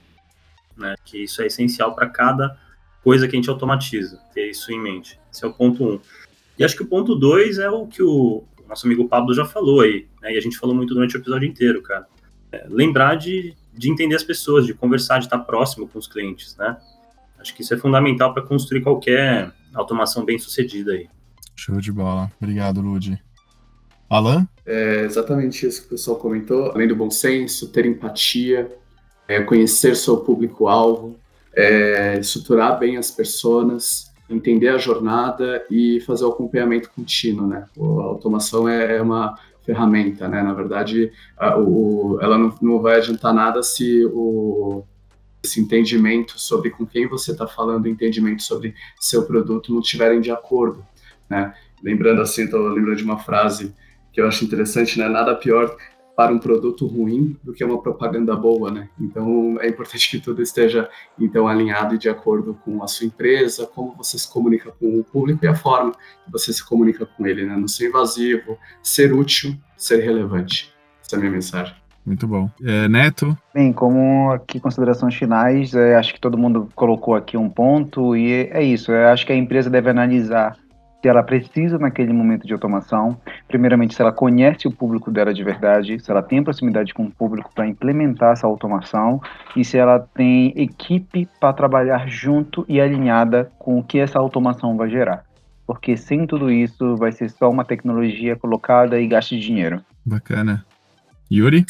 Né? 0.78 0.96
Que 1.04 1.26
isso 1.26 1.42
é 1.42 1.48
essencial 1.48 1.94
para 1.94 2.10
cada 2.10 2.58
coisa 3.04 3.28
que 3.28 3.36
a 3.36 3.38
gente 3.38 3.50
automatiza, 3.50 4.20
ter 4.34 4.50
isso 4.50 4.72
em 4.72 4.80
mente. 4.80 5.20
Esse 5.32 5.44
é 5.44 5.48
o 5.48 5.54
ponto 5.54 5.86
um. 5.86 6.00
E 6.58 6.64
acho 6.64 6.76
que 6.76 6.84
o 6.84 6.88
ponto 6.88 7.16
dois 7.16 7.60
é 7.60 7.70
o 7.70 7.86
que 7.86 8.02
o 8.02 8.44
nosso 8.68 8.86
amigo 8.86 9.08
Pablo 9.08 9.34
já 9.34 9.46
falou 9.46 9.82
aí, 9.82 10.08
né? 10.22 10.34
e 10.34 10.38
a 10.38 10.42
gente 10.42 10.58
falou 10.58 10.76
muito 10.76 10.94
durante 10.94 11.16
o 11.16 11.20
episódio 11.20 11.48
inteiro, 11.48 11.82
cara. 11.82 12.08
É, 12.52 12.66
lembrar 12.70 13.16
de 13.16 13.56
de 13.80 13.90
entender 13.90 14.16
as 14.16 14.24
pessoas, 14.24 14.66
de 14.66 14.74
conversar, 14.74 15.20
de 15.20 15.26
estar 15.26 15.40
próximo 15.40 15.88
com 15.88 15.98
os 15.98 16.06
clientes, 16.06 16.54
né? 16.58 16.76
Acho 17.40 17.56
que 17.56 17.62
isso 17.62 17.74
é 17.74 17.78
fundamental 17.78 18.34
para 18.34 18.44
construir 18.44 18.82
qualquer 18.82 19.54
automação 19.74 20.26
bem 20.26 20.38
sucedida 20.38 20.92
aí. 20.92 21.08
Show 21.56 21.80
de 21.80 21.90
bola. 21.90 22.30
Obrigado, 22.42 22.82
Ludi. 22.82 23.18
Alan? 24.10 24.46
É 24.66 25.06
exatamente 25.06 25.66
isso 25.66 25.82
que 25.82 25.88
o 25.88 25.90
pessoal 25.92 26.18
comentou. 26.18 26.72
Além 26.72 26.90
do 26.90 26.96
bom 26.96 27.10
senso, 27.10 27.70
ter 27.70 27.86
empatia, 27.86 28.70
é, 29.30 29.42
conhecer 29.42 29.96
seu 29.96 30.18
público-alvo, 30.18 31.18
é, 31.56 32.20
estruturar 32.20 32.78
bem 32.78 32.98
as 32.98 33.10
pessoas, 33.10 34.12
entender 34.30 34.68
a 34.68 34.78
jornada 34.78 35.66
e 35.72 36.02
fazer 36.02 36.26
o 36.26 36.30
acompanhamento 36.30 36.92
contínuo, 36.94 37.48
né? 37.48 37.66
A 37.80 38.04
automação 38.04 38.68
é, 38.68 38.98
é 38.98 39.02
uma 39.02 39.40
ferramenta, 39.70 40.28
né? 40.28 40.42
Na 40.42 40.54
verdade, 40.54 41.12
a, 41.38 41.56
o, 41.60 42.18
ela 42.20 42.40
não, 42.40 42.56
não, 42.60 42.82
vai 42.82 42.98
adiantar 42.98 43.32
nada 43.34 43.62
se 43.62 44.04
o 44.06 44.84
esse 45.42 45.62
entendimento 45.62 46.38
sobre 46.38 46.70
com 46.70 46.86
quem 46.86 47.08
você 47.08 47.32
está 47.32 47.48
falando, 47.48 47.88
entendimento 47.88 48.44
sobre 48.44 48.76
seu 49.00 49.24
produto 49.24 49.72
não 49.72 49.80
estiverem 49.80 50.20
de 50.20 50.32
acordo, 50.32 50.86
né? 51.30 51.54
Lembrando 51.82 52.22
assim, 52.22 52.44
estou 52.44 52.68
lembrando 52.68 52.98
de 52.98 53.06
uma 53.06 53.20
frase 53.20 53.74
que 54.12 54.20
eu 54.20 54.28
acho 54.28 54.44
interessante, 54.44 55.00
né? 55.00 55.08
Nada 55.08 55.34
pior 55.36 55.78
para 56.20 56.34
um 56.34 56.38
produto 56.38 56.86
ruim 56.86 57.38
do 57.42 57.54
que 57.54 57.64
uma 57.64 57.82
propaganda 57.82 58.36
boa, 58.36 58.70
né? 58.70 58.90
Então 59.00 59.58
é 59.62 59.70
importante 59.70 60.12
que 60.12 60.20
tudo 60.20 60.42
esteja 60.42 60.90
então 61.18 61.48
alinhado 61.48 61.96
e 61.96 61.98
de 61.98 62.10
acordo 62.10 62.54
com 62.66 62.84
a 62.84 62.88
sua 62.88 63.08
empresa, 63.08 63.66
como 63.66 63.96
você 63.96 64.20
se 64.20 64.30
comunica 64.30 64.70
com 64.70 65.00
o 65.00 65.02
público 65.02 65.46
e 65.46 65.48
a 65.48 65.56
forma 65.56 65.94
que 65.94 66.30
você 66.30 66.52
se 66.52 66.62
comunica 66.68 67.06
com 67.06 67.26
ele, 67.26 67.46
né? 67.46 67.56
Não 67.56 67.70
ser 67.70 67.88
invasivo, 67.88 68.58
ser 68.84 69.14
útil, 69.14 69.56
ser 69.78 70.04
relevante. 70.04 70.74
Essa 71.02 71.16
é 71.16 71.18
a 71.18 71.20
minha 71.22 71.32
mensagem. 71.32 71.74
Muito 72.06 72.28
bom. 72.28 72.50
É, 72.66 72.90
Neto? 72.90 73.38
Bem, 73.54 73.72
como 73.72 74.30
aqui 74.34 74.60
considerações 74.60 75.16
finais, 75.16 75.74
é, 75.74 75.96
acho 75.96 76.14
que 76.14 76.20
todo 76.20 76.38
mundo 76.38 76.68
colocou 76.76 77.16
aqui 77.16 77.38
um 77.38 77.50
ponto 77.50 78.14
e 78.14 78.50
é 78.52 78.62
isso. 78.62 78.92
Eu 78.92 79.08
acho 79.08 79.26
que 79.26 79.32
a 79.32 79.38
empresa 79.38 79.70
deve 79.70 79.90
analisar 79.90 80.58
se 81.02 81.08
ela 81.08 81.24
precisa 81.24 81.78
naquele 81.78 82.12
momento 82.12 82.46
de 82.46 82.54
automação. 82.54 83.18
Primeiramente, 83.48 83.96
se 83.96 84.02
ela 84.02 84.12
conhece 84.12 84.68
o 84.68 84.72
público 84.72 85.10
dela 85.10 85.34
de 85.34 85.44
verdade, 85.44 86.00
se 86.00 86.12
ela 86.12 86.22
tem 86.22 86.44
proximidade 86.44 86.94
com 86.94 87.06
o 87.06 87.12
público 87.12 87.52
para 87.54 87.68
implementar 87.68 88.34
essa 88.34 88.46
automação 88.46 89.22
e 89.56 89.64
se 89.64 89.78
ela 89.78 90.00
tem 90.14 90.54
equipe 90.56 91.28
para 91.40 91.54
trabalhar 91.54 92.08
junto 92.08 92.66
e 92.68 92.82
alinhada 92.82 93.50
com 93.58 93.80
o 93.80 93.84
que 93.84 93.98
essa 93.98 94.20
automação 94.20 94.76
vai 94.76 94.90
gerar. 94.90 95.24
Porque 95.66 95.96
sem 95.96 96.26
tudo 96.26 96.52
isso 96.52 96.96
vai 96.98 97.12
ser 97.12 97.30
só 97.30 97.50
uma 97.50 97.64
tecnologia 97.64 98.36
colocada 98.36 99.00
e 99.00 99.08
gasto 99.08 99.30
de 99.30 99.40
dinheiro. 99.40 99.82
Bacana. 100.06 100.66
Yuri? 101.32 101.66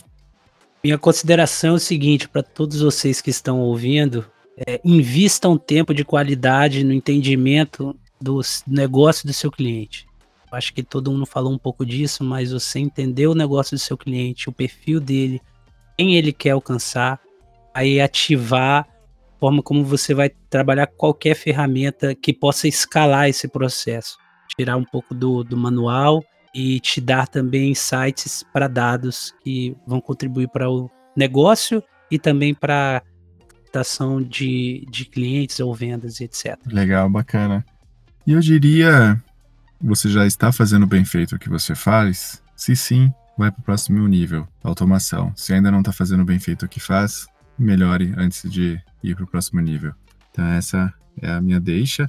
Minha 0.82 0.98
consideração 0.98 1.72
é 1.72 1.74
o 1.74 1.80
seguinte 1.80 2.28
para 2.30 2.42
todos 2.42 2.82
vocês 2.82 3.20
que 3.20 3.30
estão 3.30 3.60
ouvindo: 3.60 4.26
é, 4.66 4.80
invistam 4.86 5.58
tempo 5.58 5.94
de 5.94 6.06
qualidade 6.06 6.86
no 6.86 6.94
entendimento 6.94 7.94
do 8.22 8.40
negócio 8.68 9.26
do 9.26 9.34
seu 9.34 9.52
cliente. 9.52 10.08
Acho 10.52 10.74
que 10.74 10.82
todo 10.82 11.12
mundo 11.12 11.26
falou 11.26 11.54
um 11.54 11.58
pouco 11.58 11.86
disso, 11.86 12.24
mas 12.24 12.52
você 12.52 12.80
entender 12.80 13.28
o 13.28 13.36
negócio 13.36 13.78
do 13.78 13.80
seu 13.80 13.98
cliente, 13.98 14.50
o 14.50 14.52
perfil 14.52 15.00
dele, 15.00 15.42
quem 15.98 16.16
ele 16.16 16.34
quer 16.34 16.52
alcançar, 16.52 17.20
aí 17.74 18.02
ativar 18.02 18.88
a 18.88 19.40
forma 19.40 19.62
como 19.62 19.84
você 19.84 20.14
vai 20.14 20.30
trabalhar 20.50 20.88
qualquer 20.88 21.36
ferramenta 21.36 22.16
que 22.16 22.34
possa 22.34 22.68
escalar 22.68 23.30
esse 23.30 23.48
processo. 23.48 24.18
Tirar 24.58 24.76
um 24.76 24.84
pouco 24.84 25.14
do, 25.14 25.44
do 25.44 25.56
manual 25.56 26.24
e 26.54 26.80
te 26.80 27.00
dar 27.00 27.28
também 27.28 27.72
insights 27.72 28.44
para 28.52 28.68
dados 28.68 29.34
que 29.44 29.76
vão 29.86 30.02
contribuir 30.02 30.50
para 30.50 30.70
o 30.70 30.90
negócio 31.16 31.84
e 32.10 32.18
também 32.18 32.56
para 32.56 33.04
captação 33.48 34.22
de, 34.22 34.86
de 34.90 35.06
clientes 35.06 35.60
ou 35.60 35.74
vendas, 35.76 36.20
etc. 36.20 36.58
Legal, 36.66 37.08
bacana. 37.10 37.64
E 38.30 38.32
eu 38.32 38.42
diria, 38.42 39.20
você 39.82 40.08
já 40.08 40.24
está 40.24 40.52
fazendo 40.52 40.86
bem 40.86 41.04
feito 41.04 41.36
o 41.36 41.40
que 41.40 41.50
você 41.50 41.74
faz? 41.74 42.44
Se 42.56 42.76
sim, 42.76 43.12
vai 43.36 43.50
para 43.50 43.60
o 43.60 43.64
próximo 43.64 44.08
nível, 44.08 44.48
automação. 44.64 45.34
Se 45.36 45.52
ainda 45.52 45.72
não 45.72 45.80
está 45.80 45.92
fazendo 45.92 46.24
bem 46.24 46.38
feito 46.38 46.64
o 46.64 46.70
que 46.70 46.80
faz, 46.80 47.26
melhore 47.58 48.14
antes 48.16 48.48
de 48.48 48.80
ir 49.04 49.16
para 49.16 49.24
o 49.24 49.28
próximo 49.28 49.60
nível. 49.62 49.96
Então 50.30 50.46
essa 50.46 50.94
é 51.20 51.32
a 51.32 51.42
minha 51.42 51.60
deixa. 51.60 52.08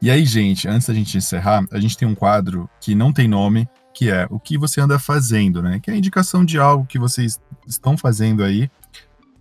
E 0.00 0.10
aí, 0.10 0.24
gente, 0.24 0.66
antes 0.66 0.88
da 0.88 0.94
gente 0.94 1.18
encerrar, 1.18 1.66
a 1.70 1.78
gente 1.78 1.98
tem 1.98 2.08
um 2.08 2.14
quadro 2.14 2.66
que 2.80 2.94
não 2.94 3.12
tem 3.12 3.28
nome, 3.28 3.68
que 3.92 4.10
é 4.10 4.26
o 4.30 4.40
que 4.40 4.56
você 4.56 4.80
anda 4.80 4.98
fazendo, 4.98 5.62
né? 5.62 5.78
Que 5.78 5.90
é 5.90 5.92
a 5.92 5.98
indicação 5.98 6.42
de 6.42 6.58
algo 6.58 6.86
que 6.86 6.98
vocês 6.98 7.38
estão 7.66 7.98
fazendo 7.98 8.42
aí, 8.42 8.70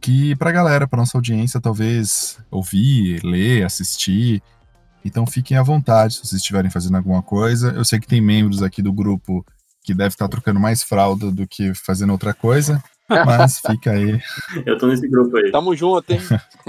que 0.01 0.35
para 0.35 0.49
a 0.49 0.53
galera, 0.53 0.85
para 0.85 0.99
nossa 0.99 1.17
audiência, 1.17 1.61
talvez 1.61 2.39
ouvir, 2.51 3.23
ler, 3.23 3.63
assistir. 3.63 4.43
Então 5.03 5.25
fiquem 5.25 5.57
à 5.57 5.63
vontade 5.63 6.15
se 6.15 6.19
vocês 6.19 6.41
estiverem 6.41 6.71
fazendo 6.71 6.97
alguma 6.97 7.21
coisa. 7.21 7.71
Eu 7.71 7.83
sei 7.83 7.99
que 7.99 8.07
tem 8.07 8.21
membros 8.21 8.61
aqui 8.61 8.81
do 8.81 8.93
grupo 8.93 9.45
que 9.83 9.93
deve 9.93 10.09
estar 10.09 10.27
trocando 10.27 10.59
mais 10.59 10.81
fralda 10.81 11.29
do 11.31 11.45
que 11.45 11.73
fazendo 11.73 12.11
outra 12.11 12.33
coisa, 12.33 12.81
mas 13.09 13.59
fica 13.59 13.91
aí. 13.91 14.19
Eu 14.65 14.77
tô 14.77 14.87
nesse 14.87 15.07
grupo 15.07 15.35
aí. 15.37 15.51
Tamo 15.51 15.75
junto, 15.75 16.11
hein? 16.11 16.19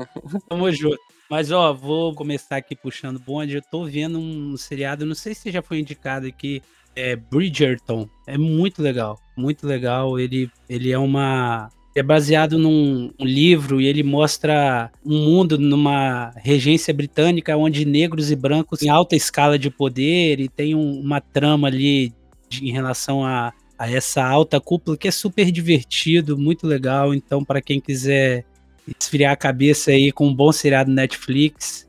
Tamo 0.48 0.70
junto. 0.72 0.98
Mas, 1.30 1.50
ó, 1.50 1.72
vou 1.72 2.14
começar 2.14 2.56
aqui 2.56 2.76
puxando 2.76 3.18
bonde. 3.18 3.56
Eu 3.56 3.62
tô 3.62 3.84
vendo 3.84 4.18
um 4.18 4.56
seriado, 4.56 5.06
não 5.06 5.14
sei 5.14 5.34
se 5.34 5.50
já 5.50 5.62
foi 5.62 5.78
indicado 5.78 6.26
aqui, 6.26 6.62
é 6.94 7.16
Bridgerton. 7.16 8.08
É 8.26 8.36
muito 8.36 8.82
legal, 8.82 9.18
muito 9.36 9.66
legal. 9.66 10.18
Ele, 10.18 10.50
ele 10.68 10.92
é 10.92 10.98
uma. 10.98 11.70
É 11.94 12.02
baseado 12.02 12.58
num 12.58 13.12
um 13.18 13.24
livro 13.24 13.80
e 13.80 13.86
ele 13.86 14.02
mostra 14.02 14.90
um 15.04 15.16
mundo 15.16 15.56
numa 15.58 16.32
regência 16.36 16.92
britânica 16.92 17.56
onde 17.56 17.84
negros 17.84 18.30
e 18.30 18.36
brancos 18.36 18.82
em 18.82 18.88
alta 18.88 19.14
escala 19.14 19.58
de 19.58 19.70
poder 19.70 20.40
e 20.40 20.48
tem 20.48 20.74
um, 20.74 21.00
uma 21.00 21.20
trama 21.20 21.68
ali 21.68 22.12
de, 22.48 22.68
em 22.68 22.72
relação 22.72 23.24
a, 23.24 23.52
a 23.78 23.90
essa 23.90 24.24
alta 24.24 24.60
cúpula 24.60 24.96
que 24.96 25.06
é 25.06 25.12
super 25.12 25.52
divertido, 25.52 26.36
muito 26.36 26.66
legal. 26.66 27.14
Então, 27.14 27.44
para 27.44 27.62
quem 27.62 27.80
quiser 27.80 28.44
esfriar 28.86 29.32
a 29.32 29.36
cabeça 29.36 29.90
aí 29.90 30.12
com 30.12 30.28
um 30.28 30.34
bom 30.34 30.52
seriado 30.52 30.90
Netflix. 30.90 31.86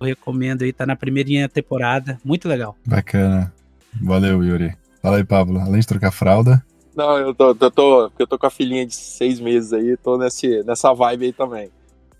Eu 0.00 0.06
recomendo 0.06 0.62
aí, 0.62 0.72
tá 0.72 0.86
na 0.86 0.96
primeirinha 0.96 1.48
temporada. 1.48 2.18
Muito 2.24 2.48
legal. 2.48 2.76
Bacana. 2.86 3.52
Valeu, 4.00 4.44
Yuri. 4.44 4.74
Fala 5.02 5.16
aí, 5.16 5.24
Pablo. 5.24 5.58
Além 5.58 5.80
de 5.80 5.86
trocar 5.86 6.10
fralda. 6.10 6.64
Não, 6.98 7.16
eu 7.16 7.32
tô, 7.32 7.50
eu 7.50 7.70
tô, 7.70 8.10
eu 8.18 8.26
tô 8.26 8.36
com 8.36 8.46
a 8.46 8.50
filhinha 8.50 8.84
de 8.84 8.92
seis 8.92 9.38
meses 9.38 9.72
aí, 9.72 9.96
tô 9.96 10.18
nesse, 10.18 10.64
nessa 10.64 10.92
vibe 10.92 11.26
aí 11.26 11.32
também. 11.32 11.70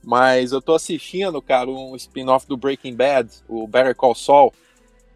Mas 0.05 0.53
eu 0.53 0.63
tô 0.63 0.73
assistindo, 0.73 1.43
cara, 1.43 1.69
um 1.69 1.97
spin-off 1.97 2.47
do 2.47 2.57
Breaking 2.57 2.95
Bad, 2.95 3.29
o 3.49 3.67
Better 3.67 3.93
Call 3.97 4.15
Saul. 4.15 4.55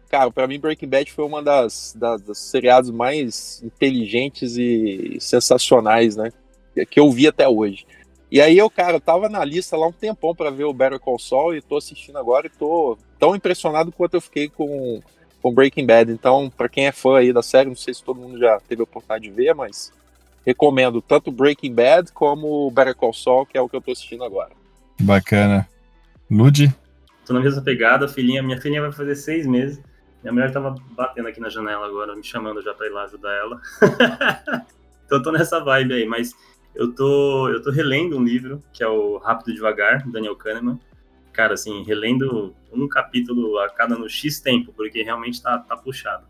Cara, 0.09 0.29
para 0.29 0.47
mim 0.47 0.59
Breaking 0.59 0.89
Bad 0.89 1.09
foi 1.13 1.23
uma 1.23 1.41
das, 1.41 1.95
das, 1.97 2.21
das 2.23 2.39
seriados 2.39 2.91
mais 2.91 3.63
inteligentes 3.63 4.57
e 4.57 5.15
sensacionais, 5.21 6.17
né? 6.17 6.29
Que 6.89 6.99
eu 6.99 7.09
vi 7.09 7.25
até 7.25 7.47
hoje. 7.47 7.85
E 8.29 8.41
aí 8.41 8.57
eu, 8.57 8.69
cara, 8.69 8.97
eu 8.97 9.01
tava 9.01 9.29
na 9.29 9.45
lista 9.45 9.77
lá 9.77 9.87
um 9.87 9.93
tempão 9.93 10.35
para 10.35 10.51
ver 10.51 10.65
o 10.65 10.73
Better 10.73 10.99
Call 10.99 11.17
Saul 11.17 11.55
e 11.55 11.61
tô 11.61 11.77
assistindo 11.77 12.17
agora 12.17 12.47
e 12.47 12.49
tô 12.49 12.97
tão 13.17 13.33
impressionado 13.33 13.93
quanto 13.93 14.15
eu 14.15 14.21
fiquei 14.21 14.49
com, 14.49 14.99
com 15.43 15.53
Breaking 15.53 15.85
Bad. 15.85 16.09
Então, 16.09 16.49
para 16.49 16.69
quem 16.69 16.87
é 16.87 16.91
fã 16.93 17.17
aí 17.17 17.33
da 17.33 17.43
série, 17.43 17.67
não 17.67 17.75
sei 17.75 17.93
se 17.93 18.01
todo 18.01 18.19
mundo 18.19 18.39
já 18.39 18.59
teve 18.61 18.81
a 18.81 18.85
oportunidade 18.85 19.25
de 19.25 19.29
ver, 19.29 19.53
mas 19.53 19.91
recomendo 20.45 21.01
tanto 21.01 21.31
Breaking 21.31 21.75
Bad 21.75 22.13
como 22.13 22.71
Better 22.71 22.95
Call 22.95 23.13
Saul, 23.13 23.45
que 23.45 23.57
é 23.57 23.61
o 23.61 23.67
que 23.67 23.75
eu 23.75 23.81
tô 23.81 23.91
assistindo 23.91 24.23
agora. 24.23 24.51
Bacana. 25.01 25.67
Lud? 26.31 26.73
Tô 27.25 27.33
na 27.33 27.41
mesma 27.41 27.61
pegada, 27.61 28.07
filhinha, 28.07 28.41
minha 28.41 28.59
filhinha 28.59 28.81
vai 28.81 28.91
fazer 28.93 29.15
seis 29.15 29.45
meses. 29.45 29.81
Minha 30.23 30.31
mulher 30.31 30.51
tava 30.53 30.75
batendo 30.91 31.27
aqui 31.27 31.41
na 31.41 31.49
janela 31.49 31.85
agora, 31.85 32.15
me 32.15 32.23
chamando 32.23 32.61
já 32.61 32.73
pra 32.73 32.87
ir 32.87 32.91
lá 32.91 33.03
ajudar 33.03 33.33
ela. 33.33 33.61
então 35.05 35.21
tô 35.21 35.31
nessa 35.33 35.59
vibe 35.59 35.93
aí, 35.93 36.05
mas 36.05 36.33
eu 36.73 36.93
tô, 36.93 37.49
eu 37.49 37.61
tô 37.61 37.69
relendo 37.69 38.17
um 38.17 38.23
livro, 38.23 38.63
que 38.71 38.81
é 38.81 38.87
o 38.87 39.17
Rápido 39.17 39.51
e 39.51 39.55
Devagar, 39.55 40.09
Daniel 40.09 40.37
Kahneman. 40.37 40.79
Cara, 41.33 41.55
assim, 41.55 41.83
relendo 41.83 42.55
um 42.71 42.87
capítulo 42.87 43.57
a 43.59 43.69
cada 43.69 43.97
no 43.97 44.07
X 44.07 44.39
tempo, 44.39 44.71
porque 44.71 45.01
realmente 45.03 45.41
tá, 45.41 45.57
tá 45.57 45.75
puxado. 45.75 46.27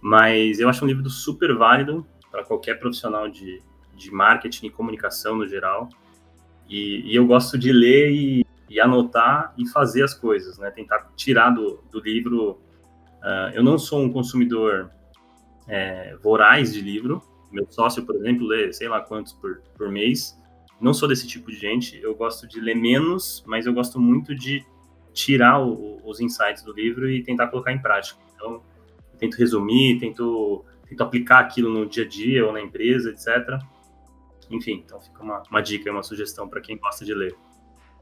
Mas 0.00 0.58
eu 0.58 0.68
acho 0.68 0.84
um 0.84 0.88
livro 0.88 1.08
super 1.08 1.54
válido 1.54 2.04
para 2.30 2.42
qualquer 2.42 2.78
profissional 2.78 3.28
de, 3.28 3.62
de 3.94 4.10
marketing 4.10 4.66
e 4.66 4.70
comunicação 4.70 5.36
no 5.36 5.46
geral. 5.46 5.88
E, 6.68 7.12
e 7.12 7.14
eu 7.14 7.26
gosto 7.26 7.58
de 7.58 7.70
ler 7.70 8.10
e, 8.10 8.46
e, 8.68 8.80
anotar 8.80 9.52
e 9.58 9.68
fazer 9.68 10.02
as 10.02 10.14
coisas, 10.14 10.58
né? 10.58 10.70
Tentar 10.70 11.12
tirar 11.14 11.50
do, 11.50 11.84
do 11.90 12.00
livro. 12.00 12.52
Uh, 13.22 13.52
eu 13.54 13.62
não 13.62 13.78
sou 13.78 14.00
um 14.02 14.10
consumidor 14.10 14.90
é, 15.68 16.16
voraz 16.22 16.72
de 16.72 16.80
livro, 16.80 17.22
meu 17.52 17.66
sócio, 17.70 18.04
por 18.04 18.16
exemplo, 18.16 18.46
lê 18.46 18.72
sei 18.72 18.88
lá 18.88 19.00
quantos 19.00 19.32
por, 19.34 19.60
por 19.76 19.90
mês. 19.90 20.38
Não 20.82 20.92
sou 20.92 21.08
desse 21.08 21.26
tipo 21.26 21.50
de 21.50 21.56
gente. 21.56 21.98
Eu 22.02 22.14
gosto 22.14 22.46
de 22.46 22.60
ler 22.60 22.74
menos, 22.74 23.42
mas 23.46 23.66
eu 23.66 23.72
gosto 23.72 24.00
muito 24.00 24.34
de 24.34 24.64
tirar 25.12 25.60
o, 25.60 26.00
os 26.04 26.20
insights 26.20 26.62
do 26.62 26.72
livro 26.72 27.08
e 27.08 27.22
tentar 27.22 27.48
colocar 27.48 27.72
em 27.72 27.80
prática. 27.80 28.18
Então, 28.34 28.62
tento 29.18 29.36
resumir, 29.36 29.98
tento, 30.00 30.64
tento 30.88 31.02
aplicar 31.02 31.40
aquilo 31.40 31.70
no 31.70 31.86
dia 31.86 32.04
a 32.04 32.08
dia 32.08 32.44
ou 32.44 32.52
na 32.52 32.60
empresa, 32.60 33.10
etc. 33.10 33.58
Enfim, 34.50 34.82
então 34.84 35.00
fica 35.00 35.22
uma, 35.22 35.42
uma 35.50 35.62
dica, 35.62 35.90
uma 35.90 36.02
sugestão 36.02 36.48
para 36.48 36.60
quem 36.60 36.76
gosta 36.76 37.04
de 37.04 37.14
ler. 37.14 37.34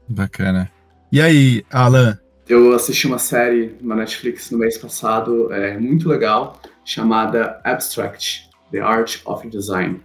Bacana. 0.07 0.71
E 1.11 1.21
aí, 1.21 1.63
Alan? 1.69 2.17
Eu 2.49 2.73
assisti 2.73 3.05
uma 3.05 3.19
série 3.19 3.77
na 3.79 3.95
Netflix 3.95 4.49
no 4.49 4.57
mês 4.57 4.77
passado, 4.77 5.53
é 5.53 5.77
muito 5.77 6.09
legal, 6.09 6.59
chamada 6.83 7.61
Abstract. 7.63 8.51
The 8.71 8.79
Art 8.79 9.21
of 9.25 9.47
Design. 9.49 10.01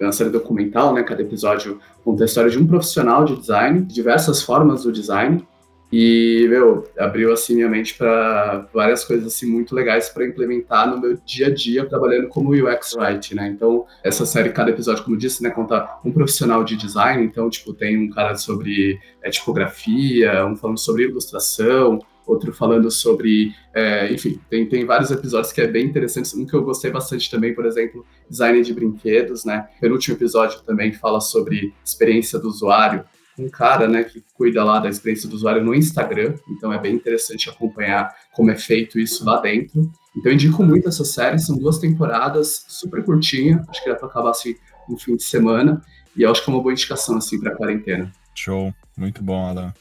É 0.00 0.04
uma 0.04 0.12
série 0.12 0.30
documental, 0.30 0.94
né? 0.94 1.02
Cada 1.02 1.20
episódio 1.20 1.78
conta 2.02 2.24
a 2.24 2.26
história 2.26 2.50
de 2.50 2.58
um 2.58 2.66
profissional 2.66 3.24
de 3.24 3.36
design, 3.36 3.82
diversas 3.82 4.42
formas 4.42 4.84
do 4.84 4.92
design. 4.92 5.46
E, 5.92 6.46
meu, 6.48 6.88
abriu 6.96 7.32
assim 7.32 7.56
minha 7.56 7.68
mente 7.68 7.94
para 7.94 8.68
várias 8.72 9.04
coisas 9.04 9.26
assim 9.26 9.46
muito 9.46 9.74
legais 9.74 10.08
para 10.08 10.24
implementar 10.24 10.88
no 10.88 11.00
meu 11.00 11.18
dia 11.26 11.48
a 11.48 11.50
dia 11.54 11.84
trabalhando 11.84 12.28
como 12.28 12.50
UX 12.50 12.94
writer, 12.94 13.36
né? 13.36 13.48
Então, 13.48 13.84
essa 14.02 14.24
série, 14.24 14.50
cada 14.50 14.70
episódio, 14.70 15.02
como 15.02 15.16
disse, 15.16 15.42
né, 15.42 15.50
conta 15.50 15.98
um 16.04 16.12
profissional 16.12 16.62
de 16.62 16.76
design. 16.76 17.24
Então, 17.24 17.50
tipo, 17.50 17.74
tem 17.74 17.98
um 17.98 18.08
cara 18.08 18.36
sobre 18.36 19.00
é, 19.20 19.30
tipografia, 19.30 20.46
um 20.46 20.54
falando 20.54 20.78
sobre 20.78 21.04
ilustração, 21.04 21.98
outro 22.30 22.52
falando 22.52 22.90
sobre, 22.90 23.52
é, 23.74 24.12
enfim, 24.12 24.40
tem, 24.48 24.68
tem 24.68 24.84
vários 24.84 25.10
episódios 25.10 25.52
que 25.52 25.60
é 25.60 25.66
bem 25.66 25.86
interessante. 25.86 26.36
Um 26.36 26.46
que 26.46 26.54
eu 26.54 26.62
gostei 26.62 26.90
bastante 26.90 27.30
também, 27.30 27.54
por 27.54 27.66
exemplo, 27.66 28.04
design 28.28 28.62
de 28.62 28.72
brinquedos, 28.72 29.44
né? 29.44 29.68
Penúltimo 29.80 30.16
episódio 30.16 30.60
também 30.62 30.92
fala 30.92 31.20
sobre 31.20 31.74
experiência 31.84 32.38
do 32.38 32.48
usuário. 32.48 33.04
Um 33.38 33.48
cara, 33.48 33.88
né, 33.88 34.04
que 34.04 34.22
cuida 34.34 34.62
lá 34.62 34.80
da 34.80 34.88
experiência 34.88 35.28
do 35.28 35.34
usuário 35.34 35.64
no 35.64 35.74
Instagram, 35.74 36.34
então 36.50 36.70
é 36.70 36.78
bem 36.78 36.94
interessante 36.94 37.48
acompanhar 37.48 38.14
como 38.34 38.50
é 38.50 38.56
feito 38.56 38.98
isso 38.98 39.24
lá 39.24 39.40
dentro. 39.40 39.90
Então 40.14 40.30
indico 40.30 40.62
muito 40.62 40.88
essa 40.88 41.04
série, 41.04 41.38
são 41.38 41.56
duas 41.56 41.78
temporadas, 41.78 42.66
super 42.68 43.02
curtinha, 43.02 43.64
acho 43.68 43.82
que 43.82 43.88
dá 43.88 43.96
para 43.96 44.08
acabar 44.08 44.30
assim 44.30 44.56
no 44.86 44.98
fim 44.98 45.16
de 45.16 45.22
semana, 45.22 45.80
e 46.14 46.22
eu 46.22 46.30
acho 46.30 46.44
que 46.44 46.50
é 46.50 46.52
uma 46.52 46.60
boa 46.60 46.72
indicação 46.72 47.16
assim 47.16 47.40
para 47.40 47.54
quarentena. 47.54 48.12
Show, 48.34 48.74
muito 48.96 49.22
bom, 49.22 49.46
Alan. 49.46 49.72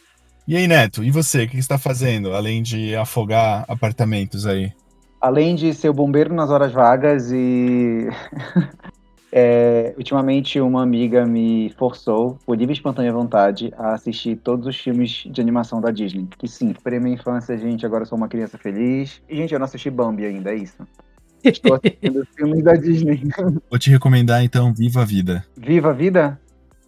E 0.49 0.57
aí, 0.57 0.67
Neto, 0.67 1.03
e 1.03 1.11
você? 1.11 1.43
O 1.43 1.47
que 1.47 1.53
você 1.53 1.59
está 1.59 1.77
fazendo, 1.77 2.33
além 2.33 2.63
de 2.63 2.95
afogar 2.95 3.65
apartamentos 3.67 4.47
aí? 4.47 4.73
Além 5.21 5.53
de 5.53 5.71
ser 5.75 5.89
o 5.89 5.93
bombeiro 5.93 6.33
nas 6.33 6.49
horas 6.49 6.73
vagas 6.73 7.31
e. 7.31 8.07
é, 9.31 9.93
ultimamente, 9.95 10.59
uma 10.59 10.81
amiga 10.81 11.23
me 11.23 11.71
forçou, 11.77 12.39
por 12.47 12.57
livre 12.57 12.73
e 12.73 12.77
espontânea 12.77 13.13
vontade, 13.13 13.71
a 13.77 13.93
assistir 13.93 14.37
todos 14.37 14.65
os 14.65 14.75
filmes 14.75 15.23
de 15.29 15.39
animação 15.39 15.79
da 15.79 15.91
Disney. 15.91 16.27
Que 16.35 16.47
sim, 16.47 16.73
para 16.73 16.99
minha 16.99 17.13
infância, 17.13 17.55
gente, 17.55 17.85
agora 17.85 18.03
sou 18.03 18.17
uma 18.17 18.27
criança 18.27 18.57
feliz. 18.57 19.21
E, 19.29 19.35
gente, 19.35 19.53
eu 19.53 19.59
não 19.59 19.65
assisti 19.65 19.91
Bambi 19.91 20.25
ainda, 20.25 20.51
é 20.51 20.55
isso. 20.55 20.81
Estou 21.43 21.75
assistindo 21.75 22.27
filmes 22.35 22.63
da 22.63 22.73
Disney. 22.73 23.21
Vou 23.69 23.77
te 23.77 23.91
recomendar, 23.91 24.43
então, 24.43 24.73
Viva 24.73 25.03
a 25.03 25.05
Vida. 25.05 25.45
Viva 25.55 25.91
a 25.91 25.93
Vida? 25.93 26.41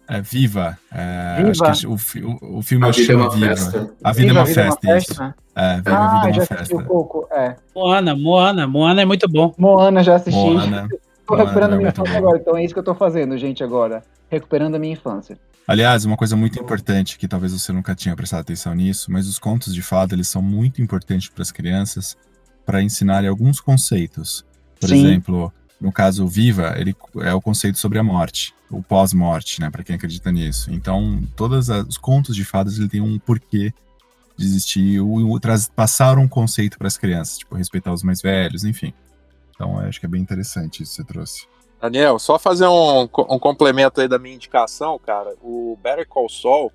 É 0.08 0.20
Viva. 0.20 0.78
É, 0.90 1.42
Viva. 1.42 1.68
Acho 1.68 1.80
que 1.80 1.86
o, 2.20 2.58
o, 2.58 2.62
filme 2.62 2.86
a 2.86 2.90
vida 2.90 3.06
chama 3.06 3.26
é 3.26 3.30
Viva. 3.30 3.46
Festa. 3.46 3.90
A 4.02 4.12
vida, 4.12 4.28
Viva, 4.28 4.38
é, 4.38 4.42
uma 4.42 4.46
festa, 4.46 4.62
é 4.62 4.92
uma 4.92 5.00
festa, 5.00 5.34
É, 5.54 5.76
Viva 5.76 5.96
ah, 5.96 6.04
a 6.04 6.26
Vida 6.26 6.28
é 6.28 6.40
uma 6.40 6.46
festa. 6.46 6.76
Um 6.76 6.84
pouco, 6.84 7.28
é. 7.30 7.56
Moana, 7.74 8.16
Moana, 8.16 8.66
Moana 8.66 9.02
é 9.02 9.04
muito 9.04 9.28
bom. 9.28 9.54
Moana 9.56 10.02
já 10.02 10.16
assisti. 10.16 10.38
Moana. 10.38 10.88
Tô 11.26 11.36
recuperando 11.36 11.74
a 11.74 11.76
minha 11.76 11.88
infância 11.88 12.18
agora, 12.18 12.36
então 12.36 12.56
é 12.56 12.64
isso 12.64 12.74
que 12.74 12.80
eu 12.80 12.84
tô 12.84 12.94
fazendo, 12.94 13.38
gente, 13.38 13.62
agora. 13.62 14.02
Recuperando 14.28 14.74
a 14.74 14.78
minha 14.78 14.92
infância. 14.92 15.38
Aliás, 15.66 16.04
uma 16.04 16.16
coisa 16.16 16.36
muito 16.36 16.58
importante 16.58 17.16
que 17.16 17.28
talvez 17.28 17.52
você 17.52 17.72
nunca 17.72 17.94
tinha 17.94 18.14
prestado 18.16 18.40
atenção 18.40 18.74
nisso, 18.74 19.10
mas 19.10 19.28
os 19.28 19.38
contos 19.38 19.72
de 19.72 19.80
fada 19.80 20.14
eles 20.14 20.28
são 20.28 20.42
muito 20.42 20.82
importantes 20.82 21.28
para 21.28 21.42
as 21.42 21.52
crianças 21.52 22.16
para 22.66 22.82
ensinarem 22.82 23.28
alguns 23.28 23.60
conceitos. 23.60 24.44
Por 24.80 24.88
Sim. 24.88 25.06
exemplo, 25.06 25.52
no 25.82 25.92
caso 25.92 26.26
Viva, 26.28 26.74
ele 26.78 26.94
é 27.20 27.34
o 27.34 27.40
conceito 27.40 27.76
sobre 27.76 27.98
a 27.98 28.02
morte, 28.02 28.54
o 28.70 28.82
pós-morte, 28.82 29.60
né, 29.60 29.68
para 29.68 29.82
quem 29.82 29.96
acredita 29.96 30.30
nisso. 30.30 30.72
Então, 30.72 31.20
todos 31.34 31.68
os 31.68 31.98
contos 31.98 32.36
de 32.36 32.44
fadas 32.44 32.78
ele 32.78 32.88
tem 32.88 33.00
um 33.00 33.18
porquê 33.18 33.74
de 34.36 34.46
existir, 34.46 35.00
o, 35.00 35.34
o 35.34 35.40
passar 35.74 36.18
um 36.18 36.28
conceito 36.28 36.78
para 36.78 36.86
as 36.86 36.96
crianças, 36.96 37.38
tipo 37.38 37.56
respeitar 37.56 37.92
os 37.92 38.02
mais 38.02 38.22
velhos, 38.22 38.64
enfim. 38.64 38.94
Então, 39.54 39.78
acho 39.80 39.98
que 39.98 40.06
é 40.06 40.08
bem 40.08 40.22
interessante 40.22 40.82
isso 40.82 40.92
que 40.92 41.02
você 41.02 41.04
trouxe. 41.04 41.46
Daniel, 41.80 42.18
só 42.18 42.38
fazer 42.38 42.68
um, 42.68 43.02
um 43.02 43.38
complemento 43.40 44.00
aí 44.00 44.06
da 44.06 44.18
minha 44.18 44.36
indicação, 44.36 44.98
cara. 45.00 45.34
O 45.42 45.76
Better 45.82 46.06
Call 46.06 46.28
Saul 46.28 46.72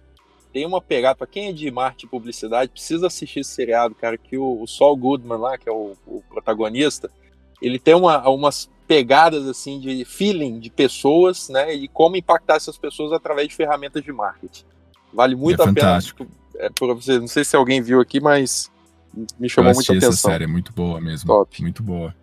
tem 0.51 0.65
uma 0.65 0.81
pegada, 0.81 1.15
para 1.15 1.27
quem 1.27 1.47
é 1.47 1.53
de 1.53 1.71
marketing 1.71 2.07
e 2.07 2.09
publicidade, 2.09 2.71
precisa 2.71 3.07
assistir 3.07 3.39
esse 3.39 3.51
seriado, 3.51 3.95
cara, 3.95 4.17
que 4.17 4.37
o, 4.37 4.61
o 4.61 4.67
Saul 4.67 4.97
Goodman 4.97 5.37
lá, 5.37 5.57
que 5.57 5.69
é 5.69 5.71
o, 5.71 5.95
o 6.05 6.21
protagonista, 6.29 7.09
ele 7.61 7.79
tem 7.79 7.95
uma, 7.95 8.27
umas 8.29 8.69
pegadas 8.87 9.45
assim 9.45 9.79
de 9.79 10.05
feeling 10.05 10.59
de 10.59 10.69
pessoas, 10.69 11.49
né, 11.49 11.73
e 11.73 11.87
como 11.87 12.15
impactar 12.15 12.55
essas 12.55 12.77
pessoas 12.77 13.11
através 13.11 13.49
de 13.49 13.55
ferramentas 13.55 14.03
de 14.03 14.11
marketing. 14.11 14.63
Vale 15.13 15.35
muito 15.35 15.61
é 15.61 15.63
a 15.63 15.67
fantástico. 15.67 16.25
pena. 16.25 16.37
É, 16.59 16.69
para 16.69 16.93
você, 16.93 17.19
não 17.19 17.27
sei 17.27 17.43
se 17.43 17.55
alguém 17.55 17.81
viu 17.81 17.99
aqui, 17.99 18.19
mas 18.19 18.71
me 19.39 19.49
chamou 19.49 19.73
muita 19.73 19.91
atenção. 19.91 20.09
Essa 20.09 20.29
série 20.29 20.45
é 20.45 20.47
muito 20.47 20.71
boa 20.73 20.99
mesmo. 20.99 21.27
Top. 21.27 21.61
Muito 21.61 21.83
boa. 21.83 22.15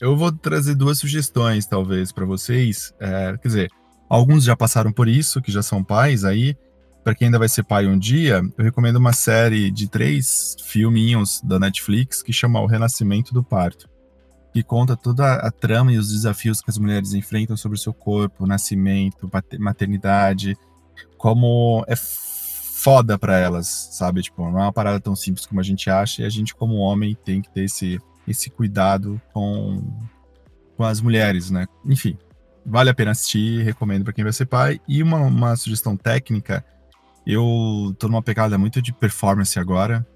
Eu 0.00 0.16
vou 0.16 0.32
trazer 0.32 0.74
duas 0.74 0.98
sugestões, 0.98 1.66
talvez, 1.66 2.10
para 2.10 2.24
vocês. 2.24 2.94
É, 2.98 3.36
quer 3.36 3.48
dizer, 3.48 3.70
alguns 4.08 4.44
já 4.44 4.56
passaram 4.56 4.90
por 4.90 5.06
isso, 5.06 5.42
que 5.42 5.52
já 5.52 5.62
são 5.62 5.84
pais 5.84 6.24
aí. 6.24 6.56
Para 7.04 7.14
quem 7.14 7.26
ainda 7.26 7.38
vai 7.38 7.48
ser 7.48 7.64
pai 7.64 7.86
um 7.86 7.98
dia, 7.98 8.42
eu 8.56 8.64
recomendo 8.64 8.96
uma 8.96 9.12
série 9.12 9.70
de 9.70 9.88
três 9.88 10.56
filminhos 10.64 11.40
da 11.42 11.58
Netflix 11.58 12.22
que 12.22 12.32
chama 12.32 12.60
O 12.60 12.66
Renascimento 12.66 13.34
do 13.34 13.42
Parto, 13.42 13.89
que 14.52 14.62
conta 14.62 14.96
toda 14.96 15.34
a 15.34 15.50
trama 15.50 15.92
e 15.92 15.98
os 15.98 16.10
desafios 16.10 16.60
que 16.60 16.70
as 16.70 16.78
mulheres 16.78 17.14
enfrentam 17.14 17.56
sobre 17.56 17.76
o 17.76 17.80
seu 17.80 17.94
corpo, 17.94 18.46
nascimento, 18.46 19.30
maternidade, 19.58 20.56
como 21.16 21.84
é 21.86 21.94
foda 21.96 23.18
para 23.18 23.38
elas, 23.38 23.66
sabe? 23.92 24.22
Tipo, 24.22 24.50
não 24.50 24.58
é 24.58 24.62
uma 24.62 24.72
parada 24.72 24.98
tão 24.98 25.14
simples 25.14 25.46
como 25.46 25.60
a 25.60 25.64
gente 25.64 25.88
acha 25.90 26.22
e 26.22 26.24
a 26.24 26.30
gente 26.30 26.54
como 26.54 26.76
homem 26.76 27.16
tem 27.24 27.42
que 27.42 27.50
ter 27.50 27.64
esse 27.64 28.00
esse 28.26 28.48
cuidado 28.48 29.20
com, 29.32 29.82
com 30.76 30.84
as 30.84 31.00
mulheres, 31.00 31.50
né? 31.50 31.66
Enfim, 31.84 32.16
vale 32.64 32.90
a 32.90 32.94
pena 32.94 33.10
assistir, 33.10 33.64
recomendo 33.64 34.04
para 34.04 34.12
quem 34.12 34.24
vai 34.24 34.32
ser 34.32 34.46
pai. 34.46 34.80
E 34.86 35.02
uma, 35.02 35.18
uma 35.18 35.56
sugestão 35.56 35.96
técnica, 35.96 36.64
eu 37.26 37.94
tô 37.98 38.08
numa 38.08 38.22
pegada 38.22 38.56
muito 38.56 38.80
de 38.80 38.92
performance 38.92 39.58
agora, 39.58 40.06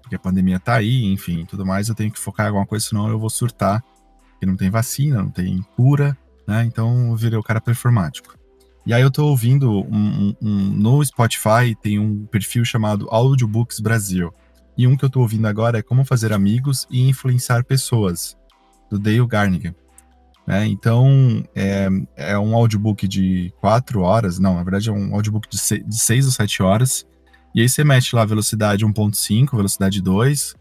porque 0.00 0.16
a 0.16 0.18
pandemia 0.18 0.58
tá 0.58 0.74
aí, 0.74 1.04
enfim, 1.06 1.44
tudo 1.44 1.64
mais, 1.64 1.88
eu 1.88 1.94
tenho 1.94 2.10
que 2.10 2.18
focar 2.18 2.46
em 2.46 2.48
alguma 2.48 2.66
coisa, 2.66 2.86
senão 2.86 3.08
eu 3.08 3.18
vou 3.18 3.30
surtar, 3.30 3.82
porque 4.32 4.46
não 4.46 4.56
tem 4.56 4.70
vacina, 4.70 5.22
não 5.22 5.30
tem 5.30 5.62
cura, 5.76 6.16
né? 6.46 6.64
Então 6.64 7.10
eu 7.10 7.16
virei 7.16 7.38
o 7.38 7.42
cara 7.42 7.60
performático. 7.60 8.36
E 8.84 8.92
aí 8.92 9.00
eu 9.00 9.10
tô 9.10 9.26
ouvindo 9.26 9.70
um, 9.70 9.84
um, 9.94 10.36
um, 10.42 10.58
no 10.70 11.04
Spotify 11.04 11.74
tem 11.80 11.98
um 11.98 12.26
perfil 12.26 12.64
chamado 12.64 13.08
Audiobooks 13.10 13.78
Brasil. 13.78 14.34
E 14.76 14.86
um 14.86 14.96
que 14.96 15.04
eu 15.04 15.10
tô 15.10 15.20
ouvindo 15.20 15.46
agora 15.46 15.78
é 15.78 15.82
Como 15.82 16.04
Fazer 16.04 16.32
Amigos 16.32 16.86
e 16.90 17.08
Influenciar 17.08 17.62
Pessoas, 17.64 18.36
do 18.90 18.98
Dale 18.98 19.24
Garnigan. 19.26 19.74
Né? 20.46 20.66
Então, 20.66 21.44
é, 21.54 21.88
é, 22.16 22.38
um 22.38 22.54
audiobook 22.54 23.06
de 23.06 23.52
quatro 23.60 24.00
horas, 24.00 24.38
não, 24.38 24.56
na 24.56 24.62
verdade 24.62 24.88
é 24.88 24.92
um 24.92 25.14
audiobook 25.14 25.48
de, 25.48 25.58
se, 25.58 25.78
de 25.82 25.98
seis 25.98 26.26
ou 26.26 26.32
sete 26.32 26.62
horas, 26.62 27.06
e 27.54 27.60
aí 27.60 27.68
você 27.68 27.84
mete 27.84 28.14
lá 28.14 28.24
velocidade 28.24 28.84
1.5, 28.84 29.56
velocidade 29.56 30.00
2, 30.00 30.54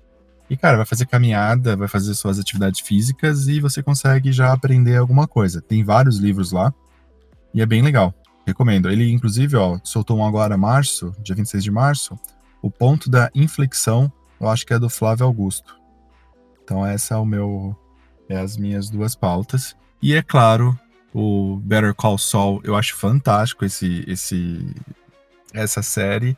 e 0.50 0.58
cara, 0.58 0.78
vai 0.78 0.86
fazer 0.86 1.06
caminhada, 1.06 1.78
vai 1.78 1.88
fazer 1.88 2.14
suas 2.14 2.38
atividades 2.38 2.82
físicas 2.82 3.48
e 3.48 3.60
você 3.60 3.82
consegue 3.82 4.32
já 4.34 4.52
aprender 4.52 4.98
alguma 4.98 5.26
coisa. 5.26 5.62
Tem 5.62 5.84
vários 5.84 6.18
livros 6.18 6.52
lá, 6.52 6.74
e 7.54 7.62
é 7.62 7.66
bem 7.66 7.82
legal, 7.82 8.14
recomendo. 8.46 8.90
Ele, 8.90 9.10
inclusive, 9.10 9.56
ó, 9.56 9.80
soltou 9.84 10.18
um 10.18 10.26
agora 10.26 10.58
março, 10.58 11.16
dia 11.22 11.36
26 11.36 11.64
de 11.64 11.72
março, 11.72 12.20
o 12.62 12.70
ponto 12.70 13.10
da 13.10 13.30
inflexão, 13.34 14.12
eu 14.40 14.48
acho 14.48 14.66
que 14.66 14.74
é 14.74 14.80
do 14.80 14.90
Flávio 14.90 15.26
Augusto. 15.26 15.76
Então 16.64 16.86
essa 16.86 17.16
é 17.16 17.18
o 17.18 17.26
meu 17.26 17.76
é 18.30 18.38
as 18.38 18.56
minhas 18.56 18.90
duas 18.90 19.16
pautas. 19.16 19.76
E 20.02 20.14
é 20.14 20.22
claro, 20.22 20.78
o 21.14 21.58
Better 21.64 21.94
Call 21.94 22.18
Saul, 22.18 22.62
eu 22.64 22.76
acho 22.76 22.96
fantástico 22.96 23.66
esse 23.66 24.04
esse 24.08 24.74
essa 25.54 25.82
série. 25.82 26.38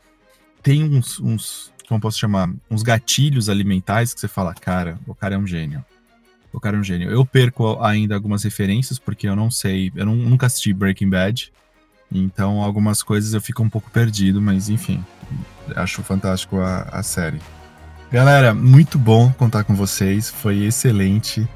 Tem 0.63 0.83
uns, 0.83 1.19
uns 1.19 1.73
como 1.87 1.99
posso 1.99 2.17
chamar, 2.17 2.49
uns 2.71 2.81
gatilhos 2.81 3.49
alimentares 3.49 4.13
que 4.13 4.19
você 4.19 4.27
fala, 4.27 4.53
cara, 4.53 4.97
o 5.05 5.13
cara 5.13 5.35
é 5.35 5.37
um 5.37 5.45
gênio. 5.45 5.83
O 6.51 6.59
cara 6.59 6.77
é 6.77 6.79
um 6.79 6.83
gênio. 6.83 7.09
Eu 7.09 7.25
perco 7.25 7.83
ainda 7.83 8.15
algumas 8.15 8.43
referências 8.43 8.97
porque 8.97 9.27
eu 9.27 9.35
não 9.35 9.51
sei, 9.51 9.91
eu 9.95 10.05
não, 10.05 10.15
nunca 10.15 10.45
assisti 10.45 10.73
Breaking 10.73 11.09
Bad. 11.09 11.51
Então 12.11 12.61
algumas 12.61 13.03
coisas 13.03 13.33
eu 13.33 13.41
fico 13.41 13.63
um 13.63 13.69
pouco 13.69 13.89
perdido, 13.89 14.41
mas 14.41 14.69
enfim, 14.69 15.03
acho 15.75 16.01
fantástico 16.03 16.59
a, 16.59 16.83
a 16.83 17.03
série. 17.03 17.39
Galera, 18.11 18.53
muito 18.53 18.99
bom 18.99 19.31
contar 19.33 19.63
com 19.63 19.75
vocês, 19.75 20.29
foi 20.29 20.63
excelente. 20.63 21.47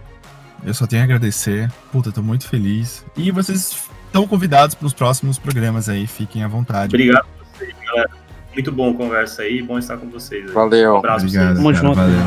Eu 0.64 0.74
só 0.74 0.88
tenho 0.88 1.04
a 1.04 1.06
agradecer. 1.06 1.72
Puta, 1.92 2.12
tô 2.12 2.24
muito 2.24 2.48
feliz. 2.48 3.06
E 3.16 3.30
vocês 3.30 3.90
estão 4.08 4.28
convidados 4.28 4.74
para 4.74 4.88
os 4.88 4.94
próximos 4.94 5.38
programas 5.38 5.88
aí, 5.88 6.08
fiquem 6.08 6.44
à 6.44 6.48
vontade. 6.48 6.96
Obrigado 6.96 7.26
a 7.26 7.58
vocês, 7.58 7.76
galera. 7.86 8.27
Muito 8.58 8.72
bom 8.72 8.90
a 8.90 8.94
conversa 8.96 9.44
aí, 9.44 9.62
bom 9.62 9.78
estar 9.78 9.98
com 9.98 10.10
vocês. 10.10 10.52
Valeu. 10.52 10.96
Um 10.96 10.98
abraço 10.98 11.26
Obrigado, 11.28 11.58
Tamo 11.58 11.74
junto. 11.76 11.94
Valeu. 11.94 12.18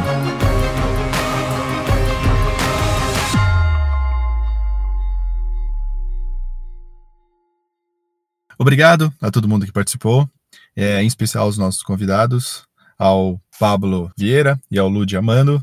Obrigado 8.57 9.13
a 9.21 9.29
todo 9.29 9.49
mundo 9.49 9.67
que 9.67 9.73
participou 9.73 10.31
é, 10.77 11.03
em 11.03 11.07
especial 11.09 11.47
aos 11.47 11.59
nossos 11.59 11.83
convidados, 11.83 12.63
ao 12.97 13.41
Pablo 13.59 14.13
Vieira 14.17 14.57
e 14.71 14.79
ao 14.79 14.89
Ludi 14.89 15.17
Amando, 15.17 15.61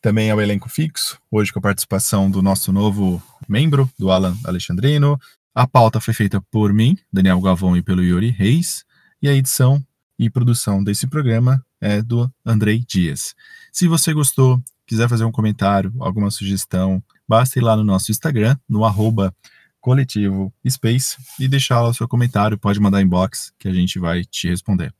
também 0.00 0.30
ao 0.30 0.40
elenco 0.40 0.70
fixo, 0.70 1.18
hoje 1.30 1.52
com 1.52 1.58
a 1.58 1.62
participação 1.62 2.30
do 2.30 2.40
nosso 2.40 2.72
novo 2.72 3.22
membro, 3.46 3.86
do 3.98 4.10
Alan 4.10 4.34
Alexandrino. 4.46 5.20
A 5.54 5.66
pauta 5.66 6.00
foi 6.00 6.14
feita 6.14 6.42
por 6.50 6.72
mim, 6.72 6.96
Daniel 7.12 7.38
Galvão, 7.42 7.76
e 7.76 7.82
pelo 7.82 8.02
Yuri 8.02 8.30
Reis, 8.30 8.82
e 9.20 9.28
a 9.28 9.34
edição 9.34 9.84
e 10.18 10.30
produção 10.30 10.82
desse 10.82 11.06
programa 11.06 11.64
é 11.80 12.02
do 12.02 12.30
Andrei 12.44 12.84
Dias. 12.86 13.34
Se 13.72 13.86
você 13.86 14.12
gostou, 14.12 14.62
quiser 14.86 15.08
fazer 15.08 15.24
um 15.24 15.32
comentário, 15.32 15.92
alguma 16.00 16.30
sugestão, 16.30 17.02
basta 17.28 17.58
ir 17.58 17.62
lá 17.62 17.76
no 17.76 17.84
nosso 17.84 18.10
Instagram, 18.10 18.56
no 18.68 18.84
arroba 18.84 19.34
coletivo 19.80 20.52
Space 20.68 21.16
e 21.38 21.46
deixar 21.46 21.80
lá 21.80 21.88
o 21.88 21.94
seu 21.94 22.08
comentário, 22.08 22.58
pode 22.58 22.80
mandar 22.80 23.02
inbox 23.02 23.52
que 23.58 23.68
a 23.68 23.72
gente 23.72 23.98
vai 23.98 24.24
te 24.24 24.48
responder. 24.48 24.92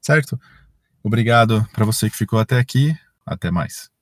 Certo? 0.00 0.38
Obrigado 1.02 1.66
para 1.72 1.84
você 1.84 2.08
que 2.08 2.16
ficou 2.16 2.38
até 2.38 2.58
aqui. 2.58 2.94
Até 3.26 3.50
mais. 3.50 3.97